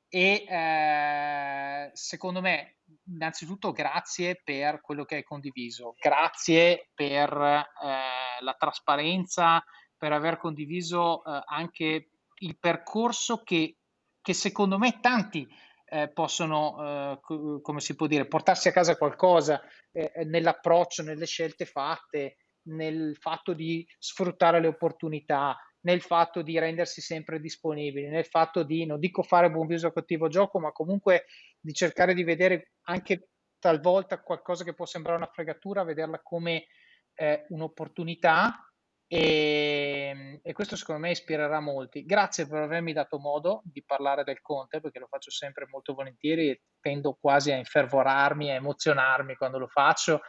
e 0.09 0.44
eh, 0.48 1.90
secondo 1.93 2.40
me 2.40 2.76
innanzitutto 3.06 3.72
grazie 3.72 4.40
per 4.44 4.80
quello 4.80 5.05
che 5.05 5.16
hai 5.16 5.24
condiviso, 5.24 5.97
grazie 5.98 6.90
per 6.94 7.32
eh, 7.32 8.43
la 8.43 8.55
trasparenza, 8.56 9.62
per 9.97 10.12
aver 10.12 10.36
condiviso 10.36 11.24
eh, 11.24 11.43
anche 11.47 12.10
il 12.38 12.58
percorso 12.58 13.42
che, 13.42 13.76
che, 14.20 14.32
secondo 14.32 14.78
me 14.78 14.98
tanti 15.00 15.46
eh, 15.88 16.08
possono, 16.12 17.12
eh, 17.12 17.18
co- 17.20 17.60
come 17.60 17.80
si 17.80 17.94
può 17.94 18.06
dire, 18.06 18.26
portarsi 18.26 18.68
a 18.68 18.72
casa 18.72 18.96
qualcosa 18.96 19.62
eh, 19.92 20.24
nell'approccio, 20.24 21.02
nelle 21.02 21.26
scelte 21.26 21.64
fatte, 21.64 22.36
nel 22.68 23.16
fatto 23.16 23.52
di 23.52 23.86
sfruttare 23.98 24.60
le 24.60 24.66
opportunità, 24.68 25.56
nel 25.80 26.02
fatto 26.02 26.42
di 26.42 26.58
rendersi 26.58 27.00
sempre 27.00 27.40
disponibili, 27.40 28.08
nel 28.08 28.24
fatto 28.26 28.64
di, 28.64 28.84
non 28.84 28.98
dico 28.98 29.22
fare 29.22 29.50
buon 29.50 29.68
viso 29.68 29.86
a 29.86 29.92
cattivo 29.92 30.28
gioco, 30.28 30.58
ma 30.58 30.72
comunque 30.72 31.26
di 31.60 31.72
cercare 31.72 32.12
di 32.12 32.24
vedere 32.24 32.72
anche 32.82 33.28
talvolta 33.58 34.20
qualcosa 34.20 34.64
che 34.64 34.74
può 34.74 34.84
sembrare 34.84 35.16
una 35.16 35.30
fregatura, 35.32 35.84
vederla 35.84 36.20
come 36.22 36.66
eh, 37.14 37.46
un'opportunità 37.48 38.65
e, 39.09 40.41
e, 40.43 40.53
questo 40.53 40.74
secondo 40.74 41.03
me 41.03 41.11
ispirerà 41.12 41.61
molti. 41.61 42.05
Grazie 42.05 42.47
per 42.47 42.62
avermi 42.62 42.93
dato 42.93 43.19
modo 43.19 43.62
di 43.65 43.85
parlare 43.85 44.24
del 44.24 44.41
Conte, 44.41 44.81
perché 44.81 44.99
lo 44.99 45.07
faccio 45.09 45.31
sempre 45.31 45.66
molto 45.69 45.95
volentieri 45.95 46.51
e 46.51 46.62
tendo 46.81 47.16
quasi 47.20 47.53
a 47.53 47.57
infervorarmi, 47.57 48.51
a 48.51 48.55
emozionarmi 48.55 49.37
quando 49.37 49.59
lo 49.59 49.69
faccio 49.69 50.23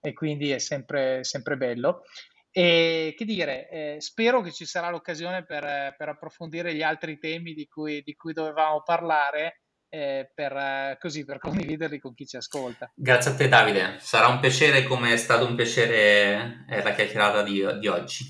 e 0.00 0.12
quindi 0.14 0.50
è 0.50 0.58
sempre, 0.58 1.24
sempre 1.24 1.56
bello. 1.56 2.02
E 2.50 3.14
che 3.16 3.24
dire, 3.24 3.68
eh, 3.70 3.96
spero 4.00 4.42
che 4.42 4.52
ci 4.52 4.66
sarà 4.66 4.90
l'occasione 4.90 5.44
per, 5.44 5.94
per, 5.96 6.08
approfondire 6.08 6.74
gli 6.74 6.82
altri 6.82 7.18
temi 7.18 7.54
di 7.54 7.66
cui, 7.66 8.02
di 8.02 8.14
cui 8.14 8.34
dovevamo 8.34 8.82
parlare, 8.82 9.61
eh, 9.94 10.30
per, 10.34 10.96
così, 10.98 11.24
per 11.24 11.36
condividerli 11.38 11.98
con 11.98 12.14
chi 12.14 12.26
ci 12.26 12.36
ascolta. 12.36 12.90
Grazie 12.94 13.32
a 13.32 13.34
te 13.34 13.48
Davide, 13.48 13.96
sarà 13.98 14.28
un 14.28 14.40
piacere 14.40 14.84
come 14.84 15.12
è 15.12 15.16
stato 15.18 15.46
un 15.46 15.54
piacere 15.54 16.64
eh, 16.66 16.82
la 16.82 16.92
chiacchierata 16.94 17.42
di, 17.42 17.62
di 17.78 17.88
oggi. 17.88 18.24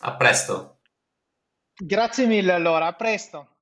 A 0.00 0.16
presto. 0.16 0.80
Grazie 1.78 2.26
mille 2.26 2.52
allora, 2.52 2.86
a 2.86 2.94
presto. 2.94 3.56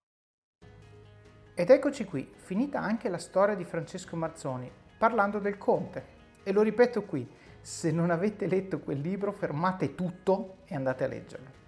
Ed 1.56 1.70
eccoci 1.70 2.04
qui, 2.04 2.32
finita 2.36 2.78
anche 2.78 3.08
la 3.08 3.18
storia 3.18 3.56
di 3.56 3.64
Francesco 3.64 4.14
Marzoni, 4.14 4.70
parlando 4.96 5.40
del 5.40 5.58
Conte. 5.58 6.12
E 6.44 6.52
lo 6.52 6.62
ripeto 6.62 7.04
qui, 7.04 7.28
se 7.60 7.90
non 7.90 8.10
avete 8.10 8.46
letto 8.46 8.78
quel 8.78 9.00
libro 9.00 9.32
fermate 9.32 9.94
tutto 9.94 10.58
e 10.66 10.74
andate 10.74 11.04
a 11.04 11.08
leggerlo. 11.08 11.63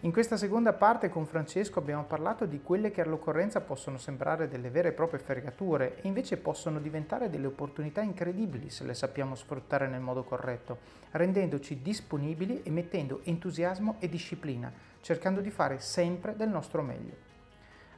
In 0.00 0.12
questa 0.12 0.36
seconda 0.36 0.74
parte 0.74 1.08
con 1.08 1.24
Francesco 1.24 1.78
abbiamo 1.78 2.04
parlato 2.04 2.44
di 2.44 2.60
quelle 2.62 2.90
che 2.90 3.00
all'occorrenza 3.00 3.62
possono 3.62 3.96
sembrare 3.96 4.46
delle 4.46 4.68
vere 4.68 4.90
e 4.90 4.92
proprie 4.92 5.18
fregature 5.18 5.96
e 6.02 6.06
invece 6.06 6.36
possono 6.36 6.80
diventare 6.80 7.30
delle 7.30 7.46
opportunità 7.46 8.02
incredibili 8.02 8.68
se 8.68 8.84
le 8.84 8.92
sappiamo 8.92 9.34
sfruttare 9.34 9.88
nel 9.88 10.02
modo 10.02 10.22
corretto, 10.22 10.78
rendendoci 11.12 11.80
disponibili 11.80 12.62
e 12.62 12.70
mettendo 12.70 13.20
entusiasmo 13.24 13.96
e 13.98 14.10
disciplina, 14.10 14.70
cercando 15.00 15.40
di 15.40 15.50
fare 15.50 15.80
sempre 15.80 16.36
del 16.36 16.50
nostro 16.50 16.82
meglio. 16.82 17.14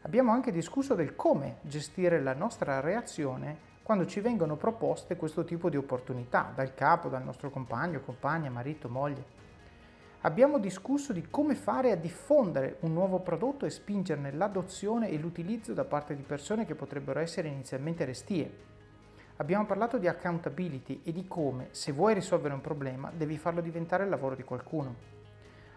Abbiamo 0.03 0.31
anche 0.31 0.53
discusso 0.53 0.95
del 0.95 1.16
come 1.16 1.57
gestire 1.62 2.20
la 2.23 2.33
nostra 2.33 2.79
reazione 2.79 3.66
quando 3.83 4.07
ci 4.07 4.20
vengono 4.20 4.55
proposte 4.55 5.16
questo 5.16 5.45
tipo 5.45 5.69
di 5.69 5.77
opportunità 5.77 6.53
dal 6.55 6.75
capo, 6.75 7.09
dal 7.09 7.25
nostro 7.25 7.51
compagno, 7.51 8.01
compagna, 8.01 8.51
marito, 8.51 8.89
moglie. 8.89 9.38
Abbiamo 10.23 10.59
discusso 10.59 11.12
di 11.12 11.28
come 11.31 11.55
fare 11.55 11.93
a 11.93 11.97
diffondere 11.97 12.78
un 12.81 12.93
nuovo 12.93 13.20
prodotto 13.20 13.66
e 13.66 13.70
spingerne 13.70 14.32
l'adozione 14.32 15.11
e 15.11 15.16
l'utilizzo 15.16 15.74
da 15.74 15.85
parte 15.85 16.16
di 16.16 16.23
persone 16.23 16.66
che 16.66 16.74
potrebbero 16.74 17.20
essere 17.20 17.47
inizialmente 17.47 18.05
restie. 18.05 18.53
Abbiamo 19.36 19.65
parlato 19.65 19.97
di 19.97 20.09
accountability 20.09 21.03
e 21.05 21.12
di 21.12 21.28
come, 21.28 21.69
se 21.70 21.93
vuoi 21.93 22.15
risolvere 22.15 22.53
un 22.53 22.61
problema, 22.61 23.12
devi 23.15 23.39
farlo 23.39 23.61
diventare 23.61 24.03
il 24.03 24.11
lavoro 24.11 24.35
di 24.35 24.43
qualcuno. 24.43 24.97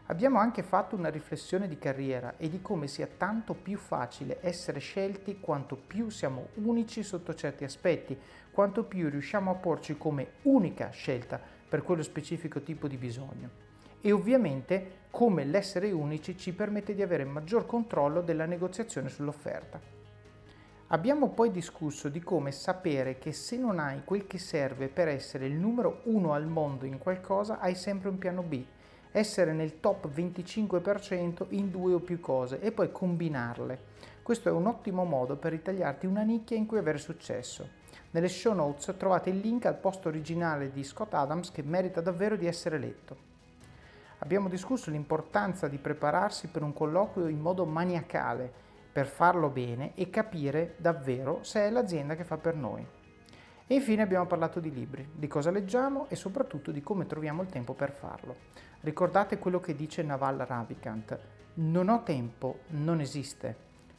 Abbiamo 0.07 0.39
anche 0.39 0.63
fatto 0.63 0.95
una 0.95 1.09
riflessione 1.09 1.68
di 1.68 1.77
carriera 1.77 2.34
e 2.38 2.49
di 2.49 2.63
come 2.63 2.88
sia 2.88 3.07
tanto 3.15 3.53
più 3.53 3.77
facile 3.77 4.39
essere 4.41 4.80
scelti 4.80 5.39
quanto 5.39 5.76
più 5.76 6.09
siamo 6.09 6.47
unici 6.55 7.03
sotto 7.03 7.35
certi 7.35 7.63
aspetti, 7.63 8.18
quanto 8.49 8.85
più 8.85 9.07
riusciamo 9.07 9.51
a 9.51 9.55
porci 9.55 9.95
come 9.99 10.31
unica 10.41 10.89
scelta 10.89 11.39
per 11.69 11.84
quello 11.84 12.01
specifico 12.01 12.63
tipo 12.63 12.88
di 12.88 12.97
bisogno. 12.97 13.69
E 14.02 14.11
ovviamente 14.11 14.99
come 15.11 15.45
l'essere 15.45 15.91
unici 15.91 16.38
ci 16.38 16.53
permette 16.53 16.95
di 16.95 17.02
avere 17.02 17.23
maggior 17.23 17.65
controllo 17.65 18.22
della 18.22 18.45
negoziazione 18.45 19.10
sull'offerta. 19.10 19.80
Abbiamo 20.88 21.30
poi 21.30 21.52
discusso 21.52 22.10
di 22.10 22.19
come 22.19 22.52
sapere 22.52 23.18
che 23.18 23.32
se 23.32 23.57
non 23.57 23.80
hai 23.80 24.03
quel 24.03 24.28
che 24.28 24.40
serve 24.40 24.90
per 24.90 25.07
essere 25.07 25.45
il 25.45 25.53
numero 25.53 26.02
uno 26.06 26.34
al 26.34 26.48
mondo 26.48 26.86
in 26.86 26.98
qualcosa, 26.98 27.60
hai 27.60 27.76
sempre 27.76 28.10
un 28.10 28.18
piano 28.18 28.41
B 28.41 28.64
essere 29.11 29.52
nel 29.53 29.80
top 29.80 30.07
25% 30.07 31.48
in 31.49 31.69
due 31.69 31.94
o 31.94 31.99
più 31.99 32.19
cose 32.19 32.60
e 32.60 32.72
poi 32.72 32.91
combinarle. 32.91 33.90
Questo 34.23 34.49
è 34.49 34.52
un 34.52 34.68
ottimo 34.68 35.03
modo 35.03 35.36
per 35.36 35.52
ritagliarti 35.52 36.06
una 36.06 36.22
nicchia 36.22 36.57
in 36.57 36.65
cui 36.65 36.78
avere 36.78 36.98
successo. 36.98 37.80
Nelle 38.11 38.30
show 38.30 38.53
notes 38.53 38.94
trovate 38.98 39.30
il 39.30 39.40
link 39.40 39.65
al 39.65 39.78
post 39.78 40.06
originale 40.06 40.72
di 40.72 40.84
Scott 40.84 41.14
Adams 41.14 41.52
che 41.52 41.64
merita 41.64 42.02
davvero 42.02 42.36
di 42.36 42.45
essere 42.45 42.78
letto. 42.78 43.31
Abbiamo 44.23 44.49
discusso 44.49 44.91
l'importanza 44.91 45.68
di 45.68 45.80
prepararsi 45.80 46.48
per 46.48 46.61
un 46.61 46.73
colloquio 46.73 47.27
in 47.27 47.39
modo 47.39 47.65
maniacale 47.65 48.52
per 48.91 49.07
farlo 49.07 49.49
bene 49.49 49.93
e 49.95 50.11
capire 50.11 50.76
davvero 50.77 51.43
se 51.43 51.61
è 51.61 51.69
l'azienda 51.72 52.15
che 52.15 52.23
fa 52.23 52.38
per 52.38 52.56
noi. 52.56 52.85
E 53.65 53.73
infine 53.73 54.03
abbiamo 54.03 54.27
parlato 54.27 54.60
di 54.60 54.72
libri, 54.72 55.10
di 55.11 55.27
cosa 55.27 55.49
leggiamo 55.49 56.07
e 56.07 56.15
soprattutto 56.15 56.72
di 56.72 56.81
come 56.81 57.07
troviamo 57.07 57.41
il 57.41 57.49
tempo 57.49 57.73
per 57.73 57.91
farlo. 57.91 58.35
Ricordate 58.81 59.39
quello 59.39 59.60
che 59.60 59.76
dice 59.76 60.03
Naval 60.03 60.38
Ravikant, 60.38 61.19
non 61.56 61.89
ho 61.89 62.03
tempo, 62.03 62.60
non 62.68 62.99
esiste. 62.99 63.56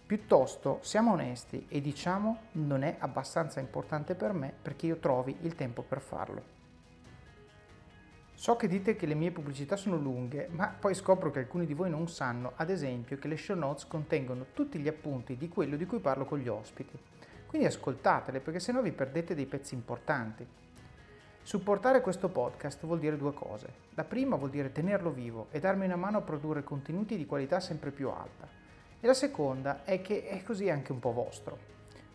Piuttosto 0.07 0.78
siamo 0.82 1.12
onesti 1.12 1.66
e 1.69 1.81
diciamo 1.81 2.43
non 2.53 2.85
è 2.85 2.94
abbastanza 3.01 3.59
importante 3.59 4.15
per 4.15 4.32
me 4.32 4.53
perché 4.62 4.86
io 4.86 4.99
trovi 4.99 5.36
il 5.40 5.57
tempo 5.57 5.82
per 5.82 6.01
farlo. 6.01 6.52
So 8.43 8.56
che 8.56 8.66
dite 8.66 8.97
che 8.97 9.06
le 9.06 9.14
mie 9.14 9.31
pubblicità 9.31 9.77
sono 9.77 9.94
lunghe, 9.97 10.48
ma 10.51 10.66
poi 10.66 10.94
scopro 10.94 11.31
che 11.31 11.39
alcuni 11.39 11.64
di 11.64 11.74
voi 11.74 11.89
non 11.90 12.09
sanno, 12.09 12.55
ad 12.56 12.70
esempio, 12.70 13.16
che 13.16 13.28
le 13.28 13.36
show 13.36 13.56
notes 13.56 13.86
contengono 13.86 14.47
tutti 14.52 14.81
gli 14.81 14.89
appunti 14.89 15.36
di 15.36 15.48
quello 15.48 15.77
di 15.77 15.86
cui 15.86 16.01
parlo 16.01 16.24
con 16.24 16.40
gli 16.40 16.48
ospiti. 16.48 16.98
Quindi 17.47 17.69
ascoltatele 17.69 18.40
perché 18.40 18.59
sennò 18.59 18.82
vi 18.82 18.90
perdete 18.90 19.36
dei 19.36 19.47
pezzi 19.47 19.74
importanti. 19.74 20.44
Supportare 21.40 22.01
questo 22.01 22.31
podcast 22.31 22.85
vuol 22.85 22.98
dire 22.98 23.16
due 23.16 23.32
cose. 23.32 23.69
La 23.94 24.02
prima 24.02 24.35
vuol 24.35 24.51
dire 24.51 24.73
tenerlo 24.73 25.12
vivo 25.12 25.47
e 25.52 25.60
darmi 25.60 25.85
una 25.85 25.94
mano 25.94 26.19
a 26.19 26.23
produrre 26.23 26.64
contenuti 26.64 27.16
di 27.16 27.27
qualità 27.27 27.60
sempre 27.60 27.93
più 27.93 28.09
alta. 28.09 28.48
E 28.98 29.06
la 29.06 29.14
seconda 29.14 29.85
è 29.85 30.02
che 30.02 30.27
è 30.27 30.43
così 30.43 30.69
anche 30.69 30.90
un 30.90 30.98
po' 30.98 31.12
vostro. 31.12 31.56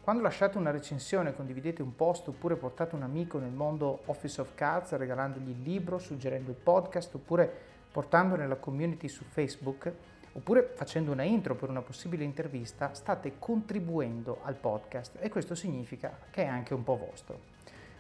Quando 0.08 0.24
lasciate 0.24 0.58
una 0.58 0.72
recensione, 0.72 1.36
condividete 1.36 1.82
un 1.82 1.94
post 1.94 2.30
oppure 2.30 2.56
portate 2.56 2.96
un 2.96 3.04
amico 3.04 3.40
nel 3.40 3.52
mondo 3.52 4.04
Office 4.06 4.40
of 4.40 4.56
Cards 4.56 4.96
regalandogli 4.96 5.50
il 5.50 5.62
libro, 5.62 6.00
suggerendo 6.00 6.50
il 6.50 6.56
podcast 6.56 7.14
oppure 7.16 7.52
portando 7.92 8.38
nella 8.38 8.56
community 8.56 9.10
su 9.10 9.26
Facebook, 9.26 9.92
oppure 10.32 10.72
facendo 10.76 11.12
una 11.12 11.24
intro 11.24 11.56
per 11.56 11.68
una 11.68 11.82
possibile 11.82 12.24
intervista, 12.24 12.94
state 12.94 13.34
contribuendo 13.38 14.40
al 14.44 14.56
podcast 14.56 15.18
e 15.20 15.28
questo 15.28 15.56
significa 15.56 16.18
che 16.32 16.44
è 16.44 16.48
anche 16.48 16.74
un 16.74 16.86
po' 16.86 16.96
vostro. 16.96 17.38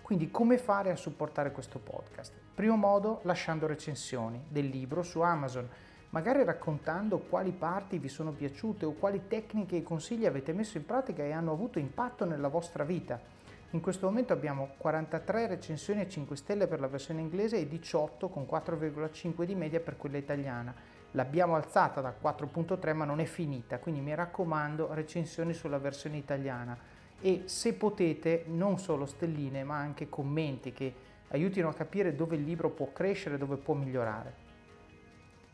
Quindi 0.02 0.32
come 0.32 0.58
fare 0.58 0.92
a 0.92 0.96
supportare 0.96 1.52
questo 1.52 1.80
podcast? 1.80 2.32
Primo 2.56 2.78
modo, 2.78 3.20
lasciando 3.24 3.68
recensioni 3.68 4.46
del 4.48 4.68
libro 4.68 5.04
su 5.04 5.20
Amazon, 5.20 5.68
magari 6.10 6.44
raccontando 6.44 7.20
quali 7.20 7.52
parti 7.52 7.98
vi 7.98 8.08
sono 8.08 8.32
piaciute 8.32 8.86
o 8.86 8.94
quali 8.94 9.28
tecniche 9.28 9.78
e 9.78 9.84
consigli 9.84 10.26
avete 10.26 10.54
messo 10.54 10.78
in 10.78 10.86
pratica 10.86 11.24
e 11.24 11.32
hanno 11.32 11.52
avuto 11.52 11.80
impatto 11.80 12.26
nella 12.26 12.48
vostra 12.48 12.84
vita. 12.84 13.20
In 13.72 13.82
questo 13.82 14.06
momento 14.06 14.34
abbiamo 14.34 14.70
43 14.78 15.48
recensioni 15.48 16.02
a 16.02 16.08
5 16.08 16.36
stelle 16.36 16.68
per 16.68 16.80
la 16.80 16.88
versione 16.88 17.22
inglese 17.22 17.58
e 17.58 17.68
18 17.68 18.30
con 18.30 18.48
4,5 18.50 19.44
di 19.44 19.56
media 19.56 19.80
per 19.80 19.98
quella 19.98 20.18
italiana 20.18 20.74
l'abbiamo 21.12 21.56
alzata 21.56 22.02
da 22.02 22.14
4.3 22.22 22.94
ma 22.94 23.06
non 23.06 23.20
è 23.20 23.26
finita, 23.26 23.80
quindi 23.80 24.02
mi 24.02 24.14
raccomando 24.14 24.94
recensioni 24.94 25.54
sulla 25.54 25.80
versione 25.80 26.18
italiana 26.18 26.78
e 27.20 27.44
se 27.46 27.74
potete 27.74 28.44
non 28.48 28.78
solo 28.78 29.06
stelline 29.06 29.64
ma 29.64 29.78
anche 29.78 30.10
commenti 30.10 30.72
che 30.72 30.94
aiutino 31.30 31.70
a 31.70 31.74
capire 31.74 32.16
dove 32.16 32.36
il 32.36 32.44
libro 32.44 32.70
può 32.70 32.92
crescere, 32.92 33.38
dove 33.38 33.58
può 33.58 33.74
migliorare. 33.74 34.47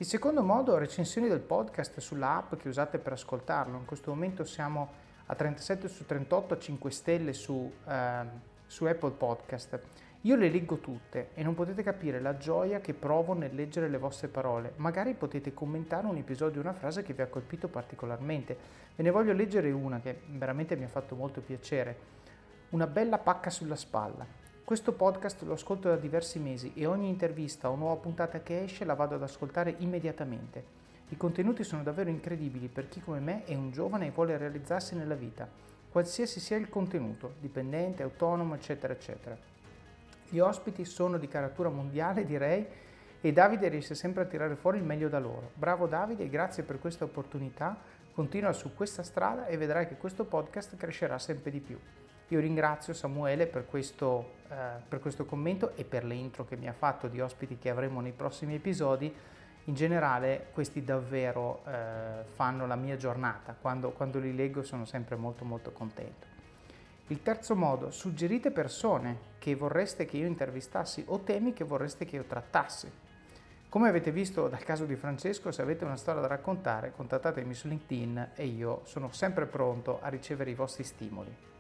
Il 0.04 0.10
secondo 0.10 0.44
modo, 0.44 0.78
recensioni 0.78 1.30
del 1.30 1.40
podcast 1.40 2.02
sulla 2.02 2.36
app 2.36 2.56
che 2.56 2.68
usate 2.68 2.98
per 2.98 3.14
ascoltarlo. 3.14 3.78
In 3.78 3.86
questo 3.86 4.10
momento 4.12 4.44
siamo 4.44 4.90
a 5.28 5.34
37 5.34 5.88
su 5.88 6.06
38 6.06 6.56
a 6.56 6.60
5 6.60 6.92
stelle 6.92 7.32
su, 7.32 7.72
eh, 7.88 8.26
su 8.68 8.84
Apple 8.84 9.12
Podcast 9.12 9.80
io 10.24 10.36
le 10.36 10.50
leggo 10.50 10.80
tutte 10.80 11.30
e 11.34 11.42
non 11.42 11.54
potete 11.54 11.84
capire 11.84 12.20
la 12.20 12.36
gioia 12.36 12.82
che 12.82 12.94
provo 12.94 13.34
nel 13.34 13.56
leggere 13.56 13.88
le 13.88 13.98
vostre 13.98 14.28
parole. 14.28 14.74
Magari 14.76 15.14
potete 15.14 15.54
commentare 15.54 16.06
un 16.06 16.18
episodio, 16.18 16.60
una 16.60 16.74
frase 16.74 17.02
che 17.02 17.14
vi 17.14 17.22
ha 17.22 17.28
colpito 17.28 17.70
particolarmente. 17.70 18.58
Ve 18.98 19.04
ne 19.04 19.10
voglio 19.10 19.32
leggere 19.32 19.72
una 19.72 20.02
che 20.02 20.20
veramente 20.28 20.76
mi 20.76 20.84
ha 20.84 20.90
fatto 20.90 21.16
molto 21.16 21.40
piacere. 21.40 21.96
Una 22.72 22.88
bella 22.88 23.20
pacca 23.20 23.50
sulla 23.50 23.78
spalla. 23.78 24.43
Questo 24.66 24.94
podcast 24.94 25.42
lo 25.42 25.54
ascolto 25.54 25.90
da 25.90 25.98
diversi 25.98 26.40
mesi 26.40 26.72
e 26.74 26.86
ogni 26.86 27.10
intervista 27.10 27.70
o 27.70 27.76
nuova 27.76 28.00
puntata 28.00 28.40
che 28.40 28.64
esce 28.64 28.86
la 28.86 28.94
vado 28.94 29.16
ad 29.16 29.22
ascoltare 29.22 29.76
immediatamente. 29.80 30.64
I 31.10 31.18
contenuti 31.18 31.66
sono 31.66 31.84
davvero 31.84 32.10
incredibili 32.10 32.70
per 32.70 32.88
chi 32.88 33.02
come 33.02 33.20
me 33.20 33.44
è 33.44 33.56
un 33.56 33.72
giovane 33.72 34.08
e 34.08 34.12
vuole 34.12 34.38
realizzarsi 34.38 34.96
nella 34.96 35.16
vita, 35.16 35.50
qualsiasi 35.92 36.40
sia 36.40 36.56
il 36.56 36.70
contenuto, 36.70 37.34
dipendente, 37.42 38.04
autonomo, 38.04 38.56
eccetera, 38.56 38.94
eccetera. 38.94 39.38
Gli 40.30 40.40
ospiti 40.40 40.86
sono 40.86 41.18
di 41.18 41.28
caratura 41.28 41.68
mondiale, 41.68 42.24
direi, 42.24 42.66
e 43.20 43.34
Davide 43.34 43.68
riesce 43.68 43.96
sempre 43.96 44.24
a 44.24 44.28
tirare 44.28 44.56
fuori 44.56 44.78
il 44.78 44.86
meglio 44.86 45.10
da 45.10 45.20
loro. 45.20 45.52
Bravo 45.56 45.88
Davide, 45.88 46.30
grazie 46.30 46.64
per 46.64 46.80
questa 46.80 47.04
opportunità. 47.04 47.78
Continua 48.14 48.54
su 48.54 48.74
questa 48.74 49.04
strada 49.04 49.46
e 49.46 49.58
vedrai 49.58 49.88
che 49.88 49.98
questo 49.98 50.24
podcast 50.24 50.78
crescerà 50.78 51.20
sempre 51.20 51.52
di 51.52 51.60
più. 51.60 51.78
Io 52.30 52.40
ringrazio 52.40 52.94
Samuele 52.94 53.46
per 53.46 53.66
questo, 53.66 54.34
eh, 54.50 54.56
per 54.88 55.00
questo 55.00 55.26
commento 55.26 55.76
e 55.76 55.84
per 55.84 56.06
le 56.06 56.16
intro 56.16 56.46
che 56.46 56.56
mi 56.56 56.68
ha 56.68 56.74
fatto 56.74 57.08
di 57.08 57.20
ospiti 57.20 57.58
che 57.58 57.70
avremo 57.70 58.02
nei 58.02 58.14
prossimi 58.14 58.56
episodi. 58.56 59.14
In 59.66 59.76
generale 59.76 60.48
questi 60.52 60.84
davvero 60.84 61.64
eh, 61.66 62.24
fanno 62.34 62.66
la 62.66 62.76
mia 62.76 62.98
giornata, 62.98 63.56
quando, 63.60 63.92
quando 63.92 64.20
li 64.20 64.36
leggo 64.36 64.64
sono 64.64 64.86
sempre 64.86 65.16
molto 65.16 65.46
molto 65.46 65.72
contento. 65.72 66.32
Il 67.08 67.22
terzo 67.22 67.56
modo, 67.56 67.92
suggerite 67.92 68.52
persone 68.52 69.32
che 69.38 69.56
vorreste 69.56 70.06
che 70.06 70.18
io 70.18 70.26
intervistassi 70.26 71.04
o 71.08 71.20
temi 71.20 71.54
che 71.54 71.64
vorreste 71.64 72.06
che 72.06 72.16
io 72.16 72.24
trattassi. 72.24 72.90
Come 73.68 73.90
avete 73.90 74.12
visto 74.12 74.48
dal 74.48 74.64
caso 74.64 74.86
di 74.86 74.96
Francesco, 74.96 75.52
se 75.52 75.62
avete 75.62 75.84
una 75.84 75.98
storia 75.98 76.22
da 76.22 76.28
raccontare, 76.28 76.94
contattatemi 76.96 77.54
su 77.54 77.68
LinkedIn 77.68 78.30
e 78.36 78.46
io 78.46 78.82
sono 78.86 79.12
sempre 79.12 79.46
pronto 79.46 80.00
a 80.02 80.08
ricevere 80.08 80.52
i 80.52 80.56
vostri 80.56 80.84
stimoli. 80.84 81.53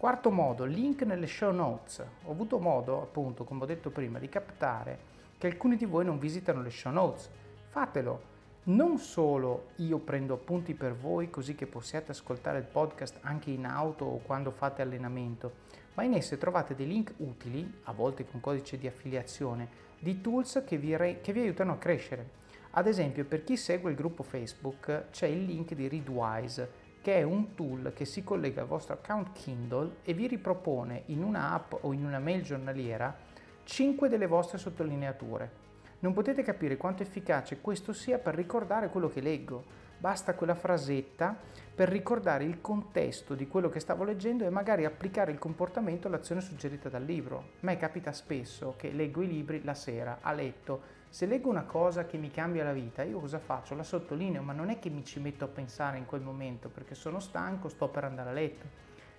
Quarto 0.00 0.30
modo, 0.30 0.64
link 0.64 1.02
nelle 1.02 1.26
show 1.26 1.52
notes. 1.52 2.02
Ho 2.24 2.30
avuto 2.30 2.58
modo, 2.58 3.02
appunto, 3.02 3.44
come 3.44 3.64
ho 3.64 3.66
detto 3.66 3.90
prima, 3.90 4.18
di 4.18 4.30
captare 4.30 4.98
che 5.36 5.46
alcuni 5.46 5.76
di 5.76 5.84
voi 5.84 6.06
non 6.06 6.18
visitano 6.18 6.62
le 6.62 6.70
show 6.70 6.90
notes. 6.90 7.28
Fatelo, 7.68 8.22
non 8.62 8.96
solo 8.96 9.72
io 9.76 9.98
prendo 9.98 10.32
appunti 10.32 10.72
per 10.72 10.94
voi 10.94 11.28
così 11.28 11.54
che 11.54 11.66
possiate 11.66 12.12
ascoltare 12.12 12.56
il 12.56 12.64
podcast 12.64 13.18
anche 13.20 13.50
in 13.50 13.66
auto 13.66 14.06
o 14.06 14.22
quando 14.22 14.52
fate 14.52 14.80
allenamento, 14.80 15.52
ma 15.92 16.02
in 16.02 16.14
esse 16.14 16.38
trovate 16.38 16.74
dei 16.74 16.86
link 16.86 17.12
utili, 17.18 17.70
a 17.82 17.92
volte 17.92 18.24
con 18.24 18.40
codice 18.40 18.78
di 18.78 18.86
affiliazione, 18.86 19.68
di 19.98 20.22
tools 20.22 20.62
che 20.66 20.78
vi, 20.78 20.96
re- 20.96 21.20
che 21.20 21.34
vi 21.34 21.40
aiutano 21.40 21.72
a 21.72 21.76
crescere. 21.76 22.38
Ad 22.70 22.86
esempio, 22.86 23.26
per 23.26 23.44
chi 23.44 23.58
segue 23.58 23.90
il 23.90 23.96
gruppo 23.96 24.22
Facebook 24.22 25.10
c'è 25.10 25.26
il 25.26 25.44
link 25.44 25.74
di 25.74 25.88
Readwise, 25.88 26.79
che 27.02 27.16
è 27.16 27.22
un 27.22 27.54
tool 27.54 27.92
che 27.94 28.04
si 28.04 28.22
collega 28.22 28.62
al 28.62 28.66
vostro 28.66 28.94
account 28.94 29.32
Kindle 29.32 29.96
e 30.02 30.12
vi 30.12 30.26
ripropone 30.26 31.04
in 31.06 31.22
una 31.22 31.52
app 31.52 31.72
o 31.80 31.92
in 31.92 32.04
una 32.04 32.18
mail 32.18 32.42
giornaliera 32.42 33.16
5 33.64 34.08
delle 34.08 34.26
vostre 34.26 34.58
sottolineature. 34.58 35.68
Non 36.00 36.12
potete 36.12 36.42
capire 36.42 36.76
quanto 36.76 37.02
efficace 37.02 37.60
questo 37.60 37.92
sia 37.92 38.18
per 38.18 38.34
ricordare 38.34 38.88
quello 38.88 39.08
che 39.08 39.20
leggo. 39.20 39.64
Basta 39.98 40.34
quella 40.34 40.54
frasetta 40.54 41.36
per 41.74 41.88
ricordare 41.88 42.44
il 42.44 42.60
contesto 42.60 43.34
di 43.34 43.46
quello 43.46 43.68
che 43.68 43.80
stavo 43.80 44.04
leggendo 44.04 44.44
e 44.44 44.50
magari 44.50 44.84
applicare 44.84 45.30
il 45.30 45.38
comportamento 45.38 46.08
all'azione 46.08 46.40
suggerita 46.40 46.88
dal 46.88 47.04
libro. 47.04 47.36
A 47.38 47.42
me 47.60 47.76
capita 47.76 48.12
spesso 48.12 48.74
che 48.76 48.90
leggo 48.92 49.22
i 49.22 49.28
libri 49.28 49.62
la 49.62 49.74
sera, 49.74 50.18
a 50.20 50.32
letto. 50.32 50.98
Se 51.10 51.26
leggo 51.26 51.50
una 51.50 51.64
cosa 51.64 52.06
che 52.06 52.16
mi 52.16 52.30
cambia 52.30 52.64
la 52.64 52.72
vita, 52.72 53.02
io 53.02 53.18
cosa 53.18 53.38
faccio? 53.38 53.74
La 53.74 53.82
sottolineo, 53.82 54.42
ma 54.42 54.52
non 54.52 54.70
è 54.70 54.78
che 54.78 54.88
mi 54.90 55.04
ci 55.04 55.18
metto 55.20 55.44
a 55.44 55.48
pensare 55.48 55.98
in 55.98 56.06
quel 56.06 56.22
momento 56.22 56.68
perché 56.68 56.94
sono 56.94 57.18
stanco, 57.18 57.68
sto 57.68 57.88
per 57.88 58.04
andare 58.04 58.30
a 58.30 58.32
letto. 58.32 58.66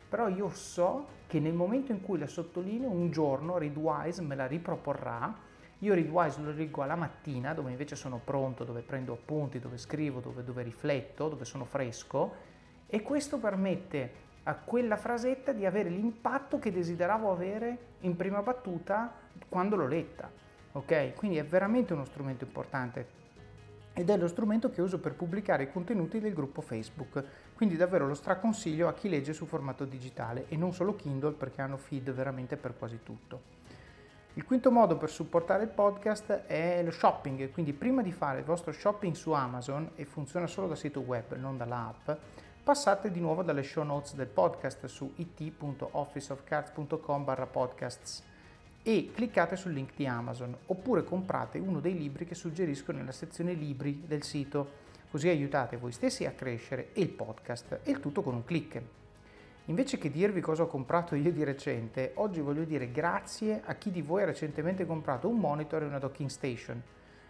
Però 0.08 0.28
io 0.30 0.50
so 0.50 1.06
che 1.28 1.40
nel 1.40 1.54
momento 1.54 1.92
in 1.92 2.02
cui 2.02 2.18
la 2.18 2.28
sottolineo, 2.28 2.90
un 2.90 3.12
giorno 3.12 3.58
Readwise 3.58 4.22
me 4.22 4.36
la 4.36 4.48
riproporrà 4.48 5.50
io 5.84 5.96
Readwise 5.96 6.42
lo 6.42 6.52
leggo 6.52 6.84
alla 6.84 6.96
mattina, 6.96 7.54
dove 7.54 7.72
invece 7.72 7.96
sono 7.96 8.22
pronto, 8.24 8.64
dove 8.64 8.82
prendo 8.82 9.14
appunti, 9.14 9.60
dove 9.60 9.78
scrivo, 9.78 10.20
dove, 10.20 10.44
dove 10.44 10.62
rifletto, 10.62 11.28
dove 11.28 11.44
sono 11.44 11.66
fresco 11.66 12.34
e 12.86 13.02
questo 13.02 13.40
permette 13.40 14.30
a 14.44 14.56
quella 14.56 14.96
frasetta 14.96 15.54
di 15.54 15.66
avere 15.66 15.90
l'impatto 15.90 16.60
che 16.60 16.72
desideravo 16.72 17.32
avere 17.32 17.78
in 18.02 18.16
prima 18.16 18.42
battuta 18.44 19.12
quando 19.50 19.76
l'ho 19.76 19.88
letta. 19.88 20.30
Ok? 20.74 21.14
Quindi 21.16 21.38
è 21.38 21.46
veramente 21.46 21.94
uno 21.94 22.06
strumento 22.06 22.44
importante 22.44 23.20
ed 23.94 24.10
è 24.10 24.18
lo 24.18 24.28
strumento 24.28 24.70
che 24.70 24.82
uso 24.82 25.00
per 25.00 25.16
pubblicare 25.16 25.64
i 25.64 25.72
contenuti 25.72 26.20
del 26.20 26.34
gruppo 26.34 26.62
Facebook. 26.62 27.24
Quindi 27.56 27.76
davvero 27.76 28.08
lo 28.08 28.14
straconsiglio 28.14 28.88
a 28.88 28.94
chi 28.94 29.10
legge 29.10 29.34
su 29.34 29.46
formato 29.46 29.84
digitale 29.86 30.46
e 30.48 30.56
non 30.56 30.74
solo 30.74 30.96
Kindle 30.96 31.34
perché 31.34 31.62
hanno 31.62 31.78
feed 31.78 32.12
veramente 32.12 32.56
per 32.56 32.78
quasi 32.78 33.00
tutto. 33.04 33.60
Il 34.36 34.46
quinto 34.46 34.72
modo 34.72 34.96
per 34.96 35.10
supportare 35.10 35.64
il 35.64 35.70
podcast 35.70 36.44
è 36.46 36.82
lo 36.84 36.92
shopping, 36.92 37.52
quindi 37.52 37.74
prima 37.74 38.02
di 38.02 38.14
fare 38.14 38.40
il 38.40 38.46
vostro 38.46 38.72
shopping 38.72 39.14
su 39.14 39.34
Amazon, 39.34 39.92
e 39.96 40.06
funziona 40.06 40.48
solo 40.48 40.68
da 40.68 40.76
sito 40.76 41.02
web, 41.02 41.36
non 41.36 41.58
dall'app, 41.58 42.12
passate 42.64 43.12
di 43.12 43.20
nuovo 43.20 43.44
dalle 43.44 43.64
show 43.64 43.84
notes 43.84 44.16
del 44.16 44.28
podcast 44.28 44.86
su 44.86 45.12
it.officeofcards.com 45.18 47.26
barra 47.26 47.46
podcasts 47.46 48.24
e 48.84 49.12
cliccate 49.14 49.56
sul 49.56 49.74
link 49.74 49.92
di 49.96 50.08
Amazon 50.08 50.56
oppure 50.68 51.04
comprate 51.04 51.60
uno 51.60 51.80
dei 51.80 51.96
libri 51.96 52.26
che 52.26 52.36
suggerisco 52.36 52.92
nella 52.92 53.12
sezione 53.12 53.54
libri 53.54 54.04
del 54.06 54.24
sito. 54.24 54.90
così 55.12 55.28
aiutate 55.28 55.76
voi 55.76 55.92
stessi 55.92 56.26
a 56.26 56.32
crescere 56.32 56.94
e 56.94 57.02
il 57.02 57.10
podcast 57.10 57.82
e 57.84 57.92
il 57.92 58.00
tutto 58.00 58.22
con 58.22 58.34
un 58.34 58.46
clic. 58.46 58.82
Invece 59.66 59.98
che 59.98 60.10
dirvi 60.10 60.42
cosa 60.42 60.64
ho 60.64 60.68
comprato 60.68 61.16
io 61.16 61.32
di 61.32 61.44
recente, 61.44 62.14
oggi 62.16 62.40
voglio 62.40 62.64
dire 62.64 62.92
grazie 62.92 63.62
a 63.64 63.76
chi 63.76 63.92
di 63.92 64.02
voi 64.02 64.24
ha 64.24 64.26
recentemente 64.26 64.86
comprato 64.86 65.28
un 65.28 65.38
monitor 65.38 65.84
e 65.84 65.86
una 65.86 66.00
docking 66.00 66.30
station. 66.30 66.82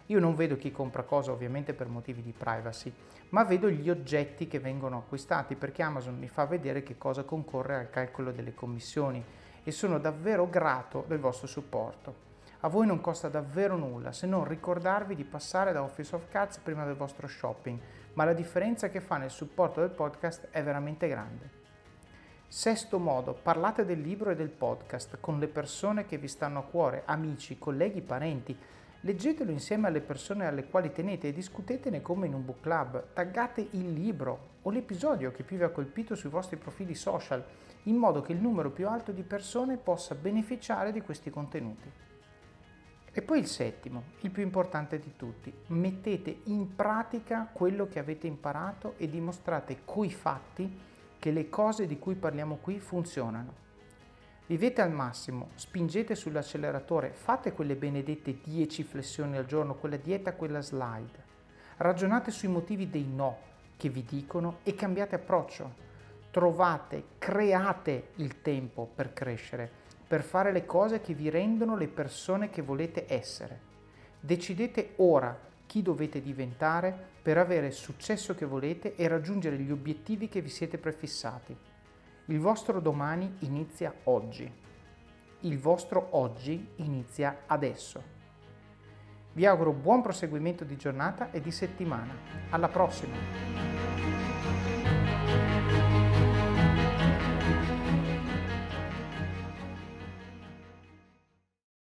Io 0.07 0.19
non 0.19 0.35
vedo 0.35 0.57
chi 0.57 0.71
compra 0.71 1.03
cosa 1.03 1.31
ovviamente 1.31 1.73
per 1.73 1.87
motivi 1.87 2.21
di 2.21 2.33
privacy, 2.37 2.93
ma 3.29 3.43
vedo 3.43 3.69
gli 3.69 3.89
oggetti 3.89 4.47
che 4.47 4.59
vengono 4.59 4.97
acquistati 4.97 5.55
perché 5.55 5.81
Amazon 5.81 6.17
mi 6.17 6.27
fa 6.27 6.45
vedere 6.45 6.83
che 6.83 6.97
cosa 6.97 7.23
concorre 7.23 7.75
al 7.75 7.89
calcolo 7.89 8.31
delle 8.31 8.53
commissioni 8.53 9.23
e 9.63 9.71
sono 9.71 9.99
davvero 9.99 10.49
grato 10.49 11.05
del 11.07 11.19
vostro 11.19 11.47
supporto. 11.47 12.29
A 12.61 12.67
voi 12.67 12.85
non 12.85 13.01
costa 13.01 13.27
davvero 13.27 13.75
nulla 13.75 14.11
se 14.11 14.27
non 14.27 14.45
ricordarvi 14.45 15.15
di 15.15 15.23
passare 15.23 15.71
da 15.71 15.81
Office 15.81 16.15
of 16.15 16.29
Cards 16.29 16.59
prima 16.59 16.85
del 16.85 16.95
vostro 16.95 17.27
shopping, 17.27 17.79
ma 18.13 18.23
la 18.23 18.33
differenza 18.33 18.89
che 18.89 19.01
fa 19.01 19.17
nel 19.17 19.31
supporto 19.31 19.79
del 19.79 19.89
podcast 19.89 20.49
è 20.51 20.61
veramente 20.61 21.07
grande. 21.07 21.59
Sesto 22.47 22.99
modo, 22.99 23.33
parlate 23.33 23.85
del 23.85 24.01
libro 24.01 24.29
e 24.29 24.35
del 24.35 24.49
podcast 24.49 25.17
con 25.21 25.39
le 25.39 25.47
persone 25.47 26.05
che 26.05 26.17
vi 26.17 26.27
stanno 26.27 26.59
a 26.59 26.63
cuore, 26.63 27.03
amici, 27.05 27.57
colleghi, 27.57 28.01
parenti. 28.01 28.55
Leggetelo 29.03 29.49
insieme 29.49 29.87
alle 29.87 30.01
persone 30.01 30.45
alle 30.45 30.65
quali 30.65 30.91
tenete 30.91 31.29
e 31.29 31.33
discutetene 31.33 32.01
come 32.01 32.27
in 32.27 32.33
un 32.33 32.43
book 32.43 32.59
club. 32.59 33.13
Taggate 33.13 33.69
il 33.71 33.93
libro 33.93 34.49
o 34.63 34.69
l'episodio 34.69 35.31
che 35.31 35.43
più 35.43 35.57
vi 35.57 35.63
ha 35.63 35.69
colpito 35.69 36.13
sui 36.13 36.29
vostri 36.29 36.57
profili 36.57 36.93
social, 36.93 37.41
in 37.83 37.95
modo 37.95 38.21
che 38.21 38.31
il 38.31 38.39
numero 38.39 38.71
più 38.71 38.87
alto 38.87 39.11
di 39.11 39.23
persone 39.23 39.77
possa 39.77 40.15
beneficiare 40.15 40.91
di 40.91 41.01
questi 41.01 41.29
contenuti. 41.29 41.91
E 43.13 43.21
poi 43.21 43.39
il 43.39 43.47
settimo, 43.47 44.03
il 44.21 44.31
più 44.31 44.41
importante 44.41 44.97
di 44.97 45.15
tutti, 45.17 45.53
mettete 45.67 46.41
in 46.45 46.75
pratica 46.75 47.49
quello 47.51 47.87
che 47.87 47.99
avete 47.99 48.27
imparato 48.27 48.93
e 48.97 49.09
dimostrate 49.09 49.81
coi 49.83 50.11
fatti 50.11 50.79
che 51.19 51.31
le 51.31 51.49
cose 51.49 51.85
di 51.87 51.99
cui 51.99 52.15
parliamo 52.15 52.55
qui 52.61 52.79
funzionano. 52.79 53.53
Vivete 54.47 54.81
al 54.81 54.91
massimo, 54.91 55.49
spingete 55.55 56.15
sull'acceleratore, 56.15 57.11
fate 57.11 57.53
quelle 57.53 57.75
benedette 57.75 58.39
10 58.41 58.83
flessioni 58.83 59.37
al 59.37 59.45
giorno, 59.45 59.75
quella 59.75 59.97
dieta, 59.97 60.33
quella 60.33 60.61
slide. 60.61 61.29
Ragionate 61.77 62.31
sui 62.31 62.47
motivi 62.47 62.89
dei 62.89 63.05
no 63.05 63.37
che 63.77 63.89
vi 63.89 64.03
dicono 64.03 64.57
e 64.63 64.73
cambiate 64.73 65.15
approccio. 65.15 65.90
Trovate, 66.31 67.03
create 67.17 68.09
il 68.15 68.41
tempo 68.41 68.89
per 68.93 69.13
crescere 69.13 69.81
per 70.11 70.23
fare 70.23 70.51
le 70.51 70.65
cose 70.65 70.99
che 70.99 71.13
vi 71.13 71.29
rendono 71.29 71.77
le 71.77 71.87
persone 71.87 72.49
che 72.49 72.61
volete 72.61 73.05
essere. 73.07 73.61
Decidete 74.19 74.95
ora 74.97 75.39
chi 75.65 75.81
dovete 75.81 76.21
diventare 76.21 76.93
per 77.21 77.37
avere 77.37 77.67
il 77.67 77.71
successo 77.71 78.35
che 78.35 78.45
volete 78.45 78.97
e 78.97 79.07
raggiungere 79.07 79.57
gli 79.57 79.71
obiettivi 79.71 80.27
che 80.27 80.41
vi 80.41 80.49
siete 80.49 80.77
prefissati. 80.77 81.55
Il 82.25 82.39
vostro 82.41 82.81
domani 82.81 83.37
inizia 83.39 83.93
oggi. 84.03 84.51
Il 85.39 85.59
vostro 85.59 86.07
oggi 86.09 86.71
inizia 86.75 87.43
adesso. 87.45 88.03
Vi 89.31 89.45
auguro 89.45 89.71
buon 89.71 90.01
proseguimento 90.01 90.65
di 90.65 90.75
giornata 90.75 91.31
e 91.31 91.39
di 91.39 91.51
settimana. 91.51 92.13
Alla 92.49 92.67
prossima! 92.67 94.60